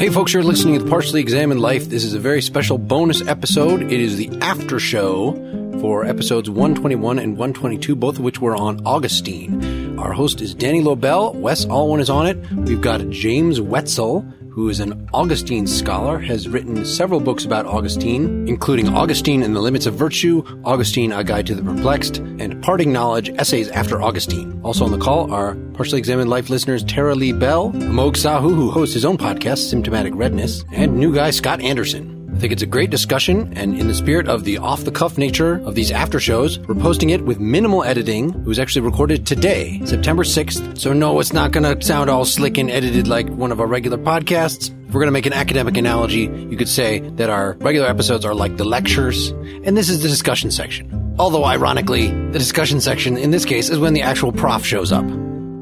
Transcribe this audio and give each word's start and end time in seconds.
Hey, 0.00 0.08
folks, 0.08 0.32
you're 0.32 0.42
listening 0.42 0.78
to 0.78 0.82
the 0.82 0.88
Partially 0.88 1.20
Examined 1.20 1.60
Life. 1.60 1.90
This 1.90 2.04
is 2.04 2.14
a 2.14 2.18
very 2.18 2.40
special 2.40 2.78
bonus 2.78 3.20
episode. 3.20 3.82
It 3.82 4.00
is 4.00 4.16
the 4.16 4.30
after 4.40 4.80
show 4.80 5.34
for 5.82 6.06
episodes 6.06 6.48
121 6.48 7.18
and 7.18 7.36
122, 7.36 7.96
both 7.96 8.16
of 8.16 8.24
which 8.24 8.40
were 8.40 8.56
on 8.56 8.80
Augustine. 8.86 9.98
Our 9.98 10.14
host 10.14 10.40
is 10.40 10.54
Danny 10.54 10.80
Lobell. 10.80 11.34
Wes 11.34 11.66
Alwan 11.66 12.00
is 12.00 12.08
on 12.08 12.26
it. 12.26 12.38
We've 12.50 12.80
got 12.80 13.10
James 13.10 13.60
Wetzel, 13.60 14.24
who 14.50 14.68
is 14.68 14.80
an 14.80 15.08
Augustine 15.14 15.66
scholar, 15.66 16.18
has 16.18 16.48
written 16.48 16.84
several 16.84 17.20
books 17.20 17.44
about 17.44 17.66
Augustine, 17.66 18.46
including 18.48 18.88
Augustine 18.88 19.42
and 19.42 19.54
the 19.54 19.60
Limits 19.60 19.86
of 19.86 19.94
Virtue, 19.94 20.44
Augustine, 20.64 21.12
A 21.12 21.24
Guide 21.24 21.46
to 21.46 21.54
the 21.54 21.62
Perplexed, 21.62 22.18
and 22.18 22.62
Parting 22.62 22.92
Knowledge, 22.92 23.30
Essays 23.30 23.68
After 23.70 24.02
Augustine. 24.02 24.60
Also 24.62 24.84
on 24.84 24.90
the 24.90 24.98
call 24.98 25.32
are 25.32 25.54
Partially 25.74 25.98
Examined 25.98 26.30
Life 26.30 26.50
listeners 26.50 26.84
Terra 26.84 27.14
Leigh 27.14 27.32
Bell, 27.32 27.70
Amogh 27.72 28.16
Sahu, 28.16 28.54
who 28.54 28.70
hosts 28.70 28.94
his 28.94 29.04
own 29.04 29.16
podcast, 29.16 29.68
Symptomatic 29.68 30.12
Redness, 30.14 30.64
and 30.72 30.96
new 30.96 31.14
guy 31.14 31.30
Scott 31.30 31.60
Anderson. 31.60 32.19
I 32.40 32.42
think 32.42 32.54
it's 32.54 32.62
a 32.62 32.66
great 32.66 32.88
discussion, 32.88 33.52
and 33.54 33.78
in 33.78 33.86
the 33.86 33.94
spirit 33.94 34.26
of 34.26 34.44
the 34.44 34.56
off 34.56 34.84
the 34.84 34.90
cuff 34.90 35.18
nature 35.18 35.56
of 35.66 35.74
these 35.74 35.90
after 35.90 36.18
shows, 36.18 36.58
we're 36.60 36.74
posting 36.74 37.10
it 37.10 37.26
with 37.26 37.38
minimal 37.38 37.84
editing. 37.84 38.30
It 38.30 38.46
was 38.46 38.58
actually 38.58 38.80
recorded 38.80 39.26
today, 39.26 39.78
September 39.84 40.24
6th. 40.24 40.78
So, 40.78 40.94
no, 40.94 41.20
it's 41.20 41.34
not 41.34 41.50
going 41.50 41.64
to 41.64 41.86
sound 41.86 42.08
all 42.08 42.24
slick 42.24 42.56
and 42.56 42.70
edited 42.70 43.06
like 43.06 43.28
one 43.28 43.52
of 43.52 43.60
our 43.60 43.66
regular 43.66 43.98
podcasts. 43.98 44.70
If 44.88 44.94
we're 44.94 45.02
going 45.02 45.08
to 45.08 45.12
make 45.12 45.26
an 45.26 45.34
academic 45.34 45.76
analogy, 45.76 46.22
you 46.22 46.56
could 46.56 46.70
say 46.70 47.00
that 47.00 47.28
our 47.28 47.58
regular 47.60 47.88
episodes 47.88 48.24
are 48.24 48.34
like 48.34 48.56
the 48.56 48.64
lectures, 48.64 49.32
and 49.62 49.76
this 49.76 49.90
is 49.90 50.00
the 50.00 50.08
discussion 50.08 50.50
section. 50.50 51.14
Although, 51.18 51.44
ironically, 51.44 52.06
the 52.06 52.38
discussion 52.38 52.80
section 52.80 53.18
in 53.18 53.32
this 53.32 53.44
case 53.44 53.68
is 53.68 53.78
when 53.78 53.92
the 53.92 54.00
actual 54.00 54.32
prof 54.32 54.64
shows 54.64 54.92
up. 54.92 55.04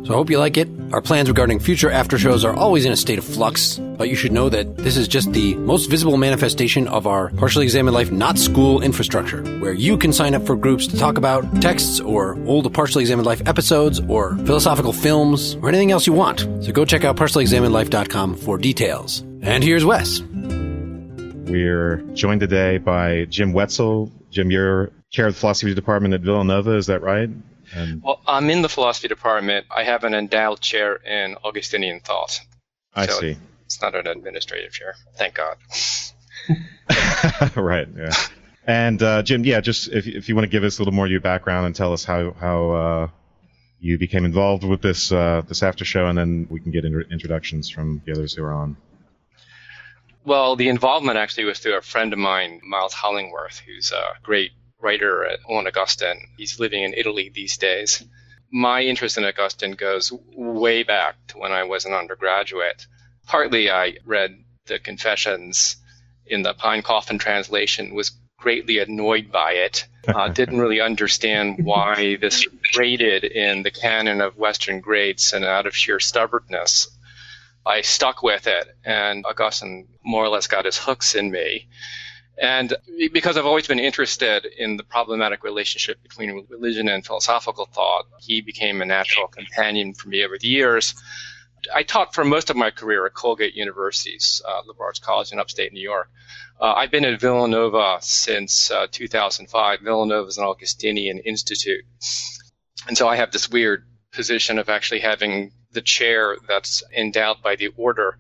So 0.09 0.15
I 0.15 0.17
hope 0.17 0.31
you 0.31 0.39
like 0.39 0.57
it. 0.57 0.71
Our 0.91 1.03
plans 1.03 1.29
regarding 1.29 1.61
future 1.61 1.91
after 1.91 2.17
shows 2.17 2.43
are 2.43 2.55
always 2.55 2.87
in 2.87 2.93
a 2.93 2.97
state 2.97 3.19
of 3.19 3.27
flux, 3.27 3.77
but 3.77 4.09
you 4.09 4.15
should 4.15 4.33
know 4.33 4.49
that 4.49 4.79
this 4.79 4.97
is 4.97 5.07
just 5.07 5.31
the 5.35 5.55
most 5.57 5.91
visible 5.91 6.17
manifestation 6.17 6.89
of 6.89 7.07
our 7.07 7.29
partially 7.33 7.67
examined 7.67 7.95
life 7.95 8.11
not 8.11 8.39
school 8.39 8.81
infrastructure, 8.81 9.43
where 9.61 9.75
you 9.75 9.99
can 9.99 10.15
sign 10.15 10.35
up 10.35 10.47
for 10.47 10.57
groups 10.57 10.87
to 10.87 10.99
talk 10.99 11.19
about 11.19 11.61
texts 11.61 12.01
or 12.01 12.43
old 12.47 12.73
partially 12.73 13.03
examined 13.03 13.27
life 13.27 13.43
episodes 13.47 14.01
or 14.09 14.35
philosophical 14.47 14.95
films 14.95 15.57
or 15.57 15.69
anything 15.69 15.91
else 15.91 16.07
you 16.07 16.15
want. 16.15 16.41
So 16.65 16.73
go 16.73 16.87
check 16.87 17.05
out 17.05 17.17
partiallyexaminedlife.com 17.17 18.37
for 18.37 18.57
details. 18.57 19.21
And 19.43 19.63
here's 19.63 19.85
Wes. 19.85 20.23
We're 20.23 21.99
joined 22.15 22.41
today 22.41 22.79
by 22.79 23.27
Jim 23.27 23.53
Wetzel. 23.53 24.11
Jim, 24.31 24.51
you're 24.51 24.91
chair 25.11 25.27
of 25.27 25.35
the 25.35 25.41
philosophy 25.41 25.75
department 25.75 26.15
at 26.15 26.23
Villanova, 26.23 26.77
is 26.77 26.87
that 26.87 27.03
right? 27.03 27.29
And 27.75 28.03
well, 28.03 28.21
I'm 28.27 28.51
in 28.51 28.63
the 28.63 28.69
philosophy 28.69 29.09
department. 29.09 29.67
I 29.75 29.85
have 29.85 30.05
an 30.05 30.15
endowed 30.15 30.61
chair 30.61 30.97
in 30.97 31.37
Augustinian 31.45 32.01
thought. 32.01 32.41
I 32.95 33.07
so 33.07 33.21
see. 33.21 33.37
It's 33.67 33.83
not 33.83 33.95
an 33.95 34.07
administrative 34.07 34.73
chair. 34.73 34.95
Thank 35.17 35.35
God. 35.35 35.57
right. 37.57 37.89
Yeah. 37.97 38.15
And 38.67 39.03
uh, 39.03 39.23
Jim, 39.23 39.45
yeah, 39.45 39.61
just 39.61 39.89
if 39.89 40.07
if 40.07 40.29
you 40.29 40.35
want 40.35 40.45
to 40.45 40.51
give 40.51 40.65
us 40.65 40.79
a 40.79 40.83
little 40.83 40.95
more 40.95 41.07
of 41.07 41.11
your 41.11 41.21
background 41.21 41.67
and 41.67 41.75
tell 41.75 41.93
us 41.93 42.05
how 42.05 42.33
how 42.33 42.71
uh, 42.71 43.09
you 43.81 43.99
became 43.99 44.25
involved 44.25 44.65
with 44.65 44.83
this 44.83 45.13
uh, 45.13 45.43
this 45.47 45.63
after 45.63 45.85
show, 45.85 46.07
and 46.07 46.19
then 46.19 46.47
we 46.51 46.61
can 46.61 46.71
get 46.71 46.85
introductions 46.85 47.71
from 47.71 48.03
the 48.05 48.13
others 48.13 48.35
who 48.35 48.45
are 48.45 48.53
on. 48.53 48.77
Well, 50.25 50.57
the 50.57 50.69
involvement 50.69 51.17
actually 51.17 51.45
was 51.45 51.59
through 51.59 51.79
a 51.79 51.81
friend 51.81 52.13
of 52.13 52.19
mine, 52.19 52.61
Miles 52.63 52.93
Hollingworth, 52.93 53.61
who's 53.61 53.93
a 53.93 54.19
great 54.23 54.53
writer 54.81 55.29
on 55.49 55.67
Augustine. 55.67 56.29
He's 56.37 56.61
living 56.61 56.83
in 56.83 56.95
Italy 56.95 57.31
these 57.35 57.57
days. 57.57 58.05
My 58.51 58.83
interest 58.83 59.19
in 59.19 59.25
Augustine 59.25 59.73
goes 59.73 60.13
way 60.35 60.83
back 60.83 61.17
to 61.29 61.39
when 61.39 61.53
I 61.53 61.65
was 61.65 61.85
an 61.85 61.93
undergraduate. 61.93 62.87
Partly 63.27 63.71
I 63.71 63.99
read 64.05 64.43
the 64.67 64.79
Confessions 64.79 65.77
in 66.27 66.43
the 66.43 66.55
Pine 66.55 66.83
Coffin 66.83 67.19
translation, 67.19 67.95
was 67.95 68.13
greatly 68.39 68.79
annoyed 68.79 69.33
by 69.33 69.53
it. 69.53 69.87
Uh, 70.07 70.29
didn't 70.41 70.61
really 70.61 70.81
understand 70.81 71.65
why 71.65 72.17
this 72.17 72.47
rated 72.77 73.25
in 73.25 73.63
the 73.63 73.71
canon 73.71 74.21
of 74.21 74.39
Western 74.39 74.81
greats, 74.81 75.33
and 75.33 75.45
out 75.45 75.67
of 75.67 75.77
sheer 75.77 75.99
stubbornness, 76.01 76.89
I 77.67 77.83
stuck 77.83 78.23
with 78.23 78.47
it, 78.47 78.77
and 78.85 79.27
Augustine 79.27 79.89
more 80.03 80.25
or 80.25 80.29
less 80.29 80.47
got 80.47 80.65
his 80.65 80.79
hooks 80.79 81.15
in 81.15 81.31
me. 81.31 81.69
And 82.41 82.75
because 83.13 83.37
I've 83.37 83.47
always 83.47 83.67
been 83.67 83.81
interested 83.81 84.45
in 84.45 84.77
the 84.77 84.85
problematic 84.85 85.43
relationship 85.43 86.03
between 86.03 86.47
religion 86.49 86.89
and 86.89 87.05
philosophical 87.05 87.67
thought, 87.67 88.07
he 88.21 88.41
became 88.41 88.81
a 88.81 88.85
natural 88.85 89.27
companion 89.27 89.95
for 89.95 90.09
me 90.09 90.25
over 90.25 90.39
the 90.39 90.47
years. 90.47 90.95
I 91.75 91.83
taught 91.83 92.15
for 92.15 92.25
most 92.25 92.51
of 92.51 92.57
my 92.57 92.71
career 92.71 93.05
at 93.07 93.15
Colgate 93.15 93.55
University's 93.55 94.41
uh, 94.47 94.61
liberal 94.67 94.87
arts 94.87 95.01
college 95.01 95.33
in 95.33 95.41
upstate 95.41 95.73
New 95.73 95.83
York. 95.83 96.09
Uh, 96.61 96.75
I've 96.75 96.93
been 96.93 97.05
at 97.05 97.21
Villanova 97.21 97.99
since 98.01 98.71
uh, 98.71 98.87
2005. 98.91 99.81
Villanova 99.81 100.29
is 100.29 100.39
an 100.39 100.45
Augustinian 100.45 101.19
institute. 101.19 101.85
And 102.87 102.97
so 102.97 103.09
I 103.09 103.17
have 103.17 103.33
this 103.33 103.51
weird 103.51 103.85
position 104.13 104.59
of 104.59 104.69
actually 104.69 105.01
having 105.01 105.53
the 105.73 105.83
chair 105.83 106.37
that's 106.47 106.83
endowed 106.97 107.43
by 107.43 107.57
the 107.57 107.69
order 107.77 108.17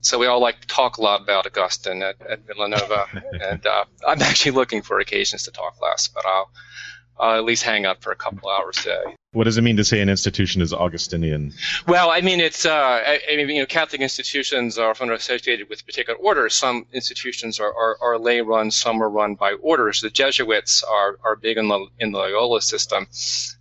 so 0.00 0.18
we 0.18 0.26
all 0.26 0.40
like 0.40 0.60
to 0.60 0.66
talk 0.66 0.98
a 0.98 1.02
lot 1.02 1.22
about 1.22 1.46
Augustine 1.46 2.02
at, 2.02 2.20
at 2.22 2.46
Villanova, 2.46 3.06
and 3.32 3.64
uh, 3.66 3.84
I'm 4.06 4.22
actually 4.22 4.52
looking 4.52 4.82
for 4.82 5.00
occasions 5.00 5.44
to 5.44 5.50
talk 5.50 5.80
less, 5.80 6.08
but 6.08 6.24
I'll, 6.26 6.50
I'll 7.18 7.38
at 7.38 7.44
least 7.44 7.62
hang 7.62 7.84
out 7.84 8.02
for 8.02 8.12
a 8.12 8.16
couple 8.16 8.48
hours 8.48 8.76
today. 8.76 9.16
What 9.32 9.44
does 9.44 9.58
it 9.58 9.62
mean 9.62 9.76
to 9.76 9.84
say 9.84 10.00
an 10.00 10.08
institution 10.08 10.60
is 10.60 10.72
Augustinian? 10.72 11.52
Well, 11.86 12.10
I 12.10 12.20
mean, 12.20 12.40
it's 12.40 12.66
uh, 12.66 12.72
I, 12.72 13.20
I, 13.30 13.36
mean, 13.36 13.48
you 13.50 13.60
know, 13.60 13.66
Catholic 13.66 14.00
institutions 14.00 14.76
are 14.76 14.90
often 14.90 15.12
associated 15.12 15.68
with 15.68 15.86
particular 15.86 16.18
orders. 16.18 16.54
Some 16.54 16.86
institutions 16.92 17.60
are, 17.60 17.72
are, 17.72 17.96
are 18.00 18.18
lay 18.18 18.40
run, 18.40 18.72
some 18.72 19.00
are 19.00 19.08
run 19.08 19.36
by 19.36 19.52
orders. 19.52 20.00
The 20.00 20.10
Jesuits 20.10 20.82
are, 20.82 21.16
are 21.22 21.36
big 21.36 21.58
in 21.58 21.68
the 21.68 21.86
in 22.00 22.10
the 22.10 22.18
Loyola 22.18 22.60
system. 22.60 23.06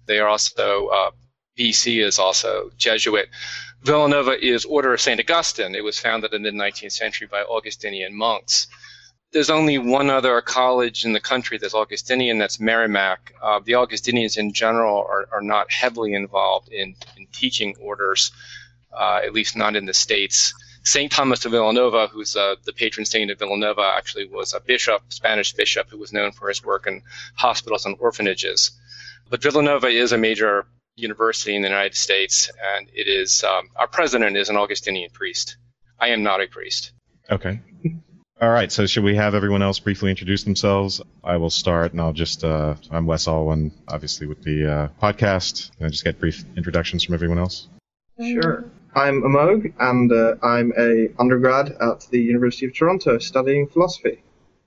They 0.07 0.17
are 0.17 0.27
also 0.27 0.87
uh, 0.87 1.11
BC 1.59 2.03
is 2.03 2.17
also 2.17 2.71
Jesuit. 2.77 3.29
Villanova 3.81 4.37
is 4.45 4.65
Order 4.65 4.93
of 4.93 4.99
St. 4.99 5.19
Augustine. 5.21 5.73
It 5.73 5.83
was 5.83 5.97
founded 5.97 6.33
in 6.33 6.43
the 6.43 6.51
mid 6.51 6.73
19th 6.73 6.91
century 6.91 7.27
by 7.27 7.43
Augustinian 7.43 8.13
monks. 8.13 8.67
There's 9.31 9.49
only 9.49 9.77
one 9.77 10.09
other 10.09 10.41
college 10.41 11.05
in 11.05 11.13
the 11.13 11.21
country 11.21 11.57
that's 11.57 11.73
Augustinian, 11.73 12.39
that's 12.39 12.59
Merrimack. 12.59 13.33
Uh, 13.41 13.61
the 13.63 13.75
Augustinians 13.75 14.35
in 14.35 14.51
general 14.53 14.97
are, 14.97 15.29
are 15.31 15.41
not 15.41 15.71
heavily 15.71 16.13
involved 16.13 16.69
in, 16.69 16.95
in 17.15 17.27
teaching 17.31 17.75
orders, 17.79 18.31
uh, 18.91 19.21
at 19.23 19.33
least 19.33 19.55
not 19.55 19.77
in 19.77 19.85
the 19.85 19.93
States. 19.93 20.53
St. 20.83 21.11
Thomas 21.11 21.45
of 21.45 21.51
Villanova, 21.51 22.07
who's 22.07 22.35
uh, 22.35 22.55
the 22.65 22.73
patron 22.73 23.05
saint 23.05 23.31
of 23.31 23.39
Villanova, 23.39 23.93
actually 23.95 24.27
was 24.27 24.53
a 24.53 24.59
bishop, 24.59 25.03
Spanish 25.09 25.53
bishop, 25.53 25.89
who 25.89 25.97
was 25.97 26.11
known 26.11 26.31
for 26.33 26.49
his 26.49 26.65
work 26.65 26.85
in 26.85 27.01
hospitals 27.35 27.85
and 27.85 27.95
orphanages. 27.99 28.71
But 29.29 29.41
Villanova 29.43 29.87
is 29.87 30.11
a 30.11 30.17
major 30.17 30.65
university 30.99 31.55
in 31.55 31.61
the 31.61 31.67
United 31.67 31.95
States, 31.95 32.51
and 32.75 32.89
it 32.93 33.07
is 33.07 33.43
um, 33.43 33.69
our 33.75 33.87
president 33.87 34.37
is 34.37 34.49
an 34.49 34.57
Augustinian 34.57 35.09
priest. 35.11 35.57
I 35.99 36.09
am 36.09 36.23
not 36.23 36.41
a 36.41 36.47
priest. 36.47 36.91
Okay. 37.29 37.59
All 38.41 38.49
right. 38.49 38.71
So 38.71 38.85
should 38.85 39.03
we 39.03 39.15
have 39.15 39.35
everyone 39.35 39.61
else 39.61 39.79
briefly 39.79 40.09
introduce 40.09 40.43
themselves? 40.43 41.01
I 41.23 41.37
will 41.37 41.49
start, 41.49 41.91
and 41.91 42.01
I'll 42.01 42.13
just 42.13 42.43
uh, 42.43 42.75
I'm 42.89 43.05
Wes 43.05 43.27
Alwan, 43.27 43.71
obviously 43.87 44.27
with 44.27 44.43
the 44.43 44.71
uh, 44.71 44.87
podcast, 45.01 45.71
and 45.77 45.87
I 45.87 45.89
just 45.89 46.03
get 46.03 46.19
brief 46.19 46.43
introductions 46.55 47.03
from 47.03 47.15
everyone 47.15 47.39
else. 47.39 47.67
Sure. 48.19 48.65
I'm 48.95 49.21
Amogh, 49.21 49.71
and 49.79 50.11
uh, 50.11 50.35
I'm 50.41 50.73
a 50.77 51.09
undergrad 51.19 51.71
at 51.79 52.07
the 52.09 52.19
University 52.19 52.65
of 52.65 52.73
Toronto 52.73 53.19
studying 53.19 53.67
philosophy. 53.67 54.23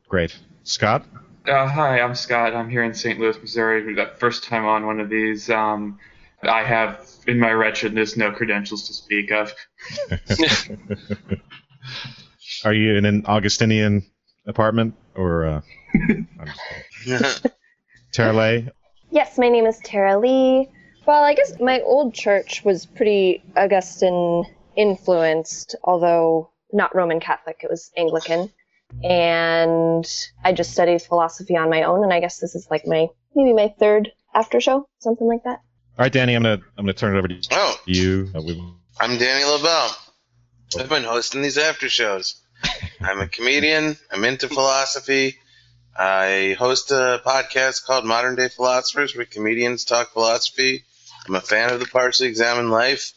Great. 0.09 0.39
Scott. 0.65 1.05
Uh, 1.47 1.67
hi, 1.67 2.01
I'm 2.01 2.15
Scott. 2.15 2.55
I'm 2.55 2.71
here 2.71 2.85
in 2.85 2.95
St. 2.95 3.19
Louis, 3.19 3.37
Missouri. 3.41 3.95
The 3.95 4.13
first 4.19 4.45
time 4.45 4.65
on 4.65 4.87
one 4.87 5.01
of 5.01 5.09
these. 5.09 5.51
Um, 5.51 5.99
I 6.43 6.65
have, 6.65 7.07
in 7.27 7.39
my 7.39 7.53
wretchedness, 7.53 8.17
no 8.17 8.33
credentials 8.33 8.87
to 8.89 8.95
speak 8.95 9.31
of. 9.31 9.55
Are 12.65 12.75
you 12.75 12.97
in 12.97 13.05
an 13.05 13.25
Augustinian 13.27 14.05
apartment 14.47 14.95
or? 15.15 15.47
Uh, 15.47 15.61
Terra 18.13 18.33
Leigh? 18.33 18.69
Yes, 19.11 19.39
my 19.39 19.49
name 19.49 19.67
is 19.67 19.79
Terra 19.85 20.19
Leigh. 20.19 20.69
Well, 21.07 21.23
I 21.23 21.35
guess 21.35 21.59
my 21.61 21.81
old 21.81 22.15
church 22.15 22.65
was 22.65 22.87
pretty 22.87 23.43
Augustine 23.57 24.45
influenced, 24.77 25.77
although 25.85 26.51
not 26.73 26.95
Roman 26.95 27.21
Catholic. 27.21 27.61
It 27.63 27.71
was 27.71 27.91
Anglican. 27.97 28.51
And 29.03 30.07
I 30.45 30.53
just 30.53 30.73
studied 30.73 31.03
philosophy 31.03 31.57
on 31.57 31.71
my 31.71 31.83
own, 31.83 32.05
and 32.05 32.13
I 32.13 32.21
guess 32.21 32.39
this 32.39 32.55
is 32.55 32.69
like 32.71 32.87
my 32.87 33.09
maybe 33.35 33.53
my 33.53 33.75
third 33.79 34.11
after 34.35 34.61
show, 34.61 34.87
something 34.99 35.27
like 35.27 35.45
that. 35.45 35.61
All 35.99 36.05
right, 36.05 36.13
Danny, 36.13 36.35
I'm 36.35 36.43
gonna 36.43 36.63
I'm 36.79 36.87
gonna 36.87 36.95
turn 36.95 37.15
it 37.15 37.19
over 37.19 37.29
to 37.29 37.41
oh. 37.51 37.77
you. 37.85 38.31
Uh, 38.35 38.41
I'm 38.99 39.19
Danny 39.19 39.45
Lobell. 39.45 39.95
I've 40.79 40.89
been 40.89 41.05
hosting 41.05 41.43
these 41.43 41.59
after 41.59 41.91
shows. 41.91 42.43
I'm 43.03 43.21
a 43.21 43.29
comedian. 43.29 43.99
I'm 44.11 44.25
into 44.25 44.49
philosophy. 44.49 45.37
I 45.95 46.57
host 46.59 46.93
a 46.93 47.21
podcast 47.27 47.85
called 47.85 48.07
Modern 48.07 48.37
Day 48.37 48.49
Philosophers, 48.49 49.15
where 49.15 49.27
comedians 49.27 49.85
talk 49.85 50.15
philosophy. 50.15 50.85
I'm 51.29 51.35
a 51.35 51.43
fan 51.43 51.71
of 51.71 51.79
the 51.79 51.85
Partially 51.85 52.29
Examined 52.29 52.71
Life. 52.71 53.13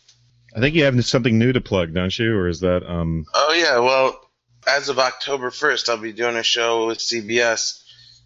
I 0.54 0.60
think 0.60 0.76
you 0.76 0.84
have 0.84 1.06
something 1.06 1.40
new 1.40 1.54
to 1.54 1.62
plug, 1.62 1.94
don't 1.94 2.20
you? 2.20 2.36
Or 2.36 2.50
is 2.50 2.60
that 2.60 2.84
um? 2.86 3.26
Oh 3.34 3.54
yeah, 3.58 3.80
well, 3.80 4.20
as 4.68 4.90
of 4.90 5.00
October 5.00 5.50
first, 5.50 5.88
I'll 5.88 5.96
be 5.96 6.12
doing 6.12 6.36
a 6.36 6.44
show 6.44 6.88
with 6.88 6.98
CBS 6.98 7.82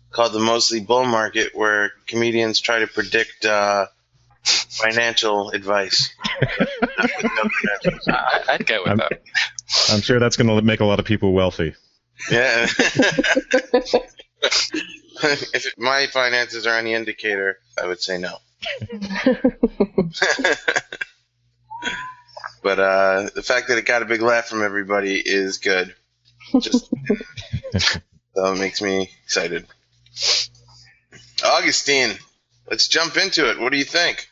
called 0.10 0.34
the 0.34 0.40
Mostly 0.40 0.80
Bull 0.80 1.06
Market, 1.06 1.52
where 1.54 1.92
comedians 2.08 2.60
try 2.60 2.80
to 2.80 2.88
predict 2.88 3.46
uh, 3.46 3.86
financial 4.44 5.52
advice. 5.52 6.14
I, 6.24 6.48
I'd 8.50 8.66
go 8.66 8.84
with 8.86 8.98
that. 8.98 9.22
I'm 9.90 10.02
sure 10.02 10.20
that's 10.20 10.38
going 10.38 10.48
to 10.48 10.62
make 10.62 10.80
a 10.80 10.86
lot 10.86 11.00
of 11.00 11.06
people 11.06 11.34
wealthy. 11.34 11.76
Yeah. 12.32 12.68
if 15.24 15.78
my 15.78 16.08
finances 16.08 16.66
are 16.68 16.78
any 16.78 16.94
indicator, 16.94 17.58
I 17.82 17.88
would 17.88 18.02
say 18.02 18.18
no. 18.18 18.38
but 22.62 22.80
uh, 22.80 23.30
the 23.36 23.44
fact 23.44 23.70
that 23.70 23.78
it 23.78 23.86
got 23.86 24.02
a 24.02 24.06
big 24.06 24.22
laugh 24.22 24.48
from 24.48 24.64
everybody 24.64 25.16
is 25.16 25.60
good. 25.60 25.96
Just 26.60 26.90
so 28.36 28.54
it 28.54 28.60
makes 28.60 28.82
me 28.82 29.10
excited. 29.24 29.66
Augustine, 31.44 32.18
let's 32.70 32.88
jump 32.88 33.18
into 33.18 33.50
it. 33.50 33.60
What 33.60 33.72
do 33.72 33.78
you 33.78 33.86
think? 33.86 34.29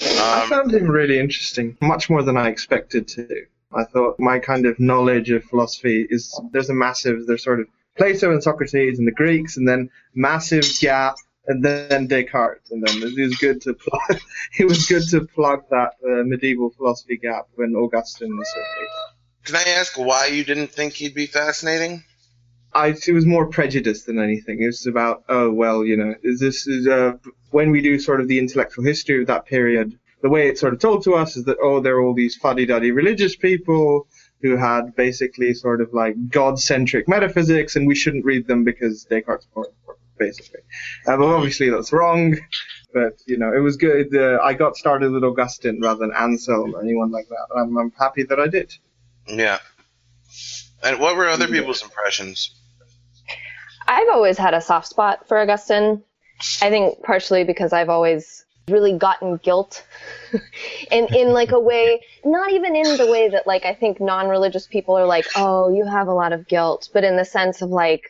I 0.00 0.42
Um, 0.42 0.48
found 0.48 0.72
him 0.74 0.90
really 0.90 1.18
interesting, 1.18 1.76
much 1.80 2.08
more 2.10 2.22
than 2.22 2.36
I 2.36 2.48
expected 2.48 3.08
to. 3.08 3.46
I 3.74 3.84
thought 3.84 4.20
my 4.20 4.38
kind 4.38 4.66
of 4.66 4.78
knowledge 4.78 5.30
of 5.30 5.44
philosophy 5.44 6.06
is 6.08 6.38
there's 6.52 6.70
a 6.70 6.74
massive 6.74 7.26
there's 7.26 7.42
sort 7.42 7.60
of 7.60 7.66
Plato 7.96 8.30
and 8.32 8.42
Socrates 8.42 8.98
and 8.98 9.06
the 9.06 9.12
Greeks, 9.12 9.56
and 9.56 9.66
then 9.68 9.90
massive 10.14 10.64
gap, 10.80 11.14
and 11.46 11.64
then 11.64 12.06
Descartes, 12.08 12.70
and 12.70 12.82
then 12.86 13.02
it 13.02 13.20
was 13.20 13.36
good 13.38 13.60
to 13.62 13.74
plug, 13.74 14.20
it 14.58 14.64
was 14.64 14.86
good 14.86 15.06
to 15.10 15.26
plug 15.26 15.64
that 15.70 15.92
uh, 16.04 16.22
medieval 16.24 16.70
philosophy 16.70 17.16
gap 17.16 17.46
when 17.54 17.74
Augustine 17.74 18.36
was 18.36 18.48
certainly. 18.48 18.88
can 19.44 19.56
I 19.56 19.78
ask 19.80 19.98
why 19.98 20.26
you 20.26 20.44
didn't 20.44 20.68
think 20.68 20.94
he'd 20.94 21.14
be 21.14 21.26
fascinating? 21.26 22.02
I 22.74 22.88
it 22.88 23.12
was 23.12 23.26
more 23.26 23.46
prejudice 23.46 24.04
than 24.04 24.18
anything. 24.18 24.62
It 24.62 24.66
was 24.66 24.86
about 24.86 25.24
oh 25.28 25.50
well, 25.52 25.84
you 25.84 25.96
know, 25.96 26.14
is 26.22 26.40
this 26.40 26.66
is 26.66 26.86
uh, 26.88 27.12
when 27.50 27.70
we 27.70 27.80
do 27.80 27.98
sort 27.98 28.20
of 28.20 28.28
the 28.28 28.38
intellectual 28.38 28.84
history 28.84 29.20
of 29.20 29.28
that 29.28 29.46
period. 29.46 29.98
The 30.22 30.30
way 30.30 30.48
it's 30.48 30.60
sort 30.60 30.72
of 30.72 30.80
told 30.80 31.04
to 31.04 31.14
us 31.14 31.36
is 31.36 31.44
that 31.44 31.58
oh, 31.62 31.80
there 31.80 31.96
are 31.96 32.02
all 32.02 32.14
these 32.14 32.34
fuddy-duddy 32.36 32.92
religious 32.92 33.36
people 33.36 34.08
who 34.40 34.56
had 34.56 34.96
basically 34.96 35.52
sort 35.54 35.80
of 35.80 35.92
like 35.92 36.14
God-centric 36.28 37.08
metaphysics, 37.08 37.76
and 37.76 37.86
we 37.86 37.94
shouldn't 37.94 38.24
read 38.24 38.46
them 38.46 38.64
because 38.64 39.04
Descartes 39.04 39.46
more 39.54 39.66
important, 39.66 40.06
basically. 40.18 40.60
Uh, 41.06 41.16
but 41.16 41.26
obviously 41.26 41.70
that's 41.70 41.92
wrong. 41.92 42.36
But 42.92 43.20
you 43.26 43.36
know, 43.36 43.52
it 43.52 43.60
was 43.60 43.76
good. 43.76 44.14
Uh, 44.16 44.38
I 44.42 44.54
got 44.54 44.76
started 44.76 45.12
with 45.12 45.24
Augustine 45.24 45.80
rather 45.80 46.00
than 46.00 46.12
Anselm 46.16 46.74
or 46.74 46.82
anyone 46.82 47.10
like 47.10 47.28
that, 47.28 47.46
and 47.50 47.60
I'm, 47.60 47.76
I'm 47.76 47.92
happy 47.98 48.22
that 48.24 48.40
I 48.40 48.48
did. 48.48 48.72
Yeah. 49.28 49.58
And 50.82 51.00
what 51.00 51.16
were 51.16 51.28
other 51.28 51.48
people's 51.48 51.82
impressions? 51.82 52.54
I've 53.86 54.08
always 54.12 54.38
had 54.38 54.54
a 54.54 54.60
soft 54.60 54.88
spot 54.88 55.28
for 55.28 55.38
Augustine. 55.38 56.02
I 56.62 56.70
think 56.70 57.02
partially 57.02 57.44
because 57.44 57.72
I've 57.72 57.88
always 57.88 58.44
really 58.68 58.96
gotten 58.96 59.36
guilt 59.36 59.86
in 60.90 61.06
in 61.14 61.32
like 61.32 61.52
a 61.52 61.60
way 61.60 62.00
not 62.24 62.50
even 62.50 62.74
in 62.74 62.96
the 62.96 63.06
way 63.06 63.28
that 63.28 63.46
like 63.46 63.64
I 63.66 63.74
think 63.74 64.00
non-religious 64.00 64.66
people 64.66 64.98
are 64.98 65.06
like, 65.06 65.26
"Oh, 65.36 65.74
you 65.74 65.84
have 65.84 66.08
a 66.08 66.14
lot 66.14 66.32
of 66.32 66.48
guilt," 66.48 66.88
but 66.92 67.04
in 67.04 67.16
the 67.16 67.24
sense 67.24 67.62
of 67.62 67.70
like 67.70 68.02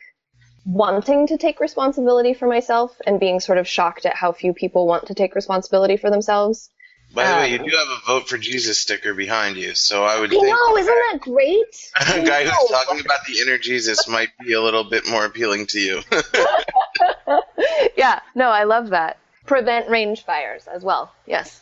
wanting 0.65 1.27
to 1.27 1.37
take 1.37 1.59
responsibility 1.59 2.33
for 2.33 2.47
myself 2.47 2.99
and 3.05 3.19
being 3.19 3.39
sort 3.39 3.57
of 3.57 3.67
shocked 3.67 4.05
at 4.05 4.15
how 4.15 4.31
few 4.31 4.53
people 4.53 4.87
want 4.87 5.05
to 5.07 5.13
take 5.13 5.35
responsibility 5.35 5.97
for 5.97 6.09
themselves. 6.09 6.69
By 7.15 7.27
the 7.27 7.35
way, 7.35 7.49
you 7.51 7.59
Um, 7.59 7.65
do 7.65 7.75
have 7.77 7.87
a 7.87 8.01
vote 8.05 8.27
for 8.29 8.37
Jesus 8.37 8.79
sticker 8.79 9.13
behind 9.13 9.55
you, 9.55 9.73
so 9.73 10.03
I 10.03 10.19
would 10.19 10.29
I 10.31 10.35
think 10.37 10.47
know, 10.47 10.77
isn't 10.77 10.95
that 11.11 11.21
great? 11.21 11.91
a 12.01 12.25
guy 12.25 12.41
I 12.41 12.43
who's 12.43 12.69
talking 12.69 12.99
about 12.99 13.19
the 13.25 13.39
inner 13.39 13.57
Jesus 13.57 14.07
might 14.07 14.29
be 14.45 14.53
a 14.53 14.61
little 14.61 14.83
bit 14.83 15.07
more 15.07 15.23
appealing 15.25 15.67
to 15.67 15.79
you. 15.79 16.01
yeah, 17.95 18.19
no, 18.35 18.49
I 18.49 18.63
love 18.65 18.89
that. 18.89 19.17
Prevent 19.45 19.89
range 19.89 20.23
fires 20.23 20.67
as 20.67 20.83
well. 20.83 21.13
Yes. 21.25 21.61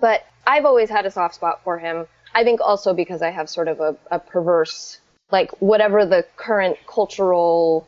But 0.00 0.24
I've 0.46 0.64
always 0.64 0.90
had 0.90 1.06
a 1.06 1.10
soft 1.10 1.34
spot 1.34 1.60
for 1.62 1.78
him. 1.78 2.06
I 2.34 2.44
think 2.44 2.60
also 2.60 2.94
because 2.94 3.22
I 3.22 3.30
have 3.30 3.48
sort 3.48 3.68
of 3.68 3.80
a, 3.80 3.96
a 4.10 4.18
perverse, 4.18 4.98
like, 5.30 5.50
whatever 5.60 6.04
the 6.06 6.24
current 6.36 6.78
cultural 6.86 7.86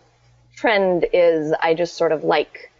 trend 0.56 1.06
is, 1.12 1.52
I 1.60 1.74
just 1.74 1.96
sort 1.96 2.12
of 2.12 2.24
like 2.24 2.70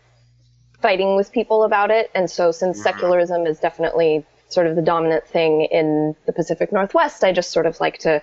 fighting 0.81 1.17
with 1.17 1.33
people 1.33 1.65
about 1.65 1.91
it. 1.91 2.11
And 2.15 2.31
so 2.31 2.53
since 2.53 2.83
secularism 2.83 3.47
is 3.47 3.59
definitely 3.59 4.25
sort 4.49 4.67
of 4.67 4.77
the 4.77 4.83
dominant 4.83 5.27
thing 5.27 5.63
in 5.71 6.15
the 6.27 6.33
Pacific 6.33 6.73
Northwest, 6.73 7.25
I 7.25 7.33
just 7.33 7.51
sort 7.51 7.67
of 7.67 7.81
like 7.81 7.99
to, 7.99 8.23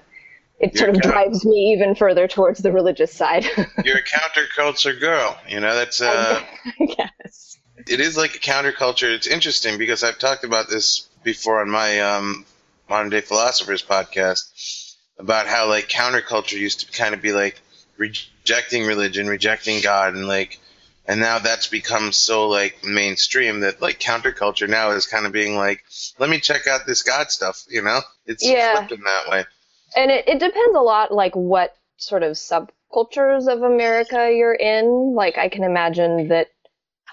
it 0.59 0.73
You're 0.73 0.85
sort 0.85 0.89
of 0.95 1.01
drives 1.01 1.45
me 1.45 1.73
even 1.73 1.95
further 1.95 2.27
towards 2.27 2.61
the 2.61 2.71
religious 2.71 3.13
side. 3.13 3.45
You're 3.83 3.97
a 3.97 4.03
counterculture 4.03 4.99
girl. 4.99 5.37
You 5.47 5.59
know, 5.59 5.75
that's 5.75 6.01
uh, 6.01 6.41
yes. 6.79 7.57
it 7.87 7.99
is 7.99 8.17
like 8.17 8.35
a 8.35 8.39
counterculture. 8.39 9.13
It's 9.13 9.27
interesting 9.27 9.77
because 9.77 10.03
I've 10.03 10.17
talked 10.17 10.43
about 10.43 10.69
this 10.69 11.09
before 11.23 11.61
on 11.61 11.69
my 11.69 11.99
um, 11.99 12.45
modern 12.89 13.09
day 13.09 13.21
philosophers 13.21 13.83
podcast 13.83 14.95
about 15.17 15.47
how 15.47 15.67
like 15.67 15.89
counterculture 15.89 16.57
used 16.57 16.81
to 16.81 16.91
kind 16.91 17.13
of 17.13 17.21
be 17.21 17.31
like 17.31 17.61
rejecting 17.97 18.85
religion, 18.85 19.27
rejecting 19.27 19.81
God, 19.81 20.13
and 20.13 20.27
like, 20.27 20.59
and 21.07 21.19
now 21.19 21.39
that's 21.39 21.67
become 21.67 22.11
so 22.11 22.47
like 22.47 22.83
mainstream 22.83 23.61
that 23.61 23.81
like 23.81 23.99
counterculture 23.99 24.67
now 24.69 24.91
is 24.91 25.05
kind 25.05 25.25
of 25.25 25.31
being 25.31 25.55
like, 25.55 25.83
let 26.19 26.29
me 26.29 26.39
check 26.39 26.67
out 26.67 26.85
this 26.85 27.03
God 27.03 27.29
stuff. 27.31 27.63
You 27.69 27.81
know, 27.83 28.01
it's 28.25 28.45
Yeah. 28.45 28.75
flipped 28.75 28.91
in 28.91 29.01
that 29.03 29.29
way. 29.29 29.45
And 29.95 30.11
it, 30.11 30.27
it 30.27 30.39
depends 30.39 30.75
a 30.75 30.81
lot, 30.81 31.13
like 31.13 31.35
what 31.35 31.75
sort 31.97 32.23
of 32.23 32.33
subcultures 32.33 33.47
of 33.51 33.61
America 33.61 34.31
you're 34.35 34.53
in. 34.53 35.13
Like 35.13 35.37
I 35.37 35.49
can 35.49 35.63
imagine 35.63 36.27
that 36.29 36.47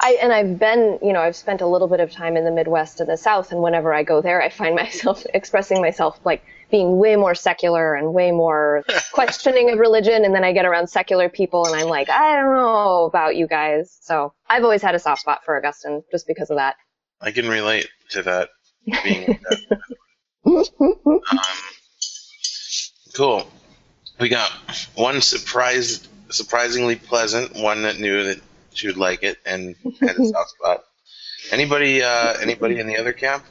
I 0.01 0.19
and 0.23 0.33
I've 0.33 0.59
been, 0.59 0.99
you 1.03 1.13
know, 1.13 1.21
I've 1.21 1.37
spent 1.37 1.61
a 1.61 1.67
little 1.67 1.87
bit 1.87 2.01
of 2.01 2.11
time 2.11 2.37
in 2.37 2.45
the 2.45 2.51
Midwest 2.51 3.01
and 3.01 3.09
the 3.09 3.17
South, 3.17 3.53
and 3.53 3.63
whenever 3.63 3.93
I 3.95 4.03
go 4.03 4.21
there, 4.23 4.43
I 4.43 4.49
find 4.49 4.75
myself 4.85 5.25
expressing 5.35 5.81
myself 5.81 6.19
like 6.25 6.43
being 6.73 6.97
way 6.97 7.15
more 7.15 7.37
secular 7.37 7.95
and 7.95 8.13
way 8.13 8.33
more 8.33 8.83
questioning 9.13 9.71
of 9.71 9.79
religion. 9.79 10.25
And 10.25 10.35
then 10.35 10.43
I 10.43 10.53
get 10.53 10.65
around 10.65 10.89
secular 10.89 11.29
people, 11.29 11.67
and 11.67 11.77
I'm 11.77 11.87
like, 11.87 12.11
I 12.11 12.35
don't 12.35 12.53
know 12.53 13.05
about 13.05 13.37
you 13.37 13.47
guys. 13.47 13.97
So 14.01 14.33
I've 14.49 14.65
always 14.65 14.83
had 14.83 14.97
a 14.97 14.99
soft 14.99 15.21
spot 15.21 15.43
for 15.45 15.57
Augustine 15.57 16.03
just 16.11 16.27
because 16.27 16.51
of 16.51 16.57
that. 16.57 16.75
I 17.21 17.31
can 17.31 17.49
relate 17.49 17.89
to 18.11 18.23
that. 18.25 18.49
Being 19.05 19.39
um, 20.47 21.21
cool. 23.15 23.49
We 24.19 24.29
got 24.29 24.51
one 24.97 25.21
surprise, 25.21 26.09
surprisingly 26.31 26.97
pleasant, 26.97 27.55
one 27.55 27.83
that 27.83 28.01
knew 28.01 28.25
that 28.25 28.41
she 28.75 28.89
would 28.89 28.97
like 28.97 29.23
it 29.23 29.39
and 29.47 29.77
had 30.01 30.17
a 30.17 30.27
soft 30.27 30.51
spot. 30.51 30.83
Anybody? 31.53 32.03
Uh, 32.03 32.35
anybody 32.41 32.81
in 32.81 32.87
the 32.87 32.97
other 32.97 33.13
camp? 33.13 33.45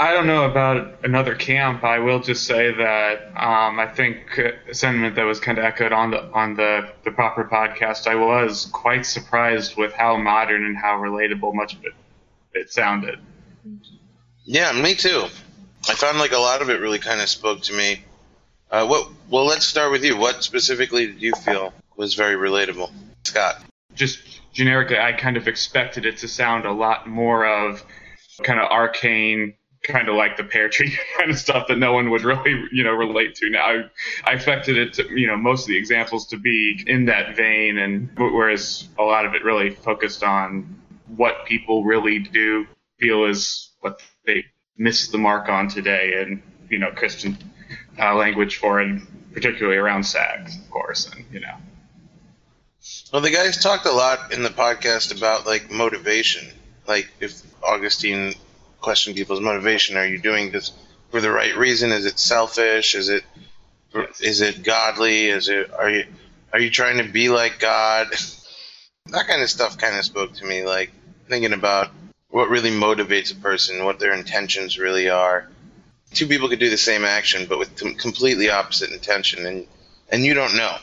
I 0.00 0.12
don't 0.12 0.28
know 0.28 0.44
about 0.44 1.04
another 1.04 1.34
camp. 1.34 1.82
I 1.82 1.98
will 1.98 2.20
just 2.20 2.44
say 2.44 2.72
that 2.72 3.26
um, 3.36 3.80
I 3.80 3.88
think 3.92 4.38
a 4.38 4.72
sentiment 4.72 5.16
that 5.16 5.24
was 5.24 5.40
kind 5.40 5.58
of 5.58 5.64
echoed 5.64 5.92
on 5.92 6.12
the 6.12 6.22
on 6.32 6.54
the 6.54 6.88
the 7.04 7.10
proper 7.10 7.44
podcast. 7.44 8.06
I 8.06 8.14
was 8.14 8.66
quite 8.66 9.04
surprised 9.04 9.76
with 9.76 9.92
how 9.92 10.16
modern 10.16 10.64
and 10.64 10.76
how 10.76 10.98
relatable 10.98 11.52
much 11.52 11.74
of 11.74 11.84
it 11.84 11.94
it 12.52 12.72
sounded. 12.72 13.18
Yeah, 14.44 14.70
me 14.72 14.94
too. 14.94 15.26
I 15.88 15.94
found 15.94 16.18
like 16.18 16.32
a 16.32 16.38
lot 16.38 16.62
of 16.62 16.70
it 16.70 16.80
really 16.80 17.00
kind 17.00 17.20
of 17.20 17.28
spoke 17.28 17.62
to 17.62 17.72
me. 17.72 18.04
Uh, 18.70 18.86
what? 18.86 19.10
Well, 19.28 19.46
let's 19.46 19.66
start 19.66 19.90
with 19.90 20.04
you. 20.04 20.16
What 20.16 20.44
specifically 20.44 21.06
did 21.06 21.20
you 21.20 21.32
feel 21.32 21.72
was 21.96 22.14
very 22.14 22.36
relatable, 22.36 22.92
Scott? 23.24 23.64
Just 23.94 24.20
generically, 24.52 24.98
I 24.98 25.12
kind 25.12 25.36
of 25.36 25.48
expected 25.48 26.06
it 26.06 26.18
to 26.18 26.28
sound 26.28 26.66
a 26.66 26.72
lot 26.72 27.08
more 27.08 27.44
of 27.44 27.84
kind 28.44 28.60
of 28.60 28.70
arcane, 28.70 29.54
kind 29.82 30.08
of 30.08 30.14
like 30.16 30.36
the 30.36 30.44
pear 30.44 30.68
tree 30.68 30.96
kind 31.18 31.30
of 31.30 31.38
stuff 31.38 31.68
that 31.68 31.78
no 31.78 31.92
one 31.92 32.10
would 32.10 32.22
really, 32.22 32.64
you 32.72 32.84
know, 32.84 32.92
relate 32.92 33.34
to. 33.36 33.50
Now, 33.50 33.64
I, 33.64 33.84
I 34.24 34.32
expected 34.32 34.76
it 34.76 34.94
to, 34.94 35.08
you 35.18 35.26
know, 35.26 35.36
most 35.36 35.62
of 35.62 35.68
the 35.68 35.76
examples 35.76 36.26
to 36.28 36.36
be 36.36 36.82
in 36.86 37.06
that 37.06 37.36
vein, 37.36 37.78
and 37.78 38.10
whereas 38.16 38.88
a 38.98 39.02
lot 39.02 39.26
of 39.26 39.34
it 39.34 39.44
really 39.44 39.70
focused 39.70 40.22
on 40.22 40.80
what 41.16 41.46
people 41.46 41.84
really 41.84 42.18
do 42.18 42.66
feel 42.98 43.24
is 43.24 43.70
what 43.80 44.00
they 44.26 44.44
miss 44.76 45.08
the 45.08 45.18
mark 45.18 45.48
on 45.48 45.68
today, 45.68 46.22
and 46.22 46.42
you 46.68 46.78
know, 46.78 46.90
Christian 46.90 47.38
uh, 47.98 48.14
language 48.14 48.56
for 48.56 48.80
it, 48.80 49.00
particularly 49.32 49.78
around 49.78 50.04
sex, 50.04 50.56
of 50.56 50.70
course, 50.70 51.10
and 51.10 51.24
you 51.32 51.40
know. 51.40 51.54
Well, 53.12 53.22
the 53.22 53.30
guys 53.30 53.62
talked 53.62 53.86
a 53.86 53.92
lot 53.92 54.32
in 54.32 54.42
the 54.42 54.50
podcast 54.50 55.16
about 55.16 55.46
like 55.46 55.70
motivation. 55.70 56.46
Like 56.86 57.10
if 57.20 57.42
Augustine 57.62 58.34
questioned 58.80 59.16
people's 59.16 59.40
motivation, 59.40 59.96
are 59.96 60.06
you 60.06 60.18
doing 60.18 60.50
this 60.50 60.72
for 61.10 61.20
the 61.20 61.30
right 61.30 61.56
reason? 61.56 61.92
Is 61.92 62.06
it 62.06 62.18
selfish? 62.18 62.94
Is 62.94 63.08
it 63.08 63.24
is 64.20 64.40
it 64.40 64.62
godly? 64.62 65.26
Is 65.26 65.48
it 65.48 65.72
are 65.72 65.90
you 65.90 66.04
are 66.52 66.60
you 66.60 66.70
trying 66.70 66.98
to 66.98 67.10
be 67.10 67.28
like 67.28 67.58
God? 67.58 68.08
That 69.10 69.26
kind 69.26 69.40
of 69.40 69.48
stuff 69.48 69.78
kind 69.78 69.96
of 69.96 70.04
spoke 70.04 70.34
to 70.34 70.44
me. 70.44 70.66
Like 70.66 70.90
thinking 71.28 71.54
about 71.54 71.90
what 72.28 72.50
really 72.50 72.70
motivates 72.70 73.32
a 73.32 73.36
person, 73.36 73.86
what 73.86 73.98
their 73.98 74.12
intentions 74.12 74.78
really 74.78 75.08
are. 75.08 75.48
Two 76.12 76.26
people 76.26 76.50
could 76.50 76.58
do 76.58 76.68
the 76.68 76.76
same 76.76 77.06
action, 77.06 77.46
but 77.48 77.58
with 77.58 77.74
com- 77.74 77.94
completely 77.94 78.50
opposite 78.50 78.90
intention, 78.90 79.46
and 79.46 79.66
and 80.10 80.26
you 80.26 80.34
don't 80.34 80.56
know. 80.58 80.76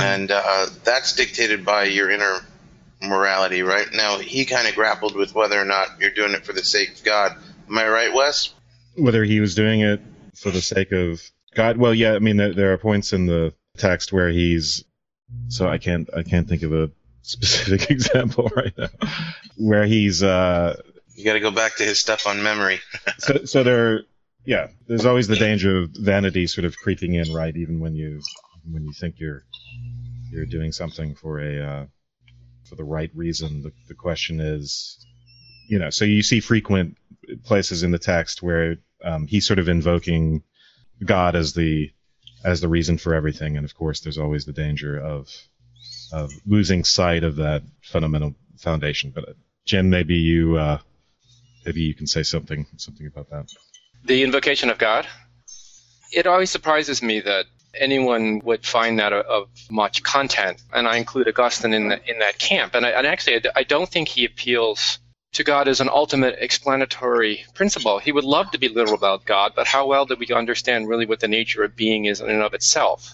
And 0.00 0.32
uh, 0.32 0.66
that's 0.82 1.14
dictated 1.14 1.64
by 1.64 1.84
your 1.84 2.10
inner 2.10 2.40
morality, 3.02 3.62
right? 3.62 3.86
Now 3.92 4.18
he 4.18 4.44
kind 4.44 4.68
of 4.68 4.74
grappled 4.74 5.16
with 5.16 5.34
whether 5.34 5.60
or 5.60 5.64
not 5.64 6.00
you're 6.00 6.10
doing 6.10 6.32
it 6.32 6.44
for 6.44 6.52
the 6.52 6.64
sake 6.64 6.92
of 6.94 7.04
God. 7.04 7.36
Am 7.68 7.78
I 7.78 7.88
right, 7.88 8.12
Wes? 8.14 8.52
Whether 8.96 9.24
he 9.24 9.40
was 9.40 9.54
doing 9.54 9.80
it 9.80 10.00
for 10.34 10.50
the 10.50 10.60
sake 10.60 10.92
of 10.92 11.20
God, 11.54 11.76
well, 11.76 11.94
yeah. 11.94 12.14
I 12.14 12.18
mean, 12.18 12.36
there, 12.36 12.54
there 12.54 12.72
are 12.72 12.78
points 12.78 13.12
in 13.12 13.26
the 13.26 13.54
text 13.76 14.12
where 14.12 14.28
he's. 14.28 14.84
So 15.48 15.66
I 15.66 15.78
can't 15.78 16.10
I 16.14 16.22
can't 16.22 16.46
think 16.46 16.62
of 16.62 16.74
a 16.74 16.90
specific 17.22 17.90
example 17.90 18.50
right 18.54 18.76
now 18.76 18.88
where 19.56 19.86
he's 19.86 20.22
uh 20.22 20.76
You 21.14 21.24
got 21.24 21.34
to 21.34 21.40
go 21.40 21.50
back 21.50 21.76
to 21.76 21.84
his 21.84 21.98
stuff 21.98 22.26
on 22.26 22.42
memory. 22.42 22.80
so 23.18 23.44
so 23.44 23.62
there 23.62 24.02
yeah 24.44 24.68
there's 24.88 25.06
always 25.06 25.28
the 25.28 25.36
danger 25.36 25.82
of 25.82 25.90
vanity 25.90 26.46
sort 26.46 26.64
of 26.64 26.76
creeping 26.76 27.14
in 27.14 27.32
right 27.32 27.56
even 27.56 27.80
when 27.80 27.94
you 27.94 28.20
when 28.70 28.84
you 28.84 28.92
think 28.92 29.18
you're 29.18 29.44
you're 30.30 30.46
doing 30.46 30.72
something 30.72 31.14
for 31.14 31.40
a 31.40 31.60
uh, 31.60 31.86
for 32.72 32.76
the 32.76 32.84
right 32.84 33.10
reason. 33.14 33.60
The, 33.60 33.72
the 33.88 33.94
question 33.94 34.40
is 34.40 34.96
you 35.68 35.78
know 35.78 35.90
so 35.90 36.06
you 36.06 36.22
see 36.22 36.40
frequent 36.40 36.96
places 37.44 37.82
in 37.82 37.90
the 37.90 37.98
text 37.98 38.42
where 38.42 38.76
um, 39.04 39.26
he's 39.26 39.46
sort 39.46 39.58
of 39.58 39.68
invoking 39.68 40.42
god 41.04 41.36
as 41.36 41.52
the 41.52 41.90
as 42.44 42.62
the 42.62 42.68
reason 42.68 42.96
for 42.96 43.14
everything. 43.14 43.56
And 43.58 43.64
of 43.66 43.74
course 43.74 44.00
there's 44.00 44.16
always 44.16 44.46
the 44.46 44.54
danger 44.54 44.98
of 44.98 45.28
of 46.12 46.32
losing 46.46 46.82
sight 46.84 47.24
of 47.24 47.36
that 47.36 47.62
fundamental 47.82 48.34
foundation. 48.56 49.12
But 49.14 49.28
uh, 49.28 49.32
Jen 49.66 49.90
maybe 49.90 50.14
you 50.14 50.56
uh, 50.56 50.78
maybe 51.66 51.82
you 51.82 51.94
can 51.94 52.06
say 52.06 52.22
something 52.22 52.66
something 52.78 53.06
about 53.06 53.28
that. 53.28 53.52
The 54.02 54.22
invocation 54.22 54.70
of 54.70 54.78
God. 54.78 55.06
It 56.10 56.26
always 56.26 56.50
surprises 56.50 57.02
me 57.02 57.20
that 57.20 57.44
anyone 57.74 58.40
would 58.44 58.66
find 58.66 58.98
that 58.98 59.12
of, 59.12 59.48
much 59.70 60.02
content, 60.02 60.62
and 60.72 60.86
I 60.86 60.96
include 60.96 61.28
Augustine 61.28 61.72
in, 61.72 61.88
the, 61.88 62.10
in 62.10 62.18
that 62.18 62.38
camp. 62.38 62.74
And, 62.74 62.84
I, 62.84 62.90
and 62.90 63.06
actually, 63.06 63.42
I 63.54 63.62
don't 63.62 63.88
think 63.88 64.08
he 64.08 64.24
appeals 64.24 64.98
to 65.32 65.44
God 65.44 65.66
as 65.66 65.80
an 65.80 65.88
ultimate 65.88 66.36
explanatory 66.38 67.44
principle. 67.54 67.98
He 67.98 68.12
would 68.12 68.24
love 68.24 68.50
to 68.50 68.58
be 68.58 68.68
literal 68.68 68.96
about 68.96 69.24
God, 69.24 69.52
but 69.56 69.66
how 69.66 69.86
well 69.86 70.04
do 70.04 70.16
we 70.16 70.26
understand 70.32 70.88
really 70.88 71.06
what 71.06 71.20
the 71.20 71.28
nature 71.28 71.64
of 71.64 71.74
being 71.74 72.04
is 72.04 72.20
in 72.20 72.28
and 72.28 72.42
of 72.42 72.54
itself? 72.54 73.10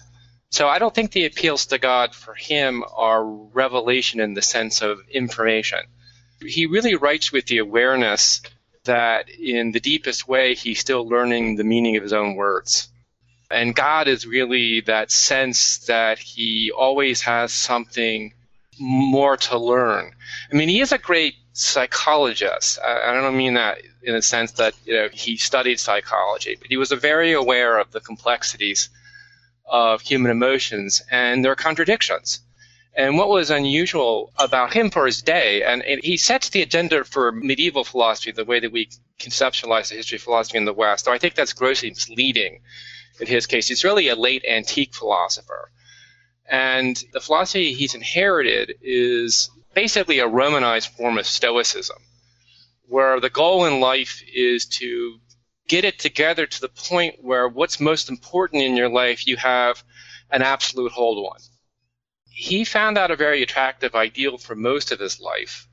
So 0.51 0.67
I 0.67 0.79
don't 0.79 0.93
think 0.93 1.11
the 1.11 1.25
appeals 1.25 1.67
to 1.67 1.77
God 1.77 2.13
for 2.13 2.33
him 2.33 2.83
are 2.95 3.23
revelation 3.23 4.19
in 4.19 4.33
the 4.33 4.41
sense 4.41 4.81
of 4.81 4.99
information. 5.09 5.79
He 6.41 6.65
really 6.65 6.95
writes 6.95 7.31
with 7.31 7.45
the 7.45 7.59
awareness 7.59 8.41
that 8.85 9.29
in 9.29 9.71
the 9.71 9.79
deepest 9.79 10.27
way 10.27 10.55
he's 10.55 10.79
still 10.79 11.07
learning 11.07 11.55
the 11.55 11.63
meaning 11.63 11.95
of 11.95 12.03
his 12.03 12.13
own 12.13 12.35
words. 12.35 12.88
And 13.51 13.75
God 13.75 14.07
is 14.07 14.27
really 14.27 14.81
that 14.81 15.11
sense 15.11 15.79
that 15.87 16.19
he 16.19 16.71
always 16.71 17.21
has 17.21 17.51
something 17.51 18.33
more 18.79 19.37
to 19.37 19.57
learn. 19.57 20.11
I 20.51 20.55
mean, 20.55 20.69
he 20.69 20.81
is 20.81 20.91
a 20.91 20.97
great 20.97 21.35
psychologist. 21.53 22.79
I, 22.85 23.11
I 23.11 23.13
don't 23.13 23.37
mean 23.37 23.55
that 23.55 23.81
in 24.03 24.15
a 24.15 24.21
sense 24.21 24.51
that 24.53 24.73
you 24.85 24.93
know 24.93 25.09
he 25.11 25.35
studied 25.35 25.79
psychology, 25.79 26.55
but 26.59 26.67
he 26.67 26.77
was 26.77 26.91
very 26.91 27.33
aware 27.33 27.79
of 27.79 27.91
the 27.91 27.99
complexities 27.99 28.89
of 29.65 30.01
human 30.01 30.31
emotions 30.31 31.01
and 31.11 31.43
their 31.43 31.55
contradictions. 31.55 32.41
And 32.95 33.17
what 33.17 33.29
was 33.29 33.49
unusual 33.49 34.31
about 34.37 34.73
him 34.73 34.89
for 34.89 35.05
his 35.05 35.21
day, 35.21 35.63
and 35.63 35.83
he 36.03 36.17
sets 36.17 36.49
the 36.49 36.61
agenda 36.61 37.03
for 37.03 37.31
medieval 37.31 37.83
philosophy, 37.83 38.31
the 38.31 38.45
way 38.45 38.59
that 38.59 38.71
we 38.71 38.89
conceptualize 39.19 39.89
the 39.89 39.95
history 39.95 40.17
of 40.17 40.23
philosophy 40.23 40.57
in 40.57 40.65
the 40.65 40.73
West, 40.73 41.05
though 41.05 41.13
I 41.13 41.17
think 41.17 41.35
that's 41.35 41.53
grossly 41.53 41.89
misleading 41.89 42.61
in 43.19 43.27
his 43.27 43.45
case. 43.45 43.67
He's 43.67 43.83
really 43.83 44.09
a 44.09 44.15
late 44.15 44.45
antique 44.45 44.93
philosopher. 44.93 45.71
And 46.49 47.01
the 47.13 47.19
philosophy 47.19 47.73
he's 47.73 47.95
inherited 47.95 48.75
is 48.81 49.51
basically 49.73 50.19
a 50.19 50.27
Romanized 50.27 50.89
form 50.89 51.17
of 51.17 51.27
Stoicism, 51.27 51.97
where 52.87 53.19
the 53.19 53.29
goal 53.29 53.65
in 53.65 53.79
life 53.79 54.23
is 54.33 54.65
to 54.65 55.19
get 55.67 55.85
it 55.85 55.99
together 55.99 56.47
to 56.47 56.61
the 56.61 56.69
point 56.69 57.23
where 57.23 57.47
what's 57.47 57.79
most 57.79 58.09
important 58.09 58.63
in 58.63 58.75
your 58.75 58.89
life 58.89 59.27
you 59.27 59.37
have 59.37 59.83
an 60.31 60.41
absolute 60.41 60.91
hold 60.91 61.31
on. 61.31 61.37
He 62.25 62.63
found 62.63 62.97
that 62.97 63.11
a 63.11 63.15
very 63.15 63.43
attractive 63.43 63.93
ideal 63.93 64.37
for 64.37 64.55
most 64.55 64.91
of 64.91 64.99
his 64.99 65.19
life, 65.19 65.67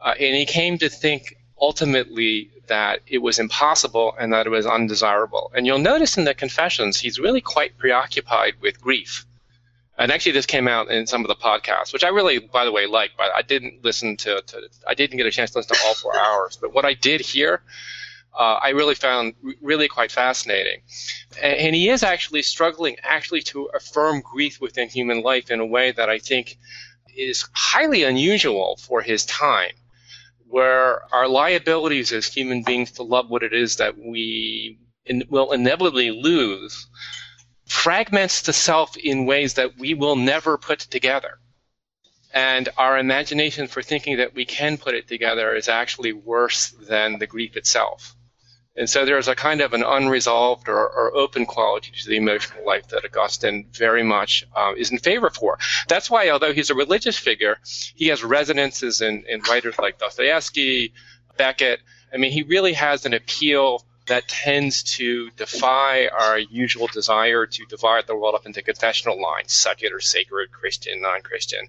uh, 0.00 0.14
and 0.20 0.36
he 0.36 0.44
came 0.44 0.76
to 0.78 0.90
think 0.90 1.34
ultimately 1.60 2.50
that 2.68 3.00
it 3.06 3.18
was 3.18 3.38
impossible 3.38 4.14
and 4.18 4.32
that 4.32 4.46
it 4.46 4.50
was 4.50 4.66
undesirable. 4.66 5.50
And 5.54 5.66
you'll 5.66 5.78
notice 5.78 6.16
in 6.16 6.24
the 6.24 6.34
Confessions, 6.34 7.00
he's 7.00 7.18
really 7.18 7.40
quite 7.40 7.76
preoccupied 7.78 8.54
with 8.60 8.80
grief. 8.80 9.24
And 9.96 10.12
actually, 10.12 10.32
this 10.32 10.46
came 10.46 10.68
out 10.68 10.90
in 10.90 11.08
some 11.08 11.22
of 11.22 11.28
the 11.28 11.34
podcasts, 11.34 11.92
which 11.92 12.04
I 12.04 12.08
really, 12.08 12.38
by 12.38 12.64
the 12.64 12.70
way, 12.70 12.86
like. 12.86 13.10
But 13.18 13.32
I 13.34 13.42
didn't 13.42 13.82
listen 13.82 14.16
to, 14.18 14.40
to 14.46 14.68
I 14.86 14.94
didn't 14.94 15.16
get 15.16 15.26
a 15.26 15.30
chance 15.32 15.50
to 15.50 15.58
listen 15.58 15.74
to 15.74 15.82
all 15.84 15.94
four 15.94 16.16
hours. 16.20 16.56
But 16.60 16.72
what 16.72 16.84
I 16.84 16.94
did 16.94 17.20
hear, 17.20 17.62
uh, 18.38 18.60
I 18.62 18.68
really 18.70 18.94
found 18.94 19.34
really 19.60 19.88
quite 19.88 20.12
fascinating. 20.12 20.82
And, 21.42 21.54
and 21.54 21.74
he 21.74 21.88
is 21.88 22.04
actually 22.04 22.42
struggling 22.42 22.96
actually 23.02 23.42
to 23.42 23.70
affirm 23.74 24.20
grief 24.20 24.60
within 24.60 24.88
human 24.88 25.22
life 25.22 25.50
in 25.50 25.58
a 25.58 25.66
way 25.66 25.90
that 25.90 26.08
I 26.08 26.20
think 26.20 26.58
is 27.16 27.48
highly 27.52 28.04
unusual 28.04 28.78
for 28.80 29.02
his 29.02 29.26
time, 29.26 29.72
where 30.48 31.02
our 31.14 31.28
liabilities 31.28 32.12
as 32.12 32.26
human 32.26 32.62
beings 32.62 32.92
to 32.92 33.02
love 33.02 33.28
what 33.28 33.42
it 33.42 33.52
is 33.52 33.76
that 33.76 33.98
we 33.98 34.78
in, 35.04 35.24
will 35.28 35.52
inevitably 35.52 36.10
lose 36.10 36.88
fragments 37.66 38.42
the 38.42 38.52
self 38.52 38.96
in 38.96 39.26
ways 39.26 39.54
that 39.54 39.78
we 39.78 39.94
will 39.94 40.16
never 40.16 40.56
put 40.56 40.80
together. 40.80 41.38
And 42.32 42.68
our 42.76 42.98
imagination 42.98 43.68
for 43.68 43.82
thinking 43.82 44.18
that 44.18 44.34
we 44.34 44.44
can 44.44 44.76
put 44.76 44.94
it 44.94 45.08
together 45.08 45.54
is 45.54 45.68
actually 45.68 46.12
worse 46.12 46.70
than 46.70 47.18
the 47.18 47.26
grief 47.26 47.56
itself. 47.56 48.14
And 48.78 48.88
so 48.88 49.04
there's 49.04 49.26
a 49.26 49.34
kind 49.34 49.60
of 49.60 49.72
an 49.72 49.82
unresolved 49.82 50.68
or, 50.68 50.88
or 50.88 51.16
open 51.16 51.46
quality 51.46 51.90
to 52.00 52.08
the 52.08 52.16
emotional 52.16 52.64
life 52.64 52.86
that 52.88 53.04
Augustine 53.04 53.66
very 53.72 54.04
much 54.04 54.46
um, 54.54 54.76
is 54.76 54.92
in 54.92 54.98
favor 54.98 55.30
for. 55.30 55.58
That's 55.88 56.08
why, 56.08 56.30
although 56.30 56.52
he's 56.52 56.70
a 56.70 56.74
religious 56.74 57.18
figure, 57.18 57.58
he 57.96 58.06
has 58.06 58.22
resonances 58.22 59.00
in, 59.00 59.24
in 59.28 59.40
writers 59.42 59.74
like 59.78 59.98
Dostoevsky, 59.98 60.92
Beckett. 61.36 61.80
I 62.14 62.18
mean, 62.18 62.30
he 62.30 62.44
really 62.44 62.74
has 62.74 63.04
an 63.04 63.14
appeal 63.14 63.84
that 64.06 64.28
tends 64.28 64.82
to 64.82 65.30
defy 65.30 66.06
our 66.06 66.38
usual 66.38 66.86
desire 66.86 67.46
to 67.46 67.66
divide 67.66 68.06
the 68.06 68.14
world 68.14 68.34
up 68.34 68.46
into 68.46 68.62
confessional 68.62 69.20
lines 69.20 69.52
secular, 69.52 70.00
sacred, 70.00 70.50
Christian, 70.50 71.02
non 71.02 71.22
Christian. 71.22 71.68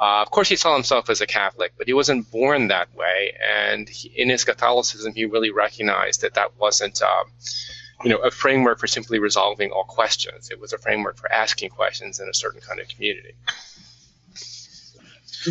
Uh, 0.00 0.22
of 0.22 0.30
course, 0.30 0.48
he 0.48 0.56
saw 0.56 0.74
himself 0.74 1.08
as 1.08 1.20
a 1.20 1.26
Catholic, 1.26 1.72
but 1.78 1.86
he 1.86 1.92
wasn't 1.92 2.30
born 2.30 2.68
that 2.68 2.92
way. 2.94 3.36
And 3.40 3.88
he, 3.88 4.08
in 4.08 4.28
his 4.28 4.44
Catholicism, 4.44 5.14
he 5.14 5.24
really 5.24 5.50
recognized 5.50 6.22
that 6.22 6.34
that 6.34 6.58
wasn't, 6.58 7.00
um, 7.00 7.26
you 8.02 8.10
know, 8.10 8.18
a 8.18 8.30
framework 8.30 8.80
for 8.80 8.88
simply 8.88 9.18
resolving 9.18 9.70
all 9.70 9.84
questions. 9.84 10.50
It 10.50 10.60
was 10.60 10.72
a 10.72 10.78
framework 10.78 11.16
for 11.16 11.30
asking 11.32 11.70
questions 11.70 12.18
in 12.18 12.28
a 12.28 12.34
certain 12.34 12.60
kind 12.60 12.80
of 12.80 12.88
community. 12.88 13.34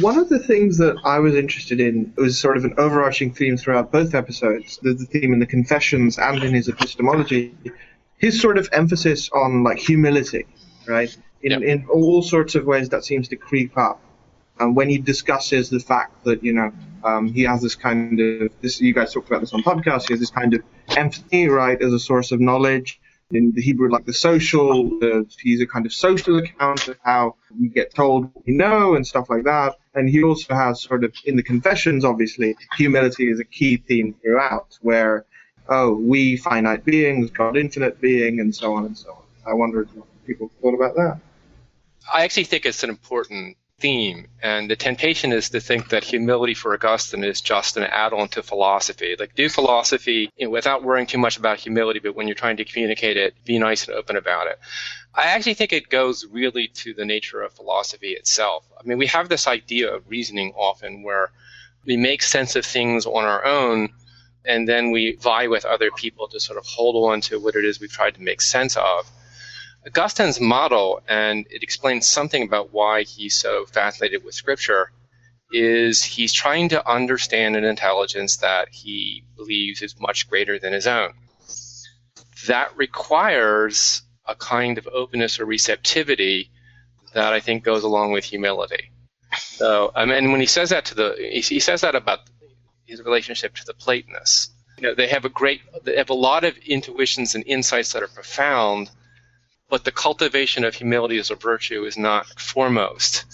One 0.02 0.18
of 0.18 0.28
the 0.28 0.40
things 0.40 0.78
that 0.80 0.98
I 1.06 1.20
was 1.20 1.36
interested 1.36 1.80
in 1.80 2.14
was 2.18 2.40
sort 2.40 2.58
of 2.58 2.66
an 2.66 2.74
overarching 2.78 3.32
theme 3.32 3.58
throughout 3.58 3.92
both 3.92 4.16
episodes. 4.16 4.80
The, 4.82 4.94
the 4.94 5.06
theme 5.06 5.34
in 5.34 5.40
the 5.40 5.46
Confessions 5.46 6.18
and 6.18 6.44
in 6.44 6.54
his 6.54 6.68
epistemology, 6.68 7.56
his 8.18 8.42
sort 8.42 8.58
of 8.58 8.68
emphasis 8.74 9.30
on 9.30 9.64
like 9.64 9.78
humility, 9.78 10.48
right? 10.88 11.16
In, 11.44 11.52
Yep. 11.52 11.62
in 11.62 11.86
all 11.88 12.22
sorts 12.24 12.56
of 12.56 12.66
ways 12.66 12.90
that 12.90 13.04
seems 13.06 13.28
to 13.30 13.36
creep 13.36 13.78
up. 13.78 14.02
And 14.60 14.76
when 14.76 14.90
he 14.90 14.98
discusses 14.98 15.70
the 15.70 15.80
fact 15.80 16.24
that 16.26 16.44
you 16.44 16.54
know 16.54 16.72
um, 17.04 17.34
he 17.34 17.44
has 17.44 17.62
this 17.62 17.76
kind 17.76 18.20
of 18.20 18.52
this, 18.62 18.80
you 18.80 18.94
guys 18.94 19.14
talked 19.14 19.28
about 19.28 19.42
this 19.42 19.54
on 19.54 19.64
podcast. 19.64 20.08
He 20.08 20.14
has 20.14 20.20
this 20.20 20.30
kind 20.30 20.54
of 20.54 20.62
empathy, 20.96 21.48
right, 21.48 21.82
as 21.82 21.94
a 21.94 22.00
source 22.00 22.32
of 22.32 22.40
knowledge. 22.40 23.00
In 23.32 23.52
the 23.56 23.64
Hebrew, 23.64 23.90
like 23.90 24.06
the 24.06 24.14
social, 24.14 25.00
he's 25.40 25.60
a 25.60 25.66
kind 25.66 25.88
of 25.88 25.94
social 25.94 26.38
account 26.38 26.88
of 26.88 26.98
how 27.04 27.36
we 27.60 27.68
get 27.68 27.96
told 27.96 28.26
what 28.26 28.46
we 28.46 28.54
know 28.54 28.94
and 28.94 29.08
stuff 29.08 29.28
like 29.28 29.46
that. 29.46 29.78
And 29.96 30.08
he 30.08 30.22
also 30.22 30.54
has 30.54 30.84
sort 30.84 31.04
of 31.04 31.16
in 31.26 31.36
the 31.36 31.42
Confessions, 31.42 32.06
obviously, 32.06 32.56
humility 32.78 33.32
is 33.32 33.40
a 33.40 33.44
key 33.44 33.78
theme 33.78 34.14
throughout, 34.22 34.78
where 34.82 35.26
oh, 35.68 35.94
we 35.94 36.38
finite 36.38 36.86
beings, 36.86 37.32
God 37.32 37.58
infinite 37.58 38.00
being, 38.02 38.40
and 38.40 38.54
so 38.54 38.74
on 38.74 38.86
and 38.86 38.98
so 38.98 39.12
on. 39.12 39.24
I 39.48 39.54
wonder 39.54 39.82
if 39.82 39.90
people 40.28 40.52
thought 40.62 40.76
about 40.76 40.96
that. 40.96 41.20
I 42.14 42.24
actually 42.24 42.46
think 42.46 42.66
it's 42.66 42.84
an 42.84 42.90
important 42.90 43.58
theme, 43.80 44.28
and 44.42 44.70
the 44.70 44.76
temptation 44.76 45.34
is 45.34 45.50
to 45.50 45.60
think 45.60 45.90
that 45.90 46.04
humility 46.04 46.54
for 46.54 46.74
Augustine 46.74 47.24
is 47.24 47.42
just 47.42 47.76
an 47.76 47.84
add-on 47.84 48.30
to 48.30 48.44
philosophy. 48.44 49.16
Like 49.20 49.36
do 49.36 49.50
philosophy 49.50 50.30
you 50.38 50.46
know, 50.46 50.52
without 50.52 50.84
worrying 50.84 51.08
too 51.08 51.18
much 51.18 51.38
about 51.38 51.60
humility, 51.60 52.00
but 52.00 52.16
when 52.16 52.28
you're 52.28 52.36
trying 52.36 52.58
to 52.58 52.66
communicate 52.66 53.18
it, 53.18 53.34
be 53.44 53.60
nice 53.60 53.88
and 53.88 53.98
open 53.98 54.16
about 54.16 54.48
it. 54.48 54.60
I 55.14 55.24
actually 55.24 55.56
think 55.56 55.74
it 55.74 55.90
goes 55.90 56.26
really 56.26 56.68
to 56.76 56.94
the 56.94 57.06
nature 57.06 57.42
of 57.42 57.54
philosophy 57.54 58.12
itself. 58.12 58.66
I 58.80 58.84
mean, 58.88 58.98
we 58.98 59.08
have 59.08 59.30
this 59.30 59.48
idea 59.48 59.94
of 59.94 60.10
reasoning 60.10 60.54
often 60.56 61.04
where 61.04 61.32
we 61.86 61.98
make 61.98 62.24
sense 62.24 62.56
of 62.56 62.66
things 62.66 63.06
on 63.06 63.26
our 63.26 63.44
own, 63.46 63.90
and 64.46 64.68
then 64.68 64.92
we 64.92 65.18
vie 65.18 65.48
with 65.48 65.66
other 65.66 65.92
people 65.92 66.28
to 66.30 66.40
sort 66.40 66.58
of 66.58 66.66
hold 66.66 67.12
on 67.12 67.22
to 67.22 67.40
what 67.40 67.56
it 67.56 67.66
is 67.66 67.80
we've 67.80 67.92
tried 67.92 68.16
to 68.16 68.22
make 68.22 68.42
sense 68.42 68.78
of. 68.78 69.10
Augustine's 69.86 70.40
model, 70.40 71.02
and 71.08 71.46
it 71.50 71.64
explains 71.64 72.08
something 72.08 72.44
about 72.44 72.74
why 72.74 73.04
he's 73.04 73.36
so 73.36 73.66
fascinated 73.66 74.24
with 74.24 74.34
Scripture, 74.34 74.92
is 75.52 76.02
he's 76.02 76.34
trying 76.34 76.70
to 76.70 76.90
understand 76.90 77.56
an 77.56 77.64
intelligence 77.64 78.38
that 78.38 78.70
he 78.70 79.24
believes 79.36 79.82
is 79.82 80.00
much 80.00 80.30
greater 80.30 80.58
than 80.58 80.74
his 80.74 80.88
own. 80.88 81.14
That 82.48 82.76
requires 82.76 84.02
a 84.26 84.36
kind 84.36 84.78
of 84.78 84.88
openness 84.88 85.40
or 85.40 85.46
receptivity 85.46 86.50
that 87.14 87.34
I 87.34 87.40
think 87.40 87.64
goes 87.64 87.84
along 87.84 88.12
with 88.12 88.24
humility. 88.24 88.90
So, 89.38 89.92
I 89.96 90.06
mean, 90.06 90.32
when 90.32 90.40
he 90.40 90.46
says 90.48 90.70
that 90.70 90.86
to 90.86 90.96
the, 90.96 91.16
he, 91.18 91.42
he 91.42 91.60
says 91.60 91.82
that 91.82 91.96
about 91.96 92.20
his 92.86 93.02
relationship 93.02 93.56
to 93.56 93.66
the 93.66 93.74
Platonists. 93.74 94.52
You 94.78 94.88
know, 94.90 94.96
they 94.96 95.08
have 95.08 95.26
a 95.26 95.30
great, 95.30 95.62
they 95.84 95.98
have 95.98 96.10
a 96.10 96.16
lot 96.16 96.44
of 96.44 96.58
intuitions 96.58 97.36
and 97.36 97.44
insights 97.46 97.94
that 97.94 98.04
are 98.04 98.08
profound, 98.08 98.90
but 99.74 99.86
the 99.86 99.92
cultivation 99.92 100.64
of 100.66 100.76
humility 100.76 101.18
as 101.18 101.32
a 101.32 101.36
virtue 101.36 101.84
is 101.84 101.98
not 101.98 102.28
foremost. 102.40 103.26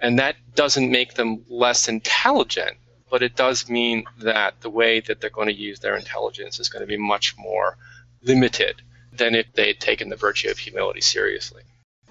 And 0.00 0.18
that 0.18 0.34
doesn't 0.56 0.90
make 0.90 1.14
them 1.14 1.44
less 1.48 1.86
intelligent, 1.86 2.76
but 3.08 3.22
it 3.22 3.36
does 3.36 3.68
mean 3.68 4.02
that 4.18 4.60
the 4.62 4.68
way 4.68 4.98
that 4.98 5.20
they're 5.20 5.30
going 5.30 5.46
to 5.46 5.54
use 5.54 5.78
their 5.78 5.94
intelligence 5.94 6.58
is 6.58 6.70
going 6.70 6.80
to 6.80 6.88
be 6.88 6.96
much 6.96 7.36
more 7.38 7.78
limited 8.20 8.82
than 9.12 9.36
if 9.36 9.46
they 9.52 9.68
had 9.68 9.78
taken 9.78 10.08
the 10.08 10.16
virtue 10.16 10.50
of 10.50 10.58
humility 10.58 11.00
seriously. 11.00 11.62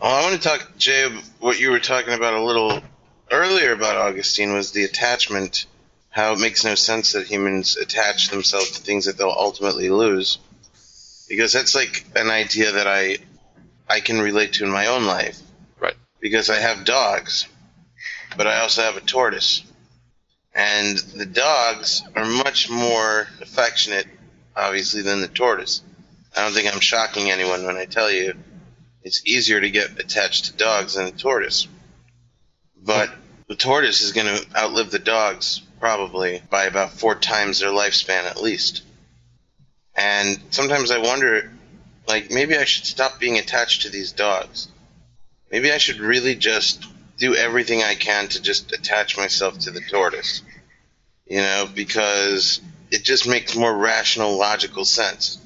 Well, 0.01 0.09
I 0.09 0.21
want 0.21 0.41
to 0.41 0.47
talk, 0.47 0.77
Jay, 0.77 1.09
what 1.41 1.59
you 1.59 1.71
were 1.71 1.79
talking 1.79 2.13
about 2.13 2.33
a 2.33 2.45
little 2.45 2.79
earlier 3.29 3.73
about 3.73 3.97
Augustine 3.97 4.53
was 4.53 4.71
the 4.71 4.85
attachment, 4.85 5.65
how 6.11 6.31
it 6.31 6.39
makes 6.39 6.63
no 6.63 6.75
sense 6.75 7.11
that 7.11 7.27
humans 7.27 7.75
attach 7.75 8.29
themselves 8.29 8.71
to 8.71 8.81
things 8.81 9.03
that 9.03 9.17
they'll 9.17 9.35
ultimately 9.37 9.89
lose. 9.89 10.37
Because 11.27 11.51
that's 11.51 11.75
like 11.75 12.05
an 12.15 12.29
idea 12.29 12.71
that 12.71 12.87
I 12.87 13.17
I 13.87 13.99
can 13.99 14.19
relate 14.19 14.53
to 14.53 14.65
in 14.65 14.71
my 14.71 14.87
own 14.87 15.05
life. 15.05 15.39
Right. 15.79 15.95
Because 16.19 16.49
I 16.49 16.57
have 16.57 16.85
dogs, 16.85 17.47
but 18.37 18.47
I 18.47 18.59
also 18.59 18.81
have 18.81 18.97
a 18.97 19.01
tortoise. 19.01 19.63
And 20.53 20.97
the 20.97 21.25
dogs 21.25 22.01
are 22.15 22.25
much 22.25 22.69
more 22.69 23.27
affectionate, 23.41 24.07
obviously, 24.55 25.01
than 25.01 25.21
the 25.21 25.27
tortoise. 25.27 25.81
I 26.35 26.43
don't 26.43 26.53
think 26.53 26.73
I'm 26.73 26.79
shocking 26.79 27.29
anyone 27.29 27.65
when 27.65 27.77
I 27.77 27.85
tell 27.85 28.11
you 28.11 28.33
it's 29.03 29.25
easier 29.25 29.61
to 29.61 29.69
get 29.69 29.99
attached 29.99 30.45
to 30.45 30.53
dogs 30.53 30.95
than 30.95 31.05
a 31.05 31.11
tortoise. 31.11 31.67
But 32.81 33.09
the 33.47 33.55
tortoise 33.55 34.01
is 34.01 34.13
going 34.13 34.27
to 34.27 34.57
outlive 34.57 34.91
the 34.91 34.99
dogs 34.99 35.61
probably 35.79 36.41
by 36.49 36.65
about 36.65 36.91
four 36.91 37.15
times 37.15 37.59
their 37.59 37.69
lifespan 37.69 38.23
at 38.23 38.41
least. 38.41 38.81
And 39.95 40.39
sometimes 40.49 40.91
I 40.91 40.97
wonder, 40.97 41.51
like, 42.07 42.31
maybe 42.31 42.55
I 42.57 42.65
should 42.65 42.85
stop 42.85 43.19
being 43.19 43.37
attached 43.37 43.83
to 43.83 43.89
these 43.89 44.11
dogs. 44.11 44.67
Maybe 45.51 45.71
I 45.71 45.77
should 45.77 45.99
really 45.99 46.35
just 46.35 46.85
do 47.17 47.35
everything 47.35 47.81
I 47.81 47.95
can 47.95 48.27
to 48.29 48.41
just 48.41 48.73
attach 48.73 49.17
myself 49.17 49.59
to 49.59 49.71
the 49.71 49.81
tortoise. 49.81 50.41
You 51.25 51.37
know, 51.37 51.67
because 51.73 52.61
it 52.91 53.03
just 53.03 53.27
makes 53.27 53.55
more 53.55 53.75
rational, 53.75 54.37
logical 54.37 54.85
sense 54.85 55.39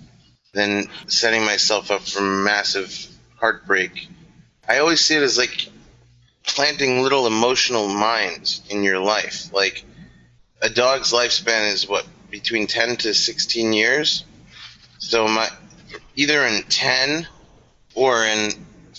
than 0.53 0.89
setting 1.07 1.45
myself 1.45 1.91
up 1.91 2.01
for 2.01 2.21
massive 2.21 3.07
heartbreak. 3.37 4.07
I 4.67 4.79
always 4.79 5.01
see 5.01 5.15
it 5.15 5.23
as 5.23 5.37
like 5.37 5.69
planting 6.45 7.01
little 7.01 7.27
emotional 7.27 7.87
mines 7.87 8.61
in 8.69 8.83
your 8.83 8.99
life. 8.99 9.53
Like 9.53 9.83
a 10.61 10.69
dog's 10.69 11.13
lifespan 11.13 11.71
is 11.71 11.87
what 11.87 12.05
between 12.29 12.67
10 12.67 12.97
to 12.97 13.13
16 13.13 13.73
years. 13.73 14.23
So 14.97 15.27
my 15.27 15.49
either 16.15 16.43
in 16.45 16.63
10 16.63 17.27
or 17.95 18.25
in 18.25 18.51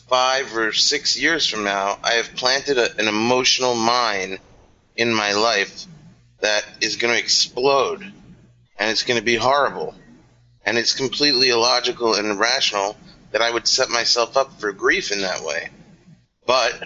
5 0.08 0.56
or 0.56 0.72
6 0.72 1.20
years 1.20 1.46
from 1.46 1.64
now, 1.64 1.98
I 2.02 2.14
have 2.14 2.34
planted 2.34 2.78
a, 2.78 2.96
an 2.98 3.08
emotional 3.08 3.74
mine 3.74 4.38
in 4.96 5.14
my 5.14 5.32
life 5.32 5.86
that 6.40 6.64
is 6.80 6.96
going 6.96 7.14
to 7.14 7.20
explode 7.20 8.02
and 8.02 8.90
it's 8.90 9.02
going 9.02 9.18
to 9.18 9.24
be 9.24 9.36
horrible. 9.36 9.94
And 10.64 10.78
it's 10.78 10.94
completely 10.94 11.50
illogical 11.50 12.14
and 12.14 12.26
irrational 12.26 12.96
that 13.30 13.42
I 13.42 13.50
would 13.50 13.68
set 13.68 13.90
myself 13.90 14.36
up 14.36 14.60
for 14.60 14.72
grief 14.72 15.12
in 15.12 15.20
that 15.20 15.42
way. 15.42 15.68
But 16.46 16.82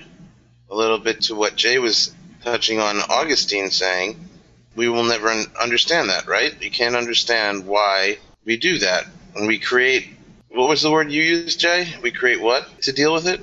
a 0.71 0.75
little 0.75 0.99
bit 0.99 1.23
to 1.23 1.35
what 1.35 1.57
Jay 1.57 1.79
was 1.79 2.13
touching 2.43 2.81
on 2.81 2.99
Augustine 2.99 3.71
saying, 3.71 4.29
we 4.77 4.89
will 4.89 5.05
never 5.05 5.31
understand 5.61 6.11
that, 6.11 6.27
right? 6.27 6.61
You 6.61 6.71
can't 6.71 6.97
understand 6.97 7.67
why 7.67 8.19
we 8.45 8.57
do 8.57 8.79
that. 8.79 9.07
When 9.35 9.47
we 9.47 9.59
create, 9.59 10.09
what 10.51 10.69
was 10.69 10.83
the 10.83 10.91
word 10.91 11.11
you 11.13 11.23
used, 11.23 11.61
Jay? 11.61 11.93
We 12.03 12.11
create 12.11 12.41
what 12.41 12.83
to 12.83 12.93
deal 12.93 13.13
with 13.13 13.27
it? 13.27 13.41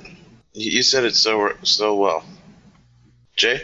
You 0.54 0.82
said 0.82 1.04
it 1.04 1.14
so 1.14 1.52
so 1.62 1.94
well. 1.96 2.24
Jay? 3.36 3.60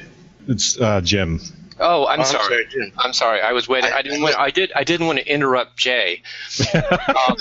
It's 0.47 0.81
uh, 0.81 1.01
Jim. 1.03 1.41
Oh, 1.81 2.07
I'm, 2.07 2.19
Oh, 2.19 2.23
I'm 2.23 2.27
sorry. 2.29 2.45
sorry, 2.49 2.67
Jim. 2.71 2.93
I'm 2.99 3.12
sorry. 3.12 3.41
I 3.41 3.53
was 3.53 3.69
waiting. 3.69 3.93
I- 3.93 3.99
I, 3.99 4.03
didn't. 4.03 4.23
Want, 4.23 4.37
I 4.38 4.51
did. 4.51 4.73
I 4.75 4.83
didn't 4.85 5.07
want 5.07 5.19
to 5.21 5.27
interrupt 5.27 5.77
Jay. 5.77 6.23
Um, 6.75 7.37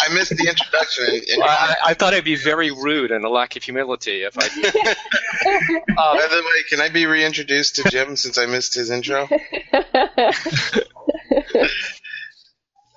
I 0.00 0.08
missed 0.14 0.30
the 0.36 0.46
introduction. 0.48 1.04
And, 1.06 1.22
and 1.34 1.42
I, 1.44 1.76
I 1.86 1.94
thought 1.94 2.12
it'd 2.12 2.24
be 2.24 2.36
very 2.36 2.70
rude 2.70 3.10
and 3.10 3.24
a 3.24 3.28
lack 3.28 3.56
of 3.56 3.62
humility 3.62 4.22
if 4.22 4.36
I. 4.38 4.48
by 5.96 6.26
the 6.30 6.42
way, 6.44 6.62
can 6.68 6.80
I 6.80 6.88
be 6.88 7.06
reintroduced 7.06 7.76
to 7.76 7.84
Jim 7.90 8.16
since 8.16 8.38
I 8.38 8.46
missed 8.46 8.74
his 8.74 8.90
intro? 8.90 9.28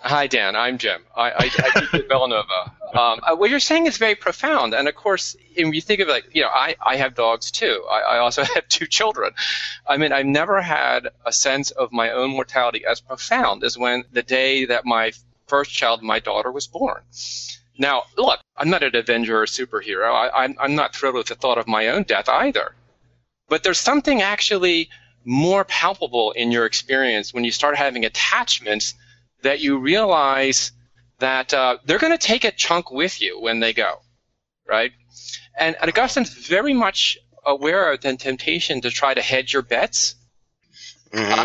Hi, 0.04 0.26
Dan. 0.26 0.56
I'm 0.56 0.80
Jim. 0.80 1.04
I, 1.16 1.30
I, 1.30 1.36
I 1.38 1.80
teach 1.80 1.94
at 1.94 2.08
Villanova. 2.08 2.72
Um, 2.94 3.20
uh, 3.22 3.36
what 3.36 3.52
you're 3.52 3.60
saying 3.60 3.86
is 3.86 3.98
very 3.98 4.16
profound, 4.16 4.74
and 4.74 4.88
of 4.88 4.96
course, 4.96 5.36
when 5.56 5.74
you 5.74 5.82
think 5.82 6.02
of 6.02 6.10
it, 6.10 6.12
like 6.12 6.30
you 6.34 6.42
know, 6.42 6.50
I, 6.50 6.76
I 6.84 6.96
have 6.96 7.14
dogs 7.14 7.52
too. 7.52 7.86
I, 7.90 8.00
I 8.00 8.18
also 8.18 8.44
have 8.56 8.68
two 8.68 8.88
children. 8.88 9.32
I 9.88 9.98
mean, 9.98 10.12
I've 10.12 10.26
never 10.26 10.60
had 10.60 11.10
a 11.24 11.32
sense 11.32 11.70
of 11.70 11.92
my 11.92 12.10
own 12.10 12.32
mortality 12.32 12.84
as 12.84 13.00
profound 13.00 13.64
as 13.64 13.78
when 13.78 14.04
the 14.12 14.24
day 14.24 14.66
that 14.66 14.86
my 14.86 15.12
first 15.48 15.72
child, 15.72 16.02
my 16.02 16.20
daughter, 16.20 16.52
was 16.52 16.66
born. 16.66 17.02
Now, 17.78 18.04
look, 18.18 18.40
I'm 18.58 18.72
not 18.72 18.82
an 18.82 18.96
avenger 18.96 19.44
or 19.44 19.46
superhero. 19.46 20.12
I, 20.12 20.44
I'm, 20.44 20.56
I'm 20.60 20.76
not 20.76 20.96
thrilled 20.96 21.16
with 21.16 21.28
the 21.28 21.36
thought 21.36 21.60
of 21.60 21.68
my 21.68 21.90
own 21.90 22.04
death 22.04 22.28
either. 22.28 22.74
But 23.50 23.62
there's 23.64 23.80
something 23.80 24.22
actually 24.22 24.90
more 25.26 25.64
palpable 25.64 26.32
in 26.32 26.52
your 26.52 26.66
experience 26.66 27.34
when 27.34 27.44
you 27.44 27.52
start 27.52 27.78
having 27.78 28.04
attachments 28.06 28.96
that 29.44 29.60
you 29.60 29.78
realize 29.78 30.72
that 31.20 31.54
uh, 31.54 31.78
they're 31.86 32.00
going 32.00 32.18
to 32.18 32.28
take 32.28 32.44
a 32.44 32.52
chunk 32.52 32.92
with 32.92 33.22
you 33.22 33.40
when 33.40 33.60
they 33.60 33.74
go, 33.74 33.96
right? 34.68 34.92
And, 35.60 35.76
and 35.82 35.90
Augustine's 35.90 36.34
very 36.34 36.74
much 36.74 37.18
aware 37.46 37.92
of 37.92 38.02
the 38.02 38.16
temptation 38.18 38.82
to 38.82 38.90
try 38.90 39.14
to 39.14 39.22
hedge 39.22 39.54
your 39.54 39.62
bets. 39.62 40.16
hmm 41.14 41.44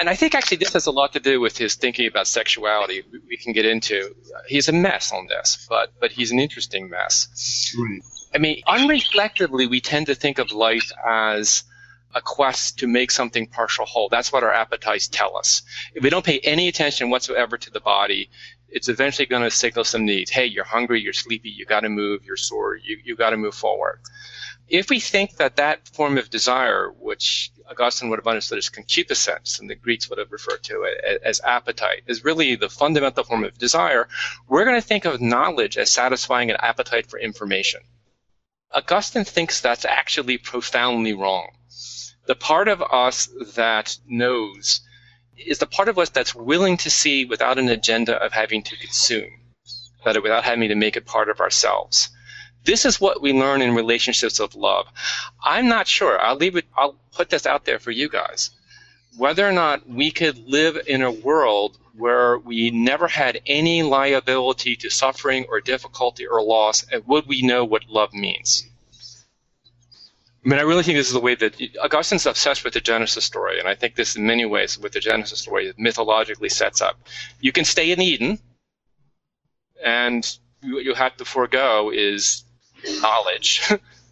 And 0.00 0.08
I 0.08 0.14
think 0.14 0.34
actually 0.36 0.58
this 0.58 0.72
has 0.74 0.86
a 0.86 0.92
lot 0.92 1.12
to 1.14 1.20
do 1.20 1.40
with 1.40 1.58
his 1.58 1.74
thinking 1.74 2.06
about 2.06 2.26
sexuality. 2.28 3.02
We- 3.12 3.18
We 3.30 3.36
can 3.36 3.52
get 3.52 3.66
into. 3.66 4.14
He's 4.46 4.68
a 4.68 4.72
mess 4.72 5.12
on 5.12 5.26
this, 5.26 5.66
but 5.68 5.92
but 6.00 6.12
he's 6.12 6.30
an 6.30 6.38
interesting 6.38 6.88
mess. 6.88 7.14
I 8.34 8.38
mean, 8.38 8.62
unreflectively, 8.68 9.68
we 9.68 9.80
tend 9.80 10.06
to 10.06 10.14
think 10.14 10.38
of 10.38 10.52
life 10.52 10.90
as 11.04 11.64
a 12.14 12.20
quest 12.20 12.78
to 12.78 12.86
make 12.86 13.10
something 13.10 13.46
partial 13.46 13.86
whole. 13.86 14.08
That's 14.08 14.32
what 14.32 14.42
our 14.42 14.52
appetites 14.52 15.08
tell 15.08 15.36
us. 15.36 15.62
If 15.94 16.02
we 16.02 16.10
don't 16.10 16.24
pay 16.24 16.40
any 16.40 16.68
attention 16.68 17.10
whatsoever 17.10 17.58
to 17.58 17.70
the 17.70 17.80
body, 17.80 18.30
it's 18.68 18.88
eventually 18.88 19.26
going 19.26 19.42
to 19.42 19.50
signal 19.50 19.84
some 19.84 20.04
needs. 20.04 20.30
Hey, 20.30 20.46
you're 20.46 20.64
hungry, 20.64 21.00
you're 21.00 21.12
sleepy, 21.12 21.50
you 21.50 21.64
got 21.64 21.80
to 21.80 21.88
move, 21.88 22.24
you're 22.24 22.36
sore, 22.36 22.76
you 22.76 22.98
you 23.04 23.16
got 23.16 23.30
to 23.30 23.36
move 23.36 23.54
forward. 23.54 24.00
If 24.68 24.90
we 24.90 25.00
think 25.00 25.36
that 25.36 25.56
that 25.56 25.88
form 25.88 26.18
of 26.18 26.28
desire, 26.28 26.90
which 26.90 27.50
Augustine 27.70 28.10
would 28.10 28.18
have 28.18 28.26
understood 28.26 28.58
as 28.58 28.68
concupiscence, 28.68 29.60
and 29.60 29.70
the 29.70 29.74
Greeks 29.74 30.10
would 30.10 30.18
have 30.18 30.30
referred 30.30 30.62
to 30.64 30.82
it 30.82 31.22
as 31.22 31.40
appetite, 31.40 32.02
is 32.06 32.24
really 32.24 32.54
the 32.54 32.68
fundamental 32.68 33.24
form 33.24 33.44
of 33.44 33.56
desire, 33.56 34.08
we're 34.46 34.66
going 34.66 34.80
to 34.80 34.86
think 34.86 35.06
of 35.06 35.22
knowledge 35.22 35.78
as 35.78 35.90
satisfying 35.90 36.50
an 36.50 36.58
appetite 36.60 37.06
for 37.06 37.18
information. 37.18 37.80
Augustine 38.70 39.24
thinks 39.24 39.62
that's 39.62 39.86
actually 39.86 40.36
profoundly 40.36 41.14
wrong. 41.14 41.48
The 42.28 42.34
part 42.34 42.68
of 42.68 42.82
us 42.82 43.30
that 43.56 43.96
knows 44.06 44.82
is 45.38 45.60
the 45.60 45.66
part 45.66 45.88
of 45.88 45.98
us 45.98 46.10
that's 46.10 46.34
willing 46.34 46.76
to 46.76 46.90
see 46.90 47.24
without 47.24 47.58
an 47.58 47.70
agenda 47.70 48.22
of 48.22 48.34
having 48.34 48.62
to 48.64 48.76
consume, 48.76 49.30
that 50.04 50.22
without 50.22 50.44
having 50.44 50.68
to 50.68 50.74
make 50.74 50.94
it 50.98 51.06
part 51.06 51.30
of 51.30 51.40
ourselves. 51.40 52.10
This 52.64 52.84
is 52.84 53.00
what 53.00 53.22
we 53.22 53.32
learn 53.32 53.62
in 53.62 53.74
relationships 53.74 54.40
of 54.40 54.54
love. 54.54 54.88
I'm 55.42 55.68
not 55.68 55.88
sure. 55.88 56.20
I'll 56.20 56.36
leave 56.36 56.54
it. 56.56 56.66
I'll 56.76 56.96
put 57.12 57.30
this 57.30 57.46
out 57.46 57.64
there 57.64 57.78
for 57.78 57.92
you 57.92 58.10
guys. 58.10 58.50
Whether 59.16 59.48
or 59.48 59.52
not 59.52 59.88
we 59.88 60.10
could 60.10 60.36
live 60.36 60.78
in 60.86 61.00
a 61.00 61.10
world 61.10 61.78
where 61.96 62.36
we 62.36 62.70
never 62.70 63.08
had 63.08 63.40
any 63.46 63.82
liability 63.82 64.76
to 64.76 64.90
suffering 64.90 65.46
or 65.48 65.62
difficulty 65.62 66.26
or 66.26 66.42
loss, 66.42 66.84
and 66.92 67.06
would 67.06 67.26
we 67.26 67.40
know 67.40 67.64
what 67.64 67.88
love 67.88 68.12
means? 68.12 68.68
I 70.44 70.48
mean, 70.48 70.58
I 70.58 70.62
really 70.62 70.82
think 70.82 70.96
this 70.96 71.08
is 71.08 71.12
the 71.12 71.20
way 71.20 71.34
that 71.34 71.60
Augustine's 71.82 72.26
obsessed 72.26 72.64
with 72.64 72.74
the 72.74 72.80
Genesis 72.80 73.24
story, 73.24 73.58
and 73.58 73.68
I 73.68 73.74
think 73.74 73.96
this, 73.96 74.14
in 74.14 74.24
many 74.24 74.44
ways, 74.44 74.78
with 74.78 74.92
the 74.92 75.00
Genesis 75.00 75.40
story, 75.40 75.72
mythologically 75.76 76.48
sets 76.48 76.80
up. 76.80 76.98
You 77.40 77.50
can 77.50 77.64
stay 77.64 77.90
in 77.90 78.00
Eden, 78.00 78.38
and 79.84 80.24
what 80.62 80.84
you 80.84 80.94
have 80.94 81.16
to 81.16 81.24
forego 81.24 81.90
is 81.90 82.44
knowledge. 83.00 83.62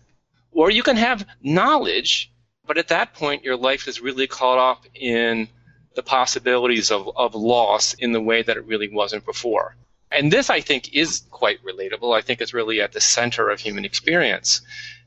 or 0.53 0.71
you 0.71 0.83
can 0.83 0.97
have 0.97 1.27
knowledge, 1.43 2.33
but 2.67 2.77
at 2.77 2.89
that 2.89 3.15
point, 3.15 3.45
your 3.45 3.57
life 3.57 3.87
is 3.87 4.01
really 4.01 4.27
caught 4.27 4.59
up 4.59 4.85
in 4.95 5.49
the 5.95 6.03
possibilities 6.03 6.91
of, 6.91 7.09
of 7.17 7.35
loss 7.35 7.95
in 7.95 8.13
the 8.13 8.21
way 8.21 8.43
that 8.43 8.57
it 8.57 8.67
really 8.67 8.89
wasn't 8.89 9.25
before. 9.25 9.77
And 10.11 10.33
this, 10.33 10.51
I 10.51 10.61
think, 10.61 10.95
is 10.95 11.23
quite 11.31 11.59
relatable. 11.65 12.17
I 12.17 12.21
think 12.21 12.41
it's 12.41 12.55
really 12.55 12.81
at 12.81 12.93
the 12.93 13.01
center 13.01 13.49
of 13.49 13.61
human 13.61 13.85
experience. 13.85 14.61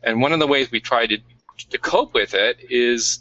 And 0.03 0.21
one 0.21 0.33
of 0.33 0.39
the 0.39 0.47
ways 0.47 0.71
we 0.71 0.79
try 0.79 1.07
to, 1.07 1.17
to 1.69 1.77
cope 1.77 2.13
with 2.13 2.33
it 2.33 2.57
is 2.69 3.19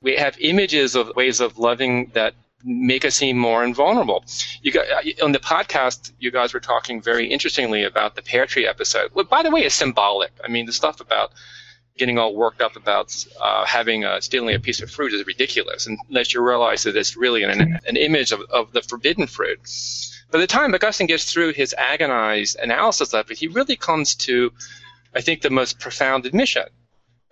we 0.00 0.16
have 0.16 0.36
images 0.40 0.94
of 0.94 1.14
ways 1.16 1.40
of 1.40 1.58
loving 1.58 2.10
that 2.14 2.34
make 2.64 3.04
us 3.04 3.14
seem 3.14 3.38
more 3.38 3.64
invulnerable. 3.64 4.24
You 4.62 4.72
got 4.72 4.86
on 5.22 5.32
the 5.32 5.38
podcast, 5.38 6.12
you 6.18 6.30
guys 6.30 6.52
were 6.52 6.60
talking 6.60 7.00
very 7.00 7.26
interestingly 7.26 7.84
about 7.84 8.16
the 8.16 8.22
pear 8.22 8.46
tree 8.46 8.66
episode. 8.66 9.10
Well, 9.14 9.24
by 9.24 9.42
the 9.42 9.50
way, 9.50 9.60
it's 9.60 9.74
symbolic. 9.74 10.32
I 10.44 10.48
mean, 10.48 10.66
the 10.66 10.72
stuff 10.72 11.00
about 11.00 11.30
getting 11.96 12.18
all 12.18 12.34
worked 12.34 12.60
up 12.60 12.76
about 12.76 13.14
uh, 13.40 13.64
having 13.64 14.04
a, 14.04 14.22
stealing 14.22 14.54
a 14.54 14.60
piece 14.60 14.80
of 14.80 14.90
fruit 14.90 15.12
is 15.12 15.26
ridiculous, 15.26 15.86
unless 15.86 16.32
you 16.32 16.40
realize 16.40 16.84
that 16.84 16.96
it's 16.96 17.16
really 17.16 17.42
an, 17.42 17.78
an 17.86 17.96
image 17.96 18.32
of, 18.32 18.40
of 18.50 18.72
the 18.72 18.82
forbidden 18.82 19.26
fruit. 19.26 19.60
By 20.30 20.38
the 20.38 20.46
time 20.46 20.74
Augustine 20.74 21.06
gets 21.06 21.32
through 21.32 21.52
his 21.54 21.74
agonized 21.74 22.58
analysis 22.58 23.14
of 23.14 23.30
it, 23.30 23.38
he 23.38 23.48
really 23.48 23.76
comes 23.76 24.14
to, 24.16 24.52
I 25.14 25.20
think, 25.20 25.42
the 25.42 25.50
most 25.50 25.78
profound 25.78 26.26
admission 26.26 26.64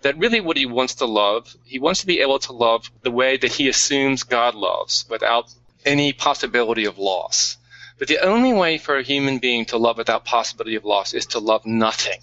that 0.01 0.17
really 0.17 0.39
what 0.39 0.57
he 0.57 0.65
wants 0.65 0.95
to 0.95 1.05
love, 1.05 1.55
he 1.65 1.79
wants 1.79 2.01
to 2.01 2.07
be 2.07 2.19
able 2.19 2.39
to 2.39 2.53
love 2.53 2.91
the 3.01 3.11
way 3.11 3.37
that 3.37 3.51
he 3.51 3.67
assumes 3.67 4.23
God 4.23 4.55
loves 4.55 5.05
without 5.09 5.51
any 5.85 6.13
possibility 6.13 6.85
of 6.85 6.97
loss. 6.97 7.57
But 7.97 8.07
the 8.07 8.19
only 8.19 8.53
way 8.53 8.77
for 8.77 8.97
a 8.97 9.03
human 9.03 9.39
being 9.39 9.65
to 9.65 9.77
love 9.77 9.97
without 9.97 10.25
possibility 10.25 10.75
of 10.75 10.85
loss 10.85 11.13
is 11.13 11.25
to 11.27 11.39
love 11.39 11.65
nothing. 11.65 12.19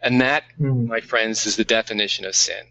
And 0.00 0.20
that, 0.20 0.44
mm. 0.60 0.86
my 0.86 1.00
friends, 1.00 1.46
is 1.46 1.56
the 1.56 1.64
definition 1.64 2.24
of 2.24 2.36
sin. 2.36 2.64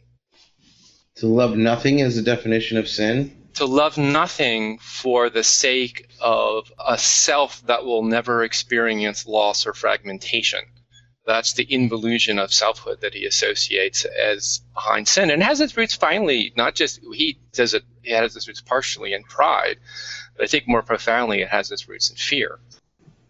To 1.15 1.27
love 1.27 1.57
nothing 1.57 1.99
is 1.99 2.15
the 2.15 2.21
definition 2.21 2.77
of 2.77 2.87
sin? 2.87 3.35
To 3.55 3.65
love 3.65 3.97
nothing 3.97 4.77
for 4.77 5.29
the 5.29 5.43
sake 5.43 6.07
of 6.21 6.71
a 6.79 6.97
self 6.97 7.65
that 7.65 7.83
will 7.83 8.03
never 8.03 8.43
experience 8.43 9.25
loss 9.25 9.65
or 9.65 9.73
fragmentation. 9.73 10.61
That's 11.27 11.51
the 11.51 11.65
involution 11.65 12.39
of 12.39 12.53
selfhood 12.53 13.01
that 13.01 13.13
he 13.13 13.25
associates 13.25 14.05
as 14.05 14.61
behind 14.73 15.09
sin, 15.09 15.29
and 15.29 15.43
has 15.43 15.59
its 15.59 15.75
roots 15.75 15.93
finally 15.93 16.53
not 16.55 16.73
just 16.73 17.01
he 17.13 17.37
says 17.51 17.73
it, 17.73 17.83
it 18.05 18.15
has 18.15 18.37
its 18.37 18.47
roots 18.47 18.61
partially 18.61 19.11
in 19.11 19.23
pride, 19.23 19.75
but 20.37 20.45
I 20.45 20.47
think 20.47 20.69
more 20.69 20.81
profoundly 20.81 21.41
it 21.41 21.49
has 21.49 21.69
its 21.69 21.89
roots 21.89 22.09
in 22.09 22.15
fear. 22.15 22.59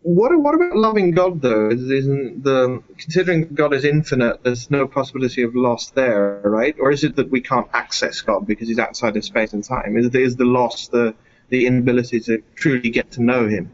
What 0.03 0.31
what 0.39 0.53
about 0.53 0.77
loving 0.77 1.10
God 1.10 1.41
though? 1.41 1.71
Isn't 1.71 2.43
the 2.43 2.83
considering 2.99 3.47
God 3.55 3.73
is 3.73 3.83
infinite, 3.83 4.43
there's 4.43 4.69
no 4.69 4.88
possibility 4.88 5.41
of 5.41 5.55
loss 5.55 5.89
there, 5.89 6.39
right? 6.43 6.75
Or 6.79 6.91
is 6.91 7.03
it 7.03 7.15
that 7.15 7.31
we 7.31 7.41
can't 7.41 7.67
access 7.73 8.21
God 8.21 8.45
because 8.45 8.67
He's 8.67 8.77
outside 8.77 9.17
of 9.17 9.25
space 9.25 9.53
and 9.53 9.63
time? 9.63 9.97
Is, 9.97 10.13
is 10.13 10.36
the 10.36 10.45
loss 10.45 10.88
the 10.89 11.15
the 11.49 11.65
inability 11.65 12.19
to 12.19 12.43
truly 12.53 12.91
get 12.91 13.10
to 13.13 13.23
know 13.23 13.47
Him? 13.47 13.71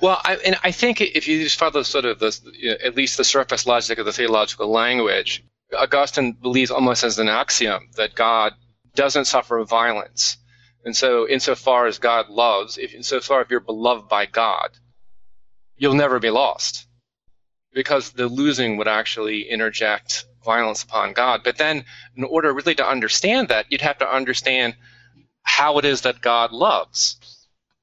Well, 0.00 0.20
I, 0.24 0.36
and 0.36 0.56
I 0.62 0.70
think 0.70 1.00
if 1.00 1.28
you 1.28 1.42
just 1.42 1.58
follow 1.58 1.82
sort 1.82 2.04
of 2.04 2.18
the, 2.18 2.38
you 2.52 2.70
know, 2.70 2.76
at 2.84 2.96
least 2.96 3.16
the 3.16 3.24
surface 3.24 3.66
logic 3.66 3.98
of 3.98 4.06
the 4.06 4.12
theological 4.12 4.68
language, 4.68 5.44
Augustine 5.76 6.32
believes 6.32 6.70
almost 6.70 7.04
as 7.04 7.18
an 7.18 7.28
axiom 7.28 7.88
that 7.96 8.14
God 8.14 8.52
doesn't 8.94 9.26
suffer 9.26 9.62
violence. 9.64 10.36
And 10.84 10.94
so, 10.94 11.26
insofar 11.26 11.86
as 11.86 11.98
God 11.98 12.28
loves, 12.28 12.76
if 12.76 12.94
insofar 12.94 13.40
if 13.40 13.50
you're 13.50 13.60
beloved 13.60 14.08
by 14.08 14.26
God, 14.26 14.70
you'll 15.76 15.94
never 15.94 16.18
be 16.18 16.30
lost, 16.30 16.86
because 17.72 18.10
the 18.10 18.28
losing 18.28 18.76
would 18.76 18.88
actually 18.88 19.48
interject 19.48 20.26
violence 20.44 20.82
upon 20.82 21.14
God. 21.14 21.40
But 21.42 21.56
then, 21.56 21.84
in 22.16 22.24
order 22.24 22.52
really 22.52 22.74
to 22.74 22.86
understand 22.86 23.48
that, 23.48 23.66
you'd 23.70 23.80
have 23.80 23.98
to 23.98 24.14
understand 24.14 24.76
how 25.42 25.78
it 25.78 25.84
is 25.84 26.02
that 26.02 26.20
God 26.20 26.52
loves. 26.52 27.16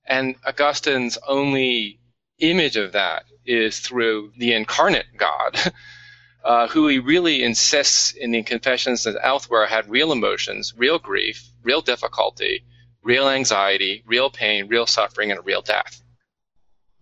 And 0.05 0.35
Augustine's 0.45 1.17
only 1.27 1.99
image 2.39 2.75
of 2.75 2.93
that 2.93 3.25
is 3.45 3.79
through 3.79 4.31
the 4.37 4.53
incarnate 4.53 5.05
God, 5.17 5.57
uh, 6.43 6.67
who 6.67 6.87
he 6.87 6.99
really 6.99 7.43
insists 7.43 8.11
in 8.11 8.31
the 8.31 8.43
confessions 8.43 9.03
that 9.03 9.19
elsewhere 9.21 9.65
had 9.67 9.89
real 9.89 10.11
emotions, 10.11 10.73
real 10.75 10.99
grief, 10.99 11.49
real 11.63 11.81
difficulty, 11.81 12.63
real 13.03 13.29
anxiety, 13.29 14.03
real 14.05 14.29
pain, 14.29 14.67
real 14.67 14.85
suffering, 14.85 15.31
and 15.31 15.45
real 15.45 15.61
death. 15.61 16.01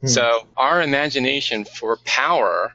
Hmm. 0.02 0.08
So 0.08 0.48
our 0.56 0.82
imagination 0.82 1.66
for 1.66 1.98
power, 2.06 2.74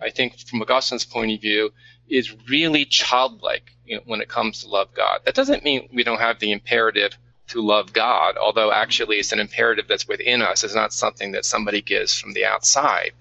I 0.00 0.10
think 0.10 0.38
from 0.38 0.62
Augustine's 0.62 1.04
point 1.04 1.32
of 1.32 1.40
view, 1.40 1.72
is 2.08 2.36
really 2.48 2.84
childlike 2.84 3.70
you 3.84 3.96
know, 3.96 4.02
when 4.06 4.20
it 4.20 4.28
comes 4.28 4.62
to 4.62 4.68
love 4.68 4.92
God. 4.94 5.20
That 5.24 5.34
doesn't 5.34 5.64
mean 5.64 5.88
we 5.92 6.04
don't 6.04 6.20
have 6.20 6.38
the 6.38 6.52
imperative 6.52 7.16
to 7.48 7.60
love 7.60 7.92
God, 7.92 8.36
although 8.36 8.72
actually 8.72 9.18
it's 9.18 9.32
an 9.32 9.40
imperative 9.40 9.86
that's 9.88 10.08
within 10.08 10.42
us. 10.42 10.64
It's 10.64 10.74
not 10.74 10.92
something 10.92 11.32
that 11.32 11.44
somebody 11.44 11.82
gives 11.82 12.18
from 12.18 12.32
the 12.32 12.46
outside. 12.46 13.12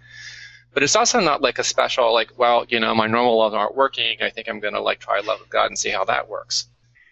But 0.73 0.83
it's 0.83 0.95
also 0.95 1.19
not 1.19 1.41
like 1.41 1.59
a 1.59 1.63
special, 1.63 2.13
like, 2.13 2.37
well, 2.37 2.65
you 2.67 2.79
know, 2.79 2.95
my 2.95 3.07
normal 3.07 3.37
laws 3.37 3.53
aren't 3.53 3.75
working. 3.75 4.17
I 4.21 4.31
think 4.31 4.49
I'm 4.49 4.59
going 4.59 4.73
to 4.73 4.81
like 4.81 4.99
try 4.99 5.19
love 5.19 5.41
of 5.41 5.49
God 5.49 5.67
and 5.67 5.77
see 5.77 5.89
how 5.89 6.05
that 6.05 6.29
works. 6.29 6.67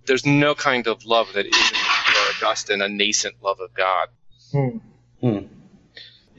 There's 0.08 0.26
no 0.26 0.56
kind 0.56 0.88
of 0.88 1.06
love 1.06 1.34
that 1.34 1.46
isn't 1.46 1.76
for 1.76 2.46
Augustine 2.46 2.82
a 2.82 2.90
nascent 2.90 3.36
love 3.44 3.60
of 3.60 3.74
God. 3.74 4.08
Hmm. 4.52 4.78
Hmm. 5.20 5.46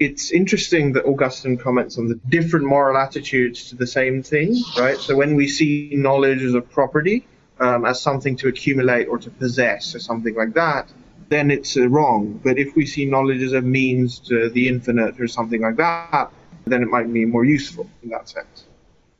It's 0.01 0.33
interesting 0.33 0.95
that 0.95 1.05
Augustine 1.05 1.59
comments 1.59 1.97
on 1.97 2.09
the 2.09 2.19
different 2.29 2.67
moral 2.67 2.97
attitudes 2.97 3.69
to 3.69 3.77
the 3.77 3.87
same 3.87 4.25
thing, 4.25 4.61
right? 4.77 4.99
So 4.99 5.15
when 5.15 5.37
we 5.37 5.47
see 5.47 5.91
knowledge 5.95 6.43
as 6.43 6.55
a 6.55 6.61
property, 6.61 7.25
um, 7.63 7.85
as 7.85 8.03
something 8.03 8.37
to 8.37 8.49
accumulate 8.49 9.07
or 9.07 9.19
to 9.19 9.31
possess 9.31 9.95
or 9.95 10.01
something 10.01 10.35
like 10.35 10.55
that, 10.55 10.93
then 11.29 11.51
it's 11.51 11.77
uh, 11.77 11.89
wrong. 11.89 12.41
But 12.43 12.59
if 12.59 12.75
we 12.75 12.87
see 12.87 13.05
knowledge 13.05 13.41
as 13.43 13.53
a 13.53 13.63
means 13.63 14.19
to 14.31 14.51
the 14.51 14.69
infinite 14.69 15.21
or 15.21 15.29
something 15.29 15.63
like 15.63 15.77
that, 15.77 16.33
then 16.67 16.83
it 16.83 16.89
might 16.89 17.11
be 17.13 17.25
more 17.25 17.45
useful 17.45 17.89
in 18.03 18.09
that 18.11 18.29
sense. 18.29 18.65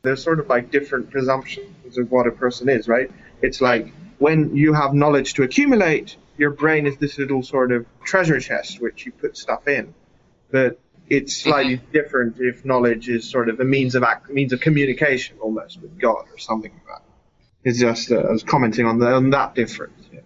There's 0.01 0.21
sort 0.21 0.39
of 0.41 0.49
like 0.49 0.71
different 0.71 1.09
presumptions 1.09 1.97
of 1.97 2.11
what 2.11 2.27
a 2.27 2.31
person 2.31 2.67
is, 2.67 2.89
right? 2.89 3.09
It's 3.41 3.61
like 3.61 3.93
when 4.19 4.55
you 4.55 4.73
have 4.73 4.93
knowledge 4.93 5.35
to 5.35 5.43
accumulate, 5.43 6.17
your 6.37 6.51
brain 6.51 6.85
is 6.85 6.97
this 6.97 7.17
little 7.17 7.43
sort 7.43 7.71
of 7.71 7.85
treasure 8.03 8.41
chest 8.41 8.81
which 8.81 9.05
you 9.05 9.13
put 9.13 9.37
stuff 9.37 9.67
in. 9.69 9.93
But 10.51 10.79
it's 11.09 11.35
slightly 11.35 11.77
mm-hmm. 11.77 11.91
different 11.91 12.35
if 12.39 12.65
knowledge 12.65 13.07
is 13.07 13.29
sort 13.29 13.47
of 13.47 13.59
a 13.61 13.65
means 13.65 13.95
of 13.95 14.03
act, 14.03 14.29
means 14.29 14.51
of 14.51 14.59
communication 14.59 15.37
almost 15.39 15.81
with 15.81 15.97
God 15.97 16.25
or 16.31 16.37
something 16.37 16.71
like 16.73 16.87
that. 16.87 17.02
It's 17.63 17.79
just 17.79 18.11
uh, 18.11 18.17
I 18.17 18.31
was 18.31 18.43
commenting 18.43 18.85
on, 18.85 18.99
the, 18.99 19.07
on 19.07 19.29
that 19.31 19.55
difference. 19.55 20.07
Yeah. 20.11 20.19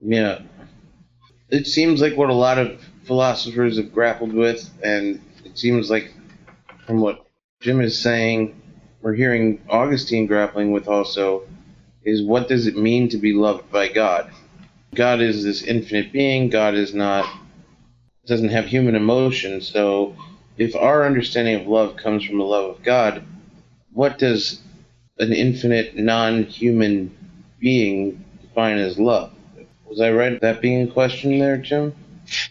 yeah. 0.00 0.42
It 1.48 1.66
seems 1.66 2.00
like 2.00 2.16
what 2.16 2.30
a 2.30 2.34
lot 2.34 2.58
of 2.58 2.80
philosophers 3.04 3.76
have 3.76 3.92
grappled 3.92 4.32
with, 4.32 4.70
and 4.82 5.20
it 5.44 5.58
seems 5.58 5.90
like 5.90 6.14
from 6.86 7.00
what 7.00 7.26
Jim 7.60 7.80
is 7.80 7.98
saying, 7.98 8.60
we're 9.02 9.14
hearing 9.14 9.60
Augustine 9.68 10.26
grappling 10.26 10.72
with 10.72 10.88
also, 10.88 11.42
is 12.04 12.22
what 12.22 12.48
does 12.48 12.66
it 12.66 12.76
mean 12.76 13.08
to 13.08 13.18
be 13.18 13.32
loved 13.32 13.70
by 13.70 13.88
God? 13.88 14.30
God 14.94 15.20
is 15.20 15.42
this 15.42 15.62
infinite 15.62 16.12
being. 16.12 16.48
God 16.48 16.74
is 16.74 16.94
not 16.94 17.28
doesn't 18.26 18.50
have 18.50 18.66
human 18.66 18.94
emotion. 18.94 19.60
So, 19.60 20.14
if 20.56 20.76
our 20.76 21.04
understanding 21.04 21.60
of 21.60 21.66
love 21.66 21.96
comes 21.96 22.24
from 22.24 22.38
the 22.38 22.44
love 22.44 22.76
of 22.76 22.82
God, 22.82 23.24
what 23.92 24.18
does 24.18 24.60
an 25.22 25.32
infinite 25.32 25.96
non-human 25.96 27.16
being 27.58 28.24
defined 28.42 28.80
as 28.80 28.98
love. 28.98 29.32
Was 29.86 30.00
I 30.00 30.10
right? 30.10 30.40
That 30.40 30.60
being 30.60 30.88
a 30.88 30.92
question 30.92 31.38
there, 31.38 31.56
Jim? 31.56 31.94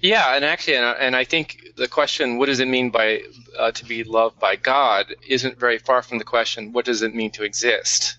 Yeah, 0.02 0.36
and 0.36 0.46
actually, 0.46 0.78
and 0.78 1.16
I 1.16 1.24
think 1.24 1.74
the 1.76 1.88
question, 1.88 2.38
"What 2.38 2.48
does 2.48 2.60
it 2.60 2.68
mean 2.68 2.90
by 2.90 3.22
uh, 3.58 3.72
to 3.72 3.86
be 3.86 4.04
loved 4.04 4.40
by 4.40 4.56
God?" 4.56 5.16
isn't 5.28 5.60
very 5.60 5.80
far 5.80 6.02
from 6.02 6.18
the 6.18 6.24
question, 6.24 6.72
"What 6.72 6.86
does 6.86 7.02
it 7.02 7.16
mean 7.16 7.32
to 7.32 7.44
exist?" 7.44 8.18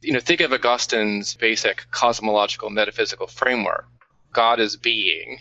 You 0.00 0.12
know, 0.14 0.20
think 0.20 0.40
of 0.40 0.52
Augustine's 0.52 1.34
basic 1.34 1.90
cosmological 1.90 2.70
metaphysical 2.70 3.26
framework. 3.26 3.86
God 4.32 4.60
is 4.60 4.76
being, 4.76 5.40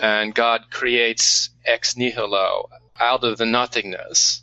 and 0.00 0.34
God 0.34 0.70
creates 0.70 1.50
ex 1.64 1.96
nihilo 1.96 2.68
out 3.00 3.24
of 3.24 3.38
the 3.38 3.46
nothingness 3.46 4.42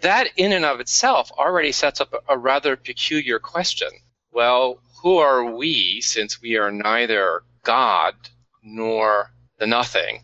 that 0.00 0.28
in 0.36 0.52
and 0.52 0.64
of 0.64 0.80
itself 0.80 1.30
already 1.32 1.72
sets 1.72 2.00
up 2.00 2.14
a, 2.28 2.38
rather 2.38 2.76
peculiar 2.76 3.38
question. 3.38 3.88
Well, 4.30 4.80
who 5.02 5.18
are 5.18 5.44
we 5.44 6.00
since 6.00 6.40
we 6.40 6.56
are 6.56 6.70
neither 6.70 7.42
God 7.64 8.14
nor 8.62 9.32
the 9.58 9.66
nothing? 9.66 10.22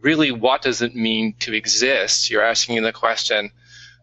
Really, 0.00 0.32
what 0.32 0.62
does 0.62 0.82
it 0.82 0.94
mean 0.94 1.34
to 1.40 1.54
exist? 1.54 2.30
You're 2.30 2.42
asking 2.42 2.82
the 2.82 2.92
question, 2.92 3.50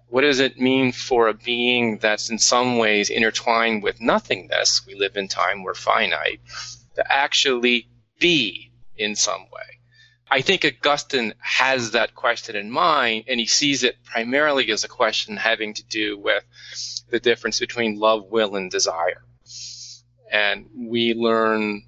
What 0.07 0.21
does 0.21 0.39
it 0.39 0.59
mean 0.59 0.91
for 0.91 1.27
a 1.27 1.33
being 1.33 1.97
that's 1.97 2.29
in 2.29 2.39
some 2.39 2.77
ways 2.77 3.09
intertwined 3.09 3.83
with 3.83 4.01
nothingness? 4.01 4.85
We 4.85 4.95
live 4.95 5.17
in 5.17 5.27
time, 5.27 5.63
we're 5.63 5.73
finite, 5.73 6.41
to 6.95 7.11
actually 7.11 7.87
be 8.19 8.71
in 8.95 9.15
some 9.15 9.41
way. 9.41 9.78
I 10.31 10.41
think 10.41 10.63
Augustine 10.63 11.33
has 11.39 11.91
that 11.91 12.13
question 12.13 12.55
in 12.55 12.69
mind, 12.69 13.25
and 13.27 13.39
he 13.39 13.47
sees 13.47 13.83
it 13.83 14.03
primarily 14.03 14.71
as 14.71 14.83
a 14.83 14.87
question 14.87 15.37
having 15.37 15.73
to 15.75 15.83
do 15.83 16.17
with 16.19 16.43
the 17.09 17.19
difference 17.19 17.59
between 17.59 17.99
love, 17.99 18.25
will, 18.29 18.55
and 18.55 18.69
desire. 18.69 19.23
And 20.31 20.67
we 20.75 21.15
learn 21.15 21.83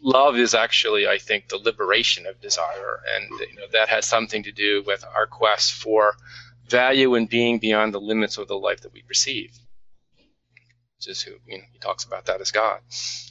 love 0.00 0.36
is 0.36 0.54
actually, 0.54 1.08
I 1.08 1.18
think, 1.18 1.48
the 1.48 1.56
liberation 1.56 2.26
of 2.26 2.40
desire, 2.40 3.00
and 3.16 3.30
you 3.40 3.56
know, 3.56 3.66
that 3.72 3.88
has 3.88 4.06
something 4.06 4.44
to 4.44 4.52
do 4.52 4.82
with 4.86 5.04
our 5.04 5.26
quest 5.26 5.72
for 5.72 6.14
value 6.68 7.14
and 7.14 7.28
being 7.28 7.58
beyond 7.58 7.92
the 7.92 8.00
limits 8.00 8.38
of 8.38 8.48
the 8.48 8.58
life 8.58 8.82
that 8.82 8.92
we 8.92 9.02
perceive. 9.02 9.52
Which 10.96 11.08
is 11.08 11.22
who 11.22 11.32
you 11.46 11.58
know, 11.58 11.64
he 11.72 11.78
talks 11.78 12.04
about 12.04 12.26
that 12.26 12.40
as 12.40 12.52
God. 12.52 12.80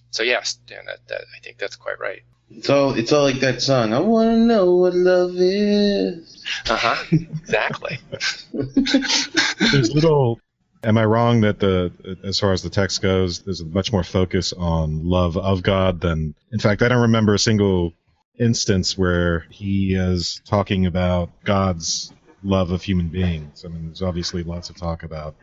So 0.10 0.24
yes, 0.24 0.56
Dan, 0.56 0.86
that, 0.88 1.08
that 1.08 1.22
I 1.22 1.40
think 1.42 1.58
that's 1.58 1.78
quite 1.78 2.00
right. 2.00 2.22
It's 2.58 2.70
all 2.70 2.94
it's 2.94 3.12
all 3.12 3.24
like 3.24 3.40
that 3.40 3.62
song. 3.62 3.94
I 3.94 4.00
wanna 4.00 4.38
know 4.38 4.76
what 4.76 4.94
love 4.94 5.34
is. 5.36 6.44
Uh 6.70 6.78
huh. 6.78 7.04
exactly. 7.12 8.00
There's 8.54 9.94
little. 9.94 10.40
Am 10.84 10.98
I 10.98 11.06
wrong 11.06 11.42
that 11.42 11.60
the 11.60 11.92
as 12.24 12.40
far 12.40 12.54
as 12.54 12.64
the 12.64 12.70
text 12.70 13.02
goes, 13.02 13.42
there's 13.42 13.64
much 13.64 13.92
more 13.92 14.04
focus 14.04 14.52
on 14.52 15.08
love 15.08 15.38
of 15.38 15.62
God 15.62 16.02
than. 16.02 16.34
In 16.52 16.60
fact, 16.60 16.82
I 16.82 16.88
don't 16.88 17.04
remember 17.04 17.36
a 17.36 17.40
single 17.40 17.94
instance 18.40 18.98
where 18.98 19.46
he 19.52 19.94
is 19.94 20.42
talking 20.46 20.88
about 20.88 21.30
God's 21.44 22.12
love 22.44 22.72
of 22.72 22.82
human 22.82 23.10
beings. 23.10 23.64
I 23.64 23.70
mean, 23.70 23.86
there's 23.86 24.02
obviously 24.02 24.44
lots 24.44 24.72
of 24.72 24.76
talk 24.76 25.04
about 25.04 25.36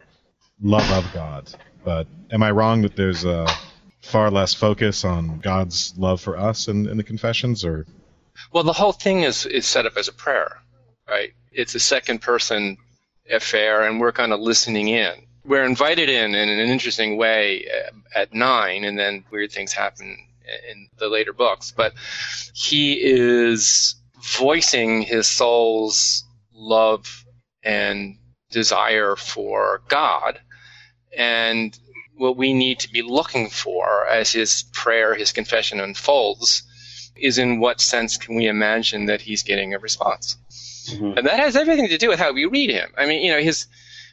love 0.60 0.90
of 0.90 1.12
God, 1.12 1.48
but 1.84 2.08
am 2.32 2.42
I 2.42 2.50
wrong 2.50 2.82
that 2.82 2.96
there's 2.96 3.24
a 3.24 3.46
far 4.02 4.30
less 4.30 4.54
focus 4.54 5.04
on 5.04 5.40
God's 5.40 5.94
love 5.96 6.20
for 6.20 6.38
us 6.38 6.68
in, 6.68 6.88
in 6.88 6.96
the 6.96 7.02
Confessions, 7.02 7.64
or 7.64 7.87
Well, 8.52 8.64
the 8.64 8.72
whole 8.72 8.92
thing 8.92 9.22
is 9.22 9.46
is 9.46 9.66
set 9.66 9.87
up 9.87 9.96
as 9.96 10.08
a 10.08 10.12
prayer, 10.12 10.58
right? 11.08 11.32
It's 11.52 11.74
a 11.74 11.80
second 11.80 12.20
person 12.20 12.76
affair, 13.30 13.84
and 13.84 14.00
we're 14.00 14.12
kind 14.12 14.32
of 14.32 14.40
listening 14.40 14.88
in. 14.88 15.12
We're 15.44 15.64
invited 15.64 16.08
in 16.08 16.34
in 16.34 16.48
an 16.48 16.68
interesting 16.68 17.16
way 17.16 17.66
uh, 17.68 17.90
at 18.14 18.34
nine, 18.34 18.84
and 18.84 18.98
then 18.98 19.24
weird 19.30 19.52
things 19.52 19.72
happen 19.72 20.16
in 20.70 20.88
the 20.98 21.08
later 21.08 21.32
books. 21.32 21.72
But 21.76 21.94
he 22.54 22.94
is 22.94 23.96
voicing 24.22 25.02
his 25.02 25.26
soul's 25.26 26.24
love 26.54 27.24
and 27.62 28.18
desire 28.50 29.16
for 29.16 29.82
God, 29.88 30.40
and 31.16 31.78
what 32.18 32.37
we 32.37 32.52
need 32.52 32.81
to 32.81 32.90
be 32.90 33.02
looking 33.02 33.48
for 33.48 34.07
as 34.07 34.33
his 34.33 34.64
prayer, 34.72 35.14
his 35.14 35.33
confession 35.33 35.81
unfolds, 35.81 36.62
is 37.16 37.38
in 37.38 37.61
what 37.61 37.81
sense 37.81 38.16
can 38.16 38.35
we 38.35 38.46
imagine 38.46 39.07
that 39.07 39.20
he's 39.20 39.42
getting 39.42 39.74
a 39.74 39.78
response? 39.78 40.37
Mhm. 40.90 41.16
And 41.16 41.26
that 41.26 41.40
has 41.40 41.57
everything 41.57 41.88
to 41.88 41.98
do 41.98 42.09
with 42.09 42.18
how 42.18 42.33
we 42.33 42.44
read 42.44 42.70
him. 42.70 42.92
I 42.96 43.07
mean, 43.07 43.22
you 43.22 43.33
know, 43.33 43.40
his 43.40 43.66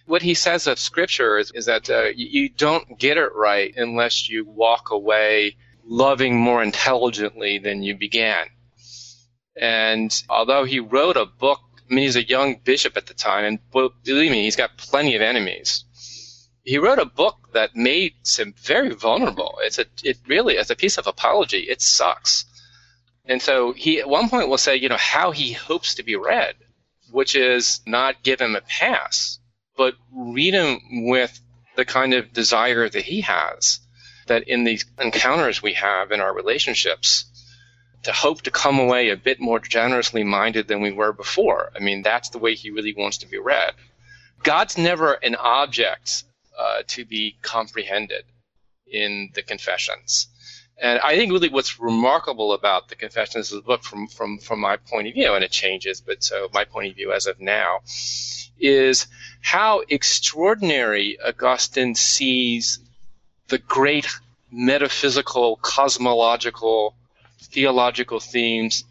what 0.05 0.21
he 0.21 0.33
says 0.33 0.67
of 0.67 0.79
Scripture 0.79 1.37
is, 1.37 1.51
is 1.51 1.65
that 1.65 1.89
uh, 1.89 2.09
you, 2.15 2.49
don't 2.49 2.99
get 2.99 3.17
it 3.17 3.33
right 3.33 3.73
unless 3.75 4.29
you 4.29 4.45
walk 4.45 4.91
away 4.91 5.55
loving 5.83 6.37
more 6.37 6.61
intelligently 6.61 7.57
than 7.57 7.83
you 7.83 7.95
began. 7.95 8.45
And 9.55 10.11
although 10.29 10.63
he 10.63 10.79
wrote 10.79 11.17
a 11.17 11.25
book, 11.25 11.59
I 11.89 11.93
mean, 11.93 12.05
he's 12.05 12.15
a 12.15 12.27
young 12.27 12.59
bishop 12.63 12.97
at 12.97 13.07
the 13.07 13.13
time, 13.13 13.45
and 13.45 13.59
believe 13.71 14.31
me, 14.31 14.43
he's 14.43 14.55
got 14.55 14.77
plenty 14.77 15.15
of 15.15 15.21
enemies. 15.21 15.85
He 16.65 16.79
wrote 16.79 16.97
a 16.97 17.05
book 17.05 17.51
that 17.53 17.75
makes 17.75 18.39
him 18.39 18.55
very 18.57 18.89
vulnerable. 18.89 19.59
It's 19.61 19.77
a, 19.77 19.85
it 20.03 20.17
really, 20.25 20.57
as 20.57 20.71
a 20.71 20.75
piece 20.75 20.97
of 20.97 21.05
apology, 21.05 21.59
it 21.59 21.79
sucks. 21.79 22.45
And 23.23 23.39
so 23.39 23.73
he, 23.73 23.99
at 23.99 24.09
one 24.09 24.29
point, 24.29 24.49
will 24.49 24.57
say, 24.57 24.75
you 24.75 24.89
know, 24.89 24.97
how 24.97 25.29
he 25.29 25.53
hopes 25.53 25.93
to 25.95 26.03
be 26.03 26.15
read, 26.15 26.55
which 27.11 27.35
is 27.35 27.81
not 27.85 28.23
give 28.23 28.41
him 28.41 28.55
a 28.55 28.61
pass, 28.61 29.37
but 29.77 29.93
read 30.11 30.55
him 30.55 31.05
with 31.05 31.39
the 31.75 31.85
kind 31.85 32.15
of 32.15 32.33
desire 32.33 32.89
that 32.89 33.05
he 33.05 33.21
has, 33.21 33.79
that 34.25 34.47
in 34.47 34.63
these 34.63 34.85
encounters 34.99 35.61
we 35.61 35.73
have 35.73 36.11
in 36.11 36.19
our 36.19 36.33
relationships, 36.33 37.25
to 38.01 38.11
hope 38.11 38.41
to 38.41 38.49
come 38.51 38.79
away 38.79 39.09
a 39.09 39.17
bit 39.17 39.39
more 39.39 39.59
generously 39.59 40.23
minded 40.23 40.67
than 40.67 40.81
we 40.81 40.91
were 40.91 41.13
before. 41.13 41.71
I 41.75 41.79
mean, 41.79 42.01
that's 42.01 42.29
the 42.29 42.39
way 42.39 42.55
he 42.55 42.71
really 42.71 42.95
wants 42.97 43.19
to 43.19 43.27
be 43.27 43.37
read. 43.37 43.75
God's 44.41 44.79
never 44.79 45.13
an 45.13 45.35
object 45.35 46.23
uh, 46.57 46.83
to 46.87 47.05
be 47.05 47.37
comprehended 47.41 48.23
in 48.87 49.31
the 49.33 49.41
confessions. 49.41 50.27
And 50.77 50.99
I 50.99 51.15
think 51.15 51.31
really 51.31 51.49
what's 51.49 51.79
remarkable 51.79 52.53
about 52.53 52.89
the 52.89 52.95
Confessions 52.95 53.51
of 53.51 53.57
the 53.57 53.67
book 53.67 53.83
from, 53.83 54.07
from, 54.07 54.39
from 54.39 54.59
my 54.59 54.75
point 54.75 55.07
of 55.07 55.13
view, 55.13 55.33
and 55.33 55.43
it 55.43 55.51
changes, 55.51 56.01
but 56.01 56.21
so 56.23 56.49
my 56.53 56.65
point 56.65 56.89
of 56.89 56.95
view 56.95 57.13
as 57.13 57.27
of 57.27 57.39
now, 57.39 57.79
is 58.59 59.07
how 59.41 59.83
extraordinary 59.87 61.17
Augustine 61.25 61.95
sees 61.95 62.79
the 63.47 63.57
great 63.57 64.07
metaphysical, 64.51 65.57
cosmological, 65.57 66.95
theological 67.41 68.19
themes 68.19 68.83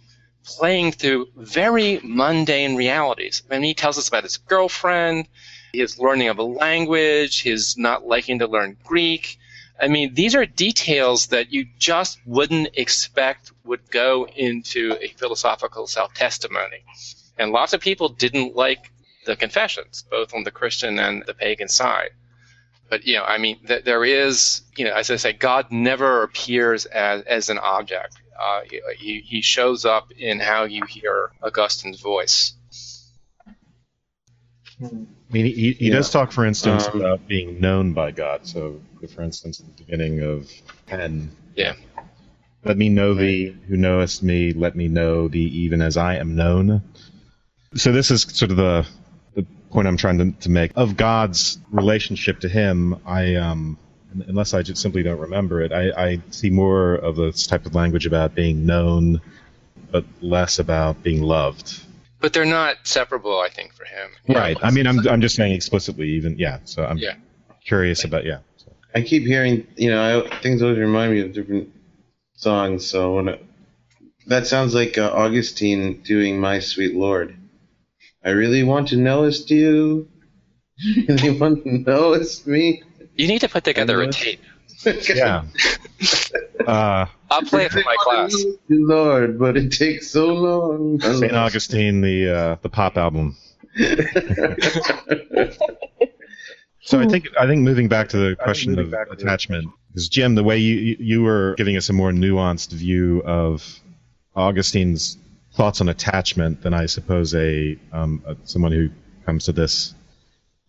playing 0.45 0.93
through 0.93 1.29
very 1.37 2.01
mundane 2.03 2.77
realities. 2.77 3.43
I 3.51 3.55
mean, 3.55 3.63
he 3.63 3.75
tells 3.75 3.99
us 3.99 4.09
about 4.09 4.25
his 4.25 4.37
girlfriend, 4.37 5.27
his 5.75 5.99
learning 5.99 6.29
of 6.29 6.39
a 6.39 6.43
language, 6.43 7.43
his 7.43 7.77
not 7.77 8.07
liking 8.07 8.39
to 8.39 8.47
learn 8.47 8.77
Greek. 8.85 9.39
I 9.81 9.89
mean, 9.89 10.15
these 10.15 10.35
are 10.35 10.47
details 10.47 11.29
that 11.29 11.53
you 11.53 11.67
just 11.79 12.19
wouldn't 12.25 12.71
expect 12.75 13.53
would 13.65 13.91
go 13.91 14.27
into 14.27 14.97
a 15.01 15.09
philosophical 15.09 15.87
self 15.87 16.15
testimony. 16.15 16.85
And 17.39 17.51
lots 17.51 17.73
of 17.73 17.81
people 17.81 18.09
didn't 18.09 18.55
like 18.55 18.93
the 19.27 19.37
confessions, 19.37 20.05
both 20.09 20.35
on 20.35 20.45
the 20.45 20.51
Christian 20.51 20.99
and 20.99 21.25
the 21.27 21.35
pagan 21.35 21.69
side. 21.69 22.11
But, 22.89 23.07
you 23.07 23.17
know, 23.17 23.25
I 23.25 23.39
mean, 23.39 23.59
th- 23.67 23.85
there 23.85 24.05
is, 24.05 24.63
you 24.77 24.85
know, 24.85 24.95
as 24.95 25.11
I 25.11 25.17
say, 25.17 25.33
God 25.33 25.73
never 25.73 26.23
appears 26.23 26.87
as, 26.87 27.23
as 27.23 27.49
an 27.49 27.59
object. 27.59 28.17
Uh, 28.41 28.61
he, 28.97 29.21
he 29.21 29.41
shows 29.43 29.85
up 29.85 30.13
in 30.13 30.39
how 30.39 30.65
you 30.65 30.85
hear 30.85 31.33
Augustine's 31.43 32.01
voice. 32.01 32.53
I 35.31 35.33
mean, 35.33 35.47
he, 35.47 35.73
he 35.73 35.87
Yeah. 35.89 35.95
does 35.95 36.11
talk, 36.11 36.33
for 36.33 36.45
instance, 36.45 36.87
Um, 36.87 37.01
about 37.01 37.27
being 37.27 37.61
known 37.61 37.93
by 37.93 38.11
God. 38.11 38.47
So, 38.47 38.81
for 39.15 39.23
instance, 39.23 39.61
at 39.61 39.67
the 39.67 39.83
beginning 39.85 40.21
of 40.21 40.51
10, 40.87 41.31
Yeah. 41.57 41.75
let 42.65 42.77
me 42.77 42.89
know 42.89 43.15
thee 43.15 43.55
who 43.69 43.77
knowest 43.77 44.23
me, 44.23 44.53
let 44.53 44.77
me 44.77 44.89
know 44.89 45.29
thee 45.29 45.47
even 45.47 45.81
as 45.83 45.97
I 45.97 46.17
am 46.17 46.37
known. 46.37 46.83
So, 47.75 47.91
this 47.93 48.11
is 48.11 48.23
sort 48.23 48.51
of 48.51 48.57
the, 48.57 48.87
the 49.35 49.45
point 49.71 49.89
I'm 49.89 49.97
trying 49.97 50.19
to, 50.19 50.31
to 50.43 50.51
make. 50.51 50.73
Of 50.77 50.97
God's 50.97 51.59
relationship 51.71 52.41
to 52.41 52.49
him, 52.49 52.97
I, 53.07 53.35
um, 53.35 53.77
unless 54.29 54.55
I 54.55 54.63
just 54.63 54.81
simply 54.81 55.03
don't 55.03 55.19
remember 55.21 55.63
it, 55.63 55.73
I, 55.73 55.91
I 55.91 56.21
see 56.31 56.51
more 56.51 56.95
of 56.95 57.17
this 57.17 57.47
type 57.47 57.67
of 57.67 57.75
language 57.75 58.07
about 58.07 58.35
being 58.35 58.67
known, 58.67 59.21
but 59.91 60.05
less 60.21 60.59
about 60.59 61.03
being 61.03 61.23
loved. 61.23 61.81
But 62.25 62.33
they're 62.33 62.47
not 62.47 62.77
separable, 62.85 63.39
I 63.39 63.51
think, 63.51 63.75
for 63.75 63.85
him. 63.85 64.11
Right. 64.27 64.57
I 64.63 64.71
mean, 64.71 64.87
I'm, 64.87 65.07
I'm 65.07 65.21
just 65.21 65.35
saying 65.35 65.53
explicitly, 65.53 66.09
even, 66.13 66.39
yeah. 66.39 66.61
So, 66.65 66.83
I'm 66.83 66.97
Yeah. 66.97 67.17
curious 67.67 68.05
about, 68.05 68.25
yeah. 68.25 68.39
So. 68.57 68.73
I 68.95 69.03
keep 69.03 69.25
hearing, 69.25 69.67
you 69.77 69.91
know, 69.91 70.01
I, 70.25 70.41
things 70.41 70.63
always 70.63 70.79
remind 70.79 71.13
me 71.13 71.21
of 71.21 71.35
different 71.35 71.69
songs. 72.33 72.87
So 72.87 73.17
when 73.17 73.29
it, 73.29 73.45
that 74.29 74.47
sounds 74.47 74.75
like 74.75 74.97
uh, 74.97 75.11
Augustine 75.13 76.01
doing 76.03 76.41
"My 76.41 76.61
Sweet 76.61 76.95
Lord." 76.95 77.37
I 78.25 78.31
really 78.31 78.63
want 78.63 78.89
to 78.89 78.97
know 78.97 79.21
knowest 79.21 79.51
you. 79.51 80.09
really 81.07 81.39
want 81.39 81.63
to 81.65 81.79
knowest 81.79 82.47
me. 82.47 82.83
You 83.17 83.29
need 83.29 83.41
to 83.43 83.51
put 83.51 83.65
together 83.65 84.01
a 84.01 84.11
tape. 84.11 84.41
Yeah. 84.85 85.45
uh, 86.67 87.07
I'll 87.31 87.43
play 87.43 87.65
it 87.67 87.73
for 87.73 87.81
my 87.85 87.97
class. 88.01 88.35
Lord, 88.69 89.39
but 89.39 89.57
it 89.57 89.73
takes 89.73 90.11
so 90.11 90.27
long. 90.35 91.01
St. 91.01 91.33
Augustine, 91.33 92.01
the 92.01 92.31
uh, 92.31 92.57
the 92.63 92.69
pop 92.69 92.97
album. 92.97 93.37
So 96.87 97.01
I 97.01 97.07
think 97.07 97.29
I 97.41 97.47
think 97.47 97.63
moving 97.63 97.89
back 97.89 98.11
to 98.11 98.19
the 98.19 98.37
question 98.37 98.79
of 98.79 98.91
back 98.91 99.09
to 99.09 99.17
the- 99.17 99.23
attachment, 99.23 99.69
because 99.89 100.11
Jim, 100.11 100.35
the 100.35 100.45
way 100.45 100.59
you 100.59 100.75
you- 100.75 100.97
you 101.01 101.23
were 101.23 101.55
giving 101.57 101.79
us 101.79 101.89
a 101.89 101.95
more 101.95 102.11
nuanced 102.13 102.73
view 102.73 103.23
of 103.25 103.81
Augustine's 104.37 105.17
thoughts 105.55 105.81
on 105.81 105.89
attachment 105.89 106.61
than 106.61 106.75
I 106.75 106.85
suppose 106.85 107.35
a, 107.35 107.79
um, 107.91 108.23
a 108.27 108.37
someone 108.45 108.73
who 108.73 108.91
comes 109.25 109.45
to 109.47 109.53
this 109.53 109.95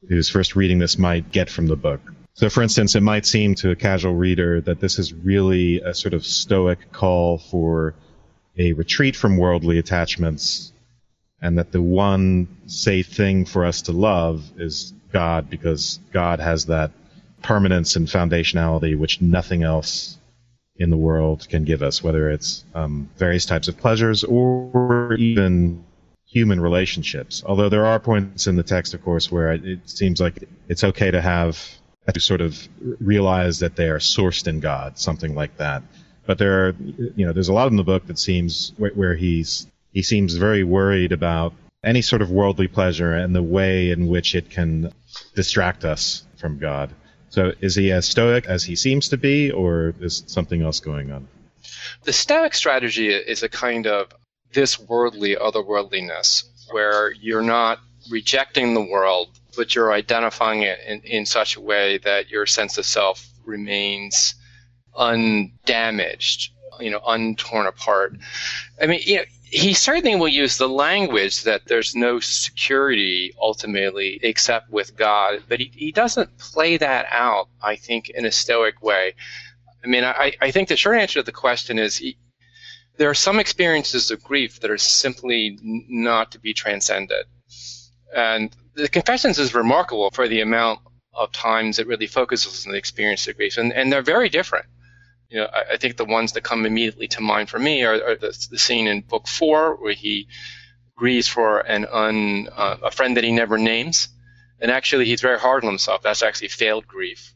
who's 0.08 0.30
first 0.30 0.56
reading 0.56 0.80
this 0.80 0.98
might 0.98 1.34
get 1.34 1.50
from 1.50 1.68
the 1.68 1.76
book. 1.76 2.00
So, 2.36 2.50
for 2.50 2.62
instance, 2.62 2.96
it 2.96 3.02
might 3.02 3.26
seem 3.26 3.56
to 3.56 3.72
a 3.72 3.78
casual 3.78 4.14
reader 4.14 4.60
that 4.62 4.82
this 4.82 5.00
is 5.00 5.14
really 5.14 5.80
a 5.80 5.94
sort 5.94 6.14
of 6.14 6.26
stoic 6.26 6.92
call 6.92 7.38
for 7.38 7.96
a 8.58 8.74
retreat 8.74 9.16
from 9.16 9.38
worldly 9.38 9.80
attachments 9.80 10.74
and 11.42 11.58
that 11.58 11.72
the 11.72 11.82
one 11.82 12.50
safe 12.68 13.08
thing 13.08 13.46
for 13.46 13.64
us 13.66 13.84
to 13.84 13.94
love 13.94 14.44
is 14.58 14.94
God 15.14 15.50
because 15.50 16.00
God 16.12 16.42
has 16.42 16.66
that 16.66 16.92
permanence 17.42 17.96
and 17.96 18.08
foundationality 18.08 18.98
which 18.98 19.22
nothing 19.22 19.64
else 19.64 20.18
in 20.76 20.90
the 20.90 20.98
world 20.98 21.48
can 21.48 21.64
give 21.64 21.82
us, 21.82 22.04
whether 22.04 22.30
it's 22.30 22.66
um, 22.74 23.10
various 23.16 23.46
types 23.46 23.70
of 23.70 23.78
pleasures 23.78 24.26
or 24.26 25.14
even 25.14 25.86
human 26.28 26.60
relationships. 26.60 27.44
Although 27.46 27.70
there 27.70 27.86
are 27.86 28.00
points 28.00 28.48
in 28.48 28.58
the 28.58 28.64
text, 28.64 28.94
of 28.94 29.02
course, 29.06 29.32
where 29.32 29.54
it 29.54 29.90
seems 29.90 30.20
like 30.20 30.44
it's 30.68 30.84
okay 30.84 31.12
to 31.12 31.22
have 31.22 31.58
to 32.14 32.20
sort 32.20 32.42
of 32.42 32.68
realize 33.00 33.60
that 33.60 33.76
they 33.76 33.90
are 33.90 34.00
sourced 34.00 34.48
in 34.48 34.60
God, 34.60 34.98
something 34.98 35.36
like 35.36 35.58
that. 35.58 35.84
But 36.26 36.38
there 36.38 36.68
are, 36.68 36.76
you 37.16 37.26
know, 37.26 37.34
there's 37.34 37.50
a 37.50 37.54
lot 37.54 37.70
in 37.70 37.78
the 37.78 37.84
book 37.84 38.08
that 38.08 38.20
seems 38.20 38.74
where, 38.78 38.92
where 38.92 39.16
he's 39.16 39.68
he 39.94 40.04
seems 40.04 40.36
very 40.36 40.64
worried 40.64 41.12
about 41.12 41.54
any 41.84 42.02
sort 42.02 42.22
of 42.22 42.30
worldly 42.30 42.68
pleasure 42.68 43.14
and 43.14 43.34
the 43.34 43.44
way 43.44 43.92
in 43.92 44.08
which 44.08 44.36
it 44.36 44.50
can 44.50 44.92
distract 45.36 45.86
us 45.86 46.26
from 46.38 46.58
God. 46.58 46.92
So 47.30 47.54
is 47.62 47.76
he 47.76 47.92
as 47.92 48.08
stoic 48.08 48.46
as 48.46 48.64
he 48.64 48.76
seems 48.76 49.10
to 49.10 49.18
be, 49.18 49.52
or 49.52 49.94
is 50.02 50.24
something 50.28 50.62
else 50.62 50.80
going 50.80 51.12
on? 51.12 51.28
The 52.04 52.14
stoic 52.14 52.54
strategy 52.54 53.10
is 53.10 53.44
a 53.44 53.50
kind 53.50 53.88
of 53.88 54.10
this 54.54 54.80
worldly 54.80 55.36
otherworldliness 55.36 56.44
where 56.72 57.12
you're 57.12 57.42
not 57.42 57.80
rejecting 58.10 58.74
the 58.74 58.82
world, 58.82 59.30
but 59.56 59.74
you're 59.76 59.94
identifying 59.94 60.62
it 60.62 60.80
in, 60.88 61.02
in 61.02 61.26
such 61.26 61.56
a 61.56 61.62
way 61.62 61.98
that 62.00 62.30
your 62.30 62.46
sense 62.46 62.78
of 62.78 62.86
self 62.86 63.28
remains 63.46 64.36
undamaged, 64.96 66.52
you 66.80 66.92
know, 66.92 67.02
untorn 67.06 67.68
apart. 67.68 68.18
I 68.82 68.88
mean, 68.88 69.02
you 69.04 69.18
know, 69.18 69.24
he 69.44 69.74
certainly 69.74 70.16
will 70.16 70.28
use 70.28 70.58
the 70.58 70.68
language 70.68 71.44
that 71.44 71.66
there's 71.66 71.96
no 71.96 72.20
security 72.20 73.34
ultimately 73.40 74.20
except 74.24 74.70
with 74.70 74.96
God, 74.96 75.44
but 75.48 75.60
he, 75.60 75.72
he 75.74 75.92
doesn't 75.92 76.38
play 76.38 76.78
that 76.78 77.06
out, 77.10 77.48
I 77.62 77.76
think, 77.76 78.10
in 78.10 78.26
a 78.26 78.32
stoic 78.32 78.82
way. 78.82 79.14
I 79.84 79.88
mean, 79.88 80.04
I, 80.04 80.34
I 80.42 80.52
think 80.52 80.68
the 80.68 80.76
short 80.76 80.98
answer 80.98 81.20
to 81.20 81.24
the 81.24 81.32
question 81.32 81.78
is 81.78 81.96
he, 81.96 82.18
there 82.98 83.10
are 83.10 83.16
some 83.16 83.40
experiences 83.40 84.10
of 84.10 84.24
grief 84.24 84.60
that 84.62 84.72
are 84.72 84.78
simply 84.78 85.60
not 85.62 86.32
to 86.32 86.40
be 86.40 86.54
transcended. 86.54 87.26
And 88.16 88.56
the 88.76 88.90
Confessions 88.90 89.40
is 89.40 89.54
remarkable 89.54 90.12
for 90.12 90.28
the 90.28 90.42
amount 90.42 90.80
of 91.14 91.32
times 91.32 91.80
it 91.80 91.88
really 91.88 92.08
focuses 92.08 92.66
on 92.66 92.74
the 92.74 92.78
experience 92.78 93.28
of 93.28 93.38
grief, 93.38 93.58
and, 93.58 93.74
and 93.74 93.92
they're 93.92 94.02
very 94.02 94.30
different 94.30 94.66
you 95.30 95.38
know, 95.38 95.48
I, 95.52 95.74
I, 95.74 95.78
think 95.78 95.98
the 95.98 96.06
ones 96.06 96.34
that 96.34 96.44
come 96.44 96.66
immediately 96.66 97.08
to 97.10 97.22
mind 97.22 97.50
for 97.50 97.60
me 97.60 97.84
are, 97.84 97.94
are 97.94 98.16
the, 98.16 98.48
the, 98.52 98.60
scene 98.60 98.88
in 98.88 99.02
book 99.02 99.28
four 99.28 99.76
where 99.76 99.94
he 99.94 100.28
grieves 100.96 101.28
for 101.28 101.60
an 101.60 101.86
un, 101.92 102.48
uh, 102.56 102.78
a 102.84 102.92
friend 102.92 103.18
that 103.18 103.24
he 103.24 103.32
never 103.32 103.58
names, 103.58 104.10
and 104.60 104.72
actually 104.72 105.06
he's 105.06 105.22
very 105.22 105.40
hard 105.40 105.64
on 105.64 105.70
himself. 105.70 106.02
That's 106.02 106.24
actually 106.24 106.50
failed 106.50 106.88
grief. 106.88 107.34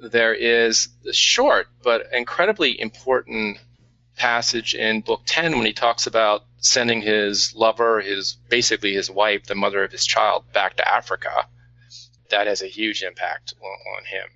There 0.00 0.34
is 0.34 0.88
the 1.04 1.12
short 1.12 1.68
but 1.82 2.06
incredibly 2.12 2.78
important 2.78 3.58
passage 4.16 4.74
in 4.74 5.00
book 5.00 5.22
10 5.24 5.56
when 5.56 5.66
he 5.66 5.72
talks 5.72 6.06
about 6.06 6.42
sending 6.62 7.02
his 7.02 7.54
lover, 7.54 8.00
his 8.00 8.36
basically 8.48 8.94
his 8.94 9.10
wife, 9.10 9.44
the 9.44 9.54
mother 9.54 9.84
of 9.84 9.92
his 9.92 10.06
child, 10.06 10.44
back 10.52 10.76
to 10.76 10.88
Africa. 10.88 11.46
That 12.30 12.46
has 12.46 12.62
a 12.62 12.66
huge 12.66 13.02
impact 13.02 13.52
on, 13.60 13.96
on 13.98 14.04
him. 14.06 14.28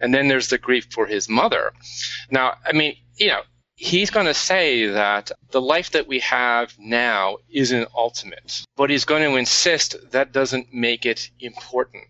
And 0.00 0.14
then 0.14 0.28
there's 0.28 0.48
the 0.48 0.58
grief 0.58 0.86
for 0.90 1.06
his 1.06 1.28
mother. 1.28 1.72
Now, 2.30 2.54
I 2.64 2.72
mean, 2.72 2.96
you 3.16 3.28
know, 3.28 3.40
he's 3.74 4.10
going 4.10 4.26
to 4.26 4.34
say 4.34 4.86
that 4.86 5.32
the 5.50 5.60
life 5.60 5.90
that 5.90 6.06
we 6.06 6.20
have 6.20 6.74
now 6.78 7.38
isn't 7.48 7.88
ultimate, 7.96 8.64
but 8.76 8.90
he's 8.90 9.04
going 9.04 9.22
to 9.22 9.36
insist 9.36 9.96
that 10.12 10.32
doesn't 10.32 10.72
make 10.72 11.06
it 11.06 11.30
important. 11.40 12.04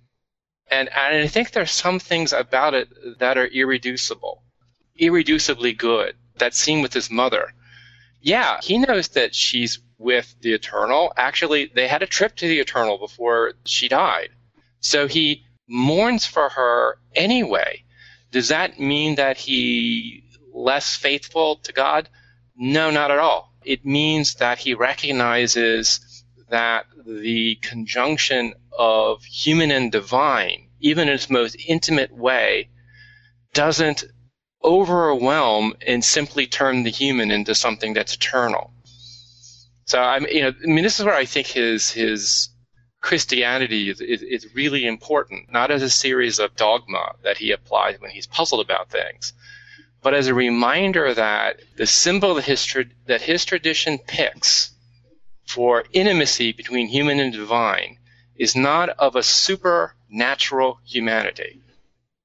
And, 0.69 0.89
and 0.89 1.23
I 1.23 1.29
think 1.29 1.53
there's 1.53 1.71
some 1.71 2.01
things 2.01 2.33
about 2.33 2.75
it 2.75 2.89
that 3.21 3.39
are 3.39 3.47
irreducible, 3.47 4.43
irreducibly 5.01 5.77
good. 5.77 6.17
That 6.39 6.55
scene 6.55 6.83
with 6.83 6.93
his 6.93 7.11
mother. 7.11 7.55
Yeah, 8.27 8.59
he 8.61 8.79
knows 8.79 9.07
that 9.11 9.37
she's 9.37 9.79
with 9.99 10.35
the 10.41 10.53
Eternal. 10.53 11.13
Actually, 11.17 11.71
they 11.73 11.87
had 11.87 12.03
a 12.03 12.09
trip 12.09 12.35
to 12.37 12.49
the 12.49 12.59
Eternal 12.59 12.99
before 12.99 13.53
she 13.65 13.87
died. 13.87 14.31
So 14.81 15.07
he 15.07 15.45
mourns 15.69 16.27
for 16.27 16.49
her 16.49 16.99
anyway. 17.15 17.85
Does 18.33 18.49
that 18.49 18.81
mean 18.81 19.15
that 19.15 19.37
he 19.37 20.25
less 20.53 20.97
faithful 20.97 21.59
to 21.59 21.73
God? 21.73 22.09
No, 22.57 22.91
not 22.91 23.13
at 23.13 23.21
all. 23.21 23.53
It 23.65 23.87
means 23.87 24.35
that 24.35 24.59
he 24.59 24.75
recognizes 24.75 26.25
that 26.49 26.87
the 27.07 27.55
conjunction 27.63 28.55
of 28.77 29.23
human 29.23 29.71
and 29.71 29.93
divine, 29.93 30.71
even 30.81 31.07
in 31.07 31.15
its 31.15 31.31
most 31.31 31.57
intimate 31.65 32.11
way, 32.11 32.71
doesn't 33.55 34.05
overwhelm 34.67 35.75
and 35.87 36.05
simply 36.05 36.47
turn 36.47 36.83
the 36.83 36.91
human 36.91 37.31
into 37.31 37.55
something 37.55 37.95
that's 37.95 38.15
eternal. 38.17 38.73
So 39.85 40.01
I'm, 40.01 40.27
you 40.27 40.43
know, 40.43 40.53
I 40.63 40.67
mean, 40.67 40.83
this 40.83 40.99
is 40.99 41.07
where 41.07 41.15
I 41.15 41.25
think 41.25 41.47
his 41.47 41.91
his 41.91 42.51
Christianity 43.01 43.89
is, 43.89 44.01
is, 44.01 44.23
is, 44.23 44.55
really 44.55 44.85
important, 44.85 45.53
not 45.53 45.71
as 45.71 45.83
a 45.83 45.89
series 45.89 46.41
of 46.41 46.57
dogma 46.57 47.15
that 47.23 47.39
he 47.39 47.53
applies 47.53 48.01
when 48.01 48.11
he's 48.11 48.27
puzzled 48.27 48.61
about 48.61 48.91
things, 48.91 49.33
but 50.03 50.13
as 50.13 50.27
a 50.27 50.35
reminder 50.35 51.15
that 51.15 51.61
the 51.77 51.87
symbol 51.87 52.35
that 52.35 52.47
his, 52.47 52.67
that 53.07 53.23
his 53.23 53.45
tradition 53.45 53.99
picks 53.99 54.73
for 55.45 55.85
intimacy 55.93 56.51
between 56.51 56.89
human 56.89 57.21
and 57.21 57.33
divine 57.33 57.99
is 58.35 58.57
not 58.57 58.89
of 58.89 59.15
a 59.15 59.23
supernatural 59.23 60.81
humanity. 60.85 61.61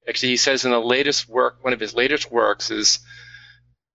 Actually, 0.08 0.30
he 0.30 0.36
says 0.36 0.64
in 0.64 0.72
the 0.72 0.80
latest 0.80 1.28
work, 1.28 1.62
one 1.62 1.72
of 1.72 1.80
his 1.80 1.94
latest 1.94 2.30
works 2.30 2.70
is 2.70 2.98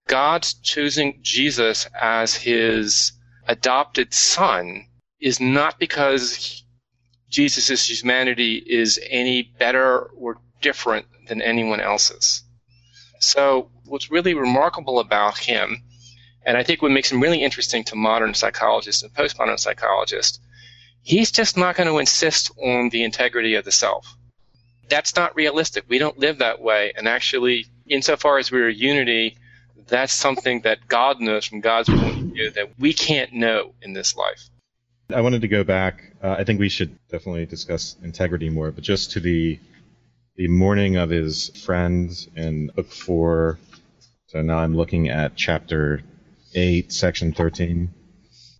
God's 0.07 0.53
choosing 0.53 1.19
Jesus 1.21 1.87
as 1.99 2.33
his 2.33 3.11
adopted 3.47 4.13
son 4.13 4.87
is 5.19 5.39
not 5.39 5.79
because 5.79 6.63
Jesus' 7.29 7.89
humanity 7.89 8.63
is 8.65 8.99
any 9.09 9.53
better 9.59 10.03
or 10.17 10.37
different 10.61 11.07
than 11.27 11.41
anyone 11.41 11.81
else's. 11.81 12.43
So, 13.19 13.71
what's 13.85 14.11
really 14.11 14.33
remarkable 14.33 14.99
about 14.99 15.37
him, 15.37 15.83
and 16.45 16.55
I 16.55 16.63
think 16.63 16.81
what 16.81 16.91
makes 16.91 17.11
him 17.11 17.21
really 17.21 17.43
interesting 17.43 17.83
to 17.85 17.95
modern 17.95 18.33
psychologists 18.33 19.03
and 19.03 19.13
postmodern 19.13 19.59
psychologists, 19.59 20.39
he's 21.01 21.31
just 21.31 21.57
not 21.57 21.75
going 21.75 21.89
to 21.89 21.99
insist 21.99 22.51
on 22.63 22.89
the 22.89 23.03
integrity 23.03 23.55
of 23.55 23.65
the 23.65 23.71
self. 23.71 24.15
That's 24.89 25.15
not 25.15 25.35
realistic. 25.35 25.85
We 25.87 25.97
don't 25.97 26.17
live 26.17 26.39
that 26.39 26.61
way. 26.61 26.93
And 26.95 27.07
actually, 27.07 27.65
insofar 27.87 28.37
as 28.37 28.51
we're 28.51 28.69
unity, 28.69 29.37
that's 29.87 30.13
something 30.13 30.61
that 30.61 30.87
God 30.87 31.19
knows 31.19 31.45
from 31.45 31.61
God's 31.61 31.89
point 31.89 32.17
of 32.19 32.25
view 32.33 32.51
that 32.51 32.79
we 32.79 32.93
can't 32.93 33.33
know 33.33 33.73
in 33.81 33.93
this 33.93 34.15
life. 34.15 34.49
I 35.13 35.21
wanted 35.21 35.41
to 35.41 35.47
go 35.47 35.63
back. 35.63 36.13
Uh, 36.21 36.35
I 36.37 36.43
think 36.43 36.59
we 36.59 36.69
should 36.69 36.97
definitely 37.09 37.45
discuss 37.45 37.95
integrity 38.03 38.49
more, 38.49 38.71
but 38.71 38.83
just 38.83 39.11
to 39.11 39.19
the 39.19 39.59
the 40.35 40.47
mourning 40.47 40.97
of 40.97 41.09
his 41.09 41.49
friend 41.65 42.11
in 42.35 42.67
book 42.75 42.91
four. 42.91 43.57
So 44.27 44.41
now 44.41 44.57
I'm 44.57 44.75
looking 44.75 45.09
at 45.09 45.35
chapter 45.35 46.01
eight, 46.53 46.91
section 46.91 47.31
thirteen. 47.31 47.93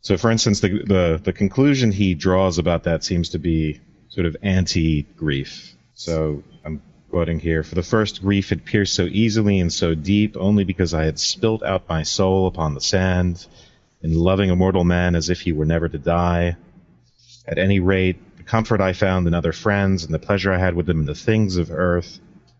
So, 0.01 0.15
for 0.17 0.31
instance, 0.31 0.61
the 0.61 0.69
the, 0.85 1.21
the 1.21 1.33
conclusion 1.33 1.91
he 1.91 2.13
draws 2.13 2.57
about 2.57 2.83
that 2.83 3.03
seems 3.03 3.29
to 3.29 3.39
be 3.39 3.81
sort 4.07 4.25
of 4.25 4.37
anti-grief. 4.41 5.75
So 5.99 6.43
I'm 6.63 6.79
quoting 7.09 7.39
here: 7.39 7.63
"For 7.63 7.73
the 7.73 7.81
first 7.81 8.21
grief 8.21 8.49
had 8.49 8.65
pierced 8.65 8.93
so 8.93 9.05
easily 9.05 9.59
and 9.59 9.73
so 9.73 9.95
deep, 9.95 10.37
only 10.37 10.63
because 10.63 10.93
I 10.93 11.05
had 11.05 11.17
spilt 11.17 11.63
out 11.63 11.89
my 11.89 12.03
soul 12.03 12.45
upon 12.45 12.75
the 12.75 12.81
sand." 12.81 13.47
in 14.03 14.13
loving 14.13 14.51
a 14.51 14.55
mortal 14.55 14.83
man 14.83 15.15
as 15.15 15.31
if 15.31 15.41
he 15.41 15.51
were 15.51 15.65
never 15.65 15.89
to 15.89 15.97
die. 15.97 16.55
At 17.47 17.57
any 17.57 17.79
rate, 17.79 18.37
the 18.37 18.43
comfort 18.43 18.79
I 18.79 18.93
found 18.93 19.25
in 19.25 19.33
other 19.33 19.51
friends 19.51 20.03
and 20.05 20.13
the 20.13 20.19
pleasure 20.19 20.53
I 20.53 20.59
had 20.59 20.75
with 20.75 20.85
them 20.85 20.99
in 20.99 21.05
the 21.07 21.15
things 21.15 21.57
of 21.57 21.71
earth 21.71 22.19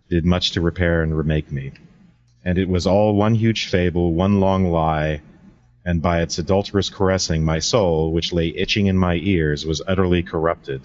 did 0.10 0.26
much 0.26 0.54
to 0.54 0.62
repair 0.62 1.04
and 1.04 1.16
remake 1.16 1.52
me. 1.52 1.74
And 2.44 2.58
it 2.58 2.68
was 2.68 2.88
all 2.88 3.16
one 3.16 3.36
huge 3.36 3.68
fable, 3.68 4.16
one 4.16 4.40
long 4.40 4.72
lie, 4.72 5.22
and 5.86 6.02
by 6.02 6.22
its 6.24 6.40
adulterous 6.40 6.90
caressing, 6.90 7.46
my 7.46 7.60
soul, 7.60 8.12
which 8.12 8.34
lay 8.34 8.48
itching 8.48 8.88
in 8.88 8.98
my 8.98 9.14
ears, 9.22 9.64
was 9.64 9.84
utterly 9.88 10.24
corrupted. 10.24 10.82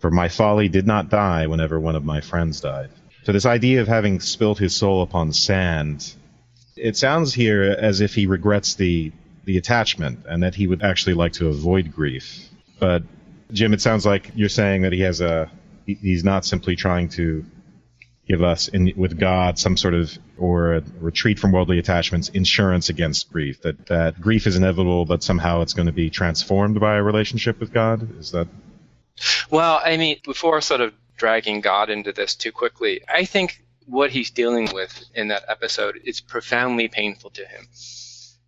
For 0.00 0.10
my 0.10 0.28
folly 0.28 0.68
did 0.68 0.86
not 0.86 1.10
die 1.10 1.46
whenever 1.46 1.78
one 1.78 1.94
of 1.94 2.04
my 2.04 2.20
friends 2.20 2.60
died. 2.60 2.90
So 3.24 3.32
this 3.32 3.46
idea 3.46 3.82
of 3.82 3.88
having 3.88 4.20
spilt 4.20 4.58
his 4.58 4.74
soul 4.74 5.02
upon 5.02 5.32
sand, 5.32 6.14
it 6.76 6.96
sounds 6.96 7.34
here 7.34 7.62
as 7.62 8.00
if 8.00 8.14
he 8.14 8.26
regrets 8.26 8.74
the 8.74 9.12
the 9.44 9.56
attachment 9.56 10.26
and 10.28 10.42
that 10.42 10.54
he 10.54 10.66
would 10.66 10.82
actually 10.82 11.14
like 11.14 11.32
to 11.34 11.48
avoid 11.48 11.92
grief. 11.92 12.48
But 12.78 13.02
Jim, 13.52 13.72
it 13.72 13.80
sounds 13.80 14.06
like 14.06 14.32
you're 14.34 14.48
saying 14.48 14.82
that 14.82 14.92
he 14.92 15.00
has 15.00 15.20
a 15.20 15.50
he's 15.86 16.24
not 16.24 16.44
simply 16.44 16.76
trying 16.76 17.08
to 17.10 17.44
give 18.26 18.42
us 18.42 18.68
in 18.68 18.92
with 18.96 19.18
God 19.18 19.58
some 19.58 19.76
sort 19.76 19.92
of 19.92 20.16
or 20.38 20.74
a 20.74 20.82
retreat 21.00 21.38
from 21.38 21.52
worldly 21.52 21.78
attachments, 21.78 22.28
insurance 22.30 22.88
against 22.88 23.30
grief. 23.32 23.60
That 23.62 23.86
that 23.86 24.20
grief 24.20 24.46
is 24.46 24.56
inevitable, 24.56 25.04
but 25.04 25.22
somehow 25.22 25.62
it's 25.62 25.74
going 25.74 25.86
to 25.86 25.92
be 25.92 26.10
transformed 26.10 26.80
by 26.80 26.96
a 26.96 27.02
relationship 27.02 27.60
with 27.60 27.72
God. 27.72 28.18
Is 28.18 28.30
that? 28.30 28.48
Well, 29.50 29.80
I 29.84 29.96
mean, 29.96 30.18
before 30.24 30.60
sort 30.60 30.80
of 30.80 30.94
dragging 31.16 31.60
God 31.60 31.90
into 31.90 32.12
this 32.12 32.34
too 32.34 32.52
quickly, 32.52 33.02
I 33.08 33.24
think 33.24 33.62
what 33.86 34.10
he's 34.10 34.30
dealing 34.30 34.68
with 34.72 35.04
in 35.14 35.28
that 35.28 35.44
episode 35.48 36.00
is 36.04 36.20
profoundly 36.20 36.88
painful 36.88 37.30
to 37.30 37.44
him, 37.44 37.68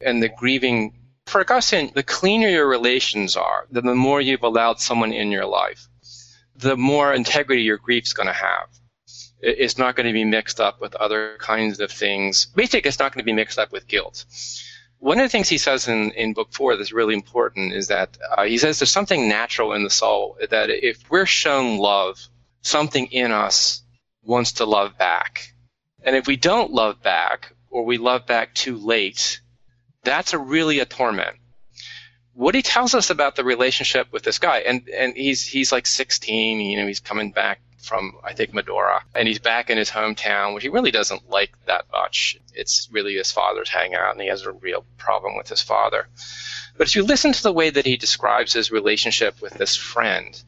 and 0.00 0.22
the 0.22 0.28
grieving. 0.28 0.94
For 1.26 1.40
Augustine, 1.40 1.92
the 1.94 2.02
cleaner 2.02 2.48
your 2.48 2.68
relations 2.68 3.36
are, 3.36 3.66
the 3.70 3.82
more 3.82 4.20
you've 4.20 4.42
allowed 4.42 4.80
someone 4.80 5.12
in 5.12 5.30
your 5.30 5.46
life, 5.46 5.88
the 6.56 6.76
more 6.76 7.14
integrity 7.14 7.62
your 7.62 7.78
grief's 7.78 8.12
going 8.12 8.26
to 8.26 8.32
have 8.32 8.68
it's 9.42 9.76
not 9.76 9.96
going 9.96 10.06
to 10.06 10.12
be 10.12 10.24
mixed 10.24 10.60
up 10.60 10.80
with 10.80 10.94
other 10.94 11.36
kinds 11.38 11.80
of 11.80 11.90
things. 11.90 12.46
Basically, 12.54 12.88
it's 12.88 12.98
not 12.98 13.12
going 13.12 13.22
to 13.22 13.24
be 13.24 13.32
mixed 13.32 13.58
up 13.58 13.72
with 13.72 13.88
guilt. 13.88 14.24
One 15.02 15.18
of 15.18 15.24
the 15.24 15.30
things 15.30 15.48
he 15.48 15.58
says 15.58 15.88
in, 15.88 16.12
in 16.12 16.32
book 16.32 16.52
four 16.52 16.76
that's 16.76 16.92
really 16.92 17.14
important 17.14 17.72
is 17.72 17.88
that 17.88 18.16
uh, 18.38 18.44
he 18.44 18.56
says 18.56 18.78
there's 18.78 18.92
something 18.92 19.28
natural 19.28 19.72
in 19.72 19.82
the 19.82 19.90
soul 19.90 20.38
that 20.48 20.70
if 20.70 21.10
we're 21.10 21.26
shown 21.26 21.78
love, 21.78 22.20
something 22.60 23.06
in 23.06 23.32
us 23.32 23.82
wants 24.22 24.52
to 24.52 24.64
love 24.64 24.96
back. 24.96 25.54
And 26.04 26.14
if 26.14 26.28
we 26.28 26.36
don't 26.36 26.70
love 26.70 27.02
back, 27.02 27.52
or 27.68 27.84
we 27.84 27.98
love 27.98 28.26
back 28.26 28.54
too 28.54 28.76
late, 28.76 29.40
that's 30.04 30.34
a 30.34 30.38
really 30.38 30.78
a 30.78 30.84
torment. 30.84 31.36
What 32.34 32.54
he 32.54 32.62
tells 32.62 32.94
us 32.94 33.10
about 33.10 33.34
the 33.34 33.42
relationship 33.42 34.12
with 34.12 34.22
this 34.22 34.38
guy, 34.38 34.58
and, 34.58 34.88
and 34.88 35.16
he's 35.16 35.44
he's 35.44 35.72
like 35.72 35.88
16, 35.88 36.60
you 36.60 36.76
know, 36.76 36.86
he's 36.86 37.00
coming 37.00 37.32
back 37.32 37.60
from 37.82 38.12
I 38.22 38.32
think 38.32 38.52
Madaura, 38.52 39.02
and 39.14 39.26
he's 39.26 39.40
back 39.40 39.68
in 39.68 39.76
his 39.76 39.90
hometown, 39.90 40.54
which 40.54 40.62
he 40.62 40.68
really 40.68 40.92
doesn't 40.92 41.28
like 41.28 41.52
that 41.66 41.84
much. 41.90 42.38
It's 42.54 42.88
really 42.90 43.14
his 43.16 43.32
father's 43.32 43.68
hangout, 43.68 44.12
and 44.12 44.20
he 44.20 44.28
has 44.28 44.42
a 44.42 44.52
real 44.52 44.84
problem 44.96 45.36
with 45.36 45.48
his 45.48 45.60
father. 45.60 46.06
But 46.76 46.88
if 46.88 46.96
you 46.96 47.02
listen 47.02 47.32
to 47.32 47.42
the 47.42 47.52
way 47.52 47.70
that 47.70 47.84
he 47.84 47.96
describes 47.96 48.52
his 48.52 48.70
relationship 48.70 49.42
with 49.42 49.54
this 49.54 49.76
friend, 49.76 50.40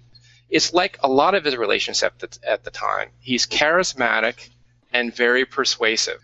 it's 0.49 0.73
like 0.73 0.99
a 1.03 1.09
lot 1.09 1.35
of 1.35 1.45
his 1.45 1.57
relationship 1.57 2.23
at 2.47 2.65
the 2.65 2.71
time. 2.71 3.11
He's 3.21 3.47
charismatic 3.47 4.51
and 4.93 5.15
very 5.15 5.45
persuasive, 5.45 6.21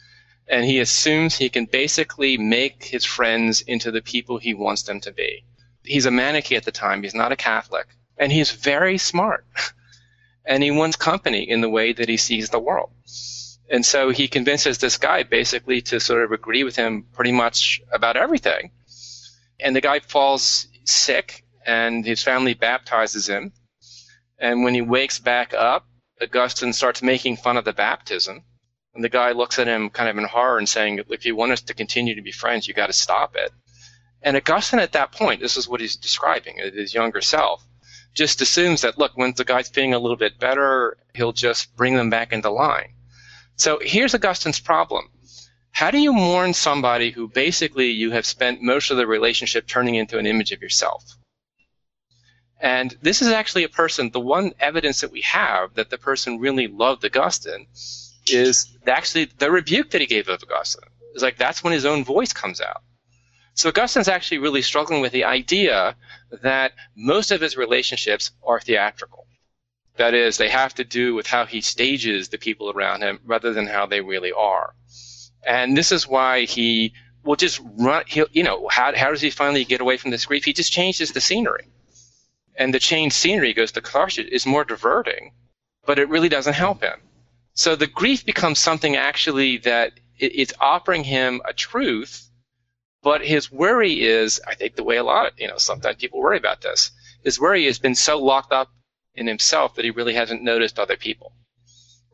and 0.46 0.64
he 0.64 0.78
assumes 0.78 1.36
he 1.36 1.48
can 1.48 1.66
basically 1.66 2.38
make 2.38 2.84
his 2.84 3.04
friends 3.04 3.62
into 3.62 3.90
the 3.90 4.02
people 4.02 4.38
he 4.38 4.54
wants 4.54 4.84
them 4.84 5.00
to 5.00 5.12
be. 5.12 5.44
He's 5.84 6.06
a 6.06 6.10
Manichee 6.10 6.56
at 6.56 6.64
the 6.64 6.72
time. 6.72 7.02
He's 7.02 7.14
not 7.14 7.32
a 7.32 7.36
Catholic, 7.36 7.88
and 8.16 8.30
he's 8.30 8.52
very 8.52 8.96
smart. 8.96 9.44
wants 10.58 10.96
company 10.96 11.48
in 11.48 11.60
the 11.60 11.68
way 11.68 11.92
that 11.92 12.08
he 12.08 12.16
sees 12.16 12.50
the 12.50 12.58
world. 12.58 12.90
And 13.70 13.86
so 13.86 14.10
he 14.10 14.26
convinces 14.26 14.78
this 14.78 14.98
guy 14.98 15.22
basically 15.22 15.80
to 15.82 16.00
sort 16.00 16.24
of 16.24 16.32
agree 16.32 16.64
with 16.64 16.74
him 16.74 17.06
pretty 17.12 17.32
much 17.32 17.80
about 17.92 18.16
everything. 18.16 18.72
And 19.60 19.76
the 19.76 19.80
guy 19.80 20.00
falls 20.00 20.66
sick, 20.84 21.44
and 21.64 22.04
his 22.04 22.22
family 22.22 22.54
baptizes 22.54 23.28
him. 23.28 23.52
And 24.38 24.64
when 24.64 24.74
he 24.74 24.82
wakes 24.82 25.20
back 25.20 25.54
up, 25.54 25.86
Augustine 26.20 26.72
starts 26.72 27.02
making 27.02 27.36
fun 27.36 27.56
of 27.56 27.64
the 27.64 27.72
baptism. 27.72 28.42
And 28.94 29.04
the 29.04 29.08
guy 29.08 29.32
looks 29.32 29.58
at 29.58 29.68
him 29.68 29.88
kind 29.90 30.08
of 30.08 30.18
in 30.18 30.24
horror 30.24 30.58
and 30.58 30.68
saying, 30.68 31.00
if 31.08 31.24
you 31.24 31.36
want 31.36 31.52
us 31.52 31.62
to 31.62 31.74
continue 31.74 32.16
to 32.16 32.22
be 32.22 32.32
friends, 32.32 32.66
you 32.66 32.74
got 32.74 32.88
to 32.88 32.92
stop 32.92 33.36
it. 33.36 33.52
And 34.22 34.36
Augustine 34.36 34.80
at 34.80 34.92
that 34.92 35.12
point, 35.12 35.40
this 35.40 35.56
is 35.56 35.68
what 35.68 35.80
he's 35.80 35.96
describing, 35.96 36.58
his 36.58 36.92
younger 36.92 37.20
self, 37.20 37.64
just 38.14 38.40
assumes 38.40 38.82
that, 38.82 38.98
look, 38.98 39.12
when 39.14 39.32
the 39.36 39.44
guy's 39.44 39.68
feeling 39.68 39.94
a 39.94 39.98
little 39.98 40.16
bit 40.16 40.38
better, 40.38 40.96
he'll 41.14 41.32
just 41.32 41.74
bring 41.76 41.94
them 41.94 42.10
back 42.10 42.32
into 42.32 42.50
line. 42.50 42.94
So 43.56 43.78
here's 43.82 44.14
Augustine's 44.14 44.60
problem. 44.60 45.10
How 45.70 45.90
do 45.90 45.98
you 45.98 46.12
mourn 46.12 46.52
somebody 46.52 47.10
who 47.10 47.28
basically 47.28 47.90
you 47.90 48.10
have 48.10 48.26
spent 48.26 48.62
most 48.62 48.90
of 48.90 48.96
the 48.96 49.06
relationship 49.06 49.66
turning 49.66 49.94
into 49.94 50.18
an 50.18 50.26
image 50.26 50.52
of 50.52 50.62
yourself? 50.62 51.04
And 52.60 52.94
this 53.00 53.22
is 53.22 53.28
actually 53.28 53.64
a 53.64 53.68
person, 53.68 54.10
the 54.10 54.20
one 54.20 54.52
evidence 54.60 55.00
that 55.00 55.12
we 55.12 55.22
have 55.22 55.74
that 55.74 55.88
the 55.88 55.96
person 55.96 56.38
really 56.38 56.66
loved 56.66 57.04
Augustine 57.04 57.66
is 58.26 58.76
actually 58.86 59.26
the 59.38 59.50
rebuke 59.50 59.90
that 59.90 60.00
he 60.00 60.06
gave 60.06 60.28
of 60.28 60.42
Augustine. 60.42 60.88
It's 61.14 61.22
like 61.22 61.38
that's 61.38 61.64
when 61.64 61.72
his 61.72 61.86
own 61.86 62.04
voice 62.04 62.32
comes 62.32 62.60
out. 62.60 62.82
So 63.54 63.68
Augustine's 63.68 64.08
actually 64.08 64.38
really 64.38 64.62
struggling 64.62 65.00
with 65.00 65.12
the 65.12 65.24
idea 65.24 65.96
that 66.42 66.72
most 66.96 67.30
of 67.30 67.40
his 67.40 67.56
relationships 67.56 68.30
are 68.42 68.60
theatrical. 68.60 69.26
That 69.96 70.14
is, 70.14 70.38
they 70.38 70.48
have 70.48 70.74
to 70.76 70.84
do 70.84 71.14
with 71.14 71.26
how 71.26 71.44
he 71.44 71.60
stages 71.60 72.28
the 72.28 72.38
people 72.38 72.70
around 72.70 73.02
him 73.02 73.20
rather 73.24 73.52
than 73.52 73.66
how 73.66 73.86
they 73.86 74.00
really 74.00 74.32
are. 74.32 74.74
And 75.44 75.76
this 75.76 75.92
is 75.92 76.06
why 76.06 76.44
he 76.44 76.94
will 77.22 77.36
just 77.36 77.60
run, 77.76 78.04
he'll, 78.06 78.28
you 78.32 78.42
know, 78.42 78.68
how, 78.68 78.96
how 78.96 79.10
does 79.10 79.20
he 79.20 79.30
finally 79.30 79.64
get 79.64 79.80
away 79.80 79.96
from 79.96 80.10
this 80.10 80.24
grief? 80.24 80.44
He 80.44 80.52
just 80.52 80.72
changes 80.72 81.12
the 81.12 81.20
scenery. 81.20 81.66
And 82.56 82.72
the 82.72 82.78
changed 82.78 83.16
scenery 83.16 83.52
goes 83.52 83.72
to 83.72 83.82
catharsis 83.82 84.26
is 84.26 84.46
more 84.46 84.64
diverting, 84.64 85.32
but 85.84 85.98
it 85.98 86.08
really 86.08 86.28
doesn't 86.28 86.54
help 86.54 86.82
him. 86.82 87.00
So 87.54 87.76
the 87.76 87.86
grief 87.86 88.24
becomes 88.24 88.58
something 88.58 88.96
actually 88.96 89.58
that 89.58 89.92
it, 90.18 90.32
it's 90.34 90.52
offering 90.60 91.04
him 91.04 91.42
a 91.46 91.52
truth 91.52 92.29
but 93.02 93.24
his 93.24 93.50
worry 93.50 94.02
is, 94.02 94.40
I 94.46 94.54
think 94.54 94.76
the 94.76 94.84
way 94.84 94.96
a 94.96 95.04
lot 95.04 95.26
of, 95.26 95.40
you 95.40 95.48
know, 95.48 95.56
sometimes 95.56 95.96
people 95.96 96.20
worry 96.20 96.36
about 96.36 96.60
this, 96.60 96.90
his 97.24 97.40
worry 97.40 97.64
has 97.66 97.78
been 97.78 97.94
so 97.94 98.18
locked 98.18 98.52
up 98.52 98.70
in 99.14 99.26
himself 99.26 99.74
that 99.74 99.84
he 99.84 99.90
really 99.90 100.14
hasn't 100.14 100.42
noticed 100.42 100.78
other 100.78 100.96
people. 100.96 101.32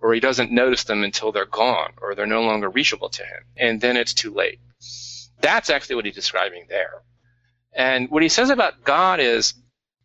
Or 0.01 0.15
he 0.15 0.21
doesn't 0.21 0.53
notice 0.53 0.85
them 0.85 1.03
until 1.03 1.33
they're 1.33 1.47
gone 1.47 1.95
or 2.01 2.15
they're 2.15 2.27
no 2.27 2.43
longer 2.43 2.69
reachable 2.69 3.09
to 3.11 3.25
him. 3.25 3.43
And 3.57 3.81
then 3.81 3.97
it's 3.97 4.15
too 4.15 4.33
late. 4.33 4.61
That's 5.41 5.71
actually 5.71 5.97
what 5.97 6.05
he's 6.05 6.15
describing 6.15 6.67
there. 6.69 7.03
And 7.73 8.09
what 8.11 8.23
he 8.23 8.29
says 8.29 8.51
about 8.51 8.85
God 8.85 9.21
is, 9.21 9.55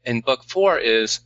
in 0.04 0.22
book 0.22 0.44
four, 0.44 0.78
is 0.80 1.20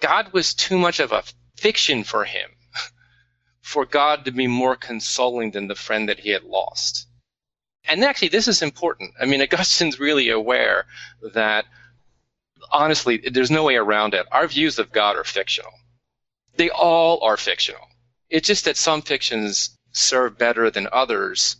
God 0.00 0.32
was 0.32 0.54
too 0.54 0.78
much 0.78 1.00
of 1.00 1.12
a 1.12 1.22
fiction 1.56 2.02
for 2.02 2.24
him, 2.24 2.50
for 3.60 3.86
God 3.86 4.24
to 4.24 4.32
be 4.32 4.48
more 4.48 4.74
consoling 4.74 5.52
than 5.52 5.68
the 5.68 5.74
friend 5.74 6.08
that 6.08 6.20
he 6.20 6.30
had 6.30 6.42
lost. 6.42 7.06
And 7.88 8.04
actually, 8.04 8.28
this 8.28 8.48
is 8.48 8.62
important. 8.62 9.14
I 9.20 9.26
mean, 9.26 9.42
Augustine's 9.42 9.98
really 9.98 10.30
aware 10.30 10.86
that, 11.34 11.64
honestly, 12.70 13.18
there's 13.18 13.50
no 13.50 13.64
way 13.64 13.76
around 13.76 14.14
it. 14.14 14.26
Our 14.30 14.46
views 14.46 14.78
of 14.78 14.92
God 14.92 15.16
are 15.16 15.24
fictional. 15.24 15.72
They 16.56 16.70
all 16.70 17.22
are 17.22 17.36
fictional. 17.36 17.86
It's 18.28 18.46
just 18.46 18.64
that 18.64 18.76
some 18.76 19.02
fictions 19.02 19.76
serve 19.92 20.38
better 20.38 20.70
than 20.70 20.88
others 20.92 21.56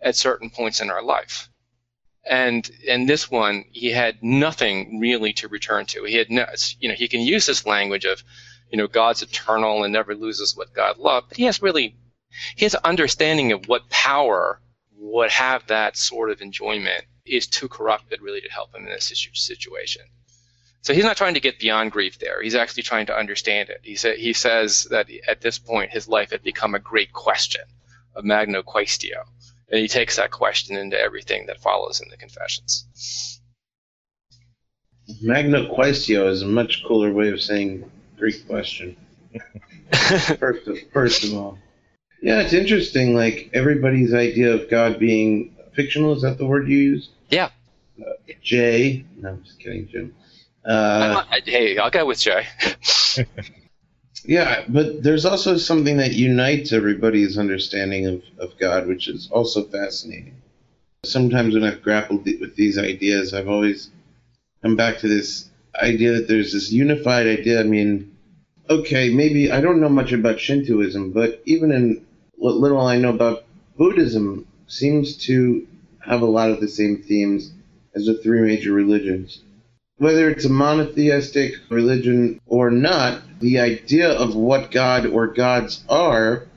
at 0.00 0.16
certain 0.16 0.50
points 0.50 0.80
in 0.80 0.90
our 0.90 1.02
life. 1.02 1.48
And 2.24 2.68
in 2.84 3.06
this 3.06 3.30
one, 3.30 3.64
he 3.72 3.90
had 3.90 4.22
nothing 4.22 5.00
really 5.00 5.32
to 5.34 5.48
return 5.48 5.86
to. 5.86 6.04
He 6.04 6.16
had 6.16 6.30
no, 6.30 6.46
you 6.78 6.88
know, 6.88 6.94
he 6.94 7.08
can 7.08 7.20
use 7.20 7.46
this 7.46 7.66
language 7.66 8.04
of, 8.04 8.22
you 8.70 8.78
know, 8.78 8.86
God's 8.86 9.22
eternal 9.22 9.82
and 9.82 9.92
never 9.92 10.14
loses 10.14 10.56
what 10.56 10.72
God 10.72 10.98
loved, 10.98 11.30
but 11.30 11.38
he 11.38 11.44
has 11.44 11.62
really, 11.62 11.96
an 12.60 12.70
understanding 12.84 13.52
of 13.52 13.66
what 13.66 13.90
power 13.90 14.60
would 15.02 15.30
have 15.30 15.66
that 15.66 15.96
sort 15.96 16.30
of 16.30 16.40
enjoyment 16.40 17.04
is 17.26 17.48
too 17.48 17.68
corrupted 17.68 18.22
really 18.22 18.40
to 18.40 18.50
help 18.52 18.72
him 18.74 18.86
in 18.86 18.92
this 18.92 19.12
situation. 19.34 20.02
So 20.80 20.94
he's 20.94 21.04
not 21.04 21.16
trying 21.16 21.34
to 21.34 21.40
get 21.40 21.58
beyond 21.58 21.90
grief 21.92 22.18
there. 22.18 22.40
He's 22.40 22.54
actually 22.54 22.84
trying 22.84 23.06
to 23.06 23.16
understand 23.16 23.68
it. 23.68 23.80
He, 23.82 23.96
sa- 23.96 24.14
he 24.16 24.32
says 24.32 24.84
that 24.90 25.08
at 25.26 25.40
this 25.40 25.58
point 25.58 25.90
his 25.90 26.08
life 26.08 26.30
had 26.30 26.42
become 26.42 26.74
a 26.74 26.80
great 26.80 27.12
question, 27.12 27.62
a 28.14 28.22
magna 28.22 28.62
quaestio. 28.62 29.24
And 29.68 29.80
he 29.80 29.88
takes 29.88 30.16
that 30.16 30.30
question 30.30 30.76
into 30.76 30.98
everything 30.98 31.46
that 31.46 31.60
follows 31.60 32.00
in 32.00 32.08
the 32.08 32.16
Confessions. 32.16 33.40
Magna 35.20 35.68
quaestio 35.68 36.28
is 36.28 36.42
a 36.42 36.46
much 36.46 36.84
cooler 36.84 37.12
way 37.12 37.30
of 37.30 37.40
saying 37.40 37.90
Greek 38.18 38.46
question. 38.46 38.96
first, 40.38 40.68
of, 40.68 40.78
first 40.92 41.24
of 41.24 41.34
all. 41.34 41.58
Yeah, 42.22 42.40
it's 42.40 42.52
interesting. 42.52 43.14
Like 43.16 43.50
everybody's 43.52 44.14
idea 44.14 44.54
of 44.54 44.70
God 44.70 45.00
being 45.00 45.54
fictional 45.74 46.12
is 46.12 46.22
that 46.22 46.38
the 46.38 46.46
word 46.46 46.68
you 46.68 46.78
use? 46.78 47.10
Yeah. 47.28 47.50
Uh, 48.00 48.12
Jay. 48.40 49.04
No, 49.16 49.30
I'm 49.30 49.42
just 49.42 49.58
kidding, 49.58 49.88
Jim. 49.88 50.14
Uh, 50.64 51.24
hey, 51.44 51.76
I'll 51.78 51.90
go 51.90 52.06
with 52.06 52.20
Jay. 52.20 52.46
yeah, 54.24 54.64
but 54.68 55.02
there's 55.02 55.24
also 55.24 55.56
something 55.56 55.96
that 55.96 56.12
unites 56.12 56.72
everybody's 56.72 57.36
understanding 57.36 58.06
of, 58.06 58.22
of 58.38 58.56
God, 58.56 58.86
which 58.86 59.08
is 59.08 59.28
also 59.32 59.64
fascinating. 59.64 60.40
Sometimes 61.04 61.54
when 61.54 61.64
I've 61.64 61.82
grappled 61.82 62.24
with 62.24 62.54
these 62.54 62.78
ideas, 62.78 63.34
I've 63.34 63.48
always 63.48 63.90
come 64.62 64.76
back 64.76 64.98
to 64.98 65.08
this 65.08 65.50
idea 65.82 66.12
that 66.12 66.28
there's 66.28 66.52
this 66.52 66.70
unified 66.70 67.26
idea. 67.26 67.58
I 67.58 67.64
mean, 67.64 68.16
okay, 68.70 69.12
maybe 69.12 69.50
I 69.50 69.60
don't 69.60 69.80
know 69.80 69.88
much 69.88 70.12
about 70.12 70.38
Shintoism, 70.38 71.10
but 71.10 71.42
even 71.44 71.72
in 71.72 72.06
what 72.42 72.56
little 72.56 72.80
I 72.80 72.98
know 72.98 73.10
about 73.10 73.44
Buddhism 73.78 74.48
seems 74.66 75.16
to 75.26 75.64
have 76.00 76.22
a 76.22 76.26
lot 76.26 76.50
of 76.50 76.60
the 76.60 76.66
same 76.66 77.00
themes 77.00 77.52
as 77.94 78.06
the 78.06 78.14
three 78.14 78.40
major 78.40 78.72
religions. 78.72 79.40
Whether 79.98 80.28
it's 80.28 80.44
a 80.44 80.48
monotheistic 80.48 81.54
religion 81.68 82.40
or 82.46 82.72
not, 82.72 83.22
the 83.38 83.60
idea 83.60 84.10
of 84.10 84.34
what 84.34 84.72
God 84.72 85.06
or 85.06 85.28
gods 85.28 85.84
are 85.88 86.48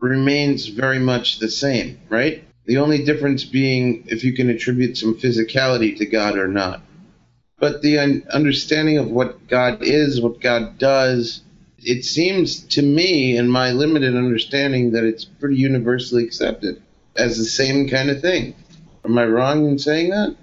remains 0.00 0.68
very 0.68 1.00
much 1.00 1.38
the 1.38 1.50
same, 1.50 1.98
right? 2.08 2.42
The 2.64 2.78
only 2.78 3.04
difference 3.04 3.44
being 3.44 4.04
if 4.06 4.24
you 4.24 4.32
can 4.32 4.48
attribute 4.48 4.96
some 4.96 5.16
physicality 5.16 5.98
to 5.98 6.06
God 6.06 6.38
or 6.38 6.48
not. 6.48 6.80
But 7.58 7.82
the 7.82 7.98
un- 7.98 8.26
understanding 8.32 8.96
of 8.96 9.10
what 9.10 9.48
God 9.48 9.82
is, 9.82 10.18
what 10.18 10.40
God 10.40 10.78
does, 10.78 11.42
it 11.86 12.04
seems 12.04 12.64
to 12.64 12.82
me, 12.82 13.36
in 13.36 13.48
my 13.48 13.70
limited 13.70 14.16
understanding, 14.16 14.90
that 14.90 15.04
it's 15.04 15.24
pretty 15.24 15.54
universally 15.56 16.24
accepted 16.24 16.82
as 17.14 17.38
the 17.38 17.44
same 17.44 17.88
kind 17.88 18.10
of 18.10 18.20
thing. 18.20 18.56
Am 19.04 19.16
I 19.16 19.24
wrong 19.24 19.68
in 19.68 19.78
saying 19.78 20.10
that? 20.10 20.36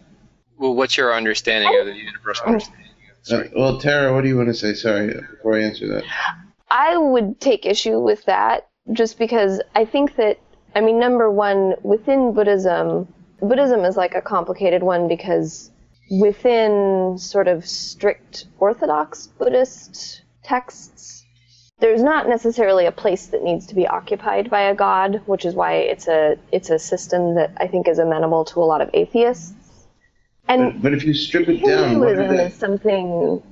Well, 0.58 0.74
what's 0.74 0.96
your 0.96 1.14
understanding 1.14 1.78
of 1.78 1.86
the 1.86 1.96
universal 1.96 2.46
understanding? 2.48 2.88
Uh, 3.30 3.44
well, 3.56 3.78
Terra, 3.78 4.14
what 4.14 4.22
do 4.22 4.30
you 4.30 4.38
want 4.38 4.48
to 4.50 4.54
say? 4.54 4.74
Sorry, 4.74 5.14
before 5.14 5.58
I 5.58 5.64
answer 5.64 5.86
that. 5.88 6.06
I 6.72 6.96
would 6.96 7.42
take 7.42 7.66
issue 7.66 8.00
with 8.00 8.24
that 8.26 8.70
just 8.94 9.20
because 9.20 9.62
I 9.76 9.84
think 9.84 10.16
that, 10.16 10.40
I 10.76 10.82
mean, 10.82 10.98
number 10.98 11.30
one, 11.30 11.76
within 11.84 12.34
Buddhism, 12.34 13.14
Buddhism 13.42 13.84
is 13.84 13.98
like 13.98 14.16
a 14.16 14.22
complicated 14.22 14.82
one 14.82 15.10
because 15.10 15.72
within 16.10 17.18
sort 17.18 17.50
of 17.50 17.66
strict 17.66 18.46
Orthodox 18.60 19.28
Buddhist 19.28 20.24
texts, 20.44 21.23
there's 21.84 22.02
not 22.02 22.30
necessarily 22.30 22.86
a 22.86 22.94
place 22.94 23.26
that 23.26 23.44
needs 23.44 23.66
to 23.66 23.76
be 23.76 23.86
occupied 23.86 24.50
by 24.50 24.62
a 24.62 24.74
god, 24.74 25.22
which 25.26 25.44
is 25.44 25.54
why 25.54 25.74
it's 25.74 26.08
a 26.08 26.38
it's 26.54 26.70
a 26.70 26.80
system 26.80 27.36
that 27.36 27.52
I 27.58 27.68
think 27.68 27.90
is 27.90 28.00
amenable 28.00 28.46
to 28.46 28.64
a 28.64 28.64
lot 28.64 28.80
of 28.80 28.90
atheists. 28.94 29.54
And 30.48 30.76
But, 30.76 30.82
but 30.82 30.94
if 30.94 31.04
you 31.04 31.14
strip 31.14 31.50
it 31.50 31.62
down, 31.62 31.90
Hinduism 31.90 32.36
is 32.36 32.54
is 32.54 32.58
something. 32.58 33.44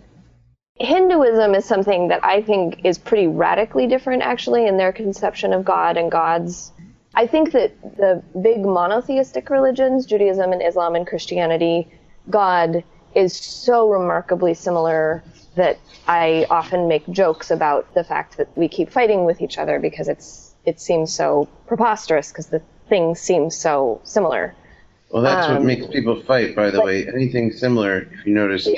Hinduism 0.80 1.56
is 1.56 1.66
something 1.66 2.08
that 2.08 2.24
I 2.24 2.42
think 2.42 2.86
is 2.86 2.98
pretty 2.98 3.28
radically 3.28 3.86
different, 3.86 4.24
actually, 4.24 4.66
in 4.66 4.78
their 4.78 4.94
conception 4.94 5.52
of 5.52 5.66
God 5.66 5.98
and 5.98 6.10
gods. 6.10 6.72
I 7.14 7.28
think 7.28 7.52
that 7.52 7.74
the 7.98 8.24
big 8.42 8.62
monotheistic 8.62 9.50
religions, 9.50 10.06
Judaism 10.06 10.54
and 10.54 10.62
Islam 10.62 10.96
and 10.96 11.06
Christianity, 11.06 11.90
God 12.30 12.82
is 13.14 13.36
so 13.36 13.90
remarkably 13.90 14.54
similar 14.54 15.22
that 15.56 15.80
I 16.08 16.46
often 16.50 16.88
make 16.88 17.08
jokes 17.10 17.52
about 17.52 17.94
the 17.94 18.04
fact 18.04 18.38
that 18.38 18.48
we 18.58 18.68
keep 18.68 18.90
fighting 18.90 19.26
with 19.26 19.42
each 19.42 19.58
other 19.58 19.80
because 19.80 20.08
it's 20.08 20.56
it 20.66 20.80
seems 20.80 21.12
so 21.14 21.48
preposterous 21.68 22.30
because 22.32 22.48
the 22.48 22.62
things 22.88 23.20
seem 23.20 23.50
so 23.50 24.00
similar. 24.04 24.54
Well, 25.12 25.24
that's 25.24 25.48
what 25.48 25.58
Um, 25.58 25.66
makes 25.66 25.88
people 25.88 26.22
fight, 26.22 26.56
by 26.56 26.70
the 26.70 26.78
but- 26.78 26.86
way. 26.86 27.08
Anything 27.08 27.52
similar, 27.52 28.08
if 28.14 28.26
you 28.26 28.34
notice, 28.34 28.70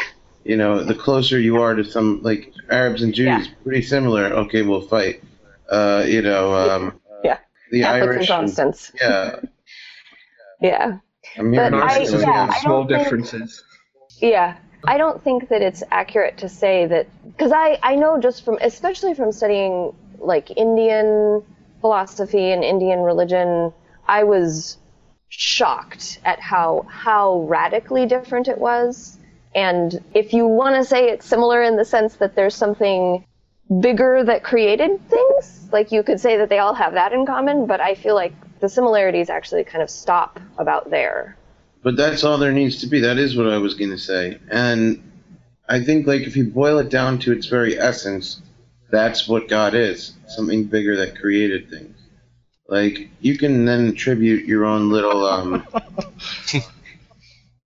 you 0.45 0.55
know, 0.57 0.81
the 0.83 0.95
closer 0.95 1.37
you 1.39 1.61
are 1.61 1.75
to 1.75 1.83
some, 1.83 2.21
like 2.23 2.51
Arabs 2.71 3.03
and 3.03 3.13
Jews, 3.13 3.25
Yeah. 3.27 3.53
pretty 3.63 3.81
similar. 3.81 4.25
Okay, 4.43 4.61
we'll 4.61 4.81
fight. 4.81 5.21
Uh, 5.69 6.03
you 6.07 6.21
know, 6.21 6.53
um, 6.55 6.99
Yeah. 7.23 7.37
the 7.71 7.81
Catholics 7.81 8.03
Irish. 8.07 8.29
And, 8.29 8.37
Protestants. 8.39 8.91
yeah. 9.01 9.35
Yeah. 10.61 10.97
I 11.37 11.41
mean, 11.41 11.55
But 11.55 11.73
I- 11.73 11.99
Narcissism 11.99 12.21
yeah, 12.21 12.41
and 12.43 12.51
I 12.51 12.59
small 12.59 12.83
don't 12.83 12.87
think- 12.87 13.03
differences. 13.03 13.63
Yeah. 14.21 14.55
I 14.85 14.97
don't 14.97 15.23
think 15.23 15.49
that 15.49 15.61
it's 15.61 15.83
accurate 15.91 16.37
to 16.39 16.49
say 16.49 16.85
that 16.87 17.07
because 17.25 17.51
I, 17.53 17.79
I 17.81 17.95
know 17.95 18.19
just 18.19 18.43
from 18.43 18.57
especially 18.61 19.13
from 19.13 19.31
studying 19.31 19.93
like 20.19 20.51
Indian 20.57 21.43
philosophy 21.81 22.51
and 22.51 22.63
Indian 22.63 22.99
religion, 22.99 23.73
I 24.07 24.23
was 24.23 24.77
shocked 25.29 26.19
at 26.25 26.39
how 26.39 26.85
how 26.89 27.41
radically 27.41 28.05
different 28.05 28.47
it 28.47 28.57
was. 28.57 29.17
And 29.55 30.03
if 30.13 30.33
you 30.33 30.47
want 30.47 30.75
to 30.75 30.83
say 30.83 31.09
it's 31.09 31.25
similar 31.25 31.63
in 31.63 31.75
the 31.75 31.85
sense 31.85 32.15
that 32.15 32.35
there's 32.35 32.55
something 32.55 33.25
bigger 33.79 34.23
that 34.23 34.43
created 34.43 34.99
things, 35.09 35.69
like 35.71 35.91
you 35.91 36.03
could 36.03 36.19
say 36.19 36.37
that 36.37 36.49
they 36.49 36.59
all 36.59 36.73
have 36.73 36.93
that 36.93 37.13
in 37.13 37.25
common, 37.25 37.65
but 37.65 37.79
I 37.79 37.95
feel 37.95 38.15
like 38.15 38.33
the 38.59 38.69
similarities 38.69 39.29
actually 39.29 39.63
kind 39.63 39.83
of 39.83 39.89
stop 39.89 40.39
about 40.57 40.89
there. 40.89 41.37
But 41.83 41.97
that's 41.97 42.23
all 42.23 42.37
there 42.37 42.53
needs 42.53 42.79
to 42.81 42.87
be. 42.87 43.01
That 43.01 43.17
is 43.17 43.35
what 43.35 43.47
I 43.47 43.57
was 43.57 43.73
going 43.73 43.91
to 43.91 43.97
say. 43.97 44.39
And 44.49 45.03
I 45.67 45.83
think, 45.83 46.07
like, 46.07 46.21
if 46.21 46.37
you 46.37 46.45
boil 46.45 46.79
it 46.79 46.89
down 46.89 47.19
to 47.19 47.33
its 47.33 47.47
very 47.47 47.77
essence, 47.77 48.41
that's 48.89 49.27
what 49.27 49.49
God 49.49 49.75
is 49.75 50.13
something 50.27 50.65
bigger 50.65 50.95
that 50.97 51.19
created 51.19 51.69
things. 51.69 51.97
Like, 52.67 53.09
you 53.19 53.37
can 53.37 53.65
then 53.65 53.89
attribute 53.89 54.45
your 54.45 54.65
own 54.65 54.89
little, 54.89 55.25
um. 55.25 55.67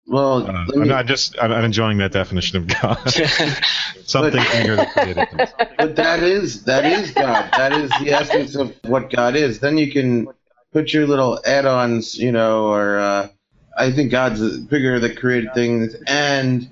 well, 0.07 0.47
Uh, 0.47 0.65
let 0.69 0.83
I'm 0.83 0.89
not 0.89 1.07
just. 1.07 1.37
I'm, 1.41 1.53
I'm 1.53 1.65
enjoying 1.65 1.99
that 1.99 2.13
definition 2.13 2.57
of 2.57 2.67
God. 2.67 2.99
Something 4.05 4.43
bigger 4.53 4.77
that 4.77 4.91
created 4.93 5.29
things. 5.31 5.53
but 5.77 5.97
that 5.97 6.23
is 6.23 6.65
that 6.65 6.87
is 6.87 7.11
God. 7.11 7.51
That 7.53 7.73
is 7.73 7.91
the 8.01 8.13
essence 8.13 8.55
of 8.55 8.75
what 8.85 9.11
God 9.11 9.37
is. 9.37 9.59
Then 9.59 9.77
you 9.77 9.93
can 9.93 10.29
put 10.73 10.93
your 10.93 11.07
little 11.07 11.41
add-ons, 11.45 12.17
you 12.17 12.33
know, 12.33 12.67
or 12.67 12.99
uh, 12.99 13.29
I 13.77 13.93
think 13.93 14.11
God's 14.11 14.41
the 14.41 14.59
bigger 14.59 14.99
that 15.01 15.19
created 15.19 15.53
things, 15.55 15.95
and 16.07 16.71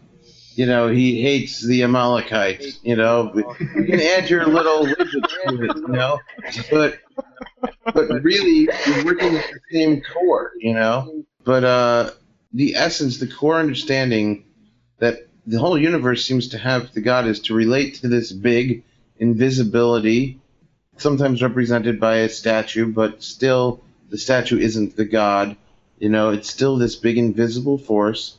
you 0.54 0.66
know 0.66 0.88
He 0.88 1.20
hates 1.20 1.60
the 1.64 1.82
Amalekites. 1.82 2.78
You 2.82 2.96
know, 2.96 3.32
you 3.34 3.84
can 3.84 4.00
add 4.00 4.30
your 4.30 4.46
little 4.46 4.86
to 4.86 4.94
it, 4.94 5.76
you 5.76 5.88
know, 5.88 6.18
but 6.70 6.98
but 7.92 8.22
really 8.22 8.68
you're 8.86 9.04
working 9.04 9.36
at 9.36 9.44
the 9.50 9.60
same 9.70 10.02
core, 10.12 10.52
you 10.58 10.72
know. 10.72 11.24
But 11.44 11.64
uh, 11.64 12.10
the 12.52 12.74
essence, 12.76 13.18
the 13.18 13.26
core 13.26 13.58
understanding 13.58 14.46
that 14.98 15.28
the 15.46 15.58
whole 15.58 15.78
universe 15.78 16.24
seems 16.24 16.48
to 16.48 16.58
have 16.58 16.90
to 16.92 17.00
God 17.00 17.26
is 17.26 17.40
to 17.40 17.54
relate 17.54 17.96
to 17.96 18.08
this 18.08 18.32
big 18.32 18.84
invisibility, 19.18 20.40
sometimes 20.96 21.42
represented 21.42 22.00
by 22.00 22.18
a 22.18 22.28
statue, 22.28 22.86
but 22.90 23.22
still 23.22 23.82
the 24.08 24.18
statue 24.18 24.58
isn't 24.58 24.96
the 24.96 25.04
God. 25.04 25.56
You 25.98 26.08
know, 26.08 26.30
it's 26.30 26.50
still 26.50 26.76
this 26.76 26.96
big 26.96 27.18
invisible 27.18 27.78
force 27.78 28.38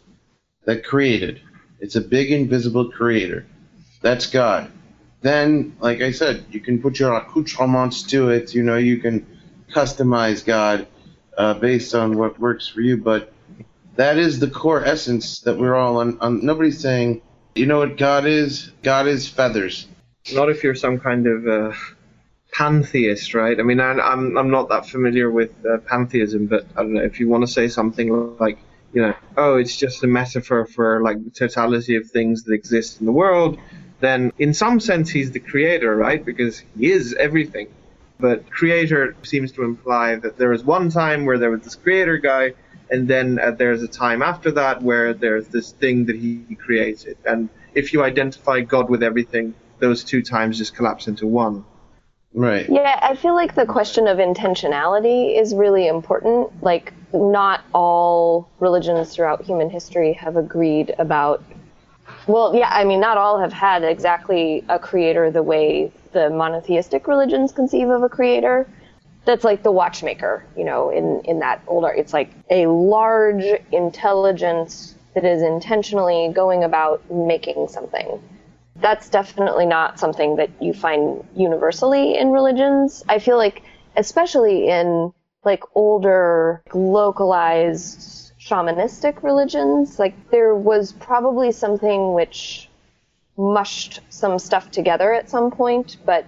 that 0.65 0.83
created. 0.83 1.41
It's 1.79 1.95
a 1.95 2.01
big 2.01 2.31
invisible 2.31 2.91
creator. 2.91 3.45
That's 4.01 4.27
God. 4.27 4.71
Then, 5.21 5.75
like 5.79 6.01
I 6.01 6.11
said, 6.11 6.45
you 6.51 6.59
can 6.59 6.81
put 6.81 6.99
your 6.99 7.13
accoutrements 7.13 8.03
to 8.03 8.29
it. 8.29 8.53
You 8.53 8.63
know, 8.63 8.77
you 8.77 8.97
can 8.97 9.25
customize 9.71 10.45
God 10.45 10.87
uh, 11.37 11.55
based 11.55 11.95
on 11.95 12.17
what 12.17 12.39
works 12.39 12.67
for 12.67 12.81
you. 12.81 12.97
But 12.97 13.33
that 13.95 14.17
is 14.17 14.39
the 14.39 14.49
core 14.49 14.83
essence 14.83 15.39
that 15.41 15.57
we're 15.57 15.75
all 15.75 15.97
on. 15.97 16.19
on 16.19 16.45
nobody's 16.45 16.79
saying, 16.79 17.21
you 17.55 17.65
know 17.65 17.79
what 17.79 17.97
God 17.97 18.25
is? 18.25 18.71
God 18.83 19.07
is 19.07 19.27
feathers. 19.27 19.87
Not 20.33 20.49
if 20.49 20.63
you're 20.63 20.75
some 20.75 20.99
kind 20.99 21.27
of 21.27 21.47
uh, 21.47 21.75
pantheist, 22.57 23.33
right? 23.33 23.59
I 23.59 23.63
mean, 23.63 23.79
I, 23.79 23.91
I'm 23.91 24.37
I'm 24.37 24.49
not 24.49 24.69
that 24.69 24.87
familiar 24.87 25.29
with 25.29 25.51
uh, 25.65 25.77
pantheism, 25.87 26.47
but 26.47 26.65
I 26.75 26.81
don't 26.81 26.93
know 26.93 27.03
if 27.03 27.19
you 27.19 27.27
want 27.27 27.43
to 27.45 27.51
say 27.51 27.67
something 27.67 28.37
like, 28.39 28.57
you 28.93 29.01
know, 29.01 29.13
oh, 29.35 29.57
it's 29.57 29.75
just 29.75 30.03
a 30.03 30.07
metaphor 30.07 30.65
for 30.65 31.01
like 31.01 31.21
the 31.23 31.31
totality 31.31 31.95
of 31.97 32.09
things 32.09 32.43
that 32.43 32.53
exist 32.53 32.99
in 32.99 33.05
the 33.05 33.11
world. 33.11 33.57
Then, 33.99 34.31
in 34.37 34.53
some 34.53 34.79
sense, 34.79 35.09
he's 35.09 35.31
the 35.31 35.39
creator, 35.39 35.95
right? 35.95 36.23
Because 36.23 36.63
he 36.77 36.91
is 36.91 37.13
everything. 37.19 37.67
But 38.19 38.49
creator 38.49 39.15
seems 39.23 39.51
to 39.53 39.63
imply 39.63 40.15
that 40.15 40.37
there 40.37 40.49
was 40.49 40.63
one 40.63 40.89
time 40.89 41.25
where 41.25 41.37
there 41.37 41.51
was 41.51 41.61
this 41.61 41.75
creator 41.75 42.17
guy, 42.17 42.53
and 42.89 43.07
then 43.07 43.37
uh, 43.39 43.51
there's 43.51 43.83
a 43.83 43.87
time 43.87 44.21
after 44.21 44.51
that 44.51 44.81
where 44.81 45.13
there's 45.13 45.49
this 45.49 45.71
thing 45.71 46.05
that 46.05 46.15
he 46.15 46.55
created. 46.65 47.17
And 47.25 47.49
if 47.73 47.91
you 47.91 48.03
identify 48.03 48.61
God 48.61 48.89
with 48.89 49.03
everything, 49.03 49.53
those 49.79 50.05
two 50.05 50.21
times 50.21 50.57
just 50.57 50.73
collapse 50.73 51.07
into 51.07 51.27
one. 51.27 51.65
Right. 52.35 52.69
Yeah, 52.69 52.99
I 53.01 53.15
feel 53.15 53.33
like 53.33 53.55
the 53.55 53.65
question 53.65 54.07
of 54.07 54.17
intentionality 54.17 55.39
is 55.39 55.55
really 55.55 55.87
important. 55.87 56.61
Like, 56.61 56.93
not 57.13 57.63
all 57.73 58.49
religions 58.59 59.15
throughout 59.15 59.41
human 59.41 59.69
history 59.69 60.11
have 60.13 60.35
agreed 60.35 60.93
about. 60.99 61.41
Well, 62.27 62.53
yeah, 62.53 62.69
I 62.69 62.83
mean, 62.83 62.99
not 62.99 63.17
all 63.17 63.39
have 63.39 63.53
had 63.53 63.85
exactly 63.85 64.65
a 64.67 64.77
creator 64.77 65.31
the 65.31 65.43
way 65.43 65.93
the 66.11 66.29
monotheistic 66.29 67.07
religions 67.07 67.53
conceive 67.53 67.87
of 67.87 68.03
a 68.03 68.09
creator. 68.09 68.67
That's 69.23 69.45
like 69.45 69.63
the 69.63 69.71
watchmaker, 69.71 70.45
you 70.57 70.65
know, 70.65 70.89
in, 70.89 71.21
in 71.21 71.39
that 71.39 71.61
older, 71.67 71.89
it's 71.89 72.11
like 72.13 72.31
a 72.51 72.67
large 72.67 73.45
intelligence 73.71 74.93
that 75.13 75.23
is 75.23 75.41
intentionally 75.41 76.31
going 76.33 76.65
about 76.65 77.09
making 77.09 77.69
something 77.69 78.21
that's 78.77 79.09
definitely 79.09 79.65
not 79.65 79.99
something 79.99 80.35
that 80.35 80.49
you 80.61 80.73
find 80.73 81.23
universally 81.35 82.17
in 82.17 82.31
religions. 82.31 83.03
I 83.07 83.19
feel 83.19 83.37
like, 83.37 83.63
especially 83.95 84.67
in 84.67 85.13
like 85.43 85.63
older, 85.75 86.61
localized 86.73 88.33
shamanistic 88.39 89.23
religions, 89.23 89.97
like 89.97 90.29
there 90.29 90.55
was 90.55 90.91
probably 90.91 91.51
something 91.51 92.13
which 92.13 92.69
mushed 93.37 94.01
some 94.09 94.39
stuff 94.39 94.71
together 94.71 95.13
at 95.13 95.29
some 95.29 95.51
point, 95.51 95.97
but 96.05 96.25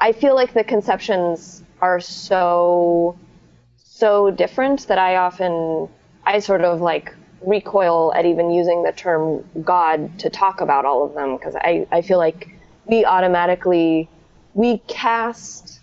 I 0.00 0.12
feel 0.12 0.34
like 0.34 0.52
the 0.52 0.64
conceptions 0.64 1.62
are 1.80 2.00
so, 2.00 3.18
so 3.76 4.30
different 4.30 4.86
that 4.88 4.98
I 4.98 5.16
often, 5.16 5.88
I 6.24 6.38
sort 6.38 6.62
of 6.62 6.80
like 6.80 7.14
recoil 7.46 8.12
at 8.14 8.26
even 8.26 8.50
using 8.50 8.82
the 8.82 8.92
term 8.92 9.44
God 9.62 10.18
to 10.20 10.30
talk 10.30 10.60
about 10.60 10.84
all 10.84 11.04
of 11.04 11.14
them 11.14 11.36
because 11.36 11.54
I, 11.56 11.86
I 11.90 12.02
feel 12.02 12.18
like 12.18 12.48
we 12.86 13.04
automatically 13.04 14.08
we 14.54 14.78
cast 14.86 15.80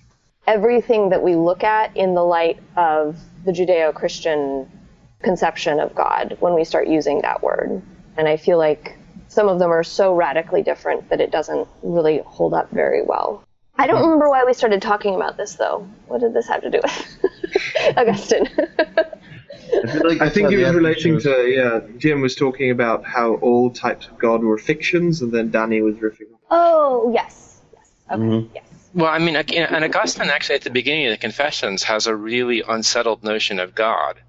everything 0.47 1.09
that 1.09 1.21
we 1.21 1.35
look 1.35 1.63
at 1.63 1.95
in 1.95 2.15
the 2.15 2.23
light 2.23 2.59
of 2.75 3.17
the 3.45 3.51
Judeo-Christian 3.51 4.69
conception 5.21 5.79
of 5.79 5.93
God 5.93 6.37
when 6.39 6.55
we 6.55 6.63
start 6.63 6.87
using 6.87 7.21
that 7.21 7.43
word. 7.43 7.81
And 8.17 8.27
I 8.27 8.37
feel 8.37 8.57
like 8.57 8.97
some 9.27 9.47
of 9.47 9.59
them 9.59 9.71
are 9.71 9.83
so 9.83 10.15
radically 10.15 10.63
different 10.63 11.09
that 11.09 11.21
it 11.21 11.31
doesn't 11.31 11.67
really 11.83 12.21
hold 12.25 12.53
up 12.53 12.71
very 12.71 13.03
well. 13.03 13.43
I 13.77 13.87
don't 13.87 14.01
remember 14.01 14.29
why 14.29 14.43
we 14.43 14.53
started 14.53 14.81
talking 14.81 15.15
about 15.15 15.37
this 15.37 15.55
though. 15.55 15.87
What 16.07 16.21
did 16.21 16.33
this 16.33 16.47
have 16.47 16.61
to 16.63 16.69
do 16.69 16.79
with 16.83 17.97
Augustine? 17.97 18.49
I, 19.73 19.97
like 19.97 20.21
I 20.21 20.29
think 20.29 20.45
how 20.45 20.51
he 20.51 20.57
was 20.57 20.73
relating 20.73 21.13
episode- 21.15 21.43
to 21.43 21.49
yeah. 21.49 21.79
Jim 21.97 22.21
was 22.21 22.35
talking 22.35 22.71
about 22.71 23.05
how 23.05 23.35
all 23.35 23.69
types 23.71 24.07
of 24.07 24.17
God 24.17 24.43
were 24.43 24.57
fictions, 24.57 25.21
and 25.21 25.31
then 25.31 25.51
Danny 25.51 25.81
was 25.81 25.95
riffing. 25.95 26.27
oh, 26.49 27.11
yes. 27.13 27.61
Yes. 27.73 27.91
Okay. 28.11 28.21
Mhm. 28.21 28.49
Yes. 28.53 28.63
Well, 28.93 29.09
I 29.09 29.19
mean, 29.19 29.35
and 29.37 29.85
Augustine 29.85 30.29
actually 30.29 30.55
at 30.55 30.63
the 30.63 30.69
beginning 30.69 31.05
of 31.07 31.11
the 31.11 31.17
Confessions 31.17 31.83
has 31.83 32.07
a 32.07 32.15
really 32.15 32.61
unsettled 32.67 33.23
notion 33.23 33.59
of 33.61 33.73
God, 33.73 34.19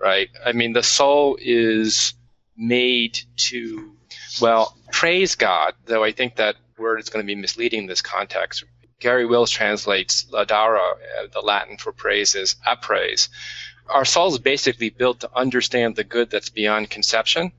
right? 0.00 0.30
I 0.44 0.52
mean, 0.52 0.72
the 0.72 0.82
soul 0.82 1.36
is 1.38 2.14
made 2.56 3.18
to, 3.36 3.92
well, 4.40 4.74
praise 4.90 5.34
God, 5.34 5.74
though 5.84 6.02
I 6.02 6.12
think 6.12 6.36
that 6.36 6.56
word 6.78 6.98
is 7.00 7.10
going 7.10 7.22
to 7.22 7.26
be 7.26 7.34
misleading 7.38 7.80
in 7.80 7.86
this 7.86 8.00
context. 8.00 8.64
Garry 9.00 9.26
Wills 9.26 9.50
translates 9.50 10.24
laudare, 10.32 10.78
uh, 10.78 11.26
the 11.30 11.40
Latin 11.42 11.76
for 11.76 11.92
praise 11.92 12.34
is 12.34 12.56
appraise. 12.66 13.28
Our 13.88 14.04
soul 14.04 14.32
is 14.32 14.38
basically 14.38 14.90
built 14.90 15.20
to 15.20 15.30
understand 15.34 15.96
the 15.96 16.04
good 16.04 16.30
that's 16.30 16.50
beyond 16.50 16.90
conception 16.90 17.52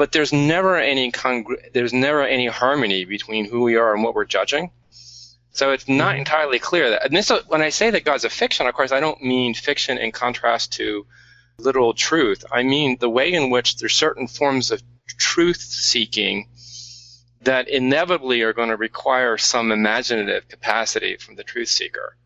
but 0.00 0.12
there's 0.12 0.32
never 0.32 0.76
any 0.78 1.12
congr- 1.12 1.72
there's 1.74 1.92
never 1.92 2.26
any 2.26 2.46
harmony 2.46 3.04
between 3.04 3.44
who 3.44 3.60
we 3.60 3.76
are 3.76 3.92
and 3.92 4.02
what 4.02 4.14
we're 4.14 4.24
judging. 4.24 4.70
So 5.52 5.72
it's 5.72 5.88
not 5.88 6.12
mm-hmm. 6.12 6.20
entirely 6.20 6.58
clear 6.58 6.88
that. 6.88 7.04
And 7.04 7.14
this, 7.14 7.30
when 7.48 7.60
I 7.60 7.68
say 7.68 7.90
that 7.90 8.06
God's 8.06 8.24
a 8.24 8.30
fiction, 8.30 8.66
of 8.66 8.72
course, 8.74 8.92
I 8.92 9.00
don't 9.00 9.22
mean 9.22 9.52
fiction 9.52 9.98
in 9.98 10.10
contrast 10.10 10.72
to 10.78 11.04
literal 11.58 11.92
truth. 11.92 12.46
I 12.50 12.62
mean 12.62 12.96
the 12.98 13.10
way 13.10 13.30
in 13.34 13.50
which 13.50 13.76
there's 13.76 13.92
certain 13.92 14.26
forms 14.26 14.70
of 14.70 14.82
truth 15.18 15.60
seeking 15.60 16.48
that 17.42 17.68
inevitably 17.68 18.40
are 18.40 18.54
going 18.54 18.70
to 18.70 18.78
require 18.78 19.36
some 19.36 19.70
imaginative 19.70 20.48
capacity 20.48 21.18
from 21.18 21.36
the 21.36 21.44
truth 21.44 21.68
seeker. 21.68 22.16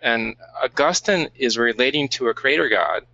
And 0.00 0.36
Augustine 0.62 1.28
is 1.34 1.58
relating 1.58 2.08
to 2.10 2.28
a 2.28 2.34
creator 2.34 2.68
God 2.68 3.06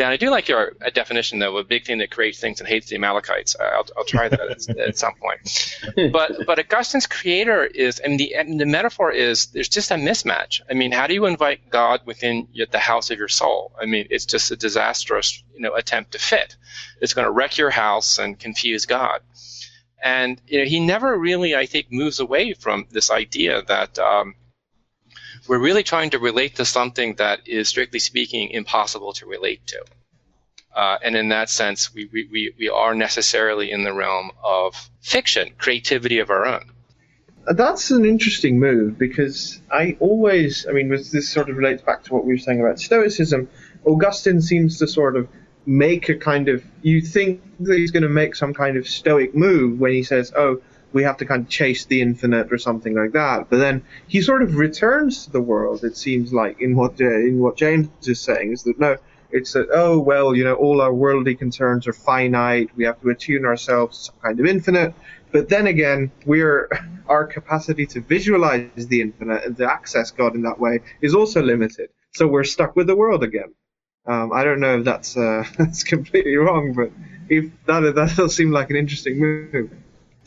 Dan, 0.00 0.12
I 0.12 0.16
do 0.16 0.30
like 0.30 0.48
your 0.48 0.72
uh, 0.82 0.88
definition 0.88 1.40
though, 1.40 1.58
a 1.58 1.62
big 1.62 1.84
thing 1.84 1.98
that 1.98 2.10
creates 2.10 2.40
things 2.40 2.58
and 2.58 2.66
hates 2.66 2.86
the 2.86 2.96
Amalekites. 2.96 3.54
I'll, 3.60 3.86
I'll 3.98 4.04
try 4.06 4.30
that 4.30 4.40
at, 4.40 4.78
at 4.78 4.96
some 4.96 5.12
point. 5.16 5.76
But 6.10 6.46
but 6.46 6.58
Augustine's 6.58 7.06
creator 7.06 7.64
is, 7.64 7.98
and 7.98 8.18
the 8.18 8.34
and 8.34 8.58
the 8.58 8.64
metaphor 8.64 9.12
is, 9.12 9.48
there's 9.48 9.68
just 9.68 9.90
a 9.90 9.96
mismatch. 9.96 10.62
I 10.70 10.72
mean, 10.72 10.90
how 10.92 11.06
do 11.06 11.12
you 11.12 11.26
invite 11.26 11.68
God 11.68 12.00
within 12.06 12.48
the 12.70 12.78
house 12.78 13.10
of 13.10 13.18
your 13.18 13.28
soul? 13.28 13.72
I 13.78 13.84
mean, 13.84 14.06
it's 14.08 14.24
just 14.24 14.50
a 14.50 14.56
disastrous, 14.56 15.44
you 15.54 15.60
know, 15.60 15.74
attempt 15.74 16.12
to 16.12 16.18
fit. 16.18 16.56
It's 17.02 17.12
going 17.12 17.26
to 17.26 17.30
wreck 17.30 17.58
your 17.58 17.70
house 17.70 18.18
and 18.18 18.38
confuse 18.38 18.86
God. 18.86 19.20
And 20.02 20.40
you 20.46 20.60
know, 20.60 20.64
he 20.64 20.80
never 20.80 21.18
really, 21.18 21.54
I 21.54 21.66
think, 21.66 21.92
moves 21.92 22.20
away 22.20 22.54
from 22.54 22.86
this 22.90 23.10
idea 23.10 23.62
that. 23.68 23.98
Um, 23.98 24.34
we're 25.50 25.58
really 25.58 25.82
trying 25.82 26.10
to 26.10 26.20
relate 26.20 26.54
to 26.54 26.64
something 26.64 27.16
that 27.16 27.48
is, 27.48 27.68
strictly 27.68 27.98
speaking, 27.98 28.50
impossible 28.50 29.12
to 29.14 29.26
relate 29.26 29.66
to. 29.66 29.84
Uh, 30.72 30.96
and 31.02 31.16
in 31.16 31.30
that 31.30 31.50
sense, 31.50 31.92
we, 31.92 32.08
we, 32.12 32.54
we, 32.56 32.68
are 32.68 32.94
necessarily 32.94 33.72
in 33.72 33.82
the 33.82 33.92
realm 33.92 34.30
of 34.44 34.76
fiction, 35.00 35.50
creativity 35.58 36.20
of 36.20 36.30
our 36.30 36.46
own. 36.46 36.70
Uh, 37.48 37.54
That's 37.54 37.90
an 37.90 38.04
interesting 38.04 38.60
move 38.60 38.96
because 38.96 39.60
I 39.72 39.96
always, 39.98 40.68
I 40.68 40.72
mean, 40.72 40.88
this 40.88 41.28
sort 41.28 41.50
of 41.50 41.56
relates 41.56 41.82
back 41.82 42.04
to 42.04 42.14
what 42.14 42.24
we 42.24 42.32
were 42.32 42.38
saying 42.38 42.60
about 42.60 42.78
Stoicism. 42.78 43.48
Augustine 43.84 44.42
seems 44.42 44.78
to 44.78 44.86
sort 44.86 45.16
of 45.16 45.28
make 45.66 46.08
a 46.08 46.14
kind 46.14 46.48
of, 46.48 46.64
you 46.82 47.00
think 47.00 47.42
that 47.58 47.76
he's 47.76 47.90
going 47.90 48.04
to 48.04 48.08
make 48.08 48.36
some 48.36 48.54
kind 48.54 48.76
of 48.76 48.86
Stoic 48.86 49.34
move 49.34 49.80
when 49.80 49.90
he 49.90 50.04
says, 50.04 50.32
oh, 50.36 50.62
we 50.92 51.04
have 51.04 51.16
to 51.18 51.24
kind 51.24 51.42
of 51.42 51.48
chase 51.48 51.84
the 51.84 52.02
infinite 52.02 52.52
or 52.52 52.58
something 52.58 52.94
like 52.94 53.12
that. 53.12 53.48
But 53.48 53.58
then 53.58 53.82
he 54.08 54.20
sort 54.20 54.42
of 54.42 54.56
returns 54.56 55.24
to 55.24 55.30
the 55.30 55.40
world. 55.40 55.84
It 55.84 55.96
seems 55.96 56.32
like 56.32 56.60
in 56.60 56.74
what 56.76 57.00
uh, 57.00 57.04
in 57.04 57.38
what 57.38 57.56
James 57.56 57.88
is 58.02 58.20
saying 58.20 58.52
is 58.52 58.62
that 58.64 58.78
no, 58.78 58.96
it's 59.30 59.52
that 59.52 59.68
oh 59.72 59.98
well, 59.98 60.34
you 60.34 60.44
know, 60.44 60.54
all 60.54 60.80
our 60.80 60.92
worldly 60.92 61.34
concerns 61.34 61.86
are 61.86 61.92
finite. 61.92 62.70
We 62.76 62.84
have 62.84 63.00
to 63.02 63.10
attune 63.10 63.44
ourselves 63.44 63.98
to 63.98 64.04
some 64.04 64.16
kind 64.22 64.40
of 64.40 64.46
infinite. 64.46 64.94
But 65.32 65.48
then 65.48 65.66
again, 65.66 66.10
we're 66.26 66.68
our 67.08 67.26
capacity 67.26 67.86
to 67.86 68.00
visualize 68.00 68.86
the 68.86 69.00
infinite 69.00 69.44
and 69.44 69.56
to 69.56 69.70
access 69.70 70.10
God 70.10 70.34
in 70.34 70.42
that 70.42 70.58
way 70.58 70.80
is 71.00 71.14
also 71.14 71.42
limited. 71.42 71.90
So 72.12 72.26
we're 72.26 72.44
stuck 72.44 72.74
with 72.76 72.86
the 72.86 72.96
world 72.96 73.22
again. 73.22 73.54
Um, 74.06 74.32
I 74.32 74.44
don't 74.44 74.60
know 74.60 74.78
if 74.78 74.84
that's 74.84 75.16
uh, 75.16 75.44
that's 75.58 75.84
completely 75.84 76.36
wrong, 76.36 76.72
but 76.72 76.90
if 77.28 77.44
that 77.66 77.80
that 77.94 78.16
does 78.16 78.34
seem 78.34 78.50
like 78.50 78.70
an 78.70 78.76
interesting 78.76 79.18
move. 79.18 79.70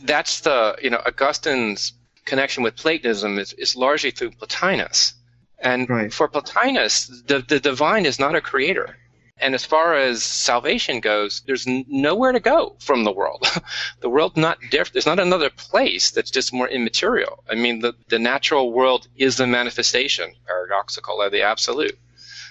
That's 0.04 0.40
the, 0.40 0.76
you 0.82 0.90
know, 0.90 1.02
Augustine's 1.04 1.92
connection 2.24 2.62
with 2.62 2.76
Platonism 2.76 3.38
is, 3.38 3.52
is 3.54 3.76
largely 3.76 4.10
through 4.10 4.32
Plotinus. 4.32 5.14
And 5.58 5.88
Right. 5.88 6.12
for 6.12 6.28
Plotinus, 6.28 7.10
the, 7.26 7.40
the 7.40 7.60
divine 7.60 8.06
is 8.06 8.18
not 8.18 8.34
a 8.34 8.40
creator. 8.40 8.96
And 9.38 9.54
as 9.54 9.64
far 9.64 9.94
as 9.94 10.22
salvation 10.22 11.00
goes, 11.00 11.42
there's 11.46 11.66
nowhere 11.66 12.32
to 12.32 12.38
go 12.38 12.76
from 12.78 13.02
the 13.02 13.12
world. 13.12 13.46
the 14.00 14.08
world's 14.08 14.36
not 14.36 14.58
different. 14.70 14.92
There's 14.92 15.06
not 15.06 15.18
another 15.18 15.50
place 15.50 16.12
that's 16.12 16.30
just 16.30 16.52
more 16.52 16.68
immaterial. 16.68 17.42
I 17.50 17.56
mean, 17.56 17.80
the, 17.80 17.94
the 18.08 18.18
natural 18.18 18.72
world 18.72 19.08
is 19.16 19.36
the 19.36 19.46
manifestation, 19.46 20.34
paradoxical, 20.46 21.20
of 21.20 21.32
the 21.32 21.42
absolute. 21.42 21.98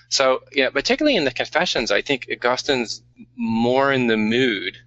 So, 0.09 0.43
yeah, 0.51 0.69
particularly 0.69 1.15
in 1.15 1.25
the 1.25 1.31
Confessions, 1.31 1.89
I 1.89 2.01
think 2.01 2.27
Augustine's 2.29 3.01
more 3.35 3.91
in 3.91 4.07
the 4.07 4.17
mood 4.17 4.77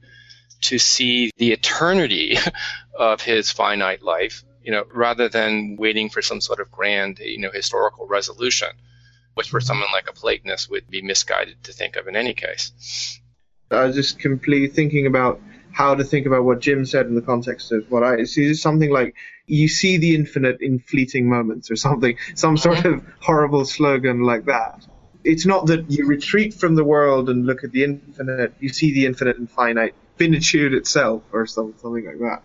to 0.62 0.78
see 0.78 1.30
the 1.36 1.52
eternity 1.52 2.38
of 2.98 3.20
his 3.20 3.50
finite 3.50 4.02
life, 4.02 4.44
you 4.62 4.72
know, 4.72 4.84
rather 4.92 5.28
than 5.28 5.76
waiting 5.78 6.10
for 6.10 6.22
some 6.22 6.40
sort 6.40 6.60
of 6.60 6.70
grand, 6.70 7.18
you 7.18 7.40
know, 7.40 7.50
historical 7.50 8.06
resolution, 8.06 8.68
which 9.34 9.50
for 9.50 9.60
someone 9.60 9.88
like 9.92 10.08
a 10.08 10.12
Platonist 10.12 10.70
would 10.70 10.88
be 10.88 11.02
misguided 11.02 11.62
to 11.64 11.72
think 11.72 11.96
of 11.96 12.08
in 12.08 12.16
any 12.16 12.34
case. 12.34 13.20
I 13.70 13.84
was 13.84 13.96
just 13.96 14.18
completely 14.18 14.68
thinking 14.68 15.06
about 15.06 15.40
how 15.72 15.94
to 15.94 16.04
think 16.04 16.26
about 16.26 16.44
what 16.44 16.60
Jim 16.60 16.86
said 16.86 17.06
in 17.06 17.14
the 17.14 17.20
context 17.20 17.70
of 17.70 17.90
what 17.90 18.02
I 18.02 18.24
see. 18.24 18.46
It's 18.46 18.62
something 18.62 18.90
like 18.90 19.14
you 19.46 19.68
see 19.68 19.98
the 19.98 20.14
infinite 20.14 20.62
in 20.62 20.78
fleeting 20.78 21.28
moments 21.28 21.70
or 21.70 21.76
something, 21.76 22.16
some 22.34 22.56
sort 22.56 22.78
mm-hmm. 22.78 22.94
of 22.94 23.04
horrible 23.20 23.64
slogan 23.66 24.22
like 24.22 24.46
that. 24.46 24.86
It's 25.22 25.44
not 25.44 25.66
that 25.66 25.90
you 25.90 26.06
retreat 26.06 26.54
from 26.54 26.76
the 26.76 26.84
world 26.84 27.28
and 27.28 27.44
look 27.44 27.62
at 27.62 27.72
the 27.72 27.84
infinite, 27.84 28.54
you 28.58 28.70
see 28.70 28.94
the 28.94 29.06
infinite 29.06 29.38
and 29.38 29.50
finite, 29.50 29.94
finitude 30.16 30.74
itself 30.74 31.22
or 31.32 31.46
something 31.46 32.04
like 32.04 32.18
that. 32.18 32.42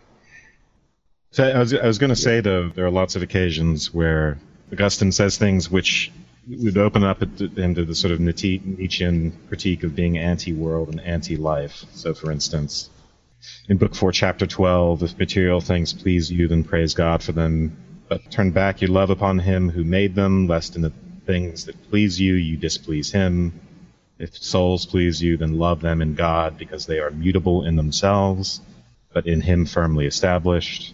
So 1.31 1.47
I 1.47 1.59
was, 1.59 1.73
I 1.73 1.87
was 1.87 1.97
going 1.97 2.09
to 2.09 2.15
say 2.15 2.41
though, 2.41 2.69
there 2.69 2.85
are 2.85 2.91
lots 2.91 3.15
of 3.15 3.23
occasions 3.23 3.93
where 3.93 4.37
Augustine 4.71 5.11
says 5.11 5.37
things 5.37 5.69
which 5.69 6.11
would 6.47 6.77
open 6.77 7.03
up 7.03 7.21
into 7.21 7.85
the 7.85 7.95
sort 7.95 8.11
of 8.11 8.19
Nietzschean 8.19 9.37
critique 9.47 9.83
of 9.83 9.95
being 9.95 10.17
anti-world 10.17 10.89
and 10.89 10.99
anti-life. 10.99 11.85
So, 11.93 12.13
for 12.13 12.31
instance, 12.31 12.89
in 13.69 13.77
Book 13.77 13.95
Four, 13.95 14.11
Chapter 14.11 14.47
Twelve, 14.47 15.03
if 15.03 15.17
material 15.17 15.61
things 15.61 15.93
please 15.93 16.31
you, 16.31 16.47
then 16.47 16.63
praise 16.63 16.93
God 16.95 17.21
for 17.23 17.31
them. 17.31 17.77
But 18.09 18.29
turn 18.31 18.51
back 18.51 18.81
your 18.81 18.89
love 18.89 19.09
upon 19.09 19.39
Him 19.39 19.69
who 19.69 19.83
made 19.83 20.15
them, 20.15 20.47
lest 20.47 20.75
in 20.75 20.81
the 20.81 20.91
things 21.25 21.65
that 21.65 21.89
please 21.89 22.19
you, 22.19 22.33
you 22.33 22.57
displease 22.57 23.11
Him. 23.11 23.53
If 24.21 24.37
souls 24.37 24.85
please 24.85 25.19
you, 25.19 25.35
then 25.37 25.57
love 25.57 25.81
them 25.81 25.99
in 26.01 26.13
God, 26.13 26.57
because 26.57 26.85
they 26.85 26.99
are 26.99 27.09
mutable 27.09 27.65
in 27.65 27.75
themselves, 27.75 28.61
but 29.11 29.25
in 29.25 29.41
Him 29.41 29.65
firmly 29.65 30.05
established. 30.05 30.93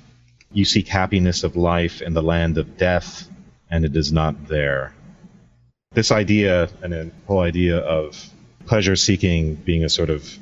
You 0.54 0.64
seek 0.64 0.88
happiness 0.88 1.44
of 1.44 1.58
life 1.58 2.02
in 2.02 2.14
the 2.14 2.24
land 2.24 2.58
of 2.58 2.78
death, 2.78 3.30
and 3.70 3.84
it 3.84 3.96
is 3.98 4.14
not 4.14 4.48
there. 4.48 4.94
This 5.92 6.12
idea, 6.12 6.70
and 6.82 6.94
the 6.94 7.12
whole 7.26 7.42
idea 7.42 7.80
of 7.80 8.30
pleasure 8.66 8.96
seeking 8.96 9.56
being 9.56 9.84
a 9.84 9.90
sort 9.90 10.10
of 10.10 10.38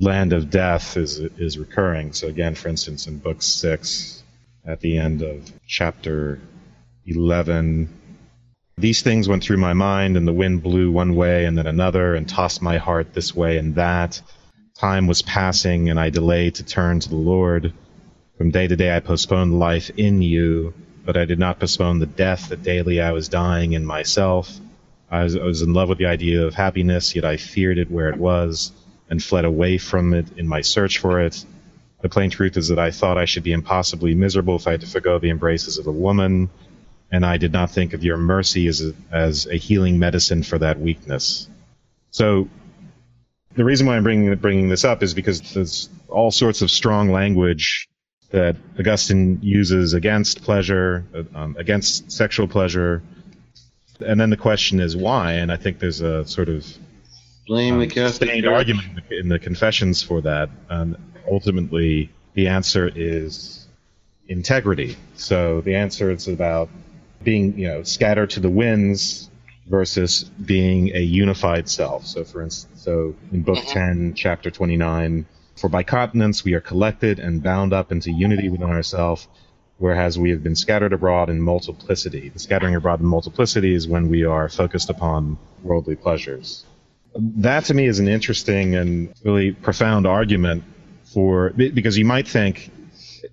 land 0.00 0.32
of 0.32 0.48
death 0.48 0.96
is 0.96 1.18
is 1.18 1.58
recurring. 1.58 2.14
So 2.14 2.28
again, 2.28 2.54
for 2.54 2.68
instance, 2.68 3.06
in 3.06 3.18
book 3.18 3.42
six, 3.42 4.22
at 4.64 4.80
the 4.80 4.96
end 4.96 5.20
of 5.20 5.52
chapter 5.66 6.40
eleven, 7.04 7.88
these 8.82 9.00
things 9.00 9.28
went 9.28 9.44
through 9.44 9.58
my 9.58 9.72
mind, 9.72 10.16
and 10.16 10.26
the 10.26 10.32
wind 10.32 10.62
blew 10.62 10.90
one 10.90 11.14
way 11.14 11.44
and 11.44 11.56
then 11.56 11.68
another, 11.68 12.16
and 12.16 12.28
tossed 12.28 12.60
my 12.60 12.78
heart 12.78 13.14
this 13.14 13.34
way 13.34 13.56
and 13.56 13.76
that. 13.76 14.20
Time 14.76 15.06
was 15.06 15.22
passing, 15.22 15.88
and 15.88 16.00
I 16.00 16.10
delayed 16.10 16.56
to 16.56 16.64
turn 16.64 16.98
to 16.98 17.08
the 17.08 17.14
Lord. 17.14 17.72
From 18.36 18.50
day 18.50 18.66
to 18.66 18.74
day 18.74 18.94
I 18.94 18.98
postponed 18.98 19.56
life 19.58 19.90
in 19.96 20.20
you, 20.20 20.74
but 21.06 21.16
I 21.16 21.26
did 21.26 21.38
not 21.38 21.60
postpone 21.60 22.00
the 22.00 22.06
death 22.06 22.48
that 22.48 22.64
daily 22.64 23.00
I 23.00 23.12
was 23.12 23.28
dying 23.28 23.72
in 23.72 23.84
myself. 23.84 24.50
I 25.08 25.22
was, 25.22 25.36
I 25.36 25.44
was 25.44 25.62
in 25.62 25.74
love 25.74 25.88
with 25.88 25.98
the 25.98 26.06
idea 26.06 26.44
of 26.44 26.54
happiness, 26.54 27.14
yet 27.14 27.24
I 27.24 27.36
feared 27.36 27.78
it 27.78 27.90
where 27.90 28.08
it 28.08 28.18
was, 28.18 28.72
and 29.08 29.22
fled 29.22 29.44
away 29.44 29.78
from 29.78 30.12
it 30.12 30.26
in 30.36 30.48
my 30.48 30.62
search 30.62 30.98
for 30.98 31.20
it. 31.20 31.44
The 32.00 32.08
plain 32.08 32.30
truth 32.30 32.56
is 32.56 32.66
that 32.68 32.80
I 32.80 32.90
thought 32.90 33.16
I 33.16 33.26
should 33.26 33.44
be 33.44 33.52
impossibly 33.52 34.16
miserable 34.16 34.56
if 34.56 34.66
I 34.66 34.72
had 34.72 34.80
to 34.80 34.88
forego 34.88 35.20
the 35.20 35.30
embraces 35.30 35.78
of 35.78 35.86
a 35.86 35.92
woman, 35.92 36.50
and 37.12 37.24
I 37.24 37.36
did 37.36 37.52
not 37.52 37.70
think 37.70 37.92
of 37.92 38.02
your 38.02 38.16
mercy 38.16 38.66
as 38.66 38.80
a, 38.80 38.94
as 39.12 39.46
a 39.46 39.56
healing 39.56 39.98
medicine 39.98 40.42
for 40.42 40.58
that 40.58 40.80
weakness. 40.80 41.46
So 42.10 42.48
the 43.54 43.64
reason 43.64 43.86
why 43.86 43.96
I'm 43.96 44.02
bringing 44.02 44.34
bringing 44.36 44.68
this 44.68 44.84
up 44.84 45.02
is 45.02 45.12
because 45.12 45.52
there's 45.52 45.90
all 46.08 46.30
sorts 46.30 46.62
of 46.62 46.70
strong 46.70 47.10
language 47.10 47.88
that 48.30 48.56
Augustine 48.78 49.38
uses 49.42 49.92
against 49.92 50.42
pleasure, 50.42 51.04
um, 51.34 51.54
against 51.58 52.10
sexual 52.10 52.48
pleasure, 52.48 53.02
and 54.04 54.18
then 54.18 54.30
the 54.30 54.38
question 54.38 54.80
is 54.80 54.96
why. 54.96 55.32
And 55.32 55.52
I 55.52 55.56
think 55.56 55.78
there's 55.78 56.00
a 56.00 56.26
sort 56.26 56.48
of 56.48 56.66
Blame 57.46 57.78
the 57.78 57.84
um, 57.84 57.90
Catholic 57.90 58.08
sustained 58.08 58.44
Church. 58.44 58.52
argument 58.52 58.86
in 58.88 58.94
the, 58.94 59.18
in 59.18 59.28
the 59.28 59.38
confessions 59.38 60.02
for 60.02 60.20
that. 60.22 60.48
And 60.70 60.96
ultimately, 61.30 62.10
the 62.34 62.48
answer 62.48 62.90
is 62.94 63.66
integrity. 64.28 64.96
So 65.16 65.60
the 65.60 65.74
answer 65.74 66.10
is 66.10 66.28
about 66.28 66.70
being, 67.24 67.58
you 67.58 67.68
know, 67.68 67.82
scattered 67.82 68.30
to 68.30 68.40
the 68.40 68.50
winds 68.50 69.30
versus 69.66 70.24
being 70.24 70.94
a 70.94 71.00
unified 71.00 71.68
self. 71.68 72.06
So, 72.06 72.24
for 72.24 72.42
instance, 72.42 72.82
so 72.82 73.14
in 73.32 73.42
Book 73.42 73.58
mm-hmm. 73.58 74.10
10, 74.10 74.14
Chapter 74.14 74.50
29, 74.50 75.26
for 75.56 75.68
by 75.68 75.82
continence 75.82 76.44
we 76.44 76.54
are 76.54 76.60
collected 76.60 77.18
and 77.18 77.42
bound 77.42 77.72
up 77.72 77.92
into 77.92 78.10
unity 78.10 78.48
within 78.48 78.70
ourselves, 78.70 79.28
whereas 79.78 80.18
we 80.18 80.30
have 80.30 80.42
been 80.42 80.56
scattered 80.56 80.92
abroad 80.92 81.30
in 81.30 81.40
multiplicity. 81.40 82.28
The 82.28 82.38
scattering 82.38 82.74
abroad 82.74 83.00
in 83.00 83.06
multiplicity 83.06 83.74
is 83.74 83.86
when 83.86 84.08
we 84.08 84.24
are 84.24 84.48
focused 84.48 84.90
upon 84.90 85.38
worldly 85.62 85.96
pleasures. 85.96 86.64
That 87.14 87.66
to 87.66 87.74
me 87.74 87.86
is 87.86 87.98
an 87.98 88.08
interesting 88.08 88.74
and 88.74 89.12
really 89.22 89.52
profound 89.52 90.06
argument 90.06 90.64
for 91.12 91.50
because 91.50 91.98
you 91.98 92.06
might 92.06 92.26
think, 92.26 92.70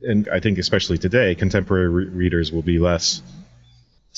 and 0.01 0.27
I 0.29 0.41
think 0.41 0.57
especially 0.57 0.97
today, 0.97 1.33
contemporary 1.35 1.87
re- 1.87 2.05
readers 2.05 2.51
will 2.51 2.61
be 2.61 2.77
less 2.77 3.21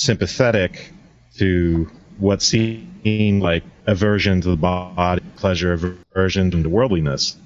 sympathetic 0.01 0.91
to 1.37 1.89
what 2.17 2.41
seemed 2.41 3.41
like 3.41 3.63
aversion 3.85 4.41
to 4.41 4.49
the 4.49 4.57
body, 4.57 5.21
pleasure, 5.35 5.73
aversion 5.73 6.49
to 6.51 6.69
worldliness. 6.69 7.37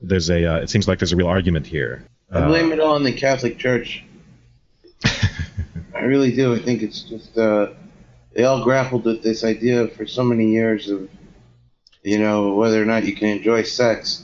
There's 0.00 0.30
a, 0.30 0.44
uh, 0.44 0.58
it 0.58 0.70
seems 0.70 0.86
like 0.86 1.00
there's 1.00 1.12
a 1.12 1.16
real 1.16 1.26
argument 1.26 1.66
here. 1.66 2.04
I 2.30 2.46
blame 2.46 2.72
it 2.72 2.80
all 2.80 2.94
on 2.94 3.02
the 3.02 3.12
Catholic 3.12 3.58
Church. 3.58 4.04
I 5.04 6.00
really 6.00 6.34
do. 6.34 6.54
I 6.54 6.58
think 6.58 6.82
it's 6.82 7.02
just 7.02 7.36
uh, 7.36 7.70
they 8.32 8.44
all 8.44 8.62
grappled 8.62 9.04
with 9.04 9.22
this 9.22 9.44
idea 9.44 9.88
for 9.88 10.06
so 10.06 10.22
many 10.22 10.52
years 10.52 10.88
of, 10.88 11.08
you 12.02 12.18
know, 12.18 12.54
whether 12.54 12.80
or 12.80 12.84
not 12.84 13.04
you 13.04 13.14
can 13.14 13.28
enjoy 13.28 13.62
sex. 13.62 14.23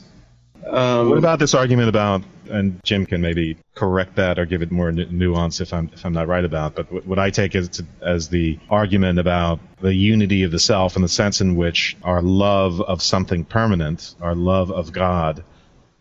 Um, 0.67 1.09
What 1.09 1.19
about 1.19 1.39
this 1.39 1.55
argument 1.55 1.89
about, 1.89 2.23
and 2.51 2.83
Jim 2.85 3.07
can 3.07 3.21
maybe 3.21 3.57
correct 3.75 4.17
that 4.17 4.39
or 4.39 4.45
give 4.45 4.63
it 4.63 4.71
more 4.71 4.93
nu- 4.93 5.07
nuance 5.11 5.61
if 5.61 5.73
I'm 5.73 5.91
if 5.93 6.05
I'm 6.05 6.13
not 6.13 6.29
right 6.29 6.45
about, 6.45 6.75
but 6.75 6.93
what- 6.93 7.07
what 7.07 7.19
I 7.19 7.31
take 7.31 7.55
as 7.55 7.69
to, 7.71 7.87
as 8.03 8.29
the 8.29 8.59
argument 8.69 9.19
about 9.19 9.61
the 9.81 9.95
unity 9.95 10.43
of 10.43 10.51
the 10.51 10.59
self 10.59 10.97
and 10.97 11.05
the 11.05 11.09
sense 11.09 11.41
in 11.41 11.57
which 11.57 11.97
our 12.03 12.21
love 12.23 12.81
of 12.81 13.01
something 13.03 13.45
permanent, 13.45 14.15
our 14.21 14.35
love 14.35 14.71
of 14.71 14.93
God, 14.93 15.43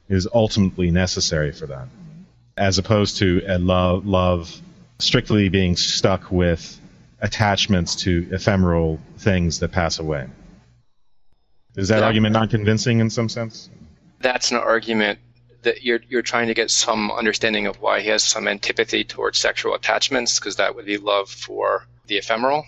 is 0.09 0.27
ultimately 0.33 0.91
necessary 0.91 1.51
for 1.51 1.67
that, 1.67 1.87
as 2.57 2.77
opposed 2.77 3.17
to 3.17 3.41
a 3.47 3.57
love 3.57 4.05
love 4.05 4.61
strictly 4.99 5.47
being 5.49 5.77
stuck 5.77 6.29
with 6.31 6.79
attachments 7.21 7.95
to 7.95 8.27
ephemeral 8.31 8.99
things 9.17 9.59
that 9.59 9.71
pass 9.71 9.99
away. 9.99 10.27
Is 11.77 11.87
that 11.89 11.99
Yeah. 11.99 12.05
argument 12.05 12.33
not 12.33 12.49
convincing 12.49 12.99
in 12.99 13.09
some 13.09 13.29
sense? 13.29 13.69
That's 14.19 14.51
an 14.51 14.57
argument 14.57 15.19
that 15.63 15.83
you're 15.83 15.99
you're 16.07 16.21
trying 16.21 16.47
to 16.47 16.53
get 16.53 16.71
some 16.71 17.11
understanding 17.11 17.67
of 17.67 17.81
why 17.81 17.99
he 18.01 18.09
has 18.09 18.23
some 18.23 18.47
antipathy 18.47 19.03
towards 19.03 19.37
sexual 19.37 19.73
attachments, 19.75 20.39
because 20.39 20.55
that 20.57 20.75
would 20.75 20.85
be 20.85 20.97
love 20.97 21.29
for 21.29 21.85
the 22.07 22.17
ephemeral. 22.17 22.65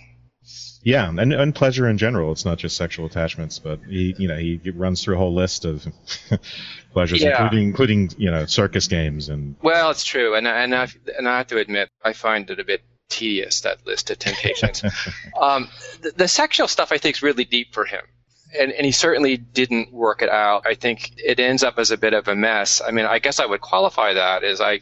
Yeah, 0.83 1.07
and, 1.09 1.31
and 1.31 1.53
pleasure 1.53 1.87
in 1.87 1.97
general. 1.99 2.31
It's 2.31 2.43
not 2.43 2.57
just 2.57 2.75
sexual 2.75 3.05
attachments, 3.05 3.59
but 3.59 3.79
he, 3.87 4.15
you 4.17 4.27
know, 4.27 4.37
he 4.37 4.59
runs 4.71 5.03
through 5.03 5.15
a 5.15 5.17
whole 5.19 5.33
list 5.33 5.63
of 5.63 5.85
pleasures, 6.93 7.21
Yeah. 7.21 7.43
including, 7.43 7.67
including, 7.67 8.09
you 8.17 8.31
know, 8.31 8.45
circus 8.47 8.87
games 8.87 9.29
and. 9.29 9.55
Well, 9.61 9.91
it's 9.91 10.03
true, 10.03 10.33
and 10.35 10.47
and 10.47 10.73
I 10.73 10.87
and 11.17 11.29
I 11.29 11.37
have 11.37 11.47
to 11.47 11.59
admit, 11.59 11.89
I 12.03 12.13
find 12.13 12.49
it 12.49 12.59
a 12.59 12.63
bit 12.63 12.81
tedious 13.09 13.61
that 13.61 13.85
list 13.85 14.09
of 14.09 14.17
temptations. 14.19 14.83
um, 15.39 15.69
the, 16.01 16.11
the 16.15 16.27
sexual 16.27 16.67
stuff 16.67 16.91
I 16.91 16.97
think 16.97 17.17
is 17.17 17.21
really 17.21 17.45
deep 17.45 17.73
for 17.73 17.85
him, 17.85 18.01
and 18.59 18.71
and 18.71 18.85
he 18.85 18.91
certainly 18.91 19.37
didn't 19.37 19.91
work 19.91 20.21
it 20.21 20.29
out. 20.29 20.65
I 20.65 20.75
think 20.75 21.13
it 21.17 21.39
ends 21.39 21.63
up 21.63 21.77
as 21.77 21.91
a 21.91 21.97
bit 21.97 22.13
of 22.13 22.27
a 22.27 22.35
mess. 22.35 22.81
I 22.85 22.91
mean, 22.91 23.05
I 23.05 23.19
guess 23.19 23.39
I 23.39 23.45
would 23.45 23.61
qualify 23.61 24.13
that 24.13 24.43
as 24.43 24.61
I. 24.61 24.81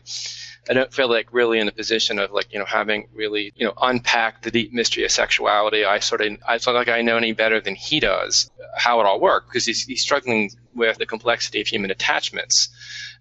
I 0.70 0.74
don't 0.74 0.94
feel 0.94 1.10
like 1.10 1.34
really 1.34 1.58
in 1.58 1.66
the 1.66 1.72
position 1.72 2.20
of 2.20 2.32
like 2.32 2.54
you 2.54 2.60
know 2.60 2.66
having 2.66 3.08
really 3.14 3.52
you 3.56 3.66
know 3.66 3.74
unpacked 3.82 4.44
the 4.44 4.52
deep 4.52 4.72
mystery 4.72 5.04
of 5.04 5.12
sexuality. 5.12 5.84
I 5.84 6.00
sort 6.00 6.22
of 6.22 6.38
I 6.48 6.60
feel 6.60 6.74
like 6.76 6.90
I 6.90 7.02
know 7.02 7.18
any 7.18 7.32
better 7.32 7.60
than 7.60 7.76
he 7.76 8.00
does 8.00 8.52
how 8.76 9.00
it 9.00 9.06
all 9.06 9.20
works 9.20 9.48
because 9.48 9.66
he's, 9.66 9.84
he's 9.86 10.02
struggling 10.02 10.52
with 10.76 10.98
the 10.98 11.08
complexity 11.08 11.62
of 11.62 11.68
human 11.68 11.90
attachments 11.90 12.70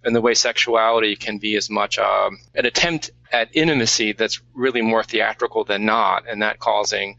and 0.05 0.15
the 0.15 0.21
way 0.21 0.35
sexuality 0.35 1.17
can 1.17 1.39
be 1.39 1.57
as 1.57 1.71
much 1.71 1.99
um, 1.99 2.39
an 2.55 2.67
attempt 2.67 3.11
at 3.33 3.49
intimacy 3.53 4.13
that's 4.13 4.41
really 4.55 4.81
more 4.81 5.03
theatrical 5.03 5.65
than 5.65 5.85
not, 5.85 6.25
and 6.29 6.43
that 6.43 6.59
causing 6.59 7.17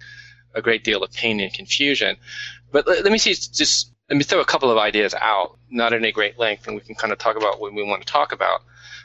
a 0.56 0.62
great 0.62 0.84
deal 0.84 1.04
of 1.04 1.12
pain 1.12 1.40
and 1.40 1.54
confusion. 1.54 2.18
But 2.72 2.88
let, 2.88 3.04
let 3.04 3.12
me 3.12 3.18
see, 3.18 3.34
just 3.34 3.92
let 4.10 4.18
me 4.18 4.24
throw 4.24 4.42
a 4.42 4.46
couple 4.46 4.72
of 4.72 4.78
ideas 4.78 5.14
out, 5.14 5.58
not 5.70 5.94
in 5.94 6.04
a 6.04 6.12
great 6.12 6.40
length, 6.40 6.68
and 6.68 6.76
we 6.76 6.82
can 6.82 6.96
kind 6.96 7.14
of 7.14 7.20
talk 7.20 7.36
about 7.36 7.60
what 7.60 7.74
we 7.74 7.84
want 7.84 8.06
to 8.06 8.12
talk 8.12 8.32
about. 8.32 8.62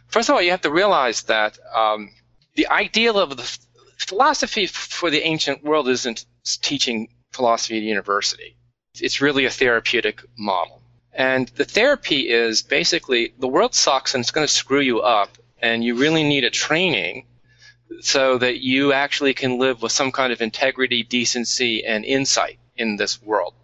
First 0.09 0.29
of 0.29 0.35
all, 0.35 0.43
you 0.43 0.51
have 0.51 0.63
to 0.63 0.71
realize 0.71 1.23
that 1.23 1.59
um, 1.75 2.11
the 2.55 2.69
ideal 2.69 3.19
of 3.19 3.37
the 3.37 3.59
philosophy 3.99 4.67
for 4.67 5.11
the 5.11 5.23
ancient 5.23 5.63
world 5.63 5.89
isn't 5.89 6.25
teaching 6.63 7.09
philosophy 7.33 7.79
at 7.79 7.83
university. 7.83 8.57
It's 9.01 9.21
really 9.21 9.45
a 9.45 9.51
therapeutic 9.51 10.23
model. 10.39 10.81
And 11.13 11.49
the 11.49 11.65
therapy 11.65 12.29
is 12.29 12.63
basically 12.63 13.35
the 13.39 13.49
world 13.49 13.75
sucks 13.75 14.15
and 14.15 14.23
it's 14.23 14.31
going 14.31 14.47
to 14.47 14.53
screw 14.53 14.81
you 14.81 15.01
up, 15.01 15.37
and 15.61 15.85
you 15.85 15.97
really 15.97 16.23
need 16.23 16.45
a 16.45 16.51
training 16.51 17.27
so 18.01 18.39
that 18.39 18.61
you 18.61 18.93
actually 18.93 19.35
can 19.35 19.59
live 19.59 19.83
with 19.83 19.93
some 19.93 20.13
kind 20.13 20.33
of 20.33 20.43
integrity, 20.43 21.03
decency, 21.03 21.85
and 21.85 22.05
insight 22.05 22.59
in 22.77 22.97
this 22.97 23.23
world. 23.23 23.55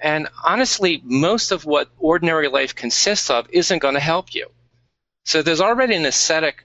And 0.00 0.28
honestly, 0.44 1.00
most 1.04 1.52
of 1.52 1.64
what 1.64 1.88
ordinary 1.98 2.48
life 2.48 2.74
consists 2.74 3.30
of 3.30 3.46
isn't 3.50 3.78
going 3.78 3.94
to 3.94 4.00
help 4.00 4.34
you. 4.34 4.48
So 5.24 5.42
there's 5.42 5.60
already 5.60 5.94
an 5.94 6.04
ascetic 6.04 6.64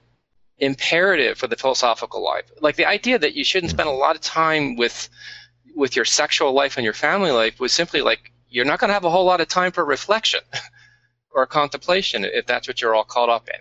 imperative 0.58 1.38
for 1.38 1.46
the 1.46 1.56
philosophical 1.56 2.22
life. 2.22 2.44
Like 2.60 2.76
the 2.76 2.86
idea 2.86 3.18
that 3.18 3.34
you 3.34 3.44
shouldn't 3.44 3.70
spend 3.70 3.88
a 3.88 3.92
lot 3.92 4.16
of 4.16 4.22
time 4.22 4.76
with 4.76 5.08
with 5.76 5.94
your 5.94 6.04
sexual 6.04 6.52
life 6.52 6.76
and 6.76 6.84
your 6.84 6.92
family 6.92 7.30
life 7.30 7.60
was 7.60 7.72
simply 7.72 8.00
like 8.00 8.32
you're 8.48 8.64
not 8.64 8.80
going 8.80 8.88
to 8.88 8.94
have 8.94 9.04
a 9.04 9.10
whole 9.10 9.24
lot 9.24 9.40
of 9.40 9.46
time 9.46 9.70
for 9.70 9.84
reflection 9.84 10.40
or 11.30 11.46
contemplation 11.46 12.24
if 12.24 12.46
that's 12.46 12.66
what 12.66 12.82
you're 12.82 12.96
all 12.96 13.04
caught 13.04 13.28
up 13.28 13.48
in. 13.48 13.60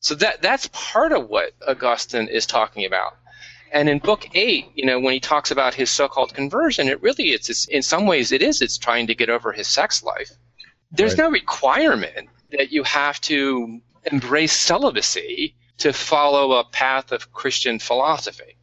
So 0.00 0.16
that 0.16 0.42
that's 0.42 0.68
part 0.72 1.12
of 1.12 1.28
what 1.28 1.52
Augustine 1.66 2.28
is 2.28 2.46
talking 2.46 2.84
about. 2.84 3.16
And 3.72 3.88
in 3.88 3.98
book 3.98 4.26
eight, 4.34 4.66
you 4.74 4.86
know, 4.86 4.98
when 4.98 5.12
he 5.12 5.20
talks 5.20 5.50
about 5.50 5.74
his 5.74 5.90
so-called 5.90 6.34
conversion, 6.34 6.88
it 6.88 7.02
really 7.02 7.30
it's, 7.30 7.48
it's 7.50 7.66
in 7.66 7.82
some 7.82 8.06
ways 8.06 8.32
it 8.32 8.42
is 8.42 8.62
it's 8.62 8.78
trying 8.78 9.06
to 9.08 9.14
get 9.14 9.28
over 9.28 9.52
his 9.52 9.68
sex 9.68 10.02
life. 10.02 10.30
There's 10.90 11.12
Right. 11.12 11.24
no 11.24 11.30
requirement 11.30 12.28
that 12.50 12.72
you 12.72 12.82
have 12.84 13.20
to 13.22 13.80
embrace 14.10 14.52
celibacy 14.54 15.54
to 15.78 15.92
follow 15.92 16.52
a 16.52 16.64
path 16.64 17.12
of 17.12 17.32
Christian 17.32 17.78
philosophy. 17.78 18.56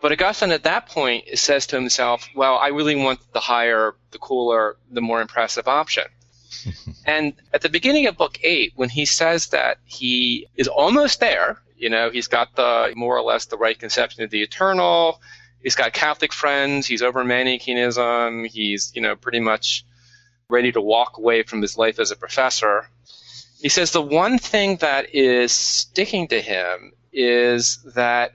But 0.00 0.12
Augustine 0.12 0.50
at 0.50 0.64
that 0.64 0.86
point 0.88 1.24
says 1.38 1.66
to 1.68 1.76
himself, 1.76 2.28
well, 2.34 2.56
I 2.58 2.68
really 2.68 2.96
want 2.96 3.20
the 3.32 3.40
higher, 3.40 3.94
the 4.10 4.18
cooler, 4.18 4.76
the 4.90 5.00
more 5.00 5.20
impressive 5.20 5.68
option. 5.68 6.04
and 7.06 7.34
at 7.52 7.62
the 7.62 7.68
beginning 7.68 8.06
of 8.06 8.16
book 8.16 8.38
eight, 8.42 8.72
when 8.76 8.88
he 8.90 9.04
says 9.06 9.46
that 9.48 9.78
he 9.84 10.46
is 10.56 10.68
almost 10.68 11.20
there, 11.20 11.62
you 11.82 11.90
know, 11.90 12.10
he's 12.10 12.28
got 12.28 12.54
the 12.54 12.92
more 12.94 13.16
or 13.16 13.22
less 13.22 13.46
the 13.46 13.58
right 13.58 13.76
conception 13.76 14.22
of 14.22 14.30
the 14.30 14.40
eternal, 14.40 15.20
he's 15.64 15.74
got 15.74 15.92
Catholic 15.92 16.32
friends, 16.32 16.86
he's 16.86 17.02
over 17.02 17.24
Manichaeism, 17.24 18.44
he's, 18.44 18.92
you 18.94 19.02
know, 19.02 19.16
pretty 19.16 19.40
much 19.40 19.84
ready 20.48 20.70
to 20.70 20.80
walk 20.80 21.18
away 21.18 21.42
from 21.42 21.60
his 21.60 21.76
life 21.76 21.98
as 21.98 22.12
a 22.12 22.16
professor. 22.16 22.88
He 23.60 23.68
says 23.68 23.90
the 23.90 24.00
one 24.00 24.38
thing 24.38 24.76
that 24.76 25.12
is 25.12 25.50
sticking 25.50 26.28
to 26.28 26.40
him 26.40 26.92
is 27.12 27.82
that, 27.96 28.34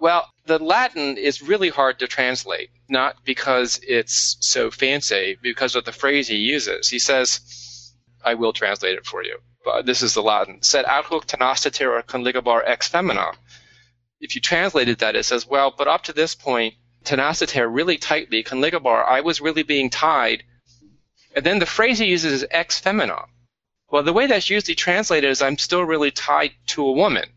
well, 0.00 0.28
the 0.46 0.58
Latin 0.58 1.18
is 1.18 1.40
really 1.40 1.68
hard 1.68 2.00
to 2.00 2.08
translate, 2.08 2.70
not 2.88 3.14
because 3.24 3.78
it's 3.86 4.38
so 4.40 4.72
fancy, 4.72 5.38
because 5.40 5.76
of 5.76 5.84
the 5.84 5.92
phrase 5.92 6.26
he 6.26 6.36
uses. 6.36 6.88
He 6.88 6.98
says, 6.98 7.92
I 8.24 8.34
will 8.34 8.52
translate 8.52 8.96
it 8.96 9.06
for 9.06 9.22
you, 9.22 9.38
this 9.84 10.02
is 10.02 10.14
the 10.14 10.22
Latin. 10.22 10.62
Sed 10.62 10.84
ad 10.84 11.04
hoc 11.04 11.26
tenaciter 11.26 12.02
conligabar 12.04 12.62
ex 12.64 12.88
femina. 12.88 13.32
If 14.20 14.34
you 14.34 14.40
translated 14.40 14.98
that, 14.98 15.16
it 15.16 15.24
says, 15.24 15.46
well, 15.46 15.74
but 15.76 15.88
up 15.88 16.04
to 16.04 16.12
this 16.12 16.34
point, 16.34 16.74
tenaciter 17.04 17.68
really 17.72 17.98
tightly, 17.98 18.44
conligabar, 18.44 19.04
I 19.04 19.20
was 19.20 19.40
really 19.40 19.62
being 19.62 19.90
tied. 19.90 20.44
And 21.34 21.44
then 21.44 21.58
the 21.58 21.66
phrase 21.66 21.98
he 21.98 22.06
uses 22.06 22.32
is 22.32 22.46
ex 22.50 22.78
femina. 22.78 23.24
Well, 23.90 24.02
the 24.02 24.12
way 24.12 24.26
that's 24.26 24.48
usually 24.48 24.74
translated 24.74 25.30
is 25.30 25.42
I'm 25.42 25.58
still 25.58 25.82
really 25.82 26.10
tied 26.10 26.52
to 26.68 26.86
a 26.86 26.92
woman. 26.92 27.28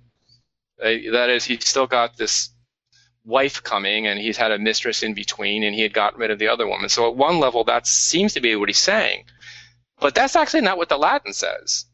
Uh, 0.81 1.11
that 1.11 1.29
is, 1.29 1.43
he's 1.43 1.67
still 1.67 1.87
got 1.87 2.17
this 2.17 2.49
wife 3.25 3.63
coming 3.63 4.07
and 4.07 4.19
he's 4.19 4.37
had 4.37 4.51
a 4.51 4.59
mistress 4.59 5.03
in 5.03 5.13
between 5.13 5.63
and 5.63 5.73
he 5.75 5.81
had 5.81 5.93
gotten 5.93 6.19
rid 6.19 6.31
of 6.31 6.39
the 6.39 6.47
other 6.47 6.67
woman. 6.67 6.89
So 6.89 7.09
at 7.09 7.15
one 7.15 7.39
level, 7.39 7.63
that 7.65 7.87
seems 7.87 8.33
to 8.33 8.41
be 8.41 8.55
what 8.55 8.69
he's 8.69 8.77
saying. 8.77 9.25
But 9.99 10.15
that's 10.15 10.35
actually 10.35 10.61
not 10.61 10.77
what 10.77 10.89
the 10.89 10.97
Latin 10.97 11.33
says. 11.33 11.85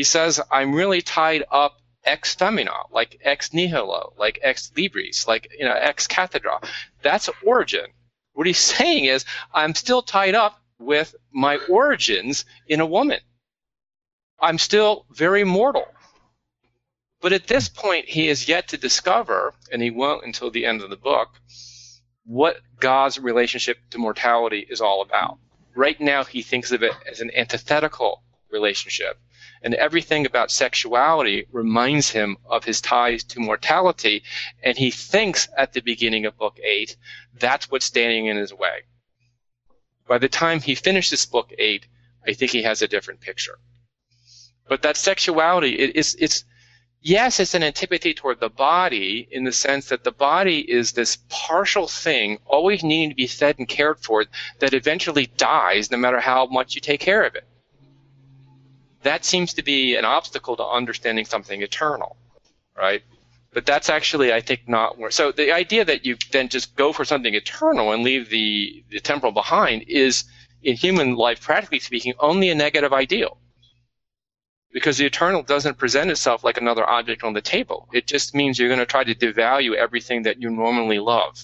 He 0.00 0.04
says, 0.04 0.40
I'm 0.50 0.72
really 0.72 1.02
tied 1.02 1.44
up 1.50 1.78
ex 2.06 2.34
femina, 2.34 2.72
like 2.90 3.20
ex 3.22 3.52
nihilo, 3.52 4.14
like 4.16 4.38
ex 4.40 4.70
libris, 4.74 5.28
like, 5.28 5.48
you 5.58 5.66
know, 5.66 5.74
ex 5.74 6.06
cathedra. 6.06 6.58
That's 7.02 7.28
origin. 7.44 7.84
What 8.32 8.46
he's 8.46 8.56
saying 8.76 9.04
is, 9.04 9.26
I'm 9.52 9.74
still 9.74 10.00
tied 10.00 10.34
up 10.34 10.58
with 10.78 11.14
my 11.30 11.58
origins 11.68 12.46
in 12.66 12.80
a 12.80 12.86
woman. 12.86 13.20
I'm 14.40 14.56
still 14.56 15.04
very 15.10 15.44
mortal. 15.44 15.84
But 17.20 17.34
at 17.34 17.46
this 17.46 17.68
point, 17.68 18.08
he 18.08 18.28
is 18.28 18.48
yet 18.48 18.68
to 18.68 18.78
discover, 18.78 19.52
and 19.70 19.82
he 19.82 19.90
won't 19.90 20.24
until 20.24 20.50
the 20.50 20.64
end 20.64 20.80
of 20.80 20.88
the 20.88 20.96
book, 20.96 21.28
what 22.24 22.56
God's 22.78 23.18
relationship 23.18 23.76
to 23.90 23.98
mortality 23.98 24.66
is 24.66 24.80
all 24.80 25.02
about. 25.02 25.36
Right 25.74 26.00
now, 26.00 26.24
he 26.24 26.40
thinks 26.40 26.72
of 26.72 26.82
it 26.82 26.94
as 27.06 27.20
an 27.20 27.30
antithetical 27.36 28.22
relationship. 28.50 29.18
And 29.62 29.74
everything 29.74 30.26
about 30.26 30.50
sexuality 30.50 31.46
reminds 31.52 32.10
him 32.10 32.36
of 32.46 32.64
his 32.64 32.80
ties 32.80 33.24
to 33.24 33.40
mortality. 33.40 34.22
And 34.62 34.76
he 34.76 34.90
thinks 34.90 35.48
at 35.56 35.72
the 35.72 35.80
beginning 35.80 36.26
of 36.26 36.38
book 36.38 36.58
eight, 36.62 36.96
that's 37.38 37.70
what's 37.70 37.86
standing 37.86 38.26
in 38.26 38.36
his 38.36 38.52
way. 38.52 38.82
By 40.08 40.18
the 40.18 40.28
time 40.28 40.60
he 40.60 40.74
finishes 40.74 41.26
book 41.26 41.52
eight, 41.58 41.86
I 42.26 42.32
think 42.32 42.50
he 42.50 42.62
has 42.64 42.82
a 42.82 42.88
different 42.88 43.20
picture. 43.20 43.58
But 44.68 44.82
that 44.82 44.96
sexuality, 44.96 45.78
it 45.78 45.96
is, 45.96 46.16
it's, 46.18 46.44
yes, 47.00 47.40
it's 47.40 47.54
an 47.54 47.62
antipathy 47.62 48.14
toward 48.14 48.40
the 48.40 48.48
body 48.48 49.26
in 49.30 49.44
the 49.44 49.52
sense 49.52 49.88
that 49.88 50.04
the 50.04 50.12
body 50.12 50.60
is 50.60 50.92
this 50.92 51.18
partial 51.28 51.88
thing, 51.88 52.38
always 52.46 52.84
needing 52.84 53.10
to 53.10 53.16
be 53.16 53.26
fed 53.26 53.58
and 53.58 53.68
cared 53.68 54.00
for, 54.00 54.26
that 54.58 54.74
eventually 54.74 55.26
dies 55.26 55.90
no 55.90 55.96
matter 55.96 56.20
how 56.20 56.46
much 56.46 56.74
you 56.74 56.80
take 56.80 57.00
care 57.00 57.24
of 57.24 57.34
it. 57.34 57.46
That 59.02 59.24
seems 59.24 59.54
to 59.54 59.62
be 59.62 59.96
an 59.96 60.04
obstacle 60.04 60.56
to 60.56 60.64
understanding 60.64 61.24
something 61.24 61.62
eternal, 61.62 62.16
right? 62.76 63.02
But 63.52 63.66
that's 63.66 63.88
actually, 63.88 64.32
I 64.32 64.40
think, 64.40 64.68
not 64.68 64.98
where. 64.98 65.10
So 65.10 65.32
the 65.32 65.52
idea 65.52 65.84
that 65.84 66.04
you 66.06 66.16
then 66.30 66.48
just 66.48 66.76
go 66.76 66.92
for 66.92 67.04
something 67.04 67.34
eternal 67.34 67.92
and 67.92 68.02
leave 68.02 68.30
the, 68.30 68.84
the 68.90 69.00
temporal 69.00 69.32
behind 69.32 69.84
is, 69.88 70.24
in 70.62 70.76
human 70.76 71.16
life, 71.16 71.40
practically 71.40 71.80
speaking, 71.80 72.14
only 72.20 72.50
a 72.50 72.54
negative 72.54 72.92
ideal 72.92 73.38
because 74.72 74.98
the 74.98 75.06
eternal 75.06 75.42
doesn't 75.42 75.78
present 75.78 76.10
itself 76.10 76.44
like 76.44 76.56
another 76.56 76.88
object 76.88 77.24
on 77.24 77.32
the 77.32 77.40
table. 77.40 77.88
It 77.92 78.06
just 78.06 78.34
means 78.34 78.58
you're 78.58 78.68
going 78.68 78.78
to 78.78 78.86
try 78.86 79.04
to 79.04 79.14
devalue 79.14 79.74
everything 79.74 80.22
that 80.22 80.40
you 80.40 80.50
normally 80.50 80.98
love. 80.98 81.42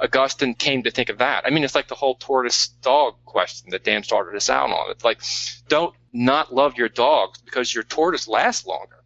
Augustine 0.00 0.54
came 0.54 0.82
to 0.82 0.90
think 0.90 1.08
of 1.08 1.18
that. 1.18 1.44
I 1.46 1.50
mean, 1.50 1.64
it's 1.64 1.74
like 1.74 1.88
the 1.88 1.94
whole 1.94 2.16
tortoise 2.16 2.68
dog 2.68 3.14
question 3.24 3.70
that 3.70 3.84
Dan 3.84 4.02
started 4.02 4.36
us 4.36 4.50
out 4.50 4.70
on. 4.70 4.90
It's 4.90 5.04
like, 5.04 5.20
don't 5.68 5.94
not 6.12 6.52
love 6.52 6.76
your 6.76 6.88
dogs 6.88 7.40
because 7.40 7.72
your 7.72 7.84
tortoise 7.84 8.26
lasts 8.26 8.66
longer. 8.66 8.96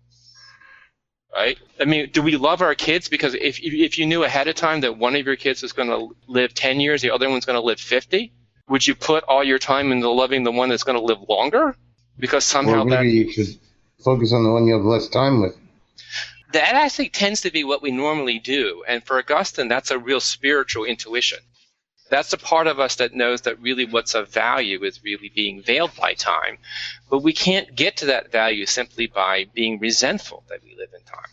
Right? 1.34 1.58
I 1.78 1.84
mean, 1.84 2.10
do 2.10 2.22
we 2.22 2.36
love 2.36 2.62
our 2.62 2.74
kids 2.74 3.08
because 3.08 3.34
if, 3.34 3.60
if 3.62 3.98
you 3.98 4.06
knew 4.06 4.24
ahead 4.24 4.48
of 4.48 4.54
time 4.54 4.80
that 4.80 4.96
one 4.96 5.14
of 5.14 5.26
your 5.26 5.36
kids 5.36 5.62
is 5.62 5.72
going 5.72 5.88
to 5.88 6.16
live 6.26 6.54
10 6.54 6.80
years, 6.80 7.02
the 7.02 7.10
other 7.10 7.28
one's 7.28 7.44
going 7.44 7.60
to 7.60 7.64
live 7.64 7.78
50, 7.78 8.32
would 8.68 8.86
you 8.86 8.94
put 8.94 9.24
all 9.24 9.44
your 9.44 9.58
time 9.58 9.92
into 9.92 10.08
loving 10.10 10.42
the 10.42 10.52
one 10.52 10.70
that's 10.70 10.84
going 10.84 10.98
to 10.98 11.04
live 11.04 11.18
longer? 11.28 11.76
because 12.18 12.44
somehow 12.44 12.82
or 12.82 12.84
maybe 12.84 13.08
that 13.08 13.14
you 13.14 13.32
should 13.32 13.58
focus 14.02 14.32
on 14.32 14.44
the 14.44 14.50
one 14.50 14.66
you 14.66 14.74
have 14.74 14.84
less 14.84 15.08
time 15.08 15.40
with. 15.40 15.56
That 16.52 16.74
actually 16.74 17.10
tends 17.10 17.42
to 17.42 17.50
be 17.50 17.64
what 17.64 17.82
we 17.82 17.90
normally 17.90 18.38
do. 18.38 18.84
And 18.88 19.04
for 19.04 19.18
Augustine, 19.18 19.68
that's 19.68 19.90
a 19.90 19.98
real 19.98 20.20
spiritual 20.20 20.84
intuition. 20.84 21.38
That's 22.10 22.30
the 22.30 22.38
part 22.38 22.66
of 22.66 22.80
us 22.80 22.96
that 22.96 23.14
knows 23.14 23.42
that 23.42 23.60
really 23.60 23.84
what's 23.84 24.14
of 24.14 24.30
value 24.30 24.82
is 24.82 25.04
really 25.04 25.30
being 25.34 25.62
veiled 25.62 25.94
by 26.00 26.14
time. 26.14 26.58
But 27.10 27.18
we 27.18 27.34
can't 27.34 27.74
get 27.74 27.98
to 27.98 28.06
that 28.06 28.32
value 28.32 28.64
simply 28.64 29.06
by 29.06 29.46
being 29.52 29.78
resentful 29.78 30.44
that 30.48 30.62
we 30.64 30.74
live 30.74 30.88
in 30.94 31.04
time. 31.04 31.30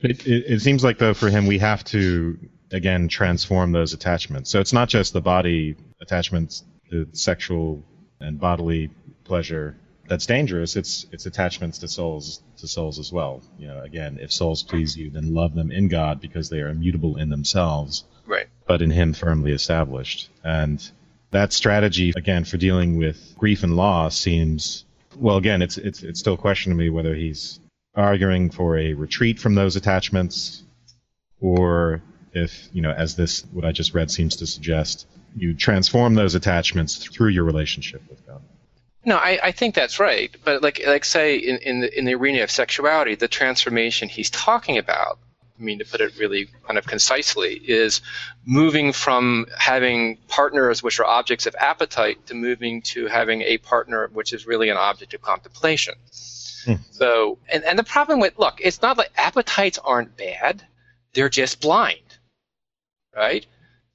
It, 0.00 0.26
it, 0.26 0.52
it 0.52 0.62
seems 0.62 0.84
like 0.84 0.98
though 0.98 1.14
for 1.14 1.30
him 1.30 1.46
we 1.46 1.58
have 1.58 1.82
to 1.84 2.38
again 2.70 3.08
transform 3.08 3.72
those 3.72 3.92
attachments. 3.92 4.50
So 4.50 4.60
it's 4.60 4.72
not 4.72 4.88
just 4.88 5.12
the 5.12 5.20
body 5.20 5.76
attachments, 6.00 6.62
the 6.90 7.08
sexual 7.12 7.82
and 8.20 8.38
bodily 8.38 8.90
pleasure 9.24 9.76
that's 10.08 10.26
dangerous. 10.26 10.76
It's 10.76 11.06
it's 11.12 11.26
attachments 11.26 11.78
to 11.78 11.88
souls 11.88 12.42
to 12.58 12.68
souls 12.68 12.98
as 12.98 13.12
well. 13.12 13.42
You 13.58 13.68
know, 13.68 13.80
again, 13.82 14.18
if 14.20 14.32
souls 14.32 14.62
please 14.62 14.96
you, 14.96 15.10
then 15.10 15.34
love 15.34 15.54
them 15.54 15.70
in 15.70 15.88
God 15.88 16.20
because 16.20 16.48
they 16.48 16.60
are 16.60 16.68
immutable 16.68 17.16
in 17.16 17.28
themselves, 17.30 18.04
Right. 18.26 18.46
but 18.66 18.82
in 18.82 18.90
Him 18.90 19.12
firmly 19.12 19.52
established. 19.52 20.30
And 20.44 20.82
that 21.30 21.52
strategy, 21.52 22.12
again, 22.16 22.44
for 22.44 22.56
dealing 22.56 22.96
with 22.96 23.34
grief 23.36 23.62
and 23.62 23.76
loss 23.76 24.16
seems 24.16 24.84
well. 25.16 25.36
Again, 25.36 25.62
it's 25.62 25.76
it's 25.78 26.02
it's 26.02 26.20
still 26.20 26.34
a 26.34 26.38
question 26.38 26.70
to 26.72 26.76
me 26.76 26.88
whether 26.90 27.14
he's 27.14 27.60
arguing 27.94 28.50
for 28.50 28.76
a 28.78 28.92
retreat 28.94 29.38
from 29.40 29.54
those 29.54 29.76
attachments, 29.76 30.62
or 31.40 32.02
if 32.32 32.68
you 32.72 32.82
know, 32.82 32.92
as 32.92 33.16
this 33.16 33.44
what 33.52 33.64
I 33.64 33.72
just 33.72 33.94
read 33.94 34.10
seems 34.10 34.36
to 34.36 34.46
suggest, 34.46 35.06
you 35.36 35.54
transform 35.54 36.14
those 36.14 36.34
attachments 36.34 36.96
through 36.96 37.28
your 37.30 37.44
relationship 37.44 38.02
with 38.08 38.26
God. 38.26 38.42
No, 39.06 39.16
I, 39.16 39.38
I 39.40 39.52
think 39.52 39.76
that's 39.76 40.00
right. 40.00 40.34
But 40.44 40.62
like 40.62 40.82
like 40.84 41.04
say 41.04 41.36
in, 41.36 41.58
in 41.58 41.80
the 41.80 41.98
in 41.98 42.04
the 42.04 42.14
arena 42.16 42.42
of 42.42 42.50
sexuality, 42.50 43.14
the 43.14 43.28
transformation 43.28 44.08
he's 44.08 44.30
talking 44.30 44.78
about, 44.78 45.20
I 45.58 45.62
mean 45.62 45.78
to 45.78 45.84
put 45.84 46.00
it 46.00 46.18
really 46.18 46.48
kind 46.66 46.76
of 46.76 46.86
concisely, 46.88 47.54
is 47.54 48.00
moving 48.44 48.92
from 48.92 49.46
having 49.56 50.18
partners 50.26 50.82
which 50.82 50.98
are 50.98 51.06
objects 51.06 51.46
of 51.46 51.54
appetite 51.54 52.26
to 52.26 52.34
moving 52.34 52.82
to 52.82 53.06
having 53.06 53.42
a 53.42 53.58
partner 53.58 54.10
which 54.12 54.32
is 54.32 54.44
really 54.44 54.70
an 54.70 54.76
object 54.76 55.14
of 55.14 55.22
contemplation. 55.22 55.94
Hmm. 56.64 56.74
So 56.90 57.38
and, 57.48 57.62
and 57.62 57.78
the 57.78 57.84
problem 57.84 58.18
with 58.18 58.36
look, 58.40 58.58
it's 58.60 58.82
not 58.82 58.98
like 58.98 59.12
appetites 59.16 59.78
aren't 59.78 60.16
bad, 60.16 60.66
they're 61.14 61.28
just 61.28 61.60
blind. 61.60 62.00
Right? 63.14 63.46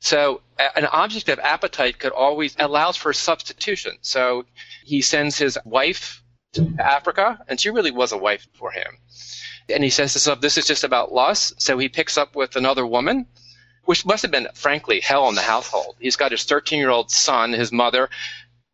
So 0.03 0.41
an 0.57 0.87
object 0.87 1.29
of 1.29 1.37
appetite 1.39 1.99
could 1.99 2.11
always 2.11 2.55
allows 2.59 2.97
for 2.97 3.13
substitution. 3.13 3.97
So 4.01 4.45
he 4.83 5.01
sends 5.01 5.37
his 5.37 5.59
wife 5.63 6.23
to 6.53 6.73
Africa, 6.79 7.39
and 7.47 7.61
she 7.61 7.69
really 7.69 7.91
was 7.91 8.11
a 8.11 8.17
wife 8.17 8.47
for 8.53 8.71
him. 8.71 8.97
And 9.69 9.83
he 9.83 9.91
says 9.91 10.11
to 10.11 10.17
himself, 10.17 10.41
"This 10.41 10.57
is 10.57 10.65
just 10.65 10.83
about 10.83 11.13
lust." 11.13 11.61
So 11.61 11.77
he 11.77 11.87
picks 11.87 12.17
up 12.17 12.35
with 12.35 12.55
another 12.55 12.85
woman, 12.85 13.27
which 13.85 14.03
must 14.03 14.23
have 14.23 14.31
been, 14.31 14.47
frankly, 14.55 15.01
hell 15.01 15.29
in 15.29 15.35
the 15.35 15.41
household. 15.41 15.95
He's 15.99 16.17
got 16.17 16.31
his 16.31 16.45
13-year-old 16.45 17.11
son, 17.11 17.53
his 17.53 17.71
mother, 17.71 18.09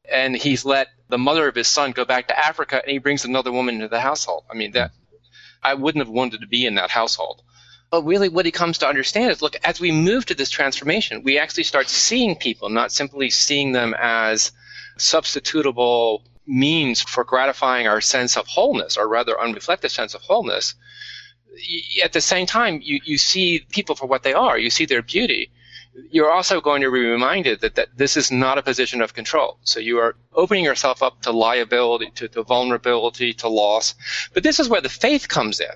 and 0.09 0.35
he's 0.35 0.63
let 0.63 0.87
the 1.09 1.17
mother 1.17 1.47
of 1.49 1.55
his 1.55 1.67
son 1.67 1.91
go 1.91 2.05
back 2.05 2.29
to 2.29 2.39
Africa, 2.39 2.81
and 2.81 2.89
he 2.89 2.99
brings 2.99 3.25
another 3.25 3.51
woman 3.51 3.75
into 3.75 3.89
the 3.89 3.99
household. 3.99 4.45
I 4.49 4.53
mean, 4.55 4.71
that 4.71 4.91
I 5.61 5.73
wouldn't 5.73 6.05
have 6.05 6.13
wanted 6.13 6.39
to 6.39 6.47
be 6.47 6.65
in 6.65 6.75
that 6.75 6.89
household. 6.89 7.43
But 7.89 8.03
really, 8.03 8.27
what 8.27 8.45
he 8.45 8.51
comes 8.51 8.77
to 8.79 8.87
understand 8.87 9.31
is 9.31 9.41
look, 9.41 9.55
as 9.63 9.79
we 9.79 9.91
move 9.91 10.25
to 10.25 10.35
this 10.35 10.49
transformation, 10.49 11.23
we 11.23 11.39
actually 11.39 11.63
start 11.63 11.89
seeing 11.89 12.35
people, 12.35 12.69
not 12.69 12.91
simply 12.91 13.29
seeing 13.29 13.71
them 13.71 13.95
as 13.97 14.51
substitutable 14.97 16.23
means 16.45 17.01
for 17.01 17.23
gratifying 17.23 17.87
our 17.87 18.01
sense 18.01 18.35
of 18.37 18.47
wholeness, 18.47 18.97
or 18.97 19.07
rather, 19.07 19.39
unreflected 19.39 19.91
sense 19.91 20.13
of 20.13 20.21
wholeness. 20.21 20.75
At 22.03 22.13
the 22.13 22.21
same 22.21 22.45
time, 22.45 22.81
you, 22.83 22.99
you 23.03 23.17
see 23.17 23.65
people 23.71 23.95
for 23.95 24.05
what 24.05 24.23
they 24.23 24.33
are, 24.33 24.57
you 24.57 24.69
see 24.69 24.85
their 24.85 25.01
beauty. 25.01 25.51
You're 26.11 26.31
also 26.31 26.61
going 26.61 26.81
to 26.83 26.91
be 26.91 26.99
reminded 26.99 27.61
that, 27.61 27.75
that 27.75 27.97
this 27.97 28.17
is 28.17 28.31
not 28.31 28.57
a 28.57 28.61
position 28.61 29.01
of 29.01 29.13
control. 29.13 29.57
So 29.63 29.79
you 29.79 29.97
are 29.97 30.15
opening 30.33 30.63
yourself 30.63 31.01
up 31.01 31.21
to 31.23 31.31
liability, 31.31 32.11
to, 32.15 32.27
to 32.27 32.43
vulnerability, 32.43 33.33
to 33.35 33.47
loss. 33.47 33.95
But 34.33 34.43
this 34.43 34.59
is 34.59 34.69
where 34.69 34.81
the 34.81 34.89
faith 34.89 35.27
comes 35.27 35.59
in. 35.59 35.71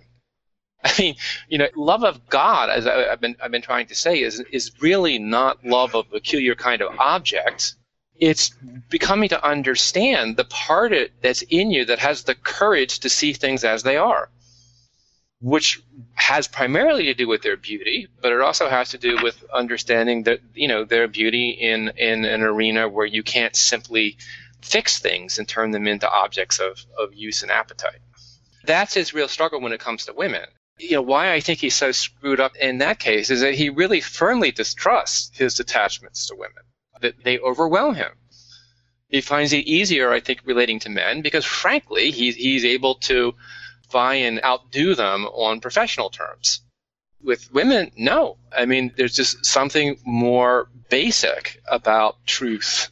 I 0.86 0.94
mean, 0.98 1.16
you 1.48 1.58
know, 1.58 1.68
love 1.76 2.04
of 2.04 2.28
God, 2.28 2.70
as 2.70 2.88
I, 2.88 3.12
I've 3.12 3.22
been 3.22 3.36
I've 3.42 3.52
been 3.52 3.62
trying 3.62 3.88
to 3.88 3.96
say, 3.96 4.22
is 4.22 4.40
is 4.52 4.72
really 4.82 5.20
not 5.20 5.64
love 5.64 5.96
of 5.96 6.08
a 6.08 6.20
peculiar 6.20 6.56
kind 6.56 6.82
of 6.82 6.98
object. 7.00 7.76
It's 8.20 8.50
becoming 8.90 9.30
to 9.30 9.46
understand 9.46 10.38
the 10.38 10.46
part 10.46 10.92
it, 10.92 11.12
that's 11.22 11.42
in 11.44 11.72
you 11.72 11.86
that 11.86 12.00
has 12.00 12.24
the 12.24 12.36
courage 12.36 13.00
to 13.00 13.10
see 13.10 13.34
things 13.34 13.64
as 13.64 13.82
they 13.84 13.98
are, 13.98 14.30
which 15.40 15.82
has 16.14 16.48
primarily 16.48 17.06
to 17.06 17.14
do 17.16 17.28
with 17.28 17.42
their 17.42 17.58
beauty, 17.58 18.08
but 18.22 18.32
it 18.32 18.42
also 18.42 18.70
has 18.70 18.90
to 18.90 19.00
do 19.00 19.18
with 19.24 19.44
understanding 19.54 20.24
that 20.24 20.40
you 20.56 20.68
know 20.68 20.84
their 20.84 21.08
beauty 21.08 21.50
in 21.52 21.90
in 21.90 22.26
an 22.26 22.42
arena 22.42 22.90
where 22.90 23.06
you 23.06 23.22
can't 23.22 23.56
simply 23.56 24.18
fix 24.62 24.98
things 24.98 25.38
and 25.38 25.48
turn 25.48 25.72
them 25.72 25.88
into 25.88 26.10
objects 26.10 26.60
of, 26.60 26.86
of 26.98 27.14
use 27.14 27.42
and 27.42 27.52
appetite. 27.52 28.00
That's 28.64 28.94
his 28.94 29.12
real 29.14 29.28
struggle 29.28 29.60
when 29.60 29.74
it 29.74 29.80
comes 29.80 30.06
to 30.06 30.14
women 30.14 30.46
you 30.82 30.92
know 30.92 31.02
why 31.02 31.32
I 31.34 31.40
think 31.40 31.60
he's 31.60 31.76
so 31.76 31.92
screwed 31.92 32.40
up 32.40 32.56
in 32.56 32.80
that 32.80 33.00
case 33.00 33.30
is 33.30 33.42
that 33.42 33.54
he 33.54 33.70
really 33.70 34.02
firmly 34.02 34.52
distrusts 34.52 35.38
his 35.38 35.60
attachments 35.60 36.28
to 36.28 36.36
women. 36.36 36.64
That 37.02 37.24
they 37.24 37.40
overwhelm 37.40 37.96
him. 37.96 38.12
He 39.08 39.22
finds 39.22 39.54
it 39.54 39.68
easier, 39.68 40.12
I 40.12 40.20
think, 40.20 40.42
relating 40.46 40.80
to 40.80 40.90
men 40.90 41.22
because, 41.22 41.46
frankly, 41.46 42.12
he's 42.12 42.36
he's 42.36 42.66
able 42.66 42.96
to 42.96 43.34
vie 43.92 44.16
and 44.16 44.40
outdo 44.44 44.96
them 44.96 45.26
on 45.26 45.62
professional 45.62 46.10
terms. 46.10 46.62
With 47.22 47.54
women, 47.54 47.92
no. 47.98 48.38
I 48.56 48.66
mean, 48.66 48.92
there's 48.96 49.16
just 49.16 49.46
something 49.46 49.98
more 50.06 50.70
basic 50.90 51.62
about 51.68 52.26
truth 52.26 52.90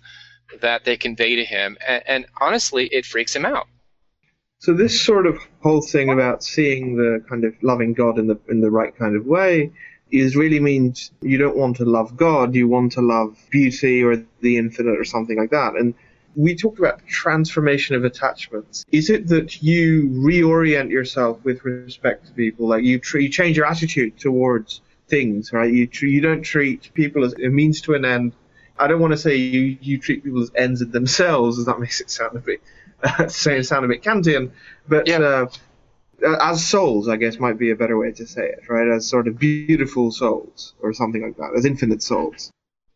that 0.62 0.86
they 0.86 0.98
convey 0.98 1.36
to 1.38 1.46
him, 1.46 1.78
and, 1.88 2.04
and 2.08 2.26
honestly, 2.40 2.88
it 2.88 3.06
freaks 3.06 3.36
him 3.36 3.46
out. 3.46 3.68
So 4.60 4.74
this 4.74 5.02
sort 5.02 5.26
of 5.26 5.40
whole 5.62 5.82
thing 5.82 6.10
about 6.10 6.44
seeing 6.44 6.96
the 6.96 7.24
kind 7.28 7.44
of 7.44 7.54
loving 7.62 7.94
God 7.94 8.18
in 8.18 8.28
the 8.28 8.40
in 8.48 8.62
the 8.62 8.72
right 8.72 8.96
kind 8.96 9.16
of 9.16 9.26
way 9.26 9.72
is 10.12 10.36
really 10.36 10.60
means 10.60 11.12
you 11.22 11.38
don't 11.38 11.56
want 11.56 11.78
to 11.78 11.86
love 11.86 12.18
God, 12.18 12.56
you 12.56 12.68
want 12.68 12.94
to 12.94 13.02
love 13.02 13.38
beauty 13.50 14.04
or 14.04 14.26
the 14.42 14.58
infinite 14.58 14.98
or 14.98 15.04
something 15.04 15.38
like 15.38 15.52
that. 15.52 15.76
And 15.76 15.94
we 16.36 16.56
talked 16.56 16.80
about 16.80 17.06
transformation 17.06 17.96
of 17.96 18.04
attachments. 18.06 18.86
Is 18.92 19.10
it 19.10 19.28
that 19.28 19.62
you 19.62 20.10
reorient 20.10 20.90
yourself 20.90 21.44
with 21.44 21.64
respect 21.64 22.28
to 22.28 22.34
people, 22.34 22.68
like 22.68 22.84
you, 22.84 23.00
tr- 23.00 23.20
you 23.20 23.30
change 23.30 23.58
your 23.58 23.66
attitude 23.66 24.18
towards 24.18 24.82
things, 25.08 25.52
right? 25.52 25.72
You 25.72 25.88
tr- 25.88 26.06
you 26.06 26.22
don't 26.22 26.44
treat 26.44 26.92
people 26.94 27.24
as 27.24 27.34
a 27.34 27.50
means 27.50 27.82
to 27.82 27.94
an 27.94 28.06
end. 28.06 28.34
I 28.78 28.88
don't 28.88 29.02
want 29.02 29.12
to 29.12 29.18
say 29.18 29.36
you, 29.36 29.78
you 29.82 30.00
treat 30.00 30.24
people 30.24 30.42
as 30.42 30.52
ends 30.56 30.82
in 30.82 30.92
themselves, 30.92 31.60
as 31.60 31.66
that 31.66 31.80
makes 31.80 32.00
it 32.00 32.10
sound 32.10 32.36
a 32.36 32.40
bit 32.40 32.62
uh, 33.04 33.28
say 33.28 33.62
sound 33.62 33.86
a 33.86 33.88
bit 33.88 34.04
Kantian, 34.04 34.52
but 34.88 35.08
Yeah. 35.08 35.20
uh, 35.20 35.48
as 36.42 36.68
souls, 36.68 37.08
I 37.08 37.16
guess 37.16 37.40
might 37.40 37.58
be 37.58 37.72
a 37.72 37.76
better 37.76 37.98
way 37.98 38.12
to 38.12 38.28
say 38.28 38.44
it, 38.44 38.64
right? 38.68 38.88
As 38.88 39.08
sort 39.08 39.28
of 39.28 39.40
beautiful 39.40 40.12
souls 40.12 40.74
or 40.82 40.94
something 40.94 41.22
like 41.22 41.38
that, 41.38 41.54
as 41.58 41.66
infinite 41.66 42.04
souls. 42.04 42.52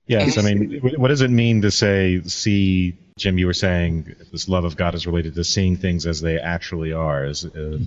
Yes, 0.06 0.38
I 0.38 0.42
mean, 0.42 0.82
what 0.98 1.08
does 1.08 1.22
it 1.22 1.32
mean 1.32 1.62
to 1.62 1.72
say, 1.72 2.22
see, 2.24 2.98
Jim, 3.18 3.38
you 3.38 3.46
were 3.46 3.54
saying 3.54 4.14
this 4.34 4.50
love 4.50 4.66
of 4.66 4.76
God 4.76 4.96
is 4.96 5.08
related 5.08 5.36
to 5.36 5.46
seeing 5.46 5.78
things 5.78 6.06
as 6.06 6.20
they 6.20 6.38
actually 6.38 6.92
are. 6.92 7.24
Is, 7.24 7.46
uh, 7.46 7.78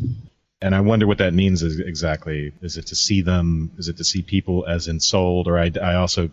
and 0.63 0.75
I 0.75 0.81
wonder 0.81 1.07
what 1.07 1.19
that 1.19 1.35
means 1.35 1.63
is 1.63 1.79
exactly. 1.79 2.53
Is 2.63 2.79
it 2.79 2.87
to 2.87 2.95
see 2.97 3.21
them? 3.21 3.71
Is 3.77 3.89
it 3.89 3.99
to 3.99 4.05
see 4.05 4.23
people 4.23 4.65
as 4.67 4.89
ensouled? 4.89 5.47
Or 5.47 5.59
I, 5.59 5.71
I 5.83 5.97
also 5.97 6.31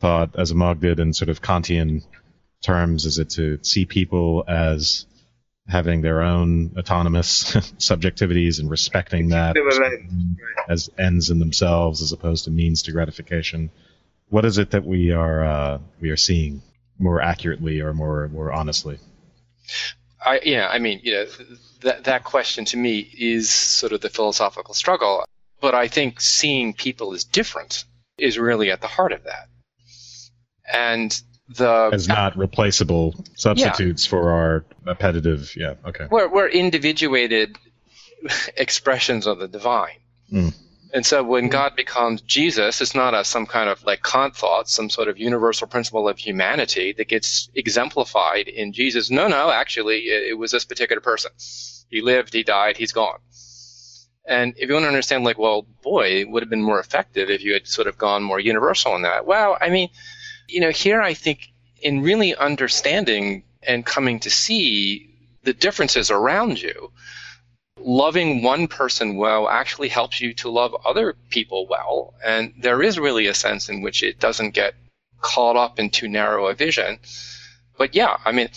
thought, 0.00 0.34
as 0.36 0.50
Amogh 0.50 0.80
did 0.80 0.98
in 0.98 1.12
sort 1.12 1.28
of 1.28 1.42
Kantian 1.42 2.02
terms, 2.62 3.04
is 3.04 3.18
it 3.18 3.30
to 3.30 3.58
see 3.62 3.84
people 3.84 4.44
as 4.48 5.06
having 5.68 6.00
their 6.00 6.22
own 6.22 6.74
autonomous 6.76 7.52
subjectivities 7.78 8.58
and 8.58 8.68
respecting 8.68 9.28
that 9.28 9.56
as 10.68 10.90
ends 10.98 11.30
in 11.30 11.38
themselves 11.38 12.02
as 12.02 12.12
opposed 12.12 12.44
to 12.44 12.50
means 12.50 12.82
to 12.82 12.92
gratification? 12.92 13.70
What 14.28 14.44
is 14.44 14.58
it 14.58 14.70
that 14.70 14.84
we 14.84 15.12
are 15.12 15.44
uh, 15.44 15.78
we 16.00 16.10
are 16.10 16.16
seeing 16.16 16.62
more 16.98 17.20
accurately 17.20 17.80
or 17.80 17.92
more 17.92 18.28
more 18.28 18.52
honestly? 18.52 18.98
I, 20.24 20.40
yeah, 20.44 20.68
I 20.68 20.78
mean, 20.78 21.00
you 21.02 21.12
know, 21.12 21.26
that 21.80 22.04
that 22.04 22.24
question 22.24 22.64
to 22.66 22.76
me 22.76 23.00
is 23.00 23.50
sort 23.50 23.92
of 23.92 24.00
the 24.00 24.08
philosophical 24.08 24.74
struggle. 24.74 25.24
But 25.60 25.74
I 25.74 25.88
think 25.88 26.20
seeing 26.20 26.74
people 26.74 27.12
as 27.12 27.24
different 27.24 27.84
is 28.18 28.38
really 28.38 28.70
at 28.70 28.80
the 28.80 28.88
heart 28.88 29.12
of 29.12 29.24
that. 29.24 29.48
And 30.72 31.22
the 31.48 31.90
As 31.92 32.08
not 32.08 32.36
replaceable 32.36 33.14
substitutes 33.34 34.06
for 34.06 34.30
our 34.30 34.64
appetitive. 34.86 35.54
Yeah. 35.56 35.74
Okay. 35.84 36.06
we're, 36.10 36.28
we're 36.28 36.48
individuated 36.48 37.58
expressions 38.56 39.26
of 39.26 39.38
the 39.38 39.48
divine. 39.48 39.98
Mm. 40.32 40.54
And 40.94 41.06
so 41.06 41.24
when 41.24 41.48
God 41.48 41.74
becomes 41.74 42.20
Jesus, 42.20 42.82
it's 42.82 42.94
not 42.94 43.14
a, 43.14 43.24
some 43.24 43.46
kind 43.46 43.70
of 43.70 43.82
like 43.84 44.02
Kant 44.02 44.36
thought, 44.36 44.68
some 44.68 44.90
sort 44.90 45.08
of 45.08 45.18
universal 45.18 45.66
principle 45.66 46.06
of 46.06 46.18
humanity 46.18 46.92
that 46.92 47.08
gets 47.08 47.48
exemplified 47.54 48.46
in 48.48 48.74
Jesus. 48.74 49.10
No, 49.10 49.26
no, 49.26 49.50
actually, 49.50 50.00
it, 50.00 50.30
it 50.30 50.34
was 50.34 50.50
this 50.50 50.66
particular 50.66 51.00
person. 51.00 51.32
He 51.88 52.02
lived, 52.02 52.34
he 52.34 52.42
died, 52.42 52.76
he's 52.76 52.92
gone. 52.92 53.18
And 54.26 54.54
if 54.56 54.68
you 54.68 54.74
want 54.74 54.84
to 54.84 54.88
understand, 54.88 55.24
like, 55.24 55.38
well, 55.38 55.66
boy, 55.82 56.20
it 56.20 56.30
would 56.30 56.42
have 56.42 56.50
been 56.50 56.62
more 56.62 56.78
effective 56.78 57.30
if 57.30 57.42
you 57.42 57.54
had 57.54 57.66
sort 57.66 57.88
of 57.88 57.98
gone 57.98 58.22
more 58.22 58.38
universal 58.38 58.94
in 58.94 59.02
that. 59.02 59.26
Well, 59.26 59.56
I 59.60 59.70
mean, 59.70 59.88
you 60.48 60.60
know, 60.60 60.70
here 60.70 61.00
I 61.00 61.14
think 61.14 61.52
in 61.80 62.02
really 62.02 62.34
understanding 62.34 63.44
and 63.62 63.84
coming 63.84 64.20
to 64.20 64.30
see 64.30 65.10
the 65.42 65.52
differences 65.52 66.10
around 66.10 66.60
you, 66.60 66.92
loving 67.78 68.42
one 68.42 68.68
person 68.68 69.16
well 69.16 69.48
actually 69.48 69.88
helps 69.88 70.20
you 70.20 70.34
to 70.34 70.50
love 70.50 70.74
other 70.84 71.14
people 71.30 71.66
well. 71.66 72.14
And 72.24 72.54
there 72.58 72.82
is 72.82 72.98
really 72.98 73.26
a 73.26 73.34
sense 73.34 73.68
in 73.68 73.82
which 73.82 74.02
it 74.02 74.20
doesn't 74.20 74.50
get 74.50 74.74
caught 75.20 75.56
up 75.56 75.78
in 75.78 75.90
too 75.90 76.08
narrow 76.08 76.46
a 76.46 76.54
vision. 76.54 76.98
But 77.78 77.94
yeah, 77.94 78.16
I 78.24 78.32
mean, 78.32 78.48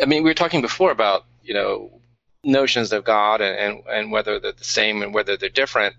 I 0.00 0.06
mean, 0.06 0.22
we 0.22 0.30
were 0.30 0.34
talking 0.34 0.60
before 0.60 0.90
about, 0.90 1.24
you 1.42 1.54
know, 1.54 2.00
notions 2.44 2.92
of 2.92 3.04
God 3.04 3.40
and, 3.40 3.58
and, 3.58 3.86
and 3.88 4.12
whether 4.12 4.38
they're 4.38 4.52
the 4.52 4.64
same 4.64 5.02
and 5.02 5.14
whether 5.14 5.36
they're 5.36 5.48
different. 5.48 5.96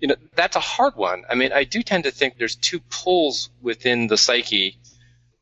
You 0.00 0.08
know, 0.08 0.16
that's 0.34 0.56
a 0.56 0.60
hard 0.60 0.96
one. 0.96 1.24
I 1.28 1.34
mean, 1.34 1.52
I 1.52 1.64
do 1.64 1.82
tend 1.82 2.04
to 2.04 2.10
think 2.10 2.38
there's 2.38 2.56
two 2.56 2.80
pulls 2.80 3.50
within 3.60 4.06
the 4.06 4.16
psyche 4.16 4.78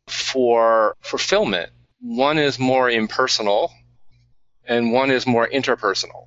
for 0.08 0.96
fulfillment. 1.00 1.70
One 2.00 2.38
is 2.38 2.58
more 2.58 2.90
impersonal 2.90 3.72
and 4.66 4.92
one 4.92 5.10
is 5.10 5.26
more 5.26 5.48
interpersonal. 5.48 6.26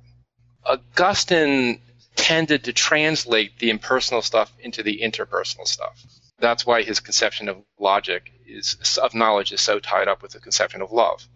Augustine 0.64 1.80
tended 2.16 2.64
to 2.64 2.72
translate 2.72 3.58
the 3.58 3.70
impersonal 3.70 4.22
stuff 4.22 4.52
into 4.58 4.82
the 4.82 5.00
interpersonal 5.02 5.66
stuff. 5.66 6.02
That's 6.38 6.66
why 6.66 6.82
his 6.82 7.00
conception 7.00 7.48
of 7.48 7.58
logic 7.78 8.32
is 8.46 8.98
of 9.00 9.14
knowledge 9.14 9.52
is 9.52 9.60
so 9.60 9.78
tied 9.78 10.08
up 10.08 10.22
with 10.22 10.32
the 10.32 10.40
conception 10.40 10.82
of 10.82 10.92
love. 10.92 11.26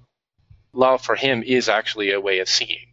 Love 0.73 1.01
for 1.01 1.15
him 1.15 1.43
is 1.43 1.69
actually 1.69 2.13
a 2.13 2.21
way 2.21 2.41
of 2.41 2.49
seeing. 2.49 2.87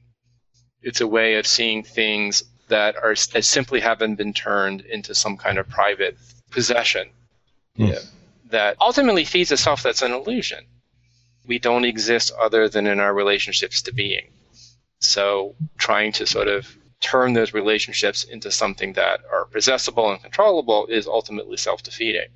It's 0.82 1.02
a 1.02 1.08
way 1.08 1.36
of 1.36 1.48
seeing 1.48 1.84
things 1.84 2.44
that 2.68 2.96
are 2.96 3.16
that 3.34 3.44
simply 3.46 3.80
haven't 3.80 4.16
been 4.16 4.34
turned 4.34 4.82
into 4.82 5.14
some 5.16 5.38
kind 5.38 5.58
of 5.58 5.68
private 5.70 6.18
possession 6.52 7.10
Hmm. 7.76 7.92
that 8.52 8.78
ultimately 8.80 9.26
feeds 9.26 9.52
a 9.52 9.58
self 9.58 9.82
that's 9.84 10.02
an 10.04 10.12
illusion. 10.12 10.66
We 11.46 11.58
don't 11.60 11.86
exist 11.86 12.32
other 12.40 12.70
than 12.70 12.86
in 12.88 13.00
our 13.00 13.14
relationships 13.14 13.82
to 13.84 13.94
being. 13.94 14.28
So 15.00 15.56
trying 15.78 16.12
to 16.14 16.26
sort 16.28 16.48
of 16.48 16.68
turn 17.02 17.34
those 17.34 17.54
relationships 17.54 18.24
into 18.24 18.50
something 18.52 18.94
that 18.94 19.22
are 19.32 19.46
possessible 19.46 20.10
and 20.12 20.22
controllable 20.22 20.86
is 20.88 21.06
ultimately 21.08 21.58
self-defeating. 21.58 22.28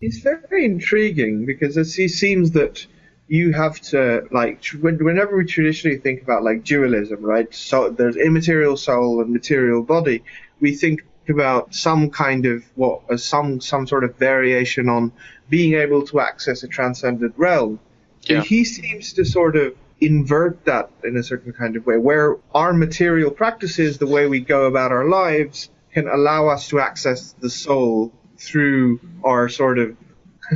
It's 0.00 0.18
very 0.18 0.64
intriguing 0.64 1.46
because 1.46 1.76
it 1.76 1.84
se- 1.84 2.08
seems 2.08 2.50
that 2.52 2.84
you 3.32 3.50
have 3.50 3.80
to 3.80 4.28
like 4.30 4.62
whenever 4.78 5.38
we 5.38 5.46
traditionally 5.46 5.96
think 5.96 6.22
about 6.22 6.44
like 6.44 6.64
dualism, 6.64 7.22
right? 7.22 7.52
So 7.54 7.88
there's 7.88 8.16
immaterial 8.16 8.76
soul 8.76 9.22
and 9.22 9.30
material 9.30 9.82
body. 9.82 10.22
We 10.60 10.74
think 10.74 11.00
about 11.30 11.74
some 11.74 12.10
kind 12.10 12.44
of 12.44 12.62
what 12.74 13.00
uh, 13.08 13.16
some 13.16 13.58
some 13.62 13.86
sort 13.86 14.04
of 14.04 14.16
variation 14.16 14.90
on 14.90 15.12
being 15.48 15.72
able 15.80 16.02
to 16.08 16.20
access 16.20 16.62
a 16.62 16.68
transcendent 16.68 17.32
realm. 17.38 17.80
Yeah. 18.24 18.36
And 18.36 18.46
he 18.46 18.64
seems 18.64 19.14
to 19.14 19.24
sort 19.24 19.56
of 19.56 19.76
invert 19.98 20.66
that 20.66 20.90
in 21.02 21.16
a 21.16 21.22
certain 21.22 21.54
kind 21.54 21.74
of 21.76 21.86
way, 21.86 21.96
where 21.96 22.36
our 22.54 22.74
material 22.74 23.30
practices, 23.30 23.96
the 23.96 24.06
way 24.06 24.26
we 24.26 24.40
go 24.40 24.66
about 24.66 24.92
our 24.92 25.08
lives, 25.08 25.70
can 25.94 26.06
allow 26.06 26.48
us 26.48 26.68
to 26.68 26.80
access 26.80 27.32
the 27.40 27.48
soul 27.48 28.12
through 28.36 29.00
our 29.24 29.48
sort 29.48 29.78
of, 29.78 29.96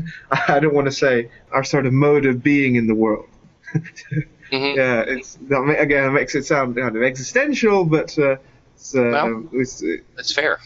I 0.49 0.61
don't 0.61 0.75
want 0.75 0.87
to 0.87 0.93
say, 0.93 1.31
our 1.53 1.65
sort 1.65 1.87
of 1.87 1.93
mode 1.93 2.27
of 2.27 2.43
being 2.43 2.77
in 2.77 2.87
the 2.87 2.95
world. 2.95 3.29
Mhm. 4.53 4.77
Yeah, 4.77 5.01
it's 5.01 5.35
that 5.49 5.61
again 5.81 6.05
it 6.05 6.13
makes 6.13 6.35
it 6.37 6.45
sound 6.47 6.77
kind 6.77 6.97
of 6.97 7.03
existential, 7.03 7.85
but 7.85 8.17
uh, 8.17 8.37
it's, 8.77 8.95
uh, 8.95 9.03
Well. 9.13 9.45
it's, 9.53 9.83
uh, 9.83 9.97
That's 10.15 10.33
fair. 10.33 10.59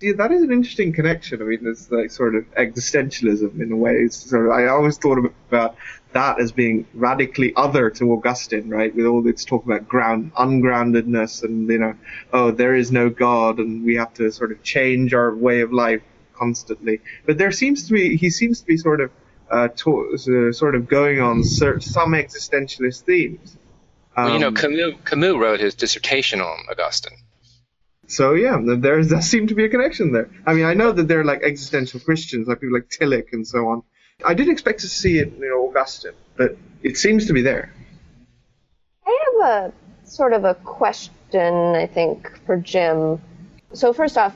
yeah, 0.00 0.14
that 0.16 0.32
is 0.32 0.42
an 0.42 0.50
interesting 0.50 0.92
connection. 0.92 1.40
I 1.40 1.44
mean, 1.44 1.60
it's 1.62 1.88
like 1.90 2.10
sort 2.10 2.34
of 2.34 2.44
existentialism 2.56 3.60
in 3.60 3.70
a 3.70 3.76
way. 3.76 3.92
It's 3.94 4.16
sort 4.16 4.46
of, 4.46 4.52
I 4.52 4.66
always 4.66 4.98
thought 4.98 5.18
about 5.18 5.76
that 6.14 6.40
as 6.40 6.50
being 6.50 6.86
radically 6.94 7.52
other 7.54 7.90
to 7.90 8.12
Augustine, 8.12 8.70
right? 8.70 8.92
With 8.92 9.06
all 9.06 9.22
this 9.22 9.44
talk 9.44 9.64
about 9.64 9.86
ground 9.88 10.32
ungroundedness 10.34 11.44
and 11.44 11.68
you 11.68 11.78
know, 11.78 11.94
oh, 12.32 12.50
there 12.50 12.74
is 12.74 12.90
no 12.90 13.08
God, 13.08 13.58
and 13.58 13.84
we 13.84 13.94
have 13.96 14.12
to 14.14 14.32
sort 14.32 14.50
of 14.50 14.62
change 14.64 15.14
our 15.14 15.32
way 15.32 15.60
of 15.60 15.72
life 15.72 16.02
constantly. 16.38 17.00
But 17.26 17.38
there 17.38 17.52
seems 17.52 17.86
to 17.88 17.92
be 17.92 18.16
he 18.16 18.30
seems 18.30 18.60
to 18.60 18.66
be 18.66 18.76
sort 18.76 19.00
of 19.00 19.10
uh, 19.50 19.68
to, 19.76 19.88
uh, 20.14 20.52
sort 20.52 20.74
of 20.74 20.88
going 20.88 21.20
on 21.20 21.42
cer- 21.42 21.80
some 21.80 22.12
existentialist 22.12 23.02
themes. 23.02 23.56
well, 24.16 24.32
you 24.34 24.38
know, 24.38 24.48
Um, 24.48 24.54
Camus, 24.54 24.94
Camus 25.04 25.36
wrote 25.36 25.60
his 25.60 25.74
dissertation 25.74 26.40
on 26.40 26.58
Augustine. 26.70 27.18
So 28.06 28.34
yeah, 28.34 28.58
there 28.62 29.02
does 29.02 29.26
seem 29.26 29.46
to 29.48 29.54
be 29.54 29.64
a 29.64 29.68
connection 29.68 30.12
there. 30.12 30.28
I 30.46 30.54
mean, 30.54 30.64
I 30.64 30.74
know 30.74 30.92
that 30.92 31.08
there 31.08 31.20
are 31.20 31.24
like 31.24 31.42
existential 31.42 32.00
Christians, 32.00 32.48
like 32.48 32.60
people 32.60 32.74
like 32.78 32.88
Tillich 32.88 33.32
and 33.32 33.46
so 33.46 33.68
on. 33.68 33.82
I 34.24 34.34
didn't 34.34 34.52
expect 34.52 34.80
to 34.80 34.88
see 34.88 35.18
it, 35.18 35.32
you 35.38 35.48
know, 35.50 35.68
Augustine, 35.68 36.18
but 36.36 36.56
it 36.82 36.96
seems 36.96 37.26
to 37.26 37.32
be 37.32 37.42
there. 37.42 37.72
I 39.06 39.18
have 39.26 39.38
a 39.50 39.72
sort 40.08 40.32
of 40.32 40.44
a 40.44 40.54
question, 40.54 41.54
I 41.84 41.86
think, 41.86 42.30
for 42.46 42.56
Jim. 42.56 43.20
So 43.74 43.92
first 43.92 44.16
off, 44.18 44.34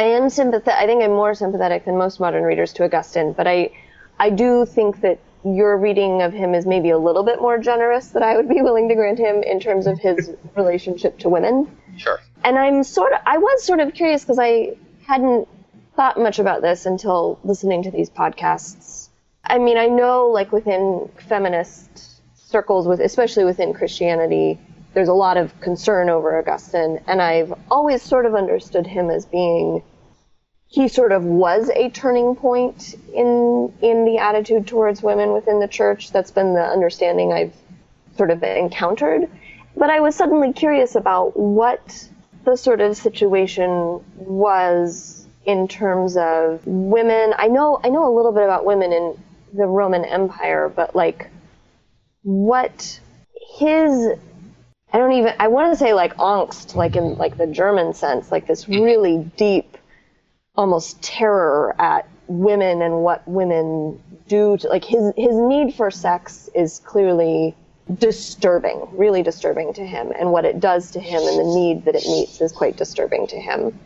I 0.00 0.04
am 0.04 0.30
sympathetic. 0.30 0.80
I 0.80 0.86
think 0.86 1.02
I'm 1.02 1.10
more 1.10 1.34
sympathetic 1.34 1.84
than 1.84 1.98
most 1.98 2.20
modern 2.20 2.42
readers 2.42 2.72
to 2.74 2.84
Augustine, 2.84 3.34
but 3.34 3.46
I, 3.46 3.70
I 4.18 4.30
do 4.30 4.64
think 4.64 5.02
that 5.02 5.18
your 5.44 5.76
reading 5.76 6.22
of 6.22 6.32
him 6.32 6.54
is 6.54 6.64
maybe 6.64 6.88
a 6.88 6.96
little 6.96 7.22
bit 7.22 7.38
more 7.38 7.58
generous 7.58 8.08
than 8.08 8.22
I 8.22 8.34
would 8.34 8.48
be 8.48 8.62
willing 8.62 8.88
to 8.88 8.94
grant 8.94 9.18
him 9.18 9.42
in 9.42 9.60
terms 9.60 9.86
of 9.86 9.98
his 9.98 10.30
relationship 10.56 11.18
to 11.18 11.28
women. 11.28 11.76
Sure. 11.98 12.18
And 12.42 12.58
I'm 12.58 12.82
sort 12.82 13.12
of, 13.12 13.20
I 13.26 13.36
was 13.36 13.62
sort 13.62 13.80
of 13.80 13.92
curious 13.92 14.22
because 14.22 14.38
I 14.38 14.74
hadn't 15.06 15.46
thought 15.96 16.18
much 16.18 16.38
about 16.38 16.62
this 16.62 16.86
until 16.86 17.38
listening 17.44 17.82
to 17.82 17.90
these 17.90 18.08
podcasts. 18.08 19.10
I 19.44 19.58
mean, 19.58 19.76
I 19.76 19.88
know 19.88 20.28
like 20.28 20.50
within 20.50 21.10
feminist 21.28 22.22
circles, 22.36 22.88
with 22.88 23.00
especially 23.00 23.44
within 23.44 23.74
Christianity, 23.74 24.58
there's 24.94 25.08
a 25.08 25.14
lot 25.14 25.36
of 25.36 25.60
concern 25.60 26.08
over 26.08 26.38
Augustine, 26.38 27.00
and 27.06 27.20
I've 27.20 27.52
always 27.70 28.02
sort 28.02 28.24
of 28.24 28.34
understood 28.34 28.86
him 28.86 29.10
as 29.10 29.26
being 29.26 29.82
he 30.70 30.86
sort 30.86 31.10
of 31.10 31.24
was 31.24 31.68
a 31.70 31.90
turning 31.90 32.36
point 32.36 32.94
in 33.12 33.72
in 33.82 34.04
the 34.04 34.18
attitude 34.18 34.68
towards 34.68 35.02
women 35.02 35.32
within 35.32 35.58
the 35.58 35.66
church. 35.66 36.12
That's 36.12 36.30
been 36.30 36.54
the 36.54 36.64
understanding 36.64 37.32
I've 37.32 37.54
sort 38.16 38.30
of 38.30 38.42
encountered. 38.44 39.28
But 39.76 39.90
I 39.90 39.98
was 39.98 40.14
suddenly 40.14 40.52
curious 40.52 40.94
about 40.94 41.36
what 41.36 42.08
the 42.44 42.56
sort 42.56 42.80
of 42.80 42.96
situation 42.96 44.00
was 44.14 45.26
in 45.44 45.66
terms 45.66 46.16
of 46.16 46.64
women. 46.64 47.34
I 47.36 47.48
know 47.48 47.80
I 47.82 47.88
know 47.88 48.08
a 48.08 48.14
little 48.14 48.32
bit 48.32 48.44
about 48.44 48.64
women 48.64 48.92
in 48.92 49.20
the 49.52 49.66
Roman 49.66 50.04
Empire, 50.04 50.68
but 50.68 50.94
like 50.94 51.30
what 52.22 53.00
his 53.58 54.12
I 54.92 54.98
don't 54.98 55.12
even 55.12 55.34
I 55.40 55.48
want 55.48 55.72
to 55.72 55.76
say 55.76 55.94
like 55.94 56.14
angst, 56.16 56.76
like 56.76 56.94
in 56.94 57.16
like 57.16 57.36
the 57.36 57.48
German 57.48 57.92
sense, 57.92 58.30
like 58.30 58.46
this 58.46 58.68
really 58.68 59.18
deep 59.36 59.76
almost 60.56 61.00
terror 61.02 61.74
at 61.78 62.08
women 62.26 62.82
and 62.82 63.02
what 63.02 63.26
women 63.26 64.00
do 64.28 64.56
to 64.56 64.68
like 64.68 64.84
his 64.84 65.12
his 65.16 65.34
need 65.34 65.74
for 65.74 65.90
sex 65.90 66.48
is 66.54 66.80
clearly 66.84 67.54
disturbing, 67.98 68.86
really 68.92 69.22
disturbing 69.22 69.72
to 69.74 69.84
him, 69.84 70.12
and 70.18 70.30
what 70.30 70.44
it 70.44 70.60
does 70.60 70.92
to 70.92 71.00
him 71.00 71.20
and 71.22 71.38
the 71.38 71.54
need 71.54 71.84
that 71.84 71.94
it 71.94 72.04
meets 72.06 72.40
is 72.40 72.52
quite 72.52 72.76
disturbing 72.76 73.26
to 73.26 73.36
him. 73.40 73.78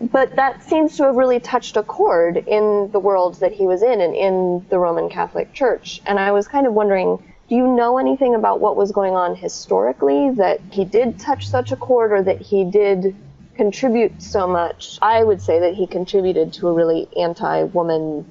But 0.00 0.36
that 0.36 0.62
seems 0.62 0.96
to 0.96 1.04
have 1.04 1.16
really 1.16 1.40
touched 1.40 1.76
a 1.76 1.82
chord 1.82 2.38
in 2.38 2.90
the 2.90 2.98
world 2.98 3.34
that 3.40 3.52
he 3.52 3.66
was 3.66 3.82
in 3.82 4.00
and 4.00 4.14
in 4.14 4.64
the 4.70 4.78
Roman 4.78 5.10
Catholic 5.10 5.52
Church. 5.52 6.00
And 6.06 6.18
I 6.18 6.32
was 6.32 6.48
kind 6.48 6.66
of 6.66 6.72
wondering, 6.72 7.22
do 7.50 7.54
you 7.54 7.66
know 7.66 7.98
anything 7.98 8.34
about 8.34 8.60
what 8.60 8.76
was 8.76 8.92
going 8.92 9.14
on 9.14 9.36
historically 9.36 10.30
that 10.36 10.60
he 10.70 10.86
did 10.86 11.18
touch 11.18 11.46
such 11.46 11.70
a 11.70 11.76
chord 11.76 12.12
or 12.12 12.22
that 12.22 12.40
he 12.40 12.64
did 12.64 13.14
contribute 13.60 14.22
so 14.22 14.46
much? 14.46 14.98
I 15.02 15.22
would 15.22 15.42
say 15.42 15.60
that 15.60 15.74
he 15.74 15.86
contributed 15.86 16.54
to 16.54 16.68
a 16.68 16.72
really 16.72 17.06
anti 17.14 17.64
woman 17.64 18.24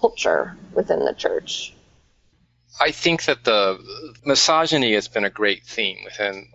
culture 0.00 0.56
within 0.72 1.00
the 1.04 1.14
church. 1.14 1.74
I 2.80 2.92
think 2.92 3.24
that 3.24 3.42
the 3.42 3.76
misogyny 4.24 4.94
has 4.94 5.08
been 5.08 5.24
a 5.24 5.30
great 5.30 5.64
theme 5.64 5.98
within. 6.04 6.52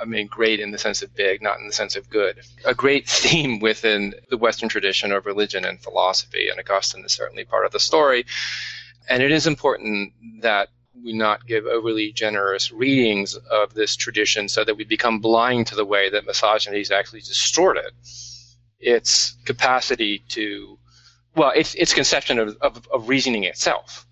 I 0.00 0.04
mean, 0.04 0.28
great 0.28 0.60
in 0.60 0.70
the 0.70 0.78
sense 0.78 1.02
of 1.02 1.12
big, 1.16 1.42
not 1.42 1.58
in 1.58 1.66
the 1.66 1.72
sense 1.72 1.96
of 1.96 2.08
good. 2.08 2.38
A 2.64 2.74
great 2.74 3.08
theme 3.22 3.58
within 3.58 4.14
the 4.30 4.36
Western 4.36 4.68
tradition 4.68 5.10
of 5.10 5.26
religion 5.26 5.64
and 5.64 5.80
philosophy, 5.80 6.48
and 6.48 6.60
Augustine 6.60 7.04
is 7.04 7.14
certainly 7.14 7.44
part 7.44 7.66
of 7.66 7.72
the 7.72 7.80
story. 7.80 8.26
And 9.08 9.24
it 9.24 9.32
is 9.32 9.48
important 9.48 10.12
that 10.42 10.68
we 11.02 11.12
not 11.12 11.46
give 11.46 11.66
overly 11.66 12.12
generous 12.12 12.72
readings 12.72 13.34
of 13.34 13.74
this 13.74 13.96
tradition 13.96 14.48
so 14.48 14.64
that 14.64 14.76
we 14.76 14.84
become 14.84 15.20
blind 15.20 15.68
to 15.68 15.74
the 15.74 15.84
way 15.84 16.10
that 16.10 16.26
misogyny 16.26 16.80
is 16.80 16.90
actually 16.90 17.20
distorted 17.20 17.92
its 18.78 19.36
capacity 19.44 20.22
to, 20.28 20.78
well, 21.34 21.52
its, 21.54 21.74
its 21.74 21.94
conception 21.94 22.38
of, 22.38 22.56
of, 22.60 22.88
of 22.92 23.08
reasoning 23.08 23.44
itself. 23.44 24.06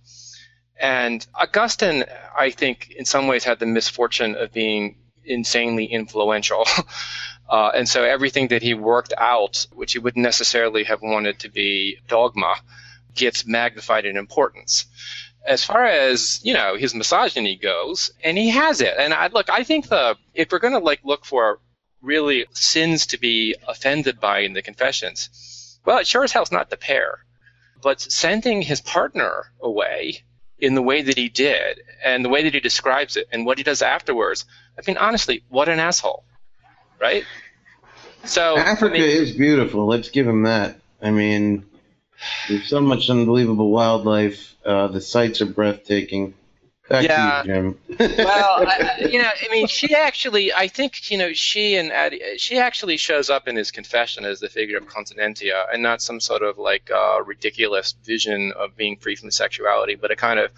And 0.80 1.24
Augustine, 1.34 2.04
I 2.36 2.50
think, 2.50 2.90
in 2.90 3.04
some 3.04 3.26
ways 3.26 3.44
had 3.44 3.58
the 3.58 3.66
misfortune 3.66 4.34
of 4.34 4.52
being 4.52 4.96
insanely 5.24 5.86
influential. 5.86 6.66
Uh, 7.46 7.70
and 7.74 7.86
so 7.86 8.02
everything 8.02 8.48
that 8.48 8.62
he 8.62 8.72
worked 8.72 9.12
out, 9.18 9.66
which 9.74 9.92
he 9.92 9.98
wouldn't 9.98 10.22
necessarily 10.22 10.84
have 10.84 11.02
wanted 11.02 11.38
to 11.40 11.50
be 11.50 11.98
dogma, 12.08 12.56
gets 13.14 13.46
magnified 13.46 14.06
in 14.06 14.16
importance. 14.16 14.86
As 15.46 15.64
far 15.64 15.84
as 15.84 16.40
you 16.42 16.54
know, 16.54 16.76
his 16.76 16.94
misogyny 16.94 17.56
goes, 17.56 18.10
and 18.22 18.38
he 18.38 18.50
has 18.50 18.80
it. 18.80 18.94
And 18.98 19.12
I 19.12 19.28
look, 19.28 19.50
I 19.50 19.64
think 19.64 19.88
the 19.88 20.16
if 20.34 20.50
we're 20.50 20.58
going 20.58 20.72
to 20.72 20.78
like 20.78 21.00
look 21.04 21.24
for 21.24 21.60
really 22.00 22.46
sins 22.52 23.06
to 23.08 23.18
be 23.18 23.56
offended 23.66 24.20
by 24.20 24.40
in 24.40 24.52
the 24.52 24.62
confessions, 24.62 25.78
well, 25.84 25.98
it 25.98 26.06
sure 26.06 26.24
as 26.24 26.32
hell's 26.32 26.52
not 26.52 26.70
the 26.70 26.76
pair. 26.76 27.18
But 27.82 28.00
sending 28.00 28.62
his 28.62 28.80
partner 28.80 29.52
away 29.60 30.24
in 30.58 30.74
the 30.74 30.82
way 30.82 31.02
that 31.02 31.18
he 31.18 31.28
did 31.28 31.82
and 32.02 32.24
the 32.24 32.28
way 32.28 32.44
that 32.44 32.54
he 32.54 32.60
describes 32.60 33.16
it 33.16 33.26
and 33.30 33.44
what 33.44 33.58
he 33.58 33.64
does 33.64 33.82
afterwards. 33.82 34.46
I 34.78 34.82
mean, 34.86 34.96
honestly, 34.96 35.44
what 35.48 35.68
an 35.68 35.78
asshole, 35.78 36.24
right? 37.00 37.24
So 38.24 38.56
Africa 38.56 38.96
I 38.96 39.00
mean, 39.00 39.10
is 39.10 39.32
beautiful. 39.32 39.86
Let's 39.86 40.08
give 40.08 40.26
him 40.26 40.44
that. 40.44 40.78
I 41.02 41.10
mean, 41.10 41.66
there's 42.48 42.68
so 42.68 42.80
much 42.80 43.10
unbelievable 43.10 43.70
wildlife. 43.70 44.54
Uh, 44.64 44.88
the 44.88 45.00
sights 45.00 45.40
are 45.40 45.46
breathtaking. 45.46 46.34
Back 46.86 47.04
Yeah. 47.04 47.42
to 47.42 47.48
you, 47.48 47.54
Jim. 47.54 47.78
well, 48.18 48.66
I, 48.68 49.06
you 49.10 49.18
know, 49.22 49.28
I 49.28 49.50
mean, 49.50 49.66
she 49.68 49.94
actually, 49.94 50.52
I 50.52 50.68
think, 50.68 51.10
you 51.10 51.16
know, 51.16 51.32
she 51.32 51.76
and 51.76 51.90
Addie, 51.90 52.20
she 52.36 52.58
actually 52.58 52.98
shows 52.98 53.30
up 53.30 53.48
in 53.48 53.56
his 53.56 53.70
confession 53.70 54.26
as 54.26 54.40
the 54.40 54.50
figure 54.50 54.76
of 54.76 54.86
continentia, 54.86 55.64
and 55.72 55.82
not 55.82 56.02
some 56.02 56.20
sort 56.20 56.42
of 56.42 56.58
like 56.58 56.90
uh, 56.90 57.22
ridiculous 57.22 57.94
vision 58.04 58.52
of 58.54 58.76
being 58.76 58.96
free 58.98 59.16
from 59.16 59.30
sexuality, 59.30 59.94
but 59.94 60.10
a 60.10 60.16
kind 60.16 60.38
of, 60.38 60.50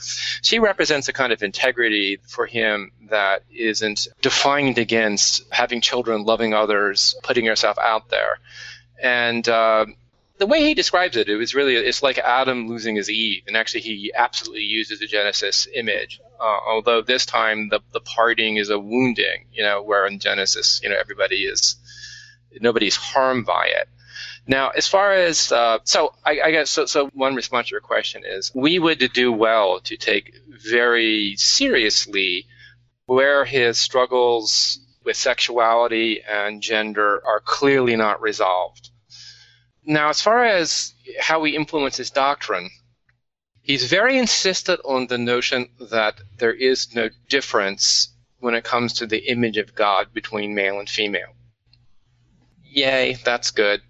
she 0.42 0.58
represents 0.58 1.06
a 1.08 1.12
kind 1.12 1.32
of 1.32 1.44
integrity 1.44 2.18
for 2.26 2.46
him 2.46 2.90
that 3.08 3.44
isn't 3.48 4.08
defined 4.20 4.78
against 4.78 5.44
having 5.52 5.80
children, 5.80 6.24
loving 6.24 6.54
others, 6.54 7.14
putting 7.22 7.44
yourself 7.44 7.78
out 7.78 8.08
there, 8.08 8.40
and. 9.00 9.48
Uh, 9.48 9.86
the 10.38 10.46
way 10.46 10.62
he 10.62 10.74
describes 10.74 11.16
it, 11.16 11.28
it 11.28 11.36
was 11.36 11.54
really 11.54 11.76
it's 11.76 12.02
like 12.02 12.18
Adam 12.18 12.68
losing 12.68 12.96
his 12.96 13.08
Eve, 13.10 13.44
and 13.46 13.56
actually 13.56 13.80
he 13.80 14.12
absolutely 14.14 14.64
uses 14.64 15.00
a 15.00 15.06
Genesis 15.06 15.66
image. 15.74 16.20
Uh, 16.38 16.58
although 16.68 17.02
this 17.02 17.26
time 17.26 17.68
the 17.68 17.80
the 17.92 18.00
parting 18.00 18.56
is 18.56 18.68
a 18.68 18.78
wounding, 18.78 19.46
you 19.52 19.62
know, 19.62 19.82
where 19.82 20.06
in 20.06 20.18
Genesis, 20.18 20.80
you 20.82 20.90
know, 20.90 20.96
everybody 20.98 21.44
is 21.44 21.76
nobody's 22.60 22.96
harmed 22.96 23.46
by 23.46 23.66
it. 23.66 23.88
Now, 24.46 24.70
as 24.70 24.86
far 24.86 25.12
as 25.12 25.50
uh, 25.50 25.78
so, 25.84 26.14
I, 26.24 26.40
I 26.44 26.50
guess 26.52 26.70
so. 26.70 26.86
So 26.86 27.08
one 27.14 27.34
response 27.34 27.68
to 27.68 27.72
your 27.72 27.80
question 27.80 28.22
is, 28.24 28.52
we 28.54 28.78
would 28.78 29.12
do 29.12 29.32
well 29.32 29.80
to 29.80 29.96
take 29.96 30.34
very 30.48 31.34
seriously 31.36 32.46
where 33.06 33.44
his 33.44 33.78
struggles 33.78 34.78
with 35.04 35.16
sexuality 35.16 36.22
and 36.22 36.60
gender 36.62 37.22
are 37.26 37.40
clearly 37.40 37.96
not 37.96 38.20
resolved. 38.20 38.90
Now, 39.86 40.08
as 40.08 40.20
far 40.20 40.44
as 40.44 40.94
how 41.20 41.44
he 41.44 41.54
influences 41.54 42.10
doctrine, 42.10 42.70
he's 43.62 43.84
very 43.84 44.18
insistent 44.18 44.80
on 44.84 45.06
the 45.06 45.16
notion 45.16 45.68
that 45.90 46.20
there 46.38 46.52
is 46.52 46.92
no 46.94 47.08
difference 47.28 48.08
when 48.40 48.54
it 48.54 48.64
comes 48.64 48.94
to 48.94 49.06
the 49.06 49.28
image 49.30 49.56
of 49.56 49.76
God 49.76 50.12
between 50.12 50.56
male 50.56 50.80
and 50.80 50.90
female. 50.90 51.34
Yay, 52.64 53.14
that's 53.24 53.52
good. 53.52 53.80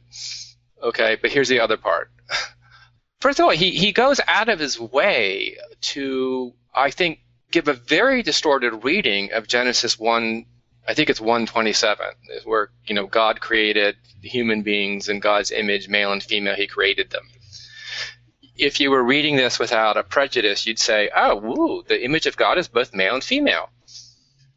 Okay, 0.82 1.16
but 1.20 1.30
here's 1.32 1.48
the 1.48 1.60
other 1.60 1.78
part. 1.78 2.10
First 3.20 3.40
of 3.40 3.46
all, 3.46 3.50
he, 3.50 3.70
he 3.70 3.92
goes 3.92 4.20
out 4.26 4.50
of 4.50 4.58
his 4.58 4.78
way 4.78 5.56
to, 5.80 6.52
I 6.74 6.90
think, 6.90 7.20
give 7.50 7.68
a 7.68 7.72
very 7.72 8.22
distorted 8.22 8.84
reading 8.84 9.32
of 9.32 9.48
Genesis 9.48 9.98
1 9.98 10.44
I 10.88 10.94
think 10.94 11.10
it's 11.10 11.20
127, 11.20 12.06
where 12.44 12.70
you 12.86 12.94
know 12.94 13.06
God 13.06 13.40
created 13.40 13.96
human 14.22 14.62
beings 14.62 15.08
in 15.08 15.18
God's 15.18 15.50
image, 15.50 15.88
male 15.88 16.12
and 16.12 16.22
female. 16.22 16.54
He 16.54 16.68
created 16.68 17.10
them. 17.10 17.28
If 18.56 18.80
you 18.80 18.90
were 18.90 19.02
reading 19.02 19.36
this 19.36 19.58
without 19.58 19.96
a 19.96 20.04
prejudice, 20.04 20.64
you'd 20.64 20.78
say, 20.78 21.10
"Oh, 21.14 21.36
woo, 21.36 21.82
the 21.82 22.04
image 22.04 22.26
of 22.26 22.36
God 22.36 22.56
is 22.56 22.68
both 22.68 22.94
male 22.94 23.14
and 23.14 23.24
female." 23.24 23.70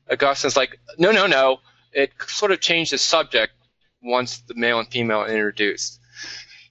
Augustine's 0.10 0.56
like, 0.56 0.80
"No, 0.98 1.12
no, 1.12 1.26
no. 1.26 1.62
It 1.92 2.12
sort 2.28 2.52
of 2.52 2.62
changed 2.62 2.92
the 2.92 3.00
subject 3.00 3.54
once 4.02 4.38
the 4.38 4.54
male 4.54 4.80
and 4.80 4.88
female 4.88 5.22
are 5.22 5.28
introduced." 5.28 6.00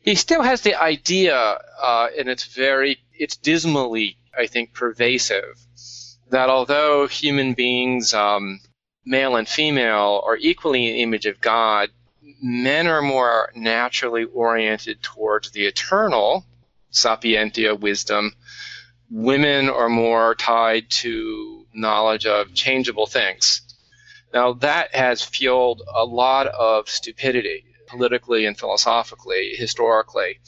He 0.00 0.14
still 0.14 0.42
has 0.42 0.60
the 0.60 0.76
idea, 0.76 1.36
uh, 1.36 2.08
and 2.16 2.28
it's 2.28 2.44
very, 2.44 2.98
it's 3.12 3.36
dismally, 3.36 4.16
I 4.36 4.46
think, 4.46 4.72
pervasive, 4.72 5.58
that 6.30 6.48
although 6.48 7.08
human 7.08 7.54
beings 7.54 8.14
um, 8.14 8.60
male 9.08 9.36
and 9.36 9.48
female 9.48 10.22
are 10.24 10.36
equally 10.36 10.90
an 10.90 10.96
image 10.96 11.26
of 11.26 11.40
God, 11.40 11.88
men 12.42 12.86
are 12.86 13.02
more 13.02 13.50
naturally 13.54 14.24
oriented 14.24 15.02
towards 15.02 15.50
the 15.50 15.64
eternal, 15.64 16.44
sapientia, 16.90 17.74
wisdom. 17.74 18.34
Women 19.10 19.70
are 19.70 19.88
more 19.88 20.34
tied 20.34 20.90
to 21.02 21.66
knowledge 21.72 22.26
of 22.26 22.52
changeable 22.52 23.06
things. 23.06 23.62
Now, 24.34 24.52
that 24.54 24.94
has 24.94 25.22
fueled 25.22 25.82
a 25.94 26.04
lot 26.04 26.46
of 26.46 26.88
stupidity. 26.88 27.64
politically 27.88 28.44
and 28.44 28.58
philosophically, 28.58 29.54
historically. 29.56 30.38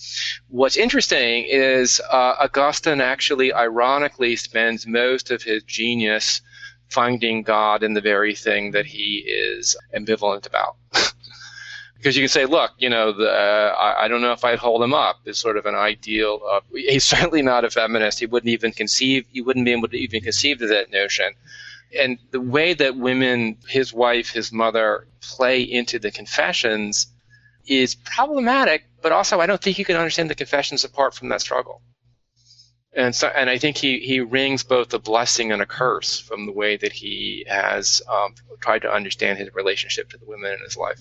What's 0.49 0.77
interesting 0.77 1.47
is 1.49 2.01
uh, 2.01 2.35
Augustine 2.39 3.01
actually, 3.01 3.51
ironically, 3.53 4.37
spends 4.37 4.87
most 4.87 5.31
of 5.31 5.43
his 5.43 5.63
genius 5.63 6.43
finding 6.91 7.43
God 7.43 7.83
in 7.83 7.95
the 7.95 8.01
very 8.01 8.35
thing 8.35 8.73
that 8.73 8.87
he 8.87 9.25
is 9.27 9.77
ambivalent 9.95 10.47
about. 10.47 10.77
because 11.97 12.17
you 12.17 12.23
can 12.23 12.29
say, 12.29 12.47
look, 12.47 12.73
you 12.79 12.89
know, 12.89 13.13
the, 13.13 13.31
uh, 13.31 13.75
I, 13.79 14.05
I, 14.05 14.09
don't 14.09 14.23
know 14.23 14.33
if 14.33 14.43
I'd 14.43 14.59
hold 14.59 14.83
him 14.83 14.95
up 14.95 15.21
as 15.27 15.39
sort 15.39 15.59
of 15.59 15.67
an 15.67 15.75
ideal. 15.75 16.41
Of, 16.51 16.65
he's 16.73 17.05
certainly 17.17 17.43
not 17.43 17.65
a 17.65 17.71
feminist. 17.71 18.19
He 18.21 18.27
wouldn't 18.27 18.51
even 18.51 18.73
conceive. 18.73 19.27
He 19.31 19.41
wouldn't 19.41 19.67
be 19.67 19.73
able 19.73 19.89
to 19.89 19.97
even 19.97 20.23
conceive 20.23 20.63
of 20.63 20.71
that 20.71 20.91
notion. 20.91 21.33
And 21.99 22.19
the 22.31 22.41
way 22.41 22.73
that 22.75 22.97
women, 22.97 23.59
his 23.69 23.93
wife, 23.93 24.31
his 24.31 24.51
mother, 24.51 25.07
play 25.21 25.63
into 25.63 25.99
the 25.99 26.11
confessions 26.11 27.09
is 27.67 27.95
problematic. 27.95 28.85
But 29.03 29.13
also, 29.13 29.41
I 29.41 29.47
don't 29.47 29.61
think 29.61 29.79
you 29.79 29.85
can 29.85 29.97
understand 29.97 30.31
the 30.31 30.35
confessions 30.35 30.85
apart 30.85 31.15
from 31.15 31.29
that 31.29 31.41
struggle. 31.41 31.83
And 32.93 33.15
so, 33.15 33.29
and 33.29 33.49
I 33.49 33.59
think 33.59 33.77
he, 33.77 34.01
he 34.01 34.21
wrings 34.21 34.65
both 34.65 34.93
a 34.93 34.99
blessing 34.99 35.53
and 35.53 35.63
a 35.63 35.67
curse 35.67 36.19
from 36.19 36.47
the 36.47 36.53
way 36.53 36.77
that 36.77 36.93
he 36.93 37.47
has 37.49 38.03
um, 38.09 38.35
tried 38.61 38.83
to 38.83 38.93
understand 38.93 39.39
his 39.39 39.55
relationship 39.55 40.11
to 40.11 40.19
the 40.19 40.25
women 40.25 40.53
in 40.53 40.61
his 40.65 40.77
life. 40.77 41.01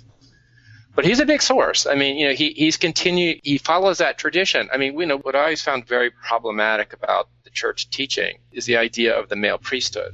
But 0.96 1.06
he's 1.06 1.20
a 1.20 1.26
big 1.26 1.42
source. 1.42 1.88
I 1.88 1.96
mean, 1.96 2.18
you 2.18 2.28
know, 2.28 2.34
he, 2.34 2.52
he's 2.52 2.78
continued, 2.78 3.40
he 3.44 3.58
follows 3.58 4.00
that 4.00 4.18
tradition. 4.18 4.70
I 4.72 4.78
mean, 4.78 4.96
we 4.96 5.06
know 5.06 5.18
what 5.18 5.36
I 5.36 5.40
always 5.40 5.62
found 5.62 5.88
very 5.88 6.12
problematic 6.12 6.94
about 6.94 7.30
the 7.44 7.50
church 7.50 7.90
teaching 7.90 8.38
is 8.52 8.66
the 8.66 8.78
idea 8.78 9.18
of 9.18 9.30
the 9.30 9.36
male 9.36 9.58
priesthood. 9.58 10.14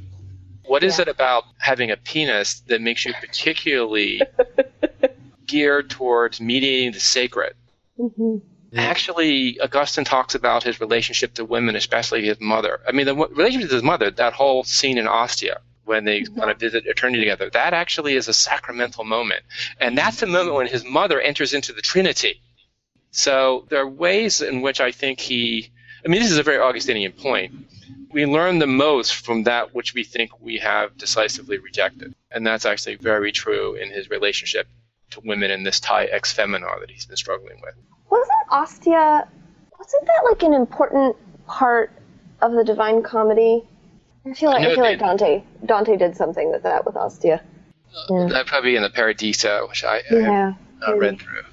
What 0.66 0.84
is 0.84 0.98
yeah. 0.98 1.04
it 1.04 1.08
about 1.10 1.44
having 1.58 1.92
a 1.92 1.98
penis 1.98 2.62
that 2.68 2.82
makes 2.82 3.06
you 3.06 3.14
particularly 3.20 4.22
geared 5.46 5.90
towards 5.90 6.40
mediating 6.40 6.92
the 6.92 7.00
sacred? 7.00 7.56
Mm-hmm. 8.00 8.38
Actually, 8.76 9.60
Augustine 9.60 10.06
talks 10.06 10.36
about 10.36 10.64
his 10.64 10.80
relationship 10.80 11.34
to 11.36 11.46
women, 11.46 11.76
especially 11.76 12.26
his 12.26 12.40
mother. 12.42 12.82
I 12.88 12.92
mean, 12.92 13.06
the 13.06 13.16
relationship 13.16 13.70
to 13.70 13.76
his 13.76 13.84
mother, 13.84 14.12
that 14.12 14.34
whole 14.34 14.64
scene 14.64 14.98
in 14.98 15.08
Ostia, 15.08 15.62
when 15.86 16.04
they 16.04 16.22
mm-hmm. 16.22 16.40
kind 16.40 16.52
of 16.52 16.60
visit 16.60 16.86
eternity 16.86 17.22
together. 17.22 17.50
That 17.50 17.74
actually 17.74 18.16
is 18.16 18.28
a 18.28 18.34
sacramental 18.34 19.06
moment. 19.06 19.44
And 19.80 19.98
that's 19.98 20.20
the 20.20 20.28
moment 20.28 20.56
when 20.56 20.68
his 20.68 20.84
mother 20.84 21.22
enters 21.22 21.54
into 21.54 21.74
the 21.74 21.82
Trinity. 21.82 22.42
So 23.12 23.66
there 23.70 23.82
are 23.82 23.88
ways 23.88 24.42
in 24.42 24.62
which 24.62 24.82
I 24.82 24.92
think 24.92 25.20
he, 25.20 25.72
I 26.04 26.10
mean, 26.10 26.22
this 26.22 26.32
is 26.32 26.38
a 26.38 26.44
very 26.44 26.60
Augustinian 26.60 27.14
point. 27.14 27.54
We 28.12 28.26
learn 28.26 28.60
the 28.60 28.68
most 28.68 29.16
from 29.16 29.44
that 29.44 29.74
which 29.74 29.94
we 29.94 30.04
think 30.04 30.42
we 30.42 30.58
have 30.58 30.98
decisively 30.98 31.58
rejected. 31.60 32.14
And 32.32 32.46
that's 32.46 32.66
actually 32.66 32.96
very 32.96 33.32
true 33.32 33.76
in 33.76 33.90
his 33.90 34.10
relationship 34.10 34.68
to 35.12 35.22
women 35.22 35.52
in 35.52 35.64
this 35.64 35.80
tie 35.80 36.06
ex 36.06 36.34
femina 36.34 36.68
that 36.80 36.90
he's 36.90 37.06
been 37.06 37.18
struggling 37.18 37.60
with. 37.62 37.76
Wasn't 38.10 38.52
Ostia, 38.52 39.28
wasn't 39.78 40.06
that 40.06 40.22
like 40.30 40.44
an 40.44 40.54
important 40.54 41.16
part 41.48 41.92
of 42.42 42.54
the 42.54 42.64
Divine 42.64 43.04
Comedy? 43.04 43.64
I 44.26 44.34
feel 44.34 44.50
like 44.50 44.64
I, 44.64 44.72
I 44.72 44.76
feel 44.76 44.84
like 44.84 45.00
Dante 45.00 45.44
Dante 45.66 45.98
did 45.98 46.16
something 46.16 46.52
with 46.52 46.64
that 46.64 46.86
with 46.86 46.96
Ostia. 46.96 47.42
Uh, 48.10 48.28
yeah. 48.28 48.44
probably 48.46 48.76
in 48.76 48.82
the 48.82 48.90
Paradiso, 48.90 49.68
which 49.70 49.84
I, 49.84 49.98
I 49.98 50.02
yeah, 50.12 50.54
have 50.86 50.98
read 50.98 51.20
through. 51.20 51.44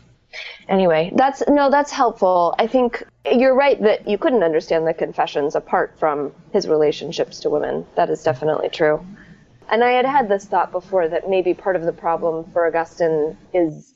Anyway, 0.68 1.12
that's 1.14 1.42
no, 1.48 1.70
that's 1.70 1.90
helpful. 1.90 2.54
I 2.58 2.66
think 2.66 3.04
you're 3.30 3.54
right 3.54 3.80
that 3.82 4.08
you 4.08 4.16
couldn't 4.16 4.42
understand 4.42 4.86
the 4.86 4.94
confessions 4.94 5.54
apart 5.54 5.94
from 5.98 6.32
his 6.52 6.66
relationships 6.66 7.40
to 7.40 7.50
women. 7.50 7.86
That 7.96 8.10
is 8.10 8.22
definitely 8.22 8.70
true. 8.70 9.04
And 9.72 9.82
I 9.82 9.92
had 9.92 10.04
had 10.04 10.28
this 10.28 10.44
thought 10.44 10.70
before 10.70 11.08
that 11.08 11.30
maybe 11.30 11.54
part 11.54 11.76
of 11.76 11.84
the 11.84 11.94
problem 11.94 12.44
for 12.52 12.66
Augustine 12.66 13.38
is, 13.54 13.94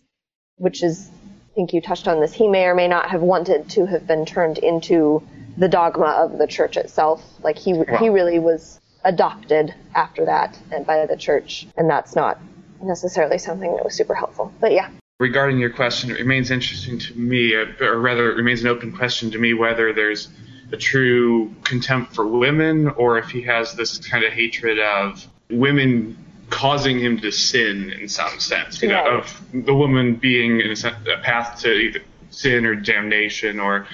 which 0.57 0.82
is, 0.82 1.11
I 1.53 1.55
think 1.55 1.74
you 1.74 1.82
touched 1.82 2.09
on 2.09 2.19
this, 2.19 2.32
he 2.32 2.48
may 2.48 2.65
or 2.65 2.74
may 2.74 2.89
not 2.89 3.11
have 3.11 3.20
wanted 3.20 3.69
to 3.70 3.85
have 3.85 4.07
been 4.07 4.24
turned 4.24 4.57
into 4.57 5.23
the 5.59 5.69
dogma 5.69 6.07
of 6.07 6.39
the 6.39 6.47
church 6.47 6.78
itself. 6.78 7.23
Like 7.43 7.59
he 7.59 7.74
wow. 7.74 7.98
he 7.98 8.09
really 8.09 8.39
was 8.39 8.81
adopted 9.05 9.74
after 9.94 10.24
that 10.24 10.59
and 10.73 10.86
by 10.86 11.05
the 11.05 11.16
church, 11.16 11.66
and 11.77 11.90
that's 11.90 12.16
not 12.16 12.40
necessarily 12.82 13.36
something 13.36 13.77
that 13.77 13.85
was 13.85 13.94
super 13.94 14.15
helpful. 14.15 14.51
But 14.59 14.73
yeah. 14.73 14.89
Regarding 15.20 15.59
your 15.59 15.70
question, 15.70 16.11
it 16.11 16.19
remains 16.19 16.51
interesting 16.51 16.98
to 17.01 17.19
me, 17.19 17.55
uh, 17.55 17.66
or 17.81 18.01
rather, 18.01 18.31
it 18.32 18.36
remains 18.36 18.62
an 18.62 18.69
open 18.69 18.93
question 18.93 19.31
to 19.31 19.39
me 19.39 19.53
whether 19.53 19.93
there's 19.93 20.28
a 20.73 20.77
true 20.78 21.55
contempt 21.65 22.15
for 22.15 22.27
women 22.27 22.89
or 22.89 23.19
if 23.19 23.28
he 23.28 23.43
has 23.43 23.74
this 23.74 23.98
kind 23.98 24.24
of 24.24 24.32
hatred 24.32 24.78
of 24.78 25.27
women 25.51 26.16
causing 26.51 26.98
him 26.98 27.18
to 27.20 27.31
sin 27.31 27.90
in 27.90 28.09
some 28.09 28.39
sense, 28.39 28.81
you 28.82 28.89
yeah. 28.89 29.02
know, 29.02 29.18
of 29.18 29.43
the 29.52 29.74
woman 29.74 30.14
being 30.14 30.60
in 30.60 30.70
a, 30.70 30.77
sense, 30.77 30.97
a 31.12 31.20
path 31.23 31.60
to 31.60 31.73
either 31.73 32.01
sin 32.31 32.66
or 32.66 32.74
damnation 32.74 33.59
or 33.59 33.86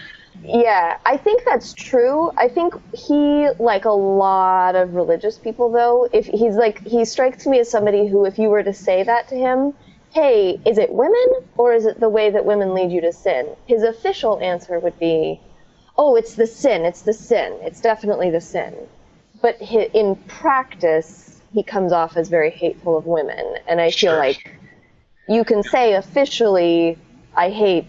yeah, 0.42 0.96
I 1.04 1.18
think 1.18 1.44
that's 1.44 1.72
true. 1.72 2.32
I 2.36 2.48
think 2.48 2.74
he, 2.94 3.48
like 3.58 3.84
a 3.84 3.90
lot 3.90 4.74
of 4.74 4.94
religious 4.94 5.38
people, 5.38 5.70
though, 5.70 6.08
if 6.12 6.26
he's 6.26 6.56
like, 6.56 6.84
he 6.86 7.04
strikes 7.04 7.46
me 7.46 7.60
as 7.60 7.70
somebody 7.70 8.08
who, 8.08 8.24
if 8.24 8.38
you 8.38 8.48
were 8.48 8.62
to 8.62 8.72
say 8.72 9.02
that 9.02 9.28
to 9.28 9.36
him, 9.36 9.74
hey, 10.10 10.60
is 10.66 10.78
it 10.78 10.90
women 10.90 11.26
or 11.56 11.72
is 11.74 11.86
it 11.86 12.00
the 12.00 12.08
way 12.08 12.30
that 12.30 12.44
women 12.44 12.74
lead 12.74 12.90
you 12.90 13.00
to 13.02 13.12
sin? 13.12 13.54
His 13.66 13.82
official 13.82 14.40
answer 14.40 14.78
would 14.78 14.98
be, 14.98 15.40
oh, 15.96 16.16
it's 16.16 16.34
the 16.34 16.46
sin, 16.46 16.84
it's 16.84 17.02
the 17.02 17.12
sin, 17.12 17.56
it's 17.60 17.80
definitely 17.80 18.30
the 18.30 18.40
sin. 18.40 18.74
But 19.40 19.60
in 19.60 20.16
practice, 20.16 21.31
he 21.52 21.62
comes 21.62 21.92
off 21.92 22.16
as 22.16 22.28
very 22.28 22.50
hateful 22.50 22.96
of 22.96 23.06
women. 23.06 23.56
And 23.66 23.80
I 23.80 23.90
feel 23.90 24.16
like 24.16 24.58
you 25.28 25.44
can 25.44 25.62
say 25.62 25.94
officially, 25.94 26.98
I 27.34 27.50
hate 27.50 27.86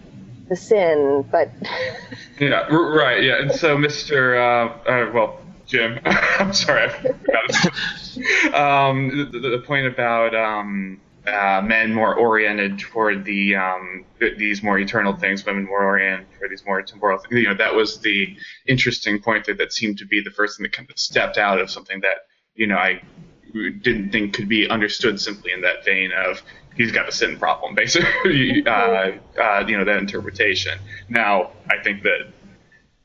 the 0.48 0.56
sin, 0.56 1.24
but. 1.30 1.50
yeah, 2.38 2.66
right. 2.68 3.22
Yeah, 3.22 3.40
and 3.40 3.52
so 3.52 3.76
Mr. 3.76 4.36
Uh, 4.36 4.90
uh, 4.90 5.10
well, 5.12 5.40
Jim, 5.66 5.98
I'm 6.04 6.52
sorry, 6.52 6.84
I 6.84 6.88
forgot. 6.90 8.54
um, 8.54 9.30
the, 9.32 9.38
the, 9.38 9.62
point 9.66 9.86
about 9.86 10.34
um, 10.34 11.00
uh, 11.26 11.62
men 11.64 11.94
more 11.94 12.14
oriented 12.14 12.78
toward 12.78 13.24
the 13.24 13.56
um, 13.56 14.04
these 14.36 14.62
more 14.62 14.78
eternal 14.78 15.14
things, 15.14 15.44
women 15.46 15.64
more 15.64 15.84
oriented 15.84 16.26
toward 16.38 16.50
these 16.50 16.64
more 16.66 16.82
temporal 16.82 17.18
things. 17.18 17.40
You 17.40 17.48
know, 17.48 17.54
that 17.54 17.74
was 17.74 18.00
the 18.00 18.36
interesting 18.66 19.20
point 19.20 19.46
that 19.46 19.56
that 19.56 19.72
seemed 19.72 19.98
to 19.98 20.06
be 20.06 20.20
the 20.20 20.30
first 20.30 20.58
thing 20.58 20.64
that 20.64 20.72
kind 20.72 20.90
of 20.90 20.98
stepped 20.98 21.38
out 21.38 21.58
of 21.58 21.70
something 21.70 22.00
that 22.00 22.26
you 22.54 22.66
know 22.66 22.76
I 22.76 23.00
didn't 23.54 24.10
think 24.10 24.34
could 24.34 24.48
be 24.48 24.68
understood 24.68 25.20
simply 25.20 25.52
in 25.52 25.60
that 25.62 25.84
vein 25.84 26.10
of 26.12 26.42
he's 26.76 26.92
got 26.92 27.08
a 27.08 27.12
sin 27.12 27.38
problem, 27.38 27.74
basically. 27.74 28.64
uh, 28.66 29.12
uh, 29.40 29.64
you 29.66 29.76
know 29.76 29.84
that 29.84 29.98
interpretation. 29.98 30.78
Now, 31.08 31.52
I 31.70 31.82
think 31.82 32.02
that 32.02 32.32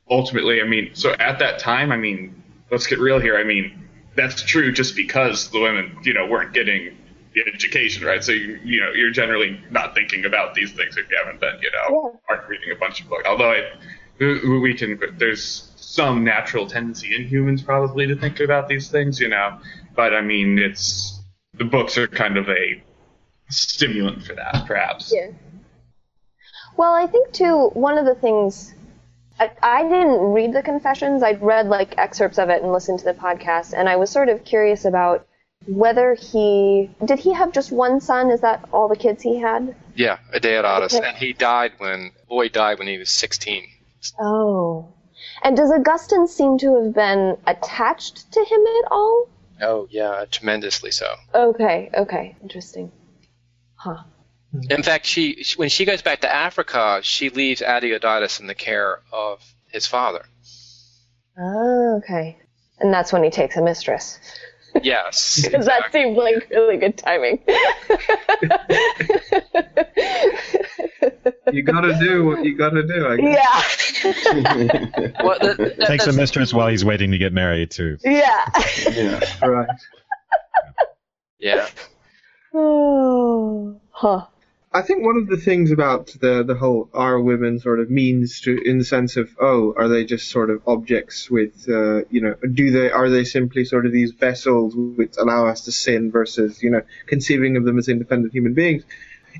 ultimately, 0.10 0.62
I 0.62 0.66
mean, 0.66 0.92
so 0.94 1.14
at 1.20 1.40
that 1.40 1.60
time, 1.60 1.92
I 1.92 1.98
mean, 1.98 2.44
let's 2.72 2.88
get 2.88 3.00
real 3.00 3.20
here. 3.20 3.38
I 3.38 3.44
mean, 3.44 3.88
that's 4.16 4.42
true 4.42 4.72
just 4.72 4.96
because 4.96 5.50
the 5.50 5.60
women, 5.60 5.98
you 6.04 6.14
know, 6.14 6.26
weren't 6.26 6.54
getting 6.54 6.98
the 7.34 7.44
education, 7.54 8.06
right? 8.06 8.24
So 8.24 8.32
you, 8.32 8.60
you 8.64 8.80
know, 8.80 8.92
you're 8.92 9.12
generally 9.12 9.62
not 9.70 9.94
thinking 9.94 10.26
about 10.26 10.56
these 10.56 10.72
things 10.74 10.98
if 10.98 11.10
you 11.10 11.18
haven't 11.24 11.40
been, 11.40 11.60
you 11.62 11.70
know, 11.72 12.12
yeah. 12.14 12.36
aren't 12.36 12.50
reading 12.50 12.72
a 12.72 12.76
bunch 12.76 13.02
of 13.02 13.10
books. 13.10 13.24
Although 13.28 13.52
I, 13.52 13.72
we 14.20 14.74
can, 14.74 15.00
there's 15.18 15.72
some 15.76 16.24
natural 16.24 16.68
tendency 16.68 17.16
in 17.16 17.28
humans 17.28 17.62
probably 17.62 18.08
to 18.08 18.16
think 18.16 18.40
about 18.40 18.68
these 18.68 18.90
things, 18.90 19.20
you 19.20 19.30
know, 19.30 19.60
but 19.96 20.14
I 20.14 20.22
mean, 20.22 20.60
it's 20.60 21.20
the 21.54 21.66
books 21.66 21.98
are 21.98 22.08
kind 22.08 22.38
of 22.38 22.48
a 22.50 22.82
stimulant 23.50 24.24
for 24.24 24.36
that, 24.36 24.66
perhaps. 24.68 25.12
Yeah. 25.14 25.32
Well, 26.78 26.94
I 26.94 27.08
think 27.08 27.32
too 27.34 27.72
one 27.74 27.98
of 27.98 28.06
the 28.06 28.16
things 28.16 28.74
I, 29.40 29.52
I 29.62 29.84
didn't 29.84 30.20
read 30.20 30.54
the 30.54 30.62
confessions. 30.62 31.24
I'd 31.24 31.42
read 31.42 31.68
like 31.68 31.96
excerpts 31.98 32.38
of 32.38 32.50
it 32.50 32.62
and 32.62 32.72
listened 32.72 33.00
to 33.00 33.06
the 33.06 33.14
podcast, 33.14 33.74
and 33.76 33.88
I 33.88 33.96
was 33.96 34.10
sort 34.10 34.30
of 34.30 34.44
curious 34.44 34.86
about 34.86 35.26
whether 35.68 36.14
he 36.14 36.90
did 37.06 37.20
he 37.20 37.34
have 37.34 37.52
just 37.52 37.72
one 37.72 38.00
son? 38.00 38.32
Is 38.32 38.42
that 38.42 38.68
all 38.72 38.88
the 38.88 38.96
kids 38.96 39.24
he 39.24 39.40
had? 39.40 39.76
Yeah, 39.96 40.20
Adeodatus, 40.34 40.96
okay. 40.96 41.08
and 41.08 41.18
he 41.18 41.34
died 41.34 41.74
when 41.78 42.12
boy 42.28 42.50
died 42.50 42.80
when 42.80 42.88
he 42.88 42.98
was 42.98 43.10
16. 43.10 43.64
Oh, 44.20 44.94
and 45.44 45.56
does 45.56 45.72
Augustine 45.72 46.28
seem 46.28 46.58
to 46.60 46.84
have 46.84 46.94
been 46.94 47.38
attached 47.46 48.32
to 48.32 48.40
him 48.40 48.62
at 48.62 48.92
all? 48.92 49.28
Oh 49.62 49.88
yeah, 49.90 50.26
tremendously 50.32 50.92
so. 50.92 51.16
Okay, 51.34 51.90
okay, 51.94 52.36
interesting. 52.42 52.92
Huh. 53.76 54.04
In 54.70 54.84
fact, 54.84 55.06
she 55.06 55.44
when 55.58 55.70
she 55.70 55.86
goes 55.86 56.02
back 56.02 56.22
to 56.22 56.34
Africa, 56.34 57.02
she 57.04 57.30
leaves 57.30 57.62
Adeodatus 57.62 58.40
in 58.40 58.48
the 58.48 58.56
care 58.56 59.02
of 59.12 59.44
his 59.68 59.86
father. 59.86 60.26
Oh, 61.38 61.98
okay. 61.98 62.38
And 62.80 62.94
that's 62.94 63.14
when 63.14 63.24
he 63.24 63.30
takes 63.30 63.58
a 63.58 63.62
mistress. 63.62 64.20
Yes. 64.82 65.42
Because 65.44 65.68
exactly. 65.68 65.84
that 65.84 65.92
seemed 65.92 66.18
like 66.18 66.50
really 66.50 66.78
good 66.78 66.98
timing. 66.98 67.40
you 71.52 71.64
gotta 71.64 71.98
do 72.00 72.26
what 72.26 72.44
you 72.44 72.56
gotta 72.56 72.84
do, 72.84 73.08
I 73.08 73.18
guess. 73.18 74.04
Yeah. 74.04 74.14
well, 75.24 75.38
the, 75.40 75.76
the, 75.78 75.86
Takes 75.86 76.08
a 76.08 76.14
mistress 76.14 76.54
while 76.54 76.68
he's 76.68 76.86
waiting 76.86 77.12
to 77.12 77.18
get 77.18 77.34
married, 77.34 77.72
too. 77.72 77.98
Yeah. 78.04 78.46
yeah, 78.92 79.46
right. 79.46 79.68
Yeah. 81.40 81.68
Oh, 82.54 83.80
huh. 83.92 84.26
I 84.72 84.84
think 84.84 85.04
one 85.04 85.18
of 85.18 85.28
the 85.28 85.38
things 85.38 85.72
about 85.72 86.16
the 86.22 86.44
the 86.44 86.54
whole 86.54 86.90
are 86.94 87.20
women 87.20 87.60
sort 87.60 87.80
of 87.80 87.90
means 87.90 88.40
to 88.42 88.56
in 88.64 88.78
the 88.78 88.84
sense 88.84 89.18
of 89.18 89.36
oh 89.42 89.74
are 89.76 89.88
they 89.88 90.06
just 90.06 90.30
sort 90.30 90.52
of 90.52 90.62
objects 90.68 91.28
with 91.28 91.68
uh, 91.68 92.06
you 92.12 92.22
know 92.22 92.36
do 92.54 92.70
they 92.70 92.92
are 92.92 93.10
they 93.10 93.24
simply 93.24 93.66
sort 93.66 93.88
of 93.88 93.92
these 93.92 94.12
vessels 94.12 94.76
which 94.76 95.16
allow 95.18 95.48
us 95.48 95.62
to 95.62 95.72
sin 95.72 96.12
versus 96.12 96.62
you 96.62 96.70
know 96.70 96.84
conceiving 97.08 97.58
of 97.58 97.66
them 97.66 97.80
as 97.80 97.90
independent 97.90 98.32
human 98.32 98.54
beings 98.54 98.84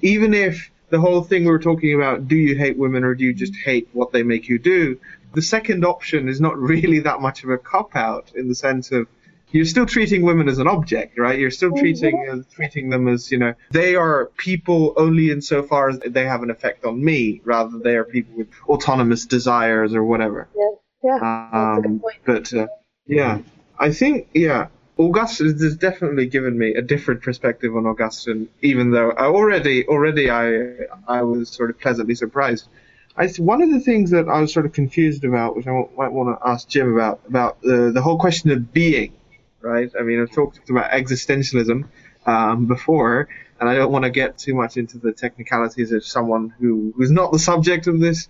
even 0.02 0.34
if 0.34 0.72
the 0.90 1.00
whole 1.00 1.22
thing 1.22 1.44
we 1.44 1.52
were 1.52 1.60
talking 1.60 1.94
about 1.96 2.28
do 2.28 2.36
you 2.36 2.56
hate 2.56 2.78
women 2.78 3.04
or 3.04 3.16
do 3.16 3.24
you 3.24 3.34
just 3.34 3.56
hate 3.56 3.90
what 3.94 4.12
they 4.12 4.24
make 4.24 4.48
you 4.48 4.60
do 4.60 5.00
the 5.34 5.42
second 5.42 5.86
option 5.86 6.28
is 6.28 6.42
not 6.42 6.58
really 6.72 7.00
that 7.00 7.22
much 7.22 7.44
of 7.44 7.50
a 7.50 7.58
cop 7.58 7.96
out 7.96 8.32
in 8.36 8.48
the 8.48 8.56
sense 8.56 8.92
of 8.92 9.08
you're 9.52 9.66
still 9.66 9.86
treating 9.86 10.22
women 10.22 10.48
as 10.48 10.60
an 10.60 10.68
object, 10.68 11.18
right? 11.18 11.40
You're 11.40 11.52
still 11.52 11.72
treating 11.72 12.28
uh, 12.30 12.44
treating 12.54 12.90
them 12.90 13.08
as 13.08 13.32
you 13.32 13.40
know 13.40 13.56
they 13.72 13.96
are 13.96 14.28
people 14.38 14.94
only 14.98 15.32
insofar 15.32 15.90
as 15.90 16.00
they 16.00 16.26
have 16.26 16.44
an 16.44 16.52
effect 16.52 16.86
on 16.86 17.04
me, 17.04 17.42
rather 17.44 17.80
they 17.80 17.96
are 17.96 18.04
people 18.04 18.38
with 18.38 18.48
autonomous 18.68 19.26
desires 19.26 19.96
or 19.96 20.04
whatever. 20.04 20.48
Yeah, 20.56 20.70
yeah, 21.04 21.50
that's 21.52 21.78
a 21.78 21.82
good 21.82 21.90
Um, 21.90 22.04
but 22.26 22.54
uh, 22.54 22.68
yeah, 23.08 23.40
I 23.78 23.92
think 23.92 24.30
yeah, 24.34 24.68
Augustine 25.00 25.58
has 25.58 25.78
definitely 25.78 26.28
given 26.28 26.58
me 26.58 26.76
a 26.76 26.82
different 26.82 27.22
perspective 27.22 27.74
on 27.74 27.86
Augustine, 27.86 28.50
even 28.62 28.92
though 28.92 29.12
I 29.12 29.28
already 29.28 29.88
already 29.88 30.30
I 30.30 30.88
I 31.08 31.22
was 31.22 31.50
sort 31.50 31.70
of 31.70 31.80
pleasantly 31.80 32.16
surprised. 32.16 32.68
I 33.16 33.30
one 33.38 33.62
of 33.62 33.72
the 33.72 33.80
things 33.80 34.12
that 34.12 34.28
I 34.28 34.42
was 34.42 34.52
sort 34.52 34.66
of 34.66 34.74
confused 34.74 35.24
about, 35.24 35.56
which 35.56 35.68
I 35.68 35.72
might 35.98 36.12
want 36.12 36.38
to 36.38 36.48
ask 36.48 36.68
Jim 36.68 36.94
about, 36.94 37.22
about 37.26 37.62
the 37.62 37.92
the 37.94 38.02
whole 38.02 38.20
question 38.20 38.52
of 38.52 38.74
being, 38.74 39.14
right? 39.62 39.90
I 39.98 40.04
mean, 40.04 40.22
I've 40.22 40.32
talked 40.32 40.70
about 40.70 40.92
existentialism 40.92 41.88
um, 42.26 42.66
before, 42.66 43.30
and 43.58 43.70
I 43.70 43.76
don't 43.76 43.94
want 43.94 44.04
to 44.04 44.12
get 44.12 44.38
too 44.38 44.54
much 44.54 44.76
into 44.76 44.98
the 44.98 45.14
technicalities 45.14 45.94
of 45.94 46.04
someone 46.04 46.54
who 46.60 46.94
who's 46.98 47.12
not 47.12 47.32
the 47.32 47.40
subject 47.40 47.88
of 47.88 48.02
this 48.02 48.28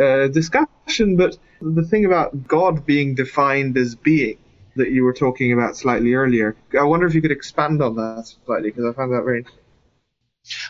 uh, 0.00 0.28
discussion, 0.28 1.16
but 1.16 1.36
the 1.60 1.82
thing 1.82 2.04
about 2.04 2.46
God 2.46 2.86
being 2.86 3.16
defined 3.16 3.76
as 3.76 3.96
being 3.96 4.38
that 4.76 4.90
you 4.90 5.04
were 5.04 5.12
talking 5.12 5.52
about 5.52 5.76
slightly 5.76 6.14
earlier, 6.14 6.56
I 6.78 6.84
wonder 6.84 7.06
if 7.06 7.14
you 7.14 7.22
could 7.22 7.30
expand 7.30 7.82
on 7.82 7.96
that 7.96 8.32
slightly 8.44 8.70
because 8.70 8.84
I 8.84 8.92
found 8.92 9.12
that 9.12 9.22
very 9.22 9.38
interesting. 9.38 9.62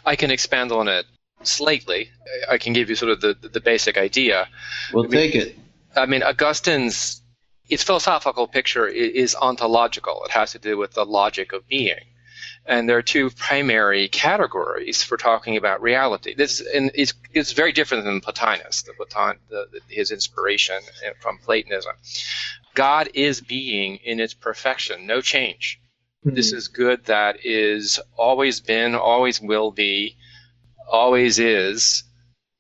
I 0.05 0.17
can 0.17 0.31
expand 0.31 0.73
on 0.73 0.89
it 0.89 1.07
slightly. 1.43 2.11
I 2.49 2.59
can 2.59 2.73
give 2.73 2.89
you 2.89 2.95
sort 2.95 3.13
of 3.13 3.21
the, 3.21 3.37
the 3.49 3.61
basic 3.61 3.99
idea. 3.99 4.49
We'll 4.93 5.09
take 5.09 5.35
it. 5.35 5.57
I 5.97 6.07
mean, 6.07 6.23
Augustine's 6.23 7.23
its 7.69 7.83
philosophical 7.83 8.47
picture 8.47 8.87
is 8.87 9.35
ontological. 9.35 10.23
It 10.25 10.31
has 10.33 10.53
to 10.53 10.59
do 10.59 10.77
with 10.77 10.93
the 10.93 11.05
logic 11.05 11.53
of 11.53 11.67
being. 11.67 12.05
And 12.67 12.89
there 12.89 12.97
are 12.97 13.03
two 13.03 13.31
primary 13.31 14.09
categories 14.09 15.03
for 15.03 15.19
talking 15.19 15.57
about 15.57 15.83
reality. 15.83 16.35
This 16.35 16.61
and 16.61 16.91
it's, 16.95 17.13
it's 17.35 17.53
very 17.53 17.73
different 17.73 18.05
than 18.05 18.21
Plotinus, 18.23 18.85
the 18.85 18.95
Platon, 18.95 19.39
the, 19.51 19.67
the, 19.71 19.81
his 19.89 20.11
inspiration 20.11 20.77
from 21.21 21.39
Platonism. 21.39 21.93
God 22.75 23.11
is 23.15 23.41
being 23.41 23.97
in 23.97 24.19
its 24.19 24.35
perfection, 24.35 25.07
no 25.07 25.21
change. 25.21 25.79
Hmm. 26.23 26.35
This 26.35 26.53
is 26.53 26.69
good 26.69 27.05
that 27.05 27.45
is 27.45 28.01
always 28.17 28.61
been, 28.61 28.95
always 28.95 29.41
will 29.41 29.71
be, 29.71 30.17
always 30.91 31.39
is 31.39 32.05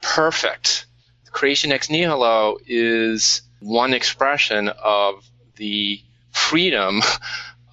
perfect. 0.02 0.86
Creation 1.32 1.72
ex 1.72 1.88
nihilo 1.90 2.58
is 2.66 3.42
one 3.60 3.94
expression 3.94 4.68
of 4.68 5.24
the 5.56 6.00
freedom 6.30 7.00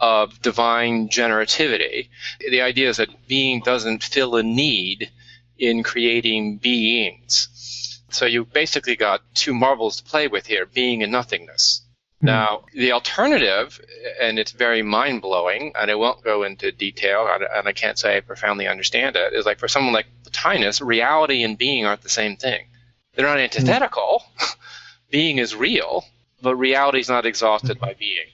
of 0.02 0.42
divine 0.42 1.08
generativity. 1.10 2.10
The 2.40 2.62
idea 2.62 2.90
is 2.90 2.98
that 2.98 3.28
being 3.28 3.62
doesn't 3.62 4.04
fill 4.04 4.36
a 4.36 4.44
need 4.44 5.12
in 5.60 5.84
creating 5.84 6.58
beings. 6.58 8.02
So 8.10 8.26
you 8.26 8.44
basically 8.44 8.96
got 8.96 9.22
two 9.36 9.54
marbles 9.54 9.98
to 9.98 10.04
play 10.04 10.28
with 10.28 10.48
here, 10.48 10.66
being 10.66 11.04
and 11.04 11.12
nothingness. 11.12 11.84
Hmm. 12.20 12.26
Now, 12.26 12.66
the 12.74 12.94
alternative, 12.94 13.80
and 14.20 14.40
it's 14.40 14.52
very 14.52 14.82
mind 14.82 15.22
blowing, 15.22 15.74
and 15.80 15.90
I 15.90 15.96
won't 15.96 16.24
go 16.24 16.44
into 16.44 16.72
detail, 16.72 17.30
and 17.32 17.44
and 17.44 17.68
I 17.68 17.72
can't 17.72 17.98
say 17.98 18.18
I 18.18 18.22
profoundly 18.22 18.68
understand 18.68 19.16
it, 19.16 19.34
is 19.34 19.46
like 19.46 19.60
for 19.60 19.68
someone 19.68 19.94
like 19.94 20.08
Plotinus, 20.24 20.82
reality 20.82 21.44
and 21.44 21.58
being 21.58 21.86
aren't 21.86 22.02
the 22.02 22.10
same 22.10 22.38
thing. 22.38 22.66
They're 23.14 23.28
not 23.28 23.38
hmm. 23.38 23.44
antithetical. 23.44 24.24
being 25.12 25.38
is 25.38 25.56
real, 25.56 26.06
but 26.42 26.56
reality 26.56 27.00
is 27.00 27.10
not 27.10 27.28
exhausted 27.28 27.78
hmm. 27.78 27.86
by 27.86 27.94
being. 27.94 28.28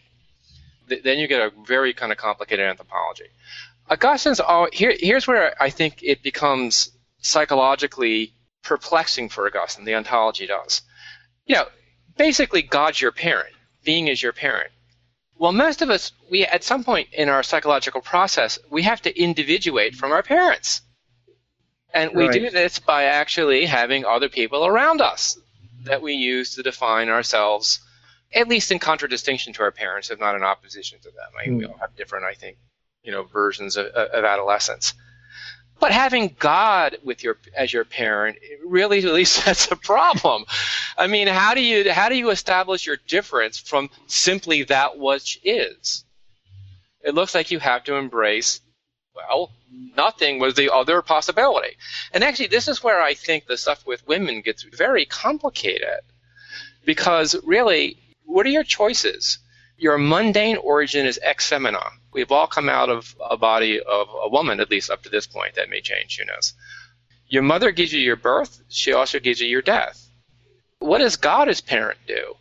Th- 0.90 1.04
then 1.04 1.20
you 1.20 1.28
get 1.28 1.42
a 1.42 1.52
very 1.66 1.94
kind 1.94 2.12
of 2.12 2.18
complicated 2.18 2.66
anthropology. 2.66 3.26
Augustine's 3.90 4.40
all, 4.40 4.68
here, 4.72 4.94
here's 4.98 5.28
where 5.28 5.62
I 5.62 5.70
think 5.70 6.00
it 6.04 6.22
becomes 6.22 6.92
psychologically 7.20 8.34
perplexing 8.64 9.30
for 9.30 9.48
Augustine, 9.48 9.86
the 9.86 9.96
ontology 9.96 10.46
does. 10.48 10.82
You 11.46 11.56
know, 11.56 11.68
basically 12.18 12.62
God's 12.62 13.02
your 13.02 13.12
parent, 13.12 13.54
being 13.84 14.08
is 14.08 14.22
your 14.22 14.34
parent. 14.34 14.72
Well, 15.40 15.52
most 15.52 15.82
of 15.82 15.90
us, 15.90 16.12
we 16.30 16.44
at 16.44 16.64
some 16.64 16.84
point 16.84 17.10
in 17.14 17.30
our 17.30 17.44
psychological 17.44 18.02
process, 18.02 18.60
we 18.70 18.82
have 18.84 19.02
to 19.04 19.22
individuate 19.22 19.96
from 19.96 20.12
our 20.12 20.24
parents. 20.24 20.82
And 21.94 22.12
we 22.14 22.28
do 22.28 22.50
this 22.50 22.80
by 22.80 23.06
actually 23.06 23.66
having 23.66 24.04
other 24.06 24.30
people 24.30 24.66
around 24.66 25.00
us 25.00 25.38
that 25.84 26.02
we 26.02 26.14
use 26.14 26.56
to 26.56 26.64
define 26.64 27.10
ourselves, 27.10 27.80
at 28.34 28.48
least 28.48 28.72
in 28.72 28.80
contradistinction 28.80 29.54
to 29.54 29.64
our 29.64 29.72
parents, 29.72 30.10
if 30.10 30.20
not 30.20 30.36
in 30.36 30.44
opposition 30.44 30.99
to 30.99 31.10
them. 31.12 31.30
I 31.40 31.48
mean, 31.48 31.58
we 31.58 31.66
hmm. 31.66 31.72
all 31.72 31.78
have 31.78 31.95
different, 31.95 32.26
I 32.26 32.34
think, 32.34 32.58
you 33.04 33.12
know, 33.12 33.24
versions 33.24 33.78
of, 33.78 33.88
of 33.88 34.24
adolescence. 34.26 34.94
But 35.80 35.91
having 35.91 36.36
God 36.40 36.98
with 37.04 37.24
your 37.24 37.38
as 37.56 37.72
your 37.72 37.86
parent 37.86 38.40
it 38.41 38.60
really 38.66 39.02
really 39.02 39.26
sets 39.40 39.72
a 39.72 39.76
problem. 39.76 40.45
I 40.98 41.08
mean, 41.08 41.28
how 41.28 41.54
do 41.54 41.62
you 41.62 41.91
how 41.91 42.10
do 42.10 42.16
you 42.16 42.32
establish 42.32 42.86
your 42.86 42.98
difference 43.08 43.60
from 43.60 43.90
simply 44.08 44.64
that 44.64 44.98
which 44.98 45.40
is? 45.44 46.04
It 47.04 47.14
looks 47.14 47.36
like 47.36 47.52
you 47.52 47.60
have 47.60 47.84
to 47.86 47.95
embrace 47.95 48.60
well, 49.18 49.52
nothing 49.95 50.40
was 50.40 50.54
the 50.54 50.72
other 50.74 51.02
possibility. 51.02 51.76
And 52.14 52.24
actually, 52.24 52.48
this 52.48 52.68
is 52.68 52.84
where 52.84 53.02
I 53.02 53.14
think 53.14 53.45
the 53.45 53.58
stuff 53.58 53.86
with 53.86 54.08
women 54.08 54.41
gets 54.41 54.64
very 54.64 55.06
complicated. 55.06 56.02
Because 56.86 57.36
really, 57.44 57.98
what 58.28 58.45
are 58.45 58.49
your 58.49 58.64
choices? 58.64 59.40
Your 59.78 59.98
mundane 59.98 60.58
origin 60.58 61.06
is 61.06 61.20
ex 61.24 61.49
femina. 61.49 61.91
We've 62.12 62.32
all 62.32 62.48
come 62.48 62.70
out 62.70 62.90
of 62.90 63.16
a 63.30 63.38
body 63.38 63.80
of 63.80 64.08
a 64.14 64.30
woman, 64.30 64.60
at 64.60 64.70
least 64.70 64.90
up 64.90 65.04
to 65.04 65.10
this 65.10 65.28
point. 65.28 65.56
That 65.56 65.70
may 65.70 65.82
change, 65.82 66.18
who 66.18 66.26
knows? 66.26 66.54
Your 67.30 67.44
mother 67.44 67.72
gives 67.72 67.94
you 67.94 67.99
your 67.99 68.16
birth, 68.16 68.62
she 68.70 68.94
also 68.94 69.20
gives 69.20 69.40
you 69.40 69.48
your 69.48 69.62
death. 69.62 70.10
What 70.80 70.99
does 70.99 71.16
God 71.16 71.49
as 71.49 71.62
parent 71.62 71.99
do? 72.08 72.36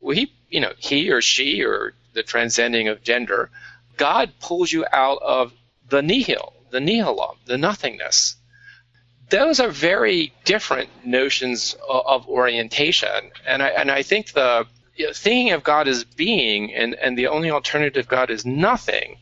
Well, 0.00 0.16
he, 0.16 0.32
you 0.48 0.60
know, 0.60 0.72
he 0.78 1.10
or 1.10 1.20
she 1.20 1.62
or 1.62 1.94
the 2.14 2.22
transcending 2.22 2.88
of 2.88 3.02
gender, 3.02 3.50
God 3.96 4.32
pulls 4.40 4.72
you 4.72 4.84
out 4.92 5.18
of 5.22 5.52
the 5.88 6.02
nihil, 6.02 6.54
the 6.70 6.78
nihilum, 6.78 7.36
the 7.46 7.58
nothingness. 7.58 8.36
Those 9.30 9.60
are 9.60 9.68
very 9.68 10.32
different 10.44 10.88
notions 11.04 11.76
o- 11.86 12.02
of 12.06 12.28
orientation, 12.28 13.30
and 13.46 13.62
I 13.62 13.68
and 13.68 13.90
I 13.90 14.02
think 14.02 14.32
the 14.32 14.66
you 14.98 15.06
know, 15.06 15.12
thinking 15.12 15.52
of 15.52 15.62
God 15.62 15.86
as 15.86 16.02
being 16.02 16.74
and 16.74 16.94
and 16.94 17.16
the 17.16 17.28
only 17.28 17.50
alternative 17.50 18.08
God 18.08 18.30
is 18.30 18.44
nothing. 18.44 19.16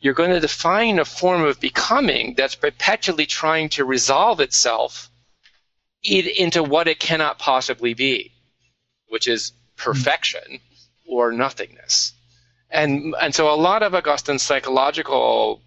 You're 0.00 0.14
going 0.14 0.30
to 0.30 0.40
define 0.40 0.98
a 0.98 1.04
form 1.04 1.44
of 1.44 1.60
becoming 1.60 2.34
that's 2.34 2.56
perpetually 2.56 3.26
trying 3.26 3.68
to 3.70 3.84
resolve 3.84 4.40
itself 4.40 5.10
into 6.02 6.62
what 6.62 6.88
it 6.88 6.98
cannot 6.98 7.38
possibly 7.38 7.94
be, 7.94 8.32
which 9.08 9.28
is 9.28 9.52
perfection 9.76 10.58
or 11.06 11.30
nothingness. 11.30 12.14
And 12.70 13.14
and 13.20 13.34
so 13.34 13.52
a 13.52 13.62
lot 13.68 13.82
of 13.82 13.94
Augustine's 13.94 14.42
psychological 14.42 15.60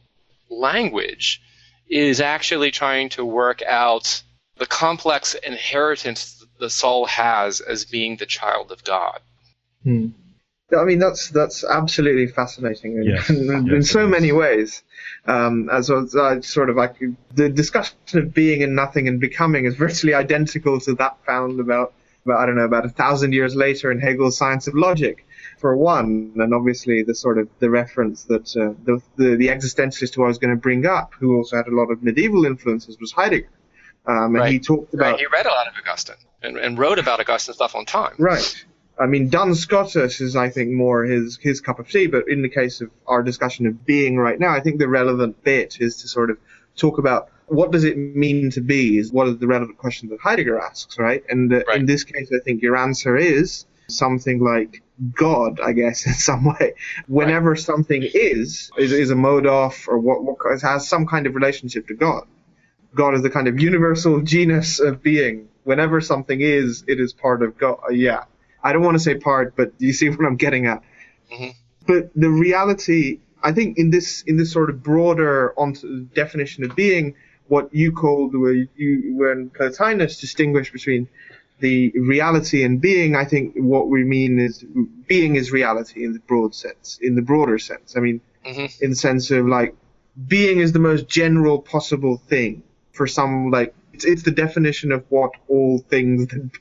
language 0.50 1.40
is 1.88 2.20
actually 2.20 2.72
trying 2.72 3.10
to 3.10 3.24
work 3.24 3.62
out 3.62 4.24
the 4.58 4.66
complex 4.66 5.36
inheritance 5.36 6.44
the 6.60 6.70
soul 6.70 7.06
has 7.06 7.62
as 7.62 7.86
being 7.86 8.16
the 8.16 8.26
child 8.26 8.72
of 8.72 8.84
God. 8.84 9.20
Hmm. 9.86 10.07
I 10.76 10.84
mean, 10.84 10.98
that's 10.99 11.30
that's 11.30 11.64
absolutely 11.64 12.26
fascinating 12.28 12.98
in, 12.98 13.03
Yes, 13.03 13.30
in, 13.30 13.68
yes, 13.68 13.91
so 13.91 14.02
it 14.02 14.06
is. 14.06 14.10
many 14.12 14.32
ways. 14.32 14.82
Um, 15.28 15.70
as 15.72 15.90
well 15.91 16.03
as 16.03 16.16
I 16.16 16.40
sort 16.41 16.70
of 16.72 16.76
like 16.76 16.95
the 17.34 17.49
discussion 17.49 17.95
of 18.16 18.34
being 18.34 18.64
and 18.64 18.76
nothing 18.76 19.07
and 19.07 19.20
becoming 19.20 19.66
is 19.66 19.76
virtually 19.76 20.16
identical 20.16 20.80
to 20.82 20.95
that 20.95 21.18
found 21.26 21.60
about, 21.60 21.94
about 22.26 22.40
I 22.40 22.45
don't 22.48 22.56
know 22.56 22.64
about 22.66 22.84
a 22.86 22.90
thousand 22.90 23.34
years 23.34 23.56
later 23.56 23.91
in 23.91 23.99
Hegel's 23.99 24.38
Science 24.38 24.66
of 24.68 24.74
Logic, 24.74 25.24
for 25.60 25.78
one, 25.78 26.34
and 26.36 26.52
obviously 26.53 27.03
the 27.03 27.14
sort 27.14 27.38
of 27.38 27.48
the 27.60 27.70
reference 27.70 28.24
that 28.24 28.48
uh, 28.57 28.74
the, 28.86 28.99
the 29.18 29.36
the 29.36 29.48
existentialist 29.49 30.16
who 30.16 30.24
I 30.24 30.28
was 30.28 30.40
going 30.40 30.52
to 30.56 30.60
bring 30.60 30.88
up, 30.88 31.14
who 31.20 31.38
also 31.38 31.57
had 31.57 31.68
a 31.68 31.76
lot 31.76 31.91
of 31.91 32.02
medieval 32.02 32.44
influences, 32.45 32.98
was 32.99 33.12
Heidegger. 33.12 33.49
Um, 34.07 34.18
and 34.26 34.36
Right. 34.36 34.52
he 34.52 34.60
talked 34.60 34.95
about 34.95 35.20
he 35.20 35.28
read 35.32 35.45
a 35.45 35.49
lot 35.49 35.68
of 35.68 35.74
Augustine 35.80 36.16
and, 36.41 36.57
and 36.57 36.78
wrote 36.78 36.98
about 36.99 37.20
Augustine 37.20 37.53
stuff 37.53 37.76
on 37.76 37.86
time. 37.86 38.16
Right. 38.18 38.66
I 38.98 39.08
mean, 39.08 39.30
Duns 39.30 39.60
Scotus 39.60 40.22
is, 40.22 40.36
I 40.36 40.50
think, 40.50 40.72
more 40.72 41.04
his 41.04 41.38
his 41.42 41.62
cup 41.62 41.80
of 41.80 41.90
tea. 41.90 42.08
But 42.08 42.30
in 42.30 42.42
the 42.42 42.50
case 42.50 42.82
of 42.82 42.92
our 43.08 43.24
discussion 43.24 43.66
of 43.68 43.86
being 43.86 44.18
right 44.18 44.40
now, 44.40 44.52
I 44.52 44.62
think 44.62 44.80
the 44.80 44.88
relevant 44.88 45.44
bit 45.44 45.78
is 45.82 45.98
to 46.02 46.08
sort 46.08 46.30
of 46.30 46.38
talk 46.76 46.98
about 46.98 47.30
what 47.48 47.72
does 47.72 47.84
it 47.84 47.98
mean 47.98 48.50
to 48.52 48.62
be 48.62 48.98
is 48.98 49.12
one 49.12 49.28
of 49.28 49.40
the 49.40 49.48
relevant 49.48 49.78
questions 49.78 50.10
that 50.12 50.20
Heidegger 50.20 50.60
asks, 50.60 50.98
right? 50.98 51.24
And 51.30 51.54
uh, 51.54 51.62
Right. 51.68 51.80
in 51.80 51.86
this 51.86 52.04
case, 52.04 52.32
I 52.34 52.40
think 52.44 52.62
your 52.62 52.76
answer 52.76 53.16
is 53.18 53.66
something 53.88 54.40
like 54.40 54.82
God, 55.14 55.60
I 55.60 55.74
guess, 55.74 56.08
in 56.08 56.14
some 56.14 56.46
way. 56.60 56.74
Whenever 57.08 57.56
something 57.56 58.02
is, 58.02 58.72
is, 58.78 58.92
is 58.92 59.12
a 59.12 59.16
mode 59.16 59.46
of 59.46 59.86
or 59.88 60.00
what, 60.00 60.24
what 60.24 60.38
has 60.62 60.88
some 60.88 61.06
kind 61.06 61.28
of 61.28 61.36
relationship 61.36 61.88
to 61.90 61.94
God. 61.94 62.24
God 62.96 63.14
is 63.14 63.22
the 63.22 63.30
kind 63.30 63.48
of 63.48 63.60
universal 63.60 64.22
genus 64.34 64.80
of 64.80 65.04
being. 65.04 65.50
Whenever 65.66 66.02
something 66.02 66.42
is, 66.42 66.84
it 66.88 67.00
is 67.00 67.14
part 67.14 67.44
of 67.44 67.58
God. 67.58 67.80
Uh, 67.88 67.92
yeah. 67.92 68.24
I 68.66 68.74
don't 68.74 68.84
want 68.88 68.96
to 69.00 69.04
say 69.08 69.16
part, 69.16 69.56
but 69.56 69.74
you 69.78 69.94
see 69.94 70.10
what 70.16 70.26
I'm 70.30 70.38
getting 70.46 70.66
at. 70.74 70.82
Mhm. 71.32 71.54
But 71.88 72.04
the 72.16 72.30
reality, 72.30 73.20
I 73.44 73.52
think, 73.58 73.78
in 73.78 73.88
this 73.96 74.24
in 74.30 74.36
this 74.38 74.52
sort 74.52 74.70
of 74.72 74.76
broader 74.92 75.54
ont- 75.64 75.86
definition 76.22 76.64
of 76.66 76.76
being, 76.76 77.06
what 77.48 77.66
you 77.82 77.92
called 77.92 78.32
where 78.36 78.54
you 78.82 79.16
when 79.22 79.50
Plotinus 79.52 80.20
distinguished 80.20 80.74
between 80.74 81.08
the 81.60 81.92
reality 82.16 82.64
and 82.64 82.82
being, 82.82 83.16
I 83.16 83.26
think 83.32 83.54
what 83.56 83.88
we 83.88 84.04
mean 84.04 84.40
is 84.40 84.66
being 85.08 85.36
is 85.36 85.52
reality 85.52 86.04
in 86.04 86.12
the 86.14 86.20
broad 86.32 86.54
sense, 86.56 87.00
in 87.02 87.16
the 87.16 87.22
broader 87.22 87.58
sense. 87.60 87.96
I 87.96 88.00
mean, 88.02 88.20
Mhm. 88.46 88.82
in 88.82 88.90
the 88.90 88.96
sense 89.08 89.32
of 89.32 89.46
like 89.48 89.76
being 90.28 90.58
is 90.60 90.72
the 90.72 90.80
most 90.92 91.08
general 91.08 91.58
possible 91.60 92.18
thing 92.32 92.64
for 92.98 93.06
some 93.08 93.52
like 93.52 93.74
it's, 93.96 94.06
it's 94.06 94.24
the 94.24 94.32
definition 94.32 94.92
of 94.92 95.06
what 95.10 95.32
all 95.48 95.80
things 95.80 96.28
that, 96.28 96.52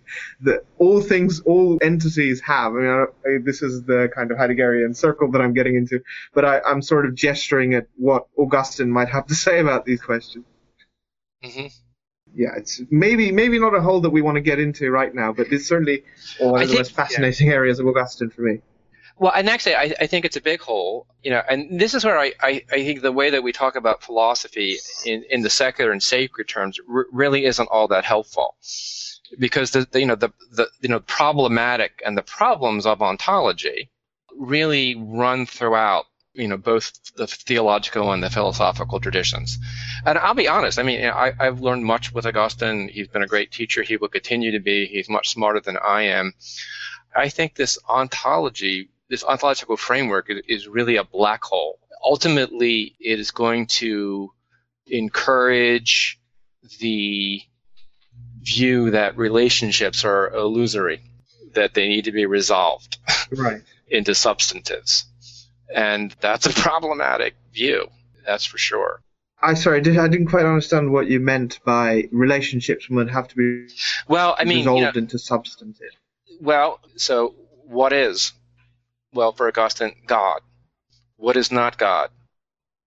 that 0.42 0.60
all 0.78 1.00
things 1.00 1.40
all 1.40 1.78
entities 1.82 2.40
have. 2.42 2.72
I 2.74 2.78
mean, 2.78 2.86
I 2.90 3.04
I, 3.28 3.38
this 3.44 3.60
is 3.62 3.82
the 3.84 4.08
kind 4.14 4.30
of 4.30 4.38
Heideggerian 4.38 4.94
circle 4.96 5.30
that 5.32 5.40
I'm 5.42 5.52
getting 5.52 5.74
into, 5.76 6.00
but 6.32 6.44
I, 6.44 6.60
I'm 6.60 6.80
sort 6.82 7.06
of 7.06 7.14
gesturing 7.14 7.74
at 7.74 7.86
what 7.96 8.26
Augustine 8.36 8.90
might 8.90 9.08
have 9.08 9.26
to 9.26 9.34
say 9.46 9.58
about 9.60 9.84
these 9.84 10.00
questions. 10.00 10.44
hmm 11.42 11.66
Yeah, 12.34 12.54
it's 12.56 12.80
maybe 12.90 13.32
maybe 13.32 13.58
not 13.58 13.74
a 13.74 13.80
hole 13.80 14.00
that 14.02 14.10
we 14.10 14.22
want 14.22 14.36
to 14.36 14.40
get 14.40 14.58
into 14.60 14.90
right 14.90 15.14
now, 15.14 15.32
but 15.32 15.52
it's 15.52 15.66
certainly 15.66 16.04
one 16.38 16.54
of 16.62 16.68
the 16.68 16.74
think- 16.74 16.78
most 16.80 16.92
fascinating 16.92 17.48
areas 17.50 17.78
of 17.80 17.86
Augustine 17.86 18.30
for 18.30 18.42
me. 18.42 18.60
Well, 19.16 19.32
and 19.34 19.48
actually, 19.48 19.76
I, 19.76 19.94
I 20.00 20.06
think 20.08 20.24
it's 20.24 20.36
a 20.36 20.40
big 20.40 20.60
hole, 20.60 21.06
you 21.22 21.30
know, 21.30 21.40
and 21.48 21.80
this 21.80 21.94
is 21.94 22.04
where 22.04 22.18
I, 22.18 22.32
I, 22.40 22.64
I 22.72 22.84
think 22.84 23.00
the 23.00 23.12
way 23.12 23.30
that 23.30 23.44
we 23.44 23.52
talk 23.52 23.76
about 23.76 24.02
philosophy 24.02 24.78
in, 25.06 25.24
in 25.30 25.42
the 25.42 25.50
secular 25.50 25.92
and 25.92 26.02
sacred 26.02 26.48
terms 26.48 26.80
r- 26.92 27.06
really 27.12 27.44
isn't 27.44 27.68
all 27.70 27.86
that 27.88 28.04
helpful, 28.04 28.56
because 29.38 29.70
the, 29.70 29.86
the 29.92 30.00
you 30.00 30.06
know 30.06 30.16
the, 30.16 30.30
the 30.50 30.68
you 30.80 30.88
know 30.88 30.98
problematic 31.00 32.02
and 32.04 32.18
the 32.18 32.22
problems 32.22 32.86
of 32.86 33.02
ontology 33.02 33.88
really 34.36 34.96
run 34.96 35.46
throughout 35.46 36.06
you 36.32 36.48
know 36.48 36.56
both 36.56 36.92
the 37.14 37.28
theological 37.28 38.10
and 38.12 38.20
the 38.20 38.30
philosophical 38.30 38.98
traditions. 38.98 39.58
And 40.04 40.18
I'll 40.18 40.34
be 40.34 40.48
honest, 40.48 40.80
I 40.80 40.82
mean, 40.82 40.98
you 40.98 41.06
know, 41.06 41.12
I, 41.12 41.32
I've 41.38 41.60
learned 41.60 41.84
much 41.84 42.12
with 42.12 42.26
Augustine. 42.26 42.88
He's 42.88 43.06
been 43.08 43.22
a 43.22 43.28
great 43.28 43.52
teacher. 43.52 43.82
He 43.84 43.96
will 43.96 44.08
continue 44.08 44.50
to 44.50 44.60
be. 44.60 44.86
He's 44.86 45.08
much 45.08 45.28
smarter 45.30 45.60
than 45.60 45.78
I 45.78 46.02
am. 46.02 46.34
I 47.16 47.28
think 47.28 47.54
this 47.54 47.78
ontology, 47.88 48.88
this 49.14 49.22
ontological 49.22 49.76
framework 49.76 50.28
is, 50.48 50.66
really 50.66 50.96
a 50.96 51.04
black 51.04 51.44
hole. 51.44 51.78
Ultimately, 52.04 52.96
it 52.98 53.20
is 53.20 53.30
going 53.30 53.66
to 53.66 54.32
encourage 54.88 56.18
the 56.80 57.40
view 58.42 58.90
that 58.90 59.16
relationships 59.16 60.04
are 60.04 60.34
illusory, 60.34 61.00
that 61.54 61.74
they 61.74 61.86
need 61.86 62.06
to 62.06 62.12
be 62.12 62.26
resolved 62.26 62.98
Right. 63.30 63.62
into 63.86 64.16
substantives. 64.16 65.06
And 65.72 66.12
that's 66.20 66.46
a 66.46 66.52
problematic 66.52 67.36
view, 67.52 67.86
that's 68.26 68.44
for 68.44 68.58
sure. 68.58 69.00
I 69.40 69.54
sorry, 69.54 69.76
I, 69.78 69.80
did, 69.80 69.96
I 69.96 70.08
didn't 70.08 70.26
quite 70.26 70.44
understand 70.44 70.90
what 70.90 71.06
you 71.06 71.20
meant 71.20 71.60
by 71.64 72.08
relationships 72.10 72.90
would 72.90 73.10
have 73.10 73.28
to 73.28 73.36
be 73.36 73.72
Well, 74.08 74.34
I 74.36 74.42
mean, 74.44 74.58
you 74.58 74.64
know, 74.64 74.74
resolved 74.74 74.96
into 74.96 75.18
substantive. 75.20 75.94
Well, 76.40 76.80
so 76.96 77.36
what 77.66 77.92
is? 77.92 78.32
Well, 79.14 79.32
for 79.32 79.46
Augustine, 79.48 79.94
God. 80.06 80.40
What 81.16 81.36
is 81.36 81.52
not 81.52 81.78
God? 81.78 82.10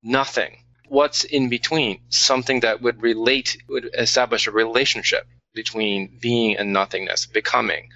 Nothing. 0.03 0.57
What's 0.89 1.23
in 1.23 1.49
between? 1.49 2.01
Something 2.09 2.59
that 2.61 2.81
would 2.81 3.01
relate, 3.01 3.57
would 3.69 3.89
establish 3.97 4.47
a 4.47 4.51
relationship 4.51 5.25
between 5.53 6.17
being 6.21 6.57
and 6.57 6.73
nothingness, 6.73 7.25
becoming. 7.25 7.89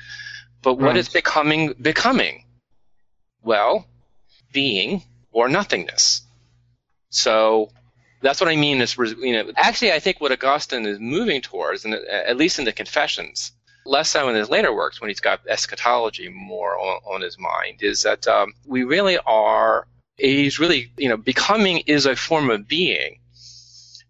But 0.62 0.76
what 0.76 0.88
Right. 0.88 0.98
is 0.98 1.10
becoming 1.10 1.74
becoming? 1.74 2.46
Well, 3.44 3.88
being 4.52 5.04
or 5.32 5.50
nothingness. 5.50 6.22
So 7.10 7.72
that's 8.22 8.40
what 8.40 8.50
I 8.50 8.56
mean 8.56 8.82
is, 8.82 8.98
you 8.98 9.34
know, 9.34 9.52
actually 9.56 9.92
I 9.92 10.00
think 10.00 10.22
what 10.22 10.32
Augustine 10.32 10.86
is 10.86 11.00
moving 11.00 11.42
towards, 11.42 11.86
and 11.86 11.94
uh, 11.96 12.00
at 12.32 12.38
least 12.38 12.60
in 12.60 12.66
the 12.66 12.72
Confessions, 12.74 13.52
less 13.86 14.10
so 14.10 14.30
in 14.30 14.36
his 14.36 14.50
later 14.50 14.74
works 14.74 15.02
when 15.02 15.10
he's 15.10 15.20
got 15.20 15.42
eschatology 15.48 16.30
more 16.30 16.78
on, 16.78 17.02
on 17.06 17.22
his 17.22 17.38
mind, 17.40 17.82
is 17.82 18.04
that 18.04 18.28
um, 18.28 18.54
we 18.66 18.84
really 18.84 19.18
are, 19.26 19.88
he's 20.18 20.60
really, 20.60 20.92
you 20.98 21.10
know, 21.10 21.18
becoming 21.18 21.80
is 21.88 22.06
a 22.06 22.16
form 22.16 22.50
of 22.50 22.68
being, 22.68 23.20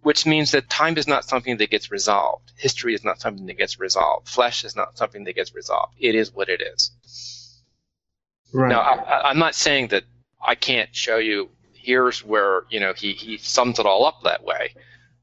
which 0.01 0.25
means 0.25 0.51
that 0.51 0.69
time 0.69 0.97
is 0.97 1.07
not 1.07 1.25
something 1.25 1.57
that 1.57 1.69
gets 1.69 1.91
resolved. 1.91 2.51
History 2.57 2.93
is 2.93 3.03
not 3.03 3.21
something 3.21 3.45
that 3.45 3.57
gets 3.57 3.79
resolved. 3.79 4.27
Flesh 4.27 4.63
is 4.63 4.75
not 4.75 4.97
something 4.97 5.23
that 5.23 5.35
gets 5.35 5.53
resolved. 5.53 5.93
It 5.99 6.15
is 6.15 6.33
what 6.33 6.49
it 6.49 6.61
is. 6.61 6.91
Right. 8.53 8.69
Now, 8.69 8.81
I, 8.81 9.29
I'm 9.29 9.39
not 9.39 9.55
saying 9.55 9.89
that 9.89 10.03
I 10.45 10.55
can't 10.55 10.93
show 10.95 11.17
you 11.17 11.49
here's 11.73 12.23
where 12.23 12.63
you 12.69 12.79
know 12.79 12.93
he 12.93 13.13
he 13.13 13.37
sums 13.37 13.79
it 13.79 13.85
all 13.85 14.05
up 14.05 14.21
that 14.23 14.43
way, 14.43 14.73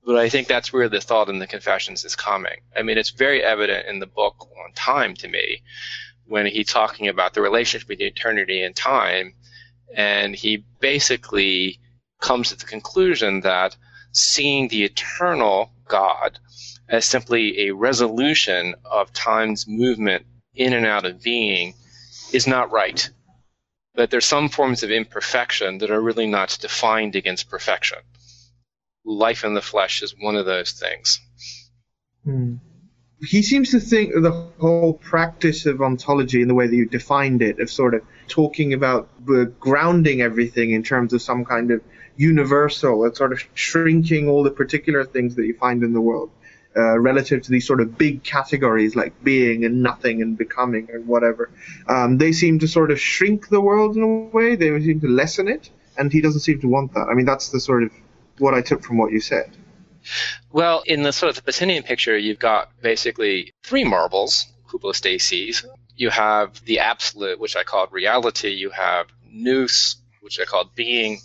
but 0.09 0.16
I 0.16 0.30
think 0.30 0.48
that's 0.48 0.72
where 0.72 0.89
the 0.89 1.02
thought 1.02 1.28
in 1.28 1.39
the 1.39 1.47
Confessions 1.47 2.02
is 2.02 2.16
coming. 2.16 2.62
I 2.74 2.80
mean, 2.80 2.97
it's 2.97 3.10
very 3.10 3.44
evident 3.44 3.86
in 3.89 3.98
the 3.98 4.06
book 4.06 4.48
on 4.64 4.72
time 4.72 5.12
to 5.16 5.28
me 5.28 5.60
when 6.24 6.47
he's 6.47 6.68
talking 6.68 7.09
about 7.09 7.35
the 7.35 7.43
relationship 7.43 7.86
between 7.86 8.09
eternity 8.09 8.62
and 8.62 8.74
time, 8.74 9.35
and 9.94 10.35
he 10.35 10.64
basically 10.80 11.78
comes 12.22 12.48
to 12.48 12.56
the 12.56 12.64
conclusion 12.64 13.43
that 13.43 13.76
seeing 14.12 14.68
the 14.68 14.85
eternal 14.85 15.72
God 15.89 16.39
as 16.89 17.05
simply 17.05 17.68
a 17.68 17.72
resolution 17.72 18.76
of 18.86 19.12
time's 19.12 19.68
movement 19.68 20.24
in 20.55 20.72
and 20.72 20.86
out 20.86 21.05
of 21.05 21.22
being 21.22 21.74
is 22.32 22.47
not 22.47 22.72
right 22.72 23.10
that 23.97 24.10
there's 24.10 24.24
some 24.24 24.48
forms 24.48 24.82
of 24.82 24.90
imperfection 24.90 25.76
that 25.78 25.90
are 25.90 26.01
really 26.01 26.26
not 26.26 26.56
defined 26.62 27.14
against 27.14 27.51
perfection. 27.51 27.98
Life 29.09 29.44
in 29.44 29.55
the 29.55 29.62
flesh 29.62 30.02
is 30.02 30.14
one 30.20 30.36
of 30.36 30.44
those 30.44 30.72
things. 30.72 31.20
Hmm. 32.24 32.56
He 33.26 33.43
seems 33.43 33.70
to 33.70 33.80
think 33.80 34.12
the 34.12 34.30
whole 34.60 34.93
practice 34.93 35.66
of 35.66 35.80
ontology 35.80 36.43
in 36.43 36.47
the 36.47 36.55
way 36.55 36.66
that 36.66 36.76
you 36.76 36.86
defined 36.86 37.43
it, 37.43 37.59
of 37.59 37.70
sort 37.70 37.94
of 37.94 38.02
talking 38.28 38.74
about 38.74 39.09
grounding 39.59 40.20
everything 40.20 40.70
in 40.70 40.82
terms 40.82 41.12
of 41.12 41.22
some 41.22 41.44
kind 41.44 41.70
of 41.70 41.82
universal, 42.16 43.05
and 43.05 43.16
sort 43.16 43.32
of 43.32 43.43
shrinking 43.55 44.28
all 44.28 44.43
the 44.43 44.51
particular 44.51 45.05
things 45.05 45.36
that 45.36 45.47
you 45.47 45.55
find 45.55 45.82
in 45.82 45.94
the 45.94 46.01
world 46.01 46.30
uh, 46.76 46.98
relative 46.98 47.43
to 47.43 47.51
these 47.51 47.66
sort 47.66 47.80
of 47.80 47.98
big 47.98 48.22
categories 48.22 48.94
like 48.94 49.24
being 49.24 49.64
and 49.64 49.82
nothing 49.82 50.22
and 50.22 50.39
becoming 50.39 50.89
and 50.93 51.06
whatever. 51.06 51.51
Um, 51.89 52.18
they 52.18 52.32
seem 52.32 52.59
to 52.60 52.68
sort 52.68 52.90
of 52.90 53.01
shrink 53.01 53.48
the 53.48 53.60
world 53.60 53.97
in 53.97 54.02
a 54.02 54.36
way, 54.36 54.55
they 54.55 54.68
seem 54.80 55.01
to 55.01 55.09
lessen 55.09 55.48
it, 55.48 55.70
and 55.97 56.12
he 56.12 56.20
doesn't 56.20 56.40
seem 56.40 56.60
to 56.60 56.68
want 56.68 56.94
that. 56.94 57.09
I 57.10 57.14
mean, 57.14 57.26
that's 57.26 57.48
the 57.48 57.60
sort 57.60 57.82
of 57.82 57.90
what 58.40 58.55
I 58.55 58.62
took 58.62 58.82
from 58.82 58.98
what 58.98 59.12
you 59.12 59.20
said. 59.20 59.51
Well, 60.51 60.82
in 60.86 61.02
the 61.02 61.12
sort 61.12 61.31
of 61.31 61.36
the 61.36 61.51
Plotinian 61.51 61.85
picture, 61.85 62.16
you've 62.16 62.39
got 62.39 62.70
basically 62.81 63.52
three 63.62 63.85
marbles, 63.85 64.47
hypostases. 64.66 65.65
You 65.97 66.10
have 66.10 66.65
the 66.65 66.81
absolute, 66.81 67.39
which 67.40 67.56
I 67.56 67.65
called 67.65 67.93
reality. 67.93 68.51
You 68.51 68.70
have 68.70 69.09
nous, 69.31 69.97
which 70.20 70.40
I 70.40 70.44
called 70.44 70.74
being, 70.74 71.20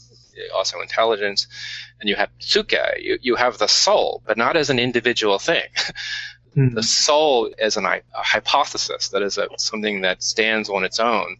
also 0.53 0.81
intelligence. 0.81 1.47
And 1.99 2.09
you 2.09 2.15
have 2.15 2.29
psyche. 2.39 2.77
You, 2.99 3.19
you 3.21 3.35
have 3.35 3.57
the 3.57 3.67
soul, 3.67 4.21
but 4.25 4.37
not 4.37 4.57
as 4.57 4.69
an 4.69 4.79
individual 4.79 5.39
thing. 5.39 5.69
Hmm. 6.53 6.75
the 6.75 6.83
soul 6.83 7.51
as 7.57 7.77
an, 7.77 7.85
a 7.87 8.01
hypostasis, 8.13 9.09
that 9.09 9.23
is 9.23 9.39
a, 9.39 9.47
something 9.57 10.01
that 10.01 10.21
stands 10.21 10.69
on 10.69 10.83
its 10.83 10.99
own, 10.99 11.37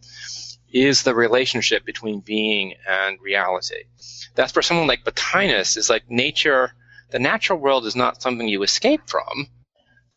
is 0.71 1.03
the 1.03 1.13
relationship 1.13 1.85
between 1.85 2.19
being 2.19 2.73
and 2.89 3.19
reality. 3.21 3.83
That's 4.35 4.51
for 4.51 4.61
someone 4.61 4.87
like 4.87 5.03
Plotinus 5.03 5.77
is 5.77 5.89
like 5.89 6.09
nature. 6.09 6.73
The 7.11 7.19
natural 7.19 7.59
world 7.59 7.85
is 7.85 7.95
not 7.95 8.21
something 8.21 8.47
you 8.47 8.63
escape 8.63 9.01
from. 9.07 9.47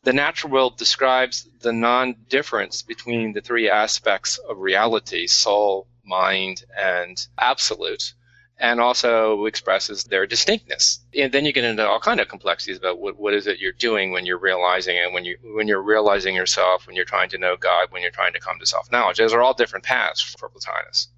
The 0.05 0.13
natural 0.13 0.53
world 0.53 0.79
describes 0.79 1.49
the 1.61 1.73
non-difference 1.73 2.83
between 2.83 3.33
the 3.33 3.41
three 3.41 3.69
aspects 3.69 4.39
of 4.39 4.59
reality: 4.59 5.27
soul, 5.27 5.89
mind, 6.05 6.65
and 6.77 7.27
absolute 7.37 8.15
and 8.59 8.81
also 8.81 9.45
expresses 9.45 10.05
their 10.05 10.27
distinctness. 10.27 11.05
And 11.15 11.33
then 11.33 11.45
you 11.45 11.53
get 11.53 11.65
into 11.65 11.87
all 11.87 12.01
kind 12.01 12.21
of 12.21 12.29
complexities 12.29 12.79
about 12.79 12.99
what, 12.99 13.19
what 13.19 13.35
is 13.35 13.47
it 13.47 13.59
you're 13.59 13.73
doing 13.73 14.13
when 14.13 14.25
you're 14.25 14.39
realizing 14.39 14.97
it, 14.97 15.13
when 15.13 15.25
you 15.25 15.37
when 15.43 15.69
you're 15.69 15.83
realizing 15.83 16.35
yourself, 16.35 16.87
when 16.87 16.97
you're 16.97 17.05
trying 17.05 17.29
to 17.31 17.39
know 17.39 17.57
God, 17.57 17.89
when 17.91 18.03
you're 18.03 18.11
trying 18.11 18.33
to 18.33 18.41
come 18.41 18.59
to 18.59 18.67
self-knowledge. 18.67 19.19
Those 19.19 19.35
are 19.35 19.43
all 19.43 19.55
different 19.55 19.85
paths 19.85 20.23
for 20.23 20.49
Plotinus. 20.49 21.09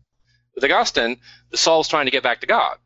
With 0.54 0.64
Augustine, 0.64 1.20
the 1.50 1.56
soul's 1.56 1.88
trying 1.88 2.06
to 2.06 2.10
get 2.10 2.24
back 2.24 2.40
to 2.40 2.46
God. 2.46 2.78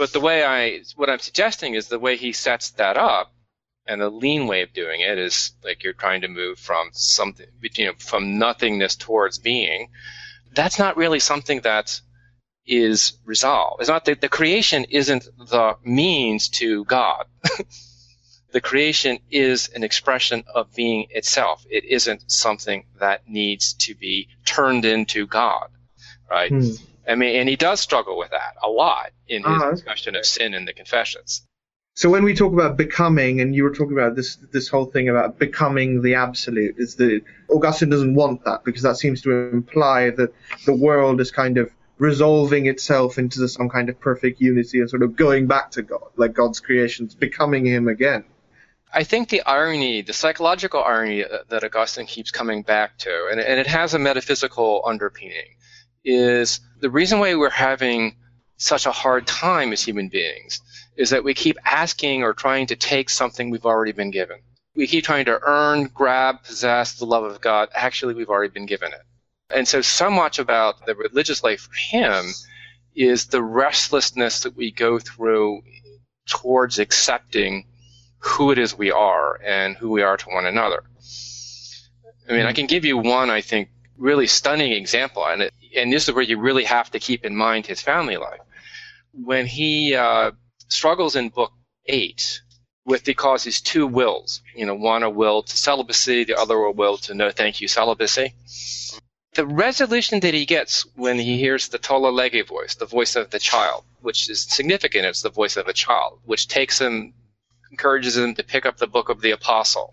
But 0.00 0.14
the 0.14 0.20
way 0.20 0.42
I, 0.42 0.80
what 0.96 1.10
I'm 1.10 1.18
suggesting 1.18 1.74
is 1.74 1.88
the 1.88 1.98
way 1.98 2.16
he 2.16 2.32
sets 2.32 2.70
that 2.70 2.96
up, 2.96 3.34
and 3.86 4.00
the 4.00 4.08
lean 4.08 4.46
way 4.46 4.62
of 4.62 4.72
doing 4.72 5.02
it 5.02 5.18
is 5.18 5.52
like 5.62 5.84
you're 5.84 5.92
trying 5.92 6.22
to 6.22 6.28
move 6.28 6.58
from 6.58 6.88
something, 6.92 7.46
you 7.74 7.84
know, 7.84 7.92
from 7.98 8.38
nothingness 8.38 8.96
towards 8.96 9.38
being. 9.38 9.90
That's 10.54 10.78
not 10.78 10.96
really 10.96 11.20
something 11.20 11.60
that 11.60 12.00
is 12.64 13.12
resolved. 13.26 13.82
It's 13.82 13.90
not 13.90 14.06
that 14.06 14.22
the 14.22 14.30
creation 14.30 14.84
isn't 14.84 15.28
the 15.36 15.76
means 15.84 16.48
to 16.60 16.86
God. 16.86 17.26
the 18.52 18.62
creation 18.62 19.18
is 19.30 19.68
an 19.68 19.84
expression 19.84 20.44
of 20.54 20.74
being 20.74 21.08
itself. 21.10 21.66
It 21.68 21.84
isn't 21.84 22.32
something 22.32 22.86
that 23.00 23.28
needs 23.28 23.74
to 23.84 23.94
be 23.94 24.28
turned 24.46 24.86
into 24.86 25.26
God, 25.26 25.68
right? 26.30 26.50
Hmm. 26.50 26.70
I 27.08 27.14
mean, 27.14 27.36
and 27.40 27.48
he 27.48 27.56
does 27.56 27.80
struggle 27.80 28.16
with 28.18 28.30
that 28.30 28.54
a 28.62 28.68
lot 28.68 29.10
in 29.28 29.42
his 29.42 29.52
Uh-huh. 29.52 29.70
discussion 29.72 30.16
of 30.16 30.24
sin 30.24 30.54
in 30.54 30.64
the 30.64 30.72
Confessions. 30.72 31.42
So 31.94 32.08
when 32.08 32.24
we 32.24 32.34
talk 32.34 32.52
about 32.52 32.76
becoming, 32.76 33.40
and 33.40 33.54
you 33.54 33.64
were 33.64 33.74
talking 33.74 33.92
about 33.98 34.14
this 34.16 34.36
this 34.52 34.68
whole 34.68 34.86
thing 34.86 35.08
about 35.08 35.38
becoming 35.38 36.02
the 36.02 36.14
absolute, 36.14 36.76
is 36.78 36.94
that 36.96 37.20
Augustine 37.48 37.90
doesn't 37.90 38.14
want 38.14 38.44
that 38.44 38.64
because 38.64 38.82
that 38.82 38.96
seems 38.96 39.22
to 39.22 39.30
imply 39.50 40.10
that 40.10 40.32
the 40.66 40.74
world 40.74 41.20
is 41.20 41.30
kind 41.30 41.58
of 41.58 41.70
resolving 41.98 42.66
itself 42.66 43.18
into 43.18 43.46
some 43.48 43.68
kind 43.68 43.88
of 43.90 44.00
perfect 44.00 44.40
unity 44.40 44.80
and 44.80 44.88
sort 44.88 45.02
of 45.02 45.16
going 45.16 45.46
back 45.46 45.70
to 45.72 45.82
God, 45.82 46.08
like 46.16 46.32
God's 46.32 46.60
creations, 46.60 47.14
becoming 47.14 47.66
Him 47.66 47.88
again. 47.88 48.24
I 48.92 49.04
think 49.04 49.28
the 49.28 49.42
irony, 49.42 50.00
the 50.02 50.12
psychological 50.14 50.82
irony 50.82 51.24
uh, 51.24 51.38
that 51.48 51.62
Augustine 51.62 52.06
keeps 52.06 52.30
coming 52.30 52.62
back 52.62 52.96
to, 52.98 53.28
and, 53.30 53.38
and 53.40 53.60
it 53.60 53.66
has 53.66 53.94
a 53.94 53.98
metaphysical 53.98 54.82
underpinning, 54.86 55.56
is 56.04 56.60
the 56.80 56.90
reason 56.90 57.18
why 57.18 57.34
we're 57.34 57.50
having 57.50 58.16
such 58.56 58.86
a 58.86 58.92
hard 58.92 59.26
time 59.26 59.72
as 59.72 59.82
human 59.82 60.08
beings 60.08 60.60
is 60.96 61.10
that 61.10 61.24
we 61.24 61.34
keep 61.34 61.56
asking 61.64 62.22
or 62.22 62.34
trying 62.34 62.66
to 62.66 62.76
take 62.76 63.08
something 63.08 63.50
we've 63.50 63.66
already 63.66 63.92
been 63.92 64.10
given. 64.10 64.38
We 64.74 64.86
keep 64.86 65.04
trying 65.04 65.24
to 65.26 65.40
earn, 65.42 65.84
grab, 65.84 66.42
possess 66.44 66.94
the 66.94 67.06
love 67.06 67.24
of 67.24 67.40
God. 67.40 67.70
Actually, 67.74 68.14
we've 68.14 68.28
already 68.28 68.52
been 68.52 68.66
given 68.66 68.92
it. 68.92 69.00
And 69.54 69.66
so, 69.66 69.80
so 69.80 70.10
much 70.10 70.38
about 70.38 70.86
the 70.86 70.94
religious 70.94 71.42
life 71.42 71.62
for 71.62 71.74
him 71.74 72.26
is 72.94 73.26
the 73.26 73.42
restlessness 73.42 74.40
that 74.40 74.56
we 74.56 74.70
go 74.70 74.98
through 74.98 75.62
towards 76.26 76.78
accepting 76.78 77.64
who 78.18 78.50
it 78.50 78.58
is 78.58 78.76
we 78.76 78.90
are 78.90 79.40
and 79.42 79.76
who 79.76 79.90
we 79.90 80.02
are 80.02 80.16
to 80.16 80.28
one 80.28 80.46
another. 80.46 80.82
I 82.28 82.32
mean, 82.32 82.46
I 82.46 82.52
can 82.52 82.66
give 82.66 82.84
you 82.84 82.98
one, 82.98 83.30
I 83.30 83.40
think, 83.40 83.70
really 83.96 84.26
stunning 84.26 84.72
example, 84.72 85.26
and, 85.26 85.42
it, 85.42 85.54
and 85.76 85.92
this 85.92 86.08
is 86.08 86.14
where 86.14 86.24
you 86.24 86.38
really 86.38 86.64
have 86.64 86.90
to 86.90 86.98
keep 86.98 87.24
in 87.24 87.36
mind 87.36 87.66
his 87.66 87.80
family 87.80 88.16
life. 88.16 88.40
When 89.12 89.46
he 89.46 89.94
uh, 89.94 90.32
struggles 90.68 91.16
in 91.16 91.28
book 91.28 91.52
eight 91.86 92.42
with 92.84 93.04
because 93.04 93.44
his 93.44 93.60
two 93.60 93.86
wills, 93.86 94.42
you 94.54 94.66
know, 94.66 94.74
one 94.74 95.02
a 95.02 95.10
will 95.10 95.42
to 95.42 95.56
celibacy, 95.56 96.24
the 96.24 96.38
other 96.38 96.56
a 96.56 96.72
will 96.72 96.96
to 96.98 97.14
no 97.14 97.30
thank 97.30 97.60
you 97.60 97.68
celibacy. 97.68 98.34
The 99.34 99.46
resolution 99.46 100.20
that 100.20 100.34
he 100.34 100.44
gets 100.44 100.86
when 100.96 101.18
he 101.18 101.38
hears 101.38 101.68
the 101.68 101.78
Tolle 101.78 102.12
lege 102.12 102.46
voice, 102.46 102.74
the 102.74 102.86
voice 102.86 103.14
of 103.14 103.30
the 103.30 103.38
child, 103.38 103.84
which 104.00 104.28
is 104.28 104.42
significant, 104.42 105.06
it's 105.06 105.22
the 105.22 105.30
voice 105.30 105.56
of 105.56 105.68
a 105.68 105.72
child, 105.72 106.18
which 106.24 106.48
takes 106.48 106.80
him, 106.80 107.14
encourages 107.70 108.16
him 108.16 108.34
to 108.34 108.42
pick 108.42 108.66
up 108.66 108.78
the 108.78 108.88
book 108.88 109.08
of 109.08 109.20
the 109.20 109.30
apostle 109.30 109.92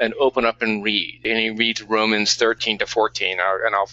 and 0.00 0.14
open 0.14 0.44
up 0.44 0.62
and 0.62 0.82
read. 0.84 1.20
And 1.24 1.38
he 1.38 1.50
reads 1.50 1.82
Romans 1.82 2.34
13 2.34 2.78
to 2.78 2.86
14, 2.86 3.38
uh, 3.40 3.42
and 3.66 3.74
I'll, 3.74 3.90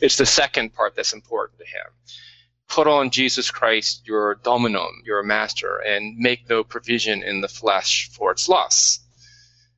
it's 0.00 0.16
the 0.16 0.26
second 0.26 0.74
part 0.74 0.94
that's 0.96 1.12
important 1.12 1.58
to 1.58 1.66
him 1.66 1.86
put 2.72 2.86
on 2.86 3.10
Jesus 3.10 3.50
Christ, 3.50 4.02
your 4.06 4.36
dominum, 4.36 5.02
your 5.04 5.22
master, 5.22 5.76
and 5.76 6.16
make 6.16 6.48
no 6.48 6.64
provision 6.64 7.22
in 7.22 7.42
the 7.42 7.48
flesh 7.48 8.08
for 8.12 8.32
its 8.32 8.48
lusts. 8.48 9.00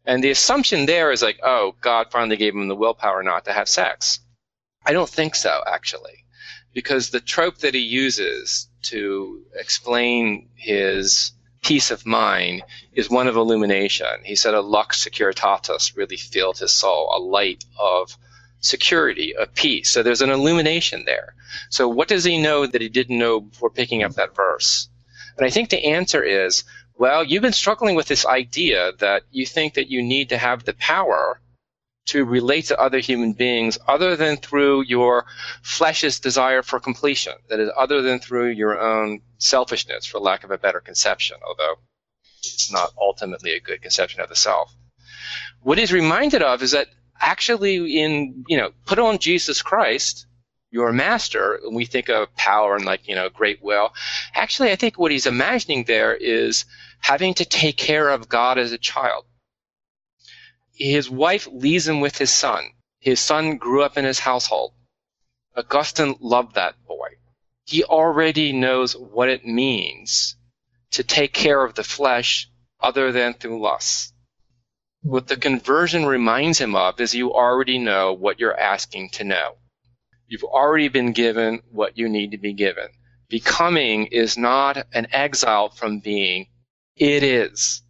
And 0.06 0.22
the 0.22 0.30
assumption 0.30 0.86
there 0.86 1.10
is 1.10 1.22
like, 1.22 1.40
oh, 1.42 1.74
God 1.80 2.12
finally 2.12 2.36
gave 2.36 2.54
him 2.54 2.68
the 2.68 2.76
willpower 2.76 3.22
not 3.24 3.46
to 3.46 3.52
have 3.52 3.68
sex. 3.68 4.20
I 4.86 4.92
don't 4.92 5.08
think 5.08 5.34
so, 5.34 5.62
actually, 5.66 6.24
because 6.72 7.10
the 7.10 7.20
trope 7.20 7.58
that 7.58 7.74
he 7.74 7.80
uses 7.80 8.68
to 8.82 9.42
explain 9.54 10.50
his 10.54 11.32
peace 11.64 11.90
of 11.90 12.06
mind 12.06 12.62
is 12.92 13.08
one 13.10 13.26
of 13.26 13.36
illumination. 13.36 14.06
He 14.22 14.36
said 14.36 14.54
a 14.54 14.60
lux 14.60 15.04
securitatis 15.04 15.96
really 15.96 16.18
filled 16.18 16.58
his 16.58 16.72
soul, 16.72 17.10
a 17.16 17.18
light 17.18 17.64
of 17.78 18.16
security, 18.60 19.34
of 19.34 19.54
peace. 19.54 19.90
So 19.90 20.02
there's 20.02 20.22
an 20.22 20.30
illumination 20.30 21.04
there. 21.06 21.34
So 21.70 21.88
what 21.88 22.08
does 22.08 22.24
he 22.24 22.40
know 22.40 22.66
that 22.66 22.80
he 22.80 22.88
didn't 22.88 23.18
know 23.18 23.40
before 23.40 23.70
picking 23.70 24.02
up 24.02 24.12
that 24.12 24.36
verse? 24.36 24.88
And 25.36 25.46
I 25.46 25.50
think 25.50 25.70
the 25.70 25.86
answer 25.86 26.22
is, 26.22 26.64
well, 26.96 27.24
you've 27.24 27.42
been 27.42 27.52
struggling 27.52 27.96
with 27.96 28.06
this 28.06 28.26
idea 28.26 28.92
that 29.00 29.22
you 29.32 29.46
think 29.46 29.74
that 29.74 29.90
you 29.90 30.02
need 30.02 30.28
to 30.28 30.38
have 30.38 30.64
the 30.64 30.74
power 30.74 31.40
to 32.06 32.24
relate 32.24 32.66
to 32.66 32.78
other 32.78 32.98
human 32.98 33.32
beings 33.32 33.78
other 33.88 34.16
than 34.16 34.36
through 34.36 34.82
your 34.82 35.24
flesh's 35.62 36.20
desire 36.20 36.62
for 36.62 36.78
completion. 36.78 37.34
That 37.48 37.60
is, 37.60 37.70
other 37.76 38.02
than 38.02 38.18
through 38.18 38.48
your 38.48 38.78
own 38.78 39.22
selfishness, 39.38 40.06
for 40.06 40.18
lack 40.18 40.44
of 40.44 40.50
a 40.50 40.58
better 40.58 40.80
conception, 40.80 41.38
although 41.46 41.76
it's 42.38 42.70
not 42.70 42.92
ultimately 43.00 43.52
a 43.52 43.60
good 43.60 43.80
conception 43.80 44.20
of 44.20 44.28
the 44.28 44.36
self. 44.36 44.74
What 45.62 45.78
he's 45.78 45.92
reminded 45.92 46.42
of 46.42 46.62
is 46.62 46.72
that 46.72 46.88
actually 47.18 47.98
in, 47.98 48.44
you 48.48 48.58
know, 48.58 48.72
put 48.84 48.98
on 48.98 49.18
Jesus 49.18 49.62
Christ, 49.62 50.26
your 50.70 50.92
master, 50.92 51.54
and 51.64 51.74
we 51.74 51.86
think 51.86 52.10
of 52.10 52.34
power 52.34 52.76
and 52.76 52.84
like, 52.84 53.08
you 53.08 53.14
know, 53.14 53.28
great 53.30 53.62
will. 53.62 53.94
Actually, 54.34 54.72
I 54.72 54.76
think 54.76 54.98
what 54.98 55.12
he's 55.12 55.26
imagining 55.26 55.84
there 55.84 56.14
is 56.14 56.64
having 56.98 57.34
to 57.34 57.44
take 57.44 57.76
care 57.76 58.08
of 58.08 58.28
God 58.28 58.58
as 58.58 58.72
a 58.72 58.78
child. 58.78 59.24
His 60.74 61.08
wife 61.08 61.46
leaves 61.46 61.86
him 61.86 62.00
with 62.00 62.18
his 62.18 62.32
son. 62.32 62.70
His 62.98 63.20
son 63.20 63.58
grew 63.58 63.82
up 63.82 63.96
in 63.96 64.04
his 64.04 64.18
household. 64.18 64.72
Augustine 65.56 66.16
loved 66.20 66.56
that 66.56 66.74
boy. 66.84 67.10
He 67.64 67.84
already 67.84 68.52
knows 68.52 68.96
what 68.96 69.28
it 69.28 69.46
means 69.46 70.36
to 70.90 71.04
take 71.04 71.32
care 71.32 71.62
of 71.62 71.74
the 71.74 71.84
flesh 71.84 72.50
other 72.80 73.12
than 73.12 73.34
through 73.34 73.62
lust. 73.62 74.14
What 75.02 75.28
the 75.28 75.36
conversion 75.36 76.06
reminds 76.06 76.60
him 76.60 76.74
of 76.74 77.00
is 77.00 77.14
you 77.14 77.32
already 77.32 77.78
know 77.78 78.12
what 78.12 78.40
you're 78.40 78.58
asking 78.58 79.10
to 79.10 79.24
know. 79.24 79.56
You've 80.26 80.42
already 80.44 80.88
been 80.88 81.12
given 81.12 81.62
what 81.70 81.96
you 81.96 82.08
need 82.08 82.32
to 82.32 82.38
be 82.38 82.52
given. 82.52 82.88
Becoming 83.28 84.06
is 84.06 84.36
not 84.36 84.86
an 84.92 85.06
exile 85.12 85.68
from 85.68 86.00
being, 86.00 86.48
it 86.96 87.22
is. 87.22 87.83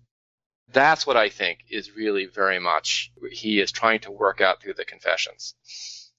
That's 0.74 1.06
what 1.06 1.16
I 1.16 1.30
think 1.30 1.60
is 1.70 1.96
really 1.96 2.26
very 2.26 2.58
much 2.58 3.12
he 3.30 3.60
is 3.60 3.72
trying 3.72 4.00
to 4.00 4.10
work 4.10 4.40
out 4.40 4.60
through 4.60 4.74
the 4.74 4.84
confessions. 4.84 5.54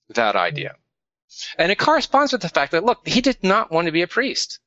That 0.09 0.35
idea. 0.35 0.75
And 1.57 1.71
it 1.71 1.77
corresponds 1.77 2.31
with 2.31 2.41
the 2.41 2.49
fact 2.49 2.71
that, 2.71 2.85
look, 2.85 3.07
he 3.07 3.21
did 3.21 3.43
not 3.43 3.71
want 3.71 3.87
to 3.87 3.91
be 3.91 4.01
a 4.01 4.07
priest. 4.07 4.59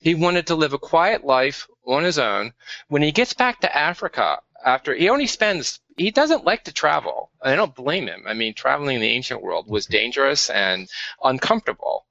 He 0.00 0.16
wanted 0.16 0.48
to 0.48 0.56
live 0.56 0.72
a 0.72 0.78
quiet 0.78 1.24
life 1.24 1.68
on 1.86 2.02
his 2.02 2.18
own. 2.18 2.52
When 2.88 3.02
he 3.02 3.12
gets 3.12 3.32
back 3.32 3.60
to 3.60 3.76
Africa, 3.76 4.40
after 4.64 4.94
he 4.94 5.08
only 5.08 5.28
spends, 5.28 5.78
he 5.96 6.10
doesn't 6.10 6.44
like 6.44 6.64
to 6.64 6.72
travel. 6.72 7.30
I 7.40 7.54
don't 7.54 7.74
blame 7.74 8.08
him. 8.08 8.24
I 8.26 8.34
mean, 8.34 8.54
traveling 8.54 8.96
in 8.96 9.02
the 9.02 9.08
ancient 9.10 9.42
world 9.42 9.68
was 9.68 9.86
dangerous 9.86 10.50
and 10.50 10.88
uncomfortable. 11.22 12.06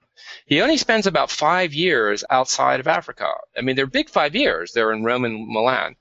He 0.46 0.62
only 0.62 0.78
spends 0.78 1.08
about 1.08 1.32
five 1.32 1.74
years 1.74 2.24
outside 2.30 2.80
of 2.80 2.88
Africa. 2.88 3.30
I 3.58 3.62
mean, 3.62 3.76
they're 3.76 3.88
big 3.88 4.10
five 4.10 4.36
years. 4.36 4.72
They're 4.72 4.94
in 4.94 5.04
Rome 5.04 5.26
and 5.26 5.48
Milan. 5.48 5.98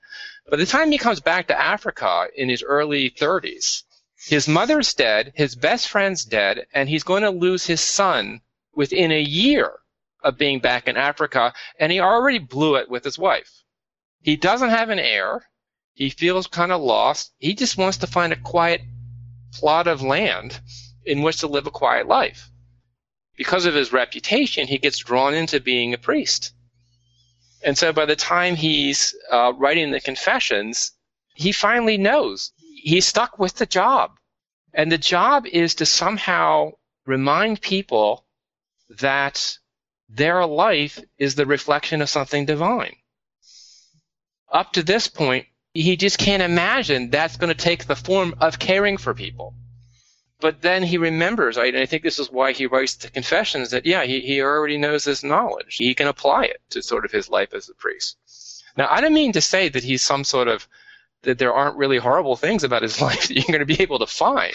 By 0.51 0.57
the 0.57 0.65
time 0.65 0.91
he 0.91 0.97
comes 0.97 1.21
back 1.21 1.47
to 1.47 1.57
Africa 1.57 2.27
in 2.35 2.49
his 2.49 2.61
early 2.61 3.09
30s, 3.09 3.83
his 4.17 4.49
mother's 4.49 4.93
dead, 4.93 5.31
his 5.33 5.55
best 5.55 5.87
friend's 5.87 6.25
dead, 6.25 6.65
and 6.73 6.89
he's 6.89 7.05
going 7.05 7.23
to 7.23 7.29
lose 7.29 7.65
his 7.65 7.79
son 7.79 8.41
within 8.75 9.13
a 9.13 9.21
year 9.21 9.79
of 10.21 10.37
being 10.37 10.59
back 10.59 10.89
in 10.89 10.97
Africa, 10.97 11.53
and 11.79 11.89
he 11.89 12.01
already 12.01 12.37
blew 12.37 12.75
it 12.75 12.89
with 12.89 13.05
his 13.05 13.17
wife. 13.17 13.63
He 14.19 14.35
doesn't 14.35 14.71
have 14.71 14.89
an 14.89 14.99
heir. 14.99 15.47
He 15.93 16.09
feels 16.09 16.47
kind 16.47 16.73
of 16.73 16.81
lost. 16.81 17.31
He 17.37 17.53
just 17.53 17.77
wants 17.77 17.99
to 17.99 18.07
find 18.07 18.33
a 18.33 18.35
quiet 18.35 18.81
plot 19.53 19.87
of 19.87 20.01
land 20.01 20.59
in 21.05 21.21
which 21.21 21.39
to 21.39 21.47
live 21.47 21.65
a 21.65 21.71
quiet 21.71 22.07
life. 22.07 22.49
Because 23.37 23.65
of 23.65 23.73
his 23.73 23.93
reputation, 23.93 24.67
he 24.67 24.79
gets 24.79 24.97
drawn 24.97 25.33
into 25.33 25.61
being 25.61 25.93
a 25.93 25.97
priest. 25.97 26.51
And 27.63 27.77
so 27.77 27.93
by 27.93 28.05
the 28.05 28.15
time 28.15 28.55
he's 28.55 29.15
uh, 29.31 29.53
writing 29.55 29.91
the 29.91 30.01
confessions, 30.01 30.91
he 31.33 31.51
finally 31.51 31.97
knows 31.97 32.51
he's 32.57 33.05
stuck 33.05 33.37
with 33.39 33.55
the 33.55 33.65
job. 33.65 34.11
And 34.73 34.91
the 34.91 34.97
job 34.97 35.45
is 35.45 35.75
to 35.75 35.85
somehow 35.85 36.71
remind 37.05 37.61
people 37.61 38.25
that 38.99 39.57
their 40.09 40.45
life 40.45 40.99
is 41.17 41.35
the 41.35 41.45
reflection 41.45 42.01
of 42.01 42.09
something 42.09 42.45
divine. 42.45 42.95
Up 44.51 44.73
to 44.73 44.83
this 44.83 45.07
point, 45.07 45.45
he 45.73 45.95
just 45.95 46.17
can't 46.17 46.43
imagine 46.43 47.09
that's 47.09 47.37
going 47.37 47.53
to 47.55 47.63
take 47.63 47.85
the 47.85 47.95
form 47.95 48.35
of 48.41 48.59
caring 48.59 48.97
for 48.97 49.13
people. 49.13 49.55
But 50.41 50.61
then 50.61 50.81
he 50.81 50.97
remembers, 50.97 51.55
right? 51.55 51.73
And 51.73 51.81
I 51.81 51.85
think 51.85 52.01
this 52.01 52.19
is 52.19 52.31
why 52.31 52.51
he 52.51 52.65
writes 52.65 52.95
the 52.95 53.09
confessions 53.09 53.69
that, 53.71 53.85
yeah, 53.85 54.03
he, 54.03 54.21
he 54.21 54.41
already 54.41 54.77
knows 54.77 55.03
this 55.03 55.23
knowledge. 55.23 55.75
He 55.77 55.93
can 55.93 56.07
apply 56.07 56.45
it 56.45 56.61
to 56.71 56.81
sort 56.81 57.05
of 57.05 57.11
his 57.11 57.29
life 57.29 57.53
as 57.53 57.69
a 57.69 57.75
priest. 57.75 58.17
Now, 58.75 58.87
I 58.89 59.01
don't 59.01 59.13
mean 59.13 59.33
to 59.33 59.41
say 59.41 59.69
that 59.69 59.83
he's 59.83 60.01
some 60.01 60.23
sort 60.23 60.47
of, 60.47 60.67
that 61.21 61.37
there 61.37 61.53
aren't 61.53 61.77
really 61.77 61.99
horrible 61.99 62.35
things 62.35 62.63
about 62.63 62.81
his 62.81 62.99
life 63.07 63.27
that 63.27 63.35
you're 63.35 63.45
going 63.45 63.59
to 63.59 63.65
be 63.65 63.81
able 63.83 63.99
to 63.99 64.07
find. 64.07 64.53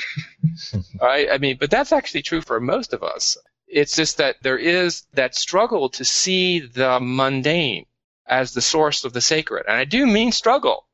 right? 1.01 1.29
I 1.31 1.39
mean, 1.39 1.57
but 1.59 1.71
that's 1.71 1.93
actually 1.93 2.23
true 2.23 2.41
for 2.41 2.61
most 2.61 2.93
of 2.93 3.05
us. 3.05 3.39
It's 3.69 3.95
just 3.95 4.17
that 4.17 4.37
there 4.43 4.59
is 4.59 5.07
that 5.15 5.37
struggle 5.37 5.89
to 5.91 6.05
see 6.05 6.61
the 6.61 6.99
mundane 7.01 7.87
as 8.27 8.53
the 8.53 8.61
source 8.61 9.05
of 9.05 9.13
the 9.13 9.21
sacred. 9.21 9.67
And 9.69 9.77
I 9.77 9.85
do 9.85 10.05
mean 10.07 10.33
struggle. 10.33 10.87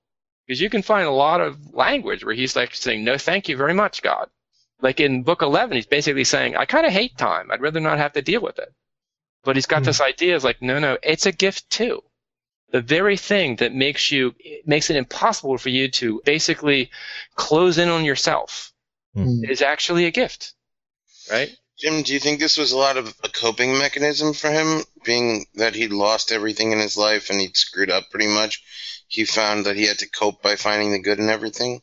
Because 0.47 0.61
you 0.61 0.69
can 0.69 0.83
find 0.83 1.07
a 1.07 1.11
lot 1.11 1.41
of 1.41 1.73
language 1.73 2.25
where 2.25 2.35
he's 2.35 2.57
like 2.57 2.75
saying, 2.75 3.05
no, 3.05 3.17
thank 3.17 3.49
you 3.49 3.57
very 3.57 3.75
much, 3.75 4.03
God. 4.03 4.29
Like 4.83 4.99
in 4.99 5.23
book 5.23 5.43
11, 5.43 5.77
he's 5.77 5.87
basically 5.87 6.25
saying, 6.25 6.57
I 6.57 6.67
kind 6.67 6.85
of 6.85 6.93
hate 6.93 7.17
time. 7.17 7.51
I'd 7.51 7.63
rather 7.63 7.81
not 7.81 7.99
have 7.99 8.13
to 8.15 8.23
deal 8.23 8.43
with 8.43 8.59
it. 8.59 8.75
But 9.45 9.57
he's 9.57 9.67
got 9.67 9.83
mm. 9.83 9.87
this 9.87 10.01
idea 10.01 10.37
of 10.37 10.45
like, 10.45 10.61
no, 10.61 10.79
no, 10.81 10.99
it's 11.03 11.27
a 11.27 11.33
gift 11.33 11.71
too. 11.71 12.03
The 12.73 12.81
very 12.81 13.17
thing 13.17 13.57
that 13.57 13.73
makes 13.73 14.11
you, 14.11 14.35
makes 14.67 14.91
it 14.91 14.97
impossible 14.97 15.57
for 15.59 15.69
you 15.69 15.89
to 15.93 16.21
basically 16.25 16.91
close 17.37 17.79
in 17.79 17.89
on 17.89 18.05
yourself 18.05 18.73
mm. 19.17 19.49
is 19.49 19.63
actually 19.63 20.07
a 20.07 20.11
gift. 20.11 20.53
Right? 21.31 21.57
Jim, 21.79 22.03
do 22.03 22.13
you 22.13 22.21
think 22.21 22.41
this 22.41 22.59
was 22.59 22.73
a 22.73 22.77
lot 22.77 22.97
of 22.97 23.15
a 23.23 23.29
coping 23.29 23.79
mechanism 23.79 24.35
for 24.35 24.51
him, 24.51 24.83
being 25.05 25.47
that 25.55 25.75
he'd 25.75 25.93
lost 25.93 26.33
everything 26.33 26.73
in 26.73 26.79
his 26.79 26.97
life 26.97 27.31
and 27.31 27.41
he'd 27.41 27.57
screwed 27.57 27.91
up 27.91 28.11
pretty 28.11 28.29
much? 28.29 28.63
He 29.07 29.25
found 29.25 29.67
that 29.67 29.77
he 29.77 29.87
had 29.87 29.99
to 29.99 30.09
cope 30.09 30.43
by 30.43 30.57
finding 30.57 30.93
the 30.93 30.99
good 30.99 31.19
in 31.19 31.29
everything? 31.29 31.83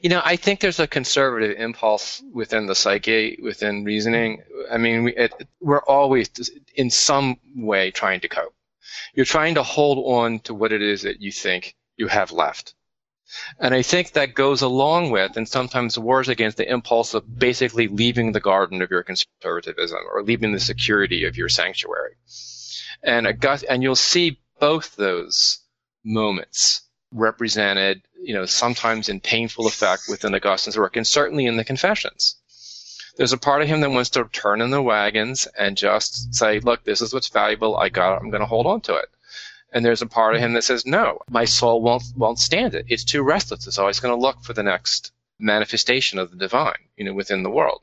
You 0.00 0.10
know, 0.10 0.22
I 0.24 0.36
think 0.36 0.60
there's 0.60 0.80
a 0.80 0.86
conservative 0.86 1.56
impulse 1.58 2.22
within 2.32 2.66
the 2.66 2.74
psyche, 2.74 3.38
within 3.42 3.84
reasoning. 3.84 4.42
I 4.70 4.78
mean, 4.78 5.04
we, 5.04 5.14
it, 5.14 5.32
we're 5.60 5.82
always 5.82 6.30
in 6.74 6.90
some 6.90 7.38
way 7.54 7.90
trying 7.90 8.20
to 8.20 8.28
cope. 8.28 8.54
You're 9.14 9.24
trying 9.24 9.54
to 9.54 9.62
hold 9.62 9.98
on 9.98 10.40
to 10.40 10.54
what 10.54 10.72
it 10.72 10.82
is 10.82 11.02
that 11.02 11.20
you 11.20 11.32
think 11.32 11.74
you 11.96 12.08
have 12.08 12.32
left. 12.32 12.74
And 13.58 13.74
I 13.74 13.82
think 13.82 14.12
that 14.12 14.34
goes 14.34 14.62
along 14.62 15.10
with, 15.10 15.36
and 15.36 15.48
sometimes 15.48 15.98
wars 15.98 16.28
against 16.28 16.56
the 16.56 16.70
impulse 16.70 17.14
of 17.14 17.38
basically 17.38 17.88
leaving 17.88 18.32
the 18.32 18.40
garden 18.40 18.82
of 18.82 18.90
your 18.90 19.02
conservatism 19.02 20.00
or 20.12 20.22
leaving 20.22 20.52
the 20.52 20.60
security 20.60 21.24
of 21.24 21.36
your 21.36 21.48
sanctuary. 21.48 22.14
And, 23.02 23.26
and 23.68 23.82
you'll 23.82 23.96
see 23.96 24.40
both 24.60 24.94
those 24.96 25.60
moments 26.04 26.82
represented, 27.14 28.02
you 28.20 28.34
know, 28.34 28.44
sometimes 28.44 29.08
in 29.08 29.20
painful 29.20 29.66
effect 29.66 30.02
within 30.08 30.34
Augustine's 30.34 30.76
work, 30.76 30.96
and 30.96 31.06
certainly 31.06 31.46
in 31.46 31.56
the 31.56 31.64
Confessions. 31.64 32.36
There's 33.16 33.32
a 33.32 33.38
part 33.38 33.62
of 33.62 33.68
him 33.68 33.80
that 33.80 33.90
wants 33.90 34.10
to 34.10 34.24
turn 34.24 34.60
in 34.60 34.70
the 34.70 34.82
wagons 34.82 35.46
and 35.56 35.76
just 35.76 36.34
say, 36.34 36.58
"Look, 36.58 36.82
this 36.82 37.00
is 37.00 37.14
what's 37.14 37.28
valuable. 37.28 37.76
I 37.76 37.88
got 37.88 38.16
it. 38.16 38.20
I'm 38.20 38.30
going 38.30 38.40
to 38.40 38.46
hold 38.46 38.66
on 38.66 38.80
to 38.82 38.96
it." 38.96 39.08
And 39.72 39.84
there's 39.84 40.02
a 40.02 40.06
part 40.06 40.34
of 40.34 40.40
him 40.40 40.52
that 40.54 40.64
says, 40.64 40.84
"No, 40.84 41.20
my 41.30 41.44
soul 41.44 41.80
won't 41.80 42.02
won't 42.16 42.40
stand 42.40 42.74
it. 42.74 42.86
It's 42.88 43.04
too 43.04 43.22
restless. 43.22 43.68
It's 43.68 43.78
always 43.78 44.00
going 44.00 44.14
to 44.14 44.20
look 44.20 44.42
for 44.42 44.52
the 44.52 44.64
next 44.64 45.12
manifestation 45.38 46.18
of 46.18 46.32
the 46.32 46.36
divine, 46.36 46.88
you 46.96 47.04
know, 47.04 47.14
within 47.14 47.44
the 47.44 47.50
world." 47.50 47.82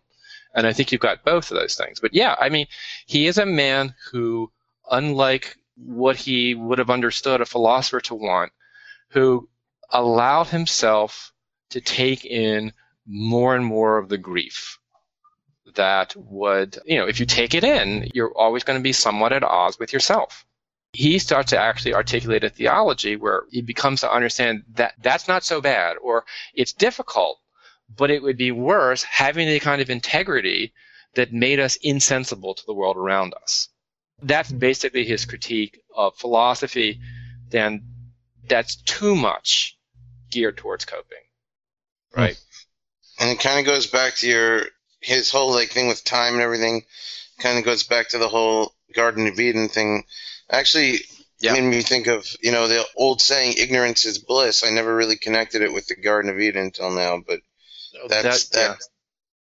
And 0.54 0.68
I 0.68 0.74
think 0.74 0.92
you've 0.92 1.00
got 1.00 1.24
both 1.24 1.50
of 1.50 1.58
those 1.58 1.76
things. 1.76 2.02
But 2.02 2.14
yeah, 2.14 2.36
I 2.38 2.50
mean, 2.50 2.68
he 3.06 3.28
is 3.28 3.38
a 3.38 3.46
man 3.46 3.96
who, 4.12 4.52
unlike 4.90 5.56
what 5.78 6.18
he 6.18 6.56
would 6.56 6.80
have 6.80 6.90
understood 6.90 7.40
a 7.40 7.46
philosopher 7.46 8.02
to 8.02 8.16
want, 8.16 8.52
who 9.12 9.48
allowed 9.90 10.48
himself 10.48 11.34
to 11.70 11.82
take 11.82 12.26
in 12.26 12.74
more 13.06 13.56
and 13.56 13.66
more 13.66 13.98
of 13.98 14.10
the 14.10 14.18
grief 14.18 14.80
that 15.76 16.14
would, 16.16 16.78
you 16.86 16.98
know, 16.98 17.08
if 17.08 17.20
you 17.20 17.26
take 17.26 17.54
it 17.54 17.64
in, 17.64 18.10
you're 18.14 18.38
always 18.38 18.64
going 18.64 18.80
to 18.80 18.84
be 18.84 18.94
somewhat 18.94 19.34
at 19.34 19.44
odds 19.44 19.80
with 19.80 19.94
yourself. 19.94 20.46
He 20.94 21.20
starts 21.20 21.52
to 21.52 21.58
actually 21.58 21.94
articulate 21.94 22.44
a 22.44 22.50
theology 22.50 23.16
where 23.16 23.44
he 23.50 23.62
becomes 23.62 24.02
to 24.02 24.12
understand 24.12 24.64
that 24.74 24.94
that's 25.02 25.28
not 25.28 25.44
so 25.44 25.62
bad, 25.62 25.96
or 26.02 26.26
it's 26.54 26.74
difficult, 26.74 27.40
but 27.96 28.12
it 28.12 28.22
would 28.22 28.38
be 28.38 28.52
worse 28.52 29.04
having 29.04 29.48
the 29.48 29.60
kind 29.60 29.82
of 29.82 29.90
integrity 29.90 30.74
that 31.16 31.34
made 31.34 31.60
us 31.60 31.78
insensible 31.78 32.54
to 32.54 32.64
the 32.66 32.74
world 32.74 32.98
around 32.98 33.34
us. 33.42 33.70
That's 34.22 34.52
basically 34.52 35.06
his 35.06 35.26
critique 35.26 35.82
of 35.96 36.16
philosophy. 36.16 37.00
Then 37.50 37.84
that's 38.48 38.76
too 38.76 39.16
much 39.16 39.78
geared 40.32 40.58
towards 40.58 40.86
coping. 40.86 41.18
Right. 42.16 42.40
And 43.20 43.30
it 43.30 43.40
kind 43.40 43.60
of 43.60 43.66
goes 43.66 43.88
back 43.88 44.16
to 44.18 44.28
your 44.28 44.64
his 45.00 45.32
whole 45.32 45.52
like 45.52 45.70
thing 45.70 45.88
with 45.88 46.04
time 46.04 46.34
and 46.34 46.42
everything. 46.42 46.84
Kind 47.40 47.58
of 47.58 47.66
goes 47.66 47.84
back 47.84 48.10
to 48.10 48.18
the 48.18 48.28
whole 48.28 48.74
Garden 48.94 49.28
of 49.28 49.40
Eden 49.40 49.70
thing. 49.70 50.06
Actually, 50.50 51.00
yeah. 51.40 51.54
made 51.54 51.64
me 51.64 51.82
think 51.82 52.08
of 52.08 52.26
you 52.42 52.52
know 52.52 52.68
the 52.68 52.86
old 52.96 53.22
saying 53.22 53.56
"ignorance 53.58 54.06
is 54.06 54.20
bliss." 54.20 54.64
I 54.64 54.70
never 54.70 54.96
really 54.96 55.18
connected 55.18 55.62
it 55.62 55.74
with 55.74 55.88
the 55.88 55.96
Garden 55.96 56.32
of 56.32 56.40
Eden 56.40 56.64
until 56.64 56.92
now, 56.92 57.22
but 57.26 57.40
oh, 58.02 58.08
that's 58.08 58.50
that. 58.50 58.58
that 58.58 58.78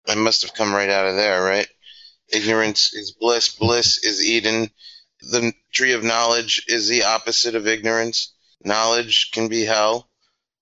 yeah. 0.08 0.14
I 0.14 0.16
must 0.16 0.44
have 0.44 0.54
come 0.54 0.74
right 0.74 0.90
out 0.90 1.08
of 1.08 1.16
there, 1.16 1.44
right? 1.44 1.68
Ignorance 2.30 2.94
is 2.94 3.12
bliss. 3.12 3.50
Bliss 3.56 4.04
is 4.04 4.24
Eden. 4.24 4.70
The 5.22 5.54
tree 5.74 5.94
of 5.94 6.04
knowledge 6.04 6.66
is 6.68 6.88
the 6.88 7.04
opposite 7.04 7.56
of 7.56 7.68
ignorance 7.68 8.34
knowledge 8.64 9.32
can 9.32 9.48
be 9.48 9.66
hell. 9.66 10.10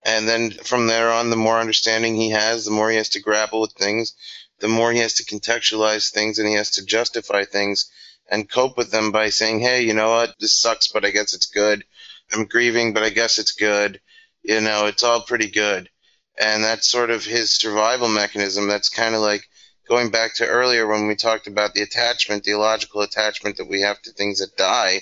And 0.04 0.28
then 0.28 0.52
from 0.52 0.88
there 0.88 1.12
on, 1.12 1.30
the 1.30 1.36
more 1.36 1.60
understanding 1.60 2.16
he 2.16 2.30
has, 2.30 2.66
the 2.66 2.72
more 2.72 2.90
he 2.90 2.98
has 2.98 3.10
to 3.10 3.22
grapple 3.22 3.62
with 3.62 3.74
things, 3.74 4.14
the 4.60 4.68
more 4.68 4.92
he 4.92 5.00
has 5.00 5.16
to 5.16 5.26
contextualize 5.26 6.12
things 6.12 6.38
and 6.38 6.48
he 6.48 6.54
has 6.56 6.72
to 6.72 6.86
justify 6.86 7.44
things 7.44 7.90
and 8.30 8.50
cope 8.50 8.78
with 8.78 8.92
them 8.92 9.12
by 9.12 9.30
saying, 9.30 9.60
hey, 9.60 9.82
you 9.82 9.94
know 9.94 10.10
what, 10.10 10.36
this 10.40 10.58
sucks, 10.58 10.88
but 10.88 11.06
I 11.06 11.12
guess 11.12 11.34
it's 11.34 11.48
good. 11.48 11.84
I'm 12.34 12.46
grieving, 12.46 12.94
but 12.94 13.04
I 13.04 13.10
guess 13.10 13.38
it's 13.38 13.52
good. 13.52 14.00
You 14.44 14.62
know, 14.62 14.86
it's 14.86 15.04
all 15.04 15.22
pretty 15.22 15.50
good. 15.50 15.90
And 16.40 16.64
that's 16.64 16.88
sort 16.88 17.10
of 17.10 17.24
his 17.24 17.56
survival 17.56 18.10
mechanism. 18.10 18.68
That's 18.68 18.90
kind 18.90 19.16
of 19.16 19.22
like 19.22 19.48
going 19.88 20.10
back 20.10 20.36
to 20.36 20.48
earlier 20.48 20.88
when 20.88 21.08
we 21.08 21.16
talked 21.16 21.48
about 21.48 21.74
the 21.74 21.82
attachment, 21.82 22.44
the 22.44 22.52
illogical 22.52 23.02
attachment 23.02 23.58
that 23.58 23.70
we 23.70 23.82
have 23.82 24.02
to 24.04 24.12
things 24.12 24.40
that 24.40 24.58
die. 24.58 25.02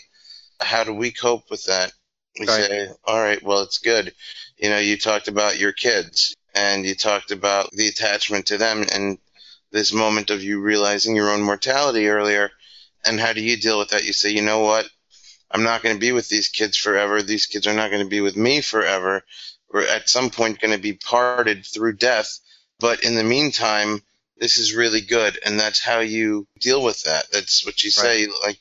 How 0.59 0.83
do 0.83 0.93
we 0.93 1.11
cope 1.11 1.49
with 1.49 1.63
that? 1.65 1.91
We 2.39 2.47
right. 2.47 2.63
say, 2.63 2.87
all 3.03 3.21
right, 3.21 3.41
well, 3.43 3.61
it's 3.61 3.77
good. 3.77 4.13
You 4.57 4.69
know, 4.69 4.79
you 4.79 4.97
talked 4.97 5.27
about 5.27 5.59
your 5.59 5.71
kids 5.71 6.35
and 6.55 6.85
you 6.85 6.95
talked 6.95 7.31
about 7.31 7.71
the 7.71 7.87
attachment 7.87 8.47
to 8.47 8.57
them 8.57 8.85
and 8.91 9.17
this 9.71 9.93
moment 9.93 10.29
of 10.29 10.43
you 10.43 10.59
realizing 10.59 11.15
your 11.15 11.29
own 11.29 11.41
mortality 11.41 12.07
earlier. 12.07 12.51
And 13.05 13.19
how 13.19 13.33
do 13.33 13.41
you 13.41 13.57
deal 13.57 13.79
with 13.79 13.89
that? 13.89 14.05
You 14.05 14.13
say, 14.13 14.29
you 14.29 14.41
know 14.41 14.61
what? 14.61 14.87
I'm 15.51 15.63
not 15.63 15.83
going 15.83 15.95
to 15.95 15.99
be 15.99 16.11
with 16.11 16.29
these 16.29 16.47
kids 16.47 16.77
forever. 16.77 17.21
These 17.21 17.47
kids 17.47 17.67
are 17.67 17.73
not 17.73 17.91
going 17.91 18.03
to 18.03 18.09
be 18.09 18.21
with 18.21 18.37
me 18.37 18.61
forever. 18.61 19.23
We're 19.71 19.85
at 19.85 20.09
some 20.09 20.29
point 20.29 20.59
going 20.61 20.73
to 20.73 20.81
be 20.81 20.93
parted 20.93 21.65
through 21.65 21.97
death. 21.97 22.39
But 22.79 23.03
in 23.03 23.15
the 23.15 23.23
meantime, 23.23 24.01
this 24.37 24.57
is 24.57 24.75
really 24.75 25.01
good. 25.01 25.37
And 25.45 25.59
that's 25.59 25.83
how 25.83 25.99
you 25.99 26.47
deal 26.59 26.83
with 26.83 27.03
that. 27.03 27.25
That's 27.31 27.65
what 27.65 27.83
you 27.83 27.91
say. 27.91 28.25
Right. 28.25 28.35
Like, 28.43 28.59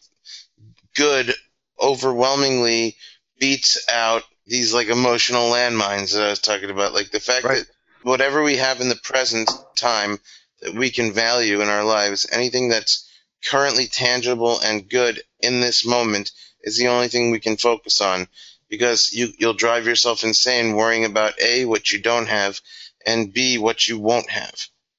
good 0.94 1.34
overwhelmingly 1.80 2.96
beats 3.42 3.88
out 3.88 4.22
these 4.46 4.72
like 4.72 4.86
emotional 4.86 5.50
landmines 5.50 6.14
that 6.14 6.22
I 6.22 6.30
was 6.30 6.38
talking 6.38 6.70
about. 6.70 6.94
Like 6.94 7.10
the 7.10 7.18
fact 7.18 7.44
right. 7.44 7.58
that 7.58 7.66
whatever 8.04 8.40
we 8.40 8.58
have 8.58 8.80
in 8.80 8.88
the 8.88 8.94
present 8.94 9.50
time 9.74 10.20
that 10.60 10.74
we 10.74 10.90
can 10.90 11.12
value 11.12 11.60
in 11.60 11.68
our 11.68 11.82
lives, 11.82 12.24
anything 12.30 12.68
that's 12.68 13.10
currently 13.44 13.88
tangible 13.88 14.60
and 14.60 14.88
good 14.88 15.20
in 15.40 15.60
this 15.60 15.84
moment 15.84 16.30
is 16.60 16.78
the 16.78 16.86
only 16.86 17.08
thing 17.08 17.32
we 17.32 17.40
can 17.40 17.56
focus 17.56 18.00
on 18.00 18.28
because 18.68 19.12
you 19.12 19.32
you'll 19.38 19.54
drive 19.54 19.86
yourself 19.86 20.22
insane 20.22 20.76
worrying 20.76 21.04
about 21.04 21.34
a 21.42 21.64
what 21.64 21.90
you 21.90 22.00
don't 22.00 22.28
have 22.28 22.60
and 23.04 23.32
b 23.32 23.58
what 23.58 23.88
you 23.88 23.98
won't 23.98 24.30
have. 24.30 24.54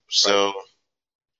So 0.10 0.52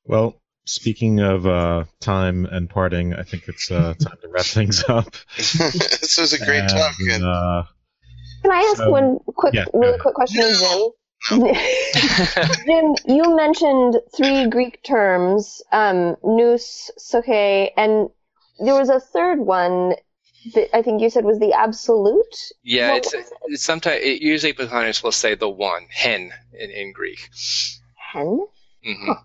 well, 0.06 0.42
Speaking 0.66 1.20
of 1.20 1.46
uh, 1.46 1.84
time 2.00 2.46
and 2.46 2.70
parting, 2.70 3.14
I 3.14 3.24
think 3.24 3.48
it's 3.48 3.70
uh, 3.70 3.94
time 4.00 4.18
to 4.22 4.28
wrap 4.30 4.46
things 4.46 4.84
up. 4.88 5.14
this 5.36 6.18
was 6.18 6.32
a 6.32 6.40
great 6.40 6.62
and, 6.62 6.70
talk. 6.70 6.94
Uh, 7.02 7.64
Can 8.42 8.52
I 8.52 8.70
ask 8.72 8.78
so, 8.78 8.90
one 8.90 9.20
quick, 9.26 9.54
yeah, 9.54 9.66
really 9.74 10.00
quick 10.00 10.16
question, 10.16 10.40
no. 10.40 10.94
Jim? 11.28 11.40
No. 11.40 11.54
Jim, 12.66 12.96
you 13.06 13.36
mentioned 13.36 14.00
three 14.16 14.48
Greek 14.48 14.82
terms: 14.84 15.62
um, 15.72 16.16
nous, 16.24 16.92
psyche, 16.98 17.72
and 17.76 18.10
there 18.60 18.76
was 18.76 18.90
a 18.90 19.00
third 19.00 19.40
one 19.40 19.96
that 20.54 20.76
I 20.76 20.82
think 20.82 21.02
you 21.02 21.10
said 21.10 21.26
was 21.26 21.40
the 21.40 21.54
absolute. 21.54 22.36
Yeah, 22.64 22.96
it's, 22.96 23.14
it's 23.48 23.64
sometimes 23.64 24.02
it, 24.02 24.22
usually 24.22 24.54
Plotinus 24.54 25.04
will 25.04 25.12
say 25.12 25.36
the 25.36 25.50
one 25.50 25.88
hen 25.90 26.32
in, 26.54 26.70
in 26.70 26.94
Greek. 26.94 27.30
Hen. 27.96 28.46
Mm-hmm. 28.86 29.08
Huh. 29.08 29.16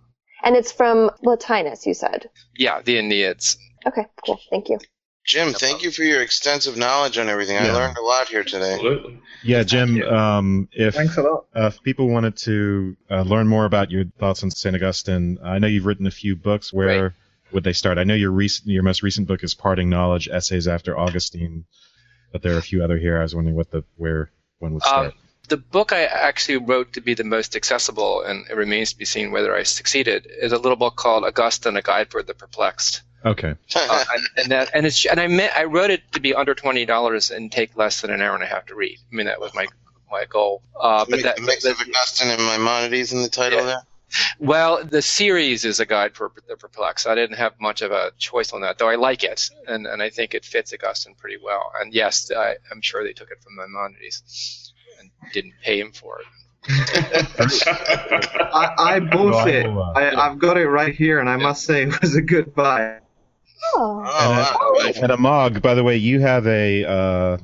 And 0.42 0.56
it's 0.56 0.72
from 0.72 1.10
Plotinus, 1.22 1.86
you 1.86 1.94
said? 1.94 2.30
Yeah, 2.56 2.80
the 2.82 2.96
Enneads. 2.96 3.56
Okay, 3.86 4.06
cool. 4.24 4.38
Thank 4.50 4.68
you. 4.68 4.78
Jim, 5.24 5.52
thank 5.52 5.82
you 5.82 5.90
for 5.90 6.02
your 6.04 6.22
extensive 6.22 6.76
knowledge 6.78 7.18
on 7.18 7.28
everything. 7.28 7.56
I 7.58 7.66
Yeah. 7.66 7.74
learned 7.74 7.96
a 7.98 8.02
lot 8.02 8.28
here 8.28 8.44
today. 8.44 8.74
Absolutely. 8.74 9.20
Yeah, 9.42 9.62
Jim. 9.62 10.02
Um, 10.02 10.68
if 10.72 10.94
Thanks 10.94 11.16
a 11.18 11.22
lot. 11.22 11.44
uh, 11.54 11.66
if 11.66 11.82
people 11.82 12.08
wanted 12.08 12.36
to 12.38 12.96
uh, 13.10 13.22
learn 13.22 13.46
more 13.46 13.66
about 13.66 13.90
your 13.90 14.04
thoughts 14.18 14.42
on 14.42 14.50
Saint 14.50 14.74
Augustine, 14.74 15.38
I 15.44 15.58
know 15.58 15.66
you've 15.66 15.84
written 15.86 16.06
a 16.06 16.10
few 16.10 16.34
books. 16.34 16.72
Where 16.72 17.02
Right. 17.02 17.12
would 17.52 17.62
they 17.64 17.74
start? 17.74 17.98
I 17.98 18.04
know 18.04 18.14
your 18.14 18.30
recent, 18.30 18.68
your 18.68 18.82
most 18.82 19.02
recent 19.02 19.28
book 19.28 19.44
is 19.44 19.54
Parting 19.54 19.90
Knowledge: 19.90 20.28
Essays 20.32 20.66
After 20.66 20.98
Augustine, 20.98 21.66
but 22.32 22.40
there 22.42 22.54
are 22.54 22.58
a 22.58 22.62
few 22.62 22.82
other 22.82 22.96
here. 22.96 23.18
I 23.18 23.22
was 23.22 23.34
wondering 23.34 23.54
what 23.56 23.70
the 23.70 23.84
where 23.96 24.30
one 24.60 24.72
would 24.74 24.82
start. 24.82 25.12
Um, 25.12 25.18
the 25.48 25.56
book 25.56 25.92
I 25.92 26.04
actually 26.04 26.58
wrote 26.58 26.92
to 26.94 27.00
be 27.00 27.14
the 27.14 27.24
most 27.24 27.56
accessible, 27.56 28.22
and 28.22 28.46
it 28.50 28.54
remains 28.56 28.92
to 28.92 28.98
be 28.98 29.04
seen 29.04 29.30
whether 29.30 29.54
I 29.54 29.62
succeeded, 29.64 30.26
is 30.40 30.52
a 30.52 30.58
little 30.58 30.76
book 30.76 30.96
called 30.96 31.24
Augustine: 31.24 31.76
A 31.76 31.82
Guide 31.82 32.10
for 32.10 32.22
the 32.22 32.34
Perplexed. 32.34 33.02
okay. 33.24 33.54
Uh, 33.76 34.04
and, 34.14 34.22
and 34.36 34.46
that 34.52 34.70
and 34.74 34.86
it's 34.86 35.04
and 35.06 35.18
I 35.20 35.26
meant 35.26 35.52
I 35.56 35.64
wrote 35.64 35.90
it 35.90 36.02
to 36.12 36.20
be 36.20 36.34
under 36.34 36.54
twenty 36.54 36.84
dollars 36.84 37.30
and 37.30 37.50
take 37.50 37.76
less 37.76 38.00
than 38.00 38.10
an 38.10 38.20
hour 38.22 38.34
and 38.34 38.44
a 38.44 38.46
half 38.46 38.66
to 38.66 38.74
read. 38.74 38.98
I 39.10 39.14
mean 39.16 39.26
that 39.26 39.40
was 39.40 39.52
my 39.54 39.66
my 40.10 40.24
goal. 40.26 40.62
Uh, 40.78 41.04
but 41.04 41.10
Mix- 41.10 41.22
that, 41.24 41.38
a 41.38 41.42
mix 41.42 41.64
of 41.64 41.80
Augustine 41.80 42.28
and 42.28 42.42
Maimonides 42.42 43.12
in 43.12 43.22
the 43.22 43.28
title 43.28 43.58
Yeah. 43.60 43.66
there. 43.66 43.82
well, 44.38 44.82
the 44.84 45.02
series 45.02 45.66
is 45.66 45.80
a 45.80 45.84
guide 45.86 46.14
for 46.14 46.32
the 46.48 46.56
perplexed. 46.56 47.06
I 47.06 47.14
didn't 47.14 47.36
have 47.36 47.52
much 47.60 47.82
of 47.82 47.90
a 47.92 48.12
choice 48.16 48.54
on 48.54 48.62
that, 48.62 48.78
though 48.78 48.88
I 48.88 48.94
like 48.94 49.22
it, 49.24 49.50
and 49.66 49.86
and 49.86 50.02
I 50.02 50.08
think 50.10 50.32
it 50.34 50.44
fits 50.46 50.72
Augustine 50.72 51.14
pretty 51.14 51.36
well. 51.42 51.72
And 51.78 51.92
yes, 51.92 52.30
I, 52.34 52.56
I'm 52.70 52.80
sure 52.80 53.04
they 53.04 53.12
took 53.12 53.30
it 53.30 53.42
from 53.42 53.56
Maimonides 53.56 54.67
and 55.00 55.10
didn't 55.32 55.54
pay 55.62 55.80
him 55.80 55.92
for 55.92 56.20
it. 56.20 56.26
I, 58.52 58.74
I 58.78 59.00
bought 59.00 59.32
Well, 59.32 59.38
I 59.46 59.48
it. 59.50 59.66
will, 59.66 59.82
I, 59.96 60.10
I've 60.10 60.38
got 60.38 60.56
it 60.56 60.66
right 60.68 60.94
here, 60.94 61.18
and 61.20 61.28
I 61.28 61.36
must 61.36 61.64
say 61.64 61.82
it 61.84 62.00
was 62.00 62.14
a 62.16 62.22
good 62.22 62.54
buy. 62.54 62.98
Oh. 63.74 64.02
Oh, 64.06 64.72
wow. 64.84 64.90
And 65.02 65.12
Amogh, 65.12 65.60
by 65.62 65.74
the 65.74 65.82
way, 65.84 65.96
you 65.96 66.20
have 66.20 66.46
a 66.46 66.84
uh, 66.84 67.38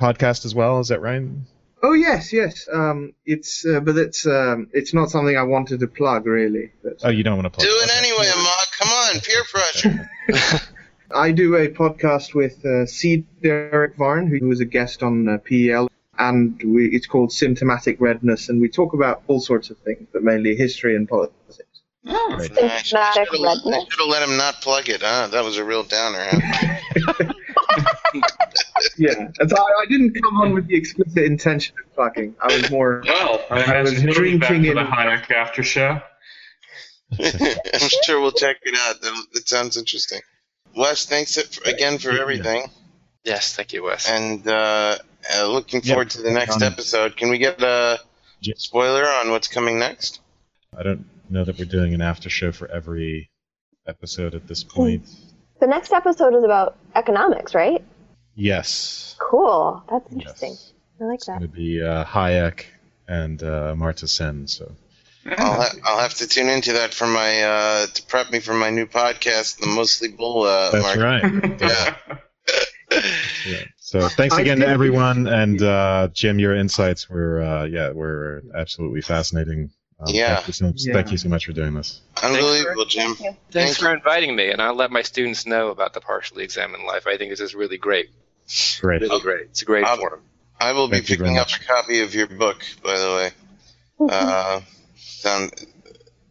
podcast 0.00 0.44
as 0.44 0.54
well. 0.54 0.80
Is 0.80 0.88
that 0.88 1.00
right? 1.00 1.22
Oh 1.82 1.92
yes, 1.94 2.32
yes. 2.32 2.68
Um, 2.70 3.14
it's 3.24 3.64
uh, 3.66 3.80
but 3.80 3.96
it's 3.96 4.26
um, 4.26 4.68
it's 4.72 4.92
not 4.92 5.10
something 5.10 5.34
I 5.36 5.44
wanted 5.44 5.80
to 5.80 5.86
plug 5.86 6.26
really. 6.26 6.72
But 6.82 6.98
Oh, 7.02 7.08
you 7.08 7.22
don't 7.22 7.36
want 7.36 7.46
to 7.46 7.50
plug. 7.50 7.66
Do 7.66 7.72
it 7.74 7.84
okay. 7.90 7.98
anyway, 7.98 8.26
Amogh. 8.26 8.78
Come 8.78 8.88
on, 8.90 9.20
peer 9.20 9.44
pressure. 9.50 10.66
I 11.14 11.32
do 11.32 11.56
a 11.56 11.68
podcast 11.68 12.34
with 12.34 12.64
uh, 12.66 12.84
C. 12.86 13.24
Derek 13.42 13.96
Varn, 13.96 14.26
who 14.26 14.46
was 14.46 14.60
a 14.60 14.64
guest 14.66 15.02
on 15.02 15.26
uh, 15.28 15.38
PEL, 15.38 15.90
and 16.20 16.60
we, 16.64 16.86
it's 16.88 17.06
called 17.06 17.32
Symptomatic 17.32 18.00
Redness, 18.00 18.48
and 18.48 18.60
we 18.60 18.68
talk 18.68 18.92
about 18.92 19.22
all 19.26 19.40
sorts 19.40 19.70
of 19.70 19.78
things, 19.78 20.06
but 20.12 20.22
mainly 20.22 20.54
history 20.54 20.94
and 20.96 21.08
politics. 21.08 21.36
Oh, 22.06 22.36
I 22.38 22.46
Symptomatic 22.46 22.84
should 22.86 22.98
have 24.00 24.08
let 24.08 24.22
him 24.28 24.36
not 24.36 24.60
plug 24.62 24.88
it. 24.88 25.02
Huh? 25.02 25.28
That 25.32 25.44
was 25.44 25.56
a 25.58 25.64
real 25.64 25.82
downer. 25.82 26.26
Huh? 26.30 27.32
Yeah, 28.96 29.12
and 29.38 29.50
so 29.50 29.56
I, 29.56 29.82
I 29.82 29.86
didn't 29.88 30.14
come 30.22 30.36
on 30.40 30.52
with 30.52 30.66
the 30.66 30.74
explicit 30.76 31.24
intention 31.24 31.74
of 31.84 31.94
plugging. 31.94 32.34
I 32.40 32.46
was 32.46 32.70
more. 32.70 33.02
well, 33.06 33.44
I 33.50 33.62
I 33.76 33.82
was 33.82 33.92
imagine 33.92 34.06
back 34.06 34.16
drinking 34.16 34.40
for 34.40 34.74
the 34.74 34.80
in- 34.80 34.86
Hayek 34.86 35.30
after 35.30 35.62
show. 35.62 36.00
I'm 37.18 37.88
sure 38.04 38.20
we'll 38.20 38.32
check 38.32 38.56
it 38.62 38.74
out. 38.78 39.00
That, 39.00 39.26
that 39.34 39.48
sounds 39.48 39.76
interesting. 39.76 40.20
Wes, 40.76 41.06
thanks 41.06 41.36
it 41.36 41.54
for, 41.54 41.68
again 41.68 41.98
for 41.98 42.10
everything, 42.10 42.64
Yes, 43.24 43.54
thank 43.54 43.72
you, 43.72 43.82
Wes. 43.82 44.08
and 44.08 44.46
uh, 44.46 44.98
uh, 45.36 45.46
looking 45.46 45.80
Yeah. 45.82 45.94
forward 45.94 46.10
to 46.10 46.22
the 46.22 46.30
next 46.30 46.56
Um, 46.56 46.62
episode. 46.62 47.16
Can 47.16 47.30
we 47.30 47.38
get 47.38 47.60
a 47.62 47.98
spoiler 48.56 49.04
on 49.06 49.30
what's 49.30 49.48
coming 49.48 49.78
next? 49.78 50.20
I 50.76 50.82
don't 50.82 51.04
know 51.28 51.44
that 51.44 51.58
we're 51.58 51.64
doing 51.64 51.94
an 51.94 52.00
after 52.02 52.30
show 52.30 52.52
for 52.52 52.68
every 52.70 53.30
episode 53.86 54.34
at 54.34 54.46
this 54.46 54.62
point. 54.64 55.04
The 55.60 55.66
next 55.66 55.92
episode 55.92 56.34
is 56.34 56.44
about 56.44 56.76
economics, 56.94 57.54
right? 57.54 57.84
Yes. 58.34 59.16
Cool. 59.18 59.82
That's 59.90 60.10
interesting. 60.12 60.50
Yes. 60.52 60.72
I 61.00 61.04
like 61.04 61.20
that. 61.20 61.32
It's 61.32 61.38
going 61.40 61.40
to 61.42 61.48
be 61.48 61.82
uh, 61.82 62.04
Hayek 62.04 62.64
and 63.08 63.42
uh, 63.42 63.74
Amartya 63.74 64.08
Sen. 64.08 64.46
So 64.46 64.72
I'll, 65.26 65.54
ha- 65.62 65.72
I'll 65.84 65.98
have 66.00 66.14
to 66.14 66.26
tune 66.26 66.48
into 66.48 66.74
that 66.74 66.94
for 66.94 67.06
my 67.06 67.42
uh, 67.42 67.86
to 67.86 68.02
prep 68.04 68.30
me 68.30 68.40
for 68.40 68.54
my 68.54 68.70
new 68.70 68.86
podcast, 68.86 69.58
the 69.60 69.66
Mostly 69.66 70.08
Bull. 70.08 70.42
Uh, 70.44 70.70
that's 70.70 70.96
Market. 70.96 71.02
right. 71.02 71.60
Yeah. 71.60 72.98
Yeah. 73.46 73.64
So 73.90 74.06
thanks 74.08 74.38
again 74.38 74.60
to 74.60 74.68
everyone, 74.68 75.26
and 75.26 75.60
uh, 75.60 76.06
Jim, 76.12 76.38
your 76.38 76.54
insights 76.54 77.10
were 77.10 77.42
uh, 77.42 77.64
yeah 77.64 77.90
were 77.90 78.40
absolutely 78.54 79.00
fascinating. 79.00 79.72
Um, 79.98 80.14
Yeah. 80.14 80.36
Thank 80.36 80.46
you, 80.46 80.52
so, 80.52 80.72
Yeah. 80.76 80.92
thank 80.94 81.10
you 81.10 81.18
so 81.18 81.28
much 81.28 81.46
for 81.46 81.52
doing 81.52 81.74
this. 81.74 82.00
Unbelievable, 82.22 82.84
Jim. 82.84 83.16
Thank 83.16 83.36
Thanks 83.50 83.78
for 83.78 83.92
inviting 83.92 84.36
me, 84.36 84.52
and 84.52 84.62
I'll 84.62 84.76
let 84.76 84.92
my 84.92 85.02
students 85.02 85.44
know 85.44 85.70
about 85.70 85.92
the 85.92 86.00
partially 86.00 86.44
examined 86.44 86.84
life. 86.84 87.08
I 87.08 87.16
think 87.16 87.30
this 87.32 87.40
is 87.40 87.52
really 87.52 87.78
great. 87.78 88.10
Great. 88.80 89.00
Really 89.02 89.20
great. 89.20 89.46
It's 89.46 89.62
a 89.62 89.64
great 89.64 89.84
Um, 89.84 89.98
forum. 89.98 90.20
I 90.60 90.70
will 90.72 90.86
be 90.86 90.98
Thank 90.98 91.10
you 91.10 91.16
picking 91.16 91.38
up 91.38 91.48
a 91.48 91.58
copy 91.64 92.00
of 92.02 92.14
your 92.14 92.28
book, 92.28 92.64
by 92.84 92.96
the 92.96 93.06
way. 93.08 93.30
Uh, 94.08 94.60
sound, 94.96 95.50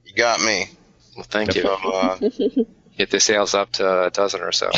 you 0.06 0.14
got 0.16 0.42
me. 0.42 0.70
Well, 1.18 1.26
thank 1.30 1.52
So, 1.52 1.60
you. 1.60 1.92
uh, 1.92 2.20
Get 3.00 3.10
the 3.12 3.20
sales 3.22 3.54
up 3.54 3.72
to 3.74 4.08
a 4.08 4.10
dozen 4.10 4.42
or 4.42 4.52
so. 4.52 4.66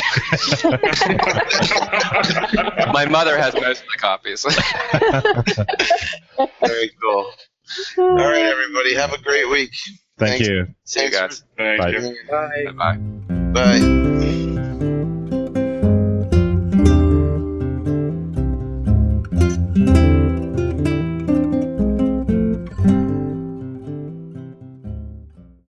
my 2.92 3.04
mother 3.10 3.36
has 3.36 3.52
most 3.52 3.82
of 3.82 3.88
the 3.88 3.98
copies. 3.98 4.44
very 6.64 6.92
cool. 7.02 7.32
All 7.98 8.14
right, 8.14 8.44
everybody, 8.44 8.94
have 8.94 9.12
a 9.12 9.20
great 9.20 9.50
week. 9.50 9.72
Thank 10.18 10.44
Thanks. 10.44 10.46
you. 10.46 10.68
See 10.84 11.02
you 11.02 11.10
Thanks 11.10 11.40
guys. 11.40 11.44
Thank 11.56 11.80
Bye. 11.80 11.90
you. 11.90 12.16
Bye. 12.30 12.66
Bye. 12.94 12.98
Bye. 13.52 14.08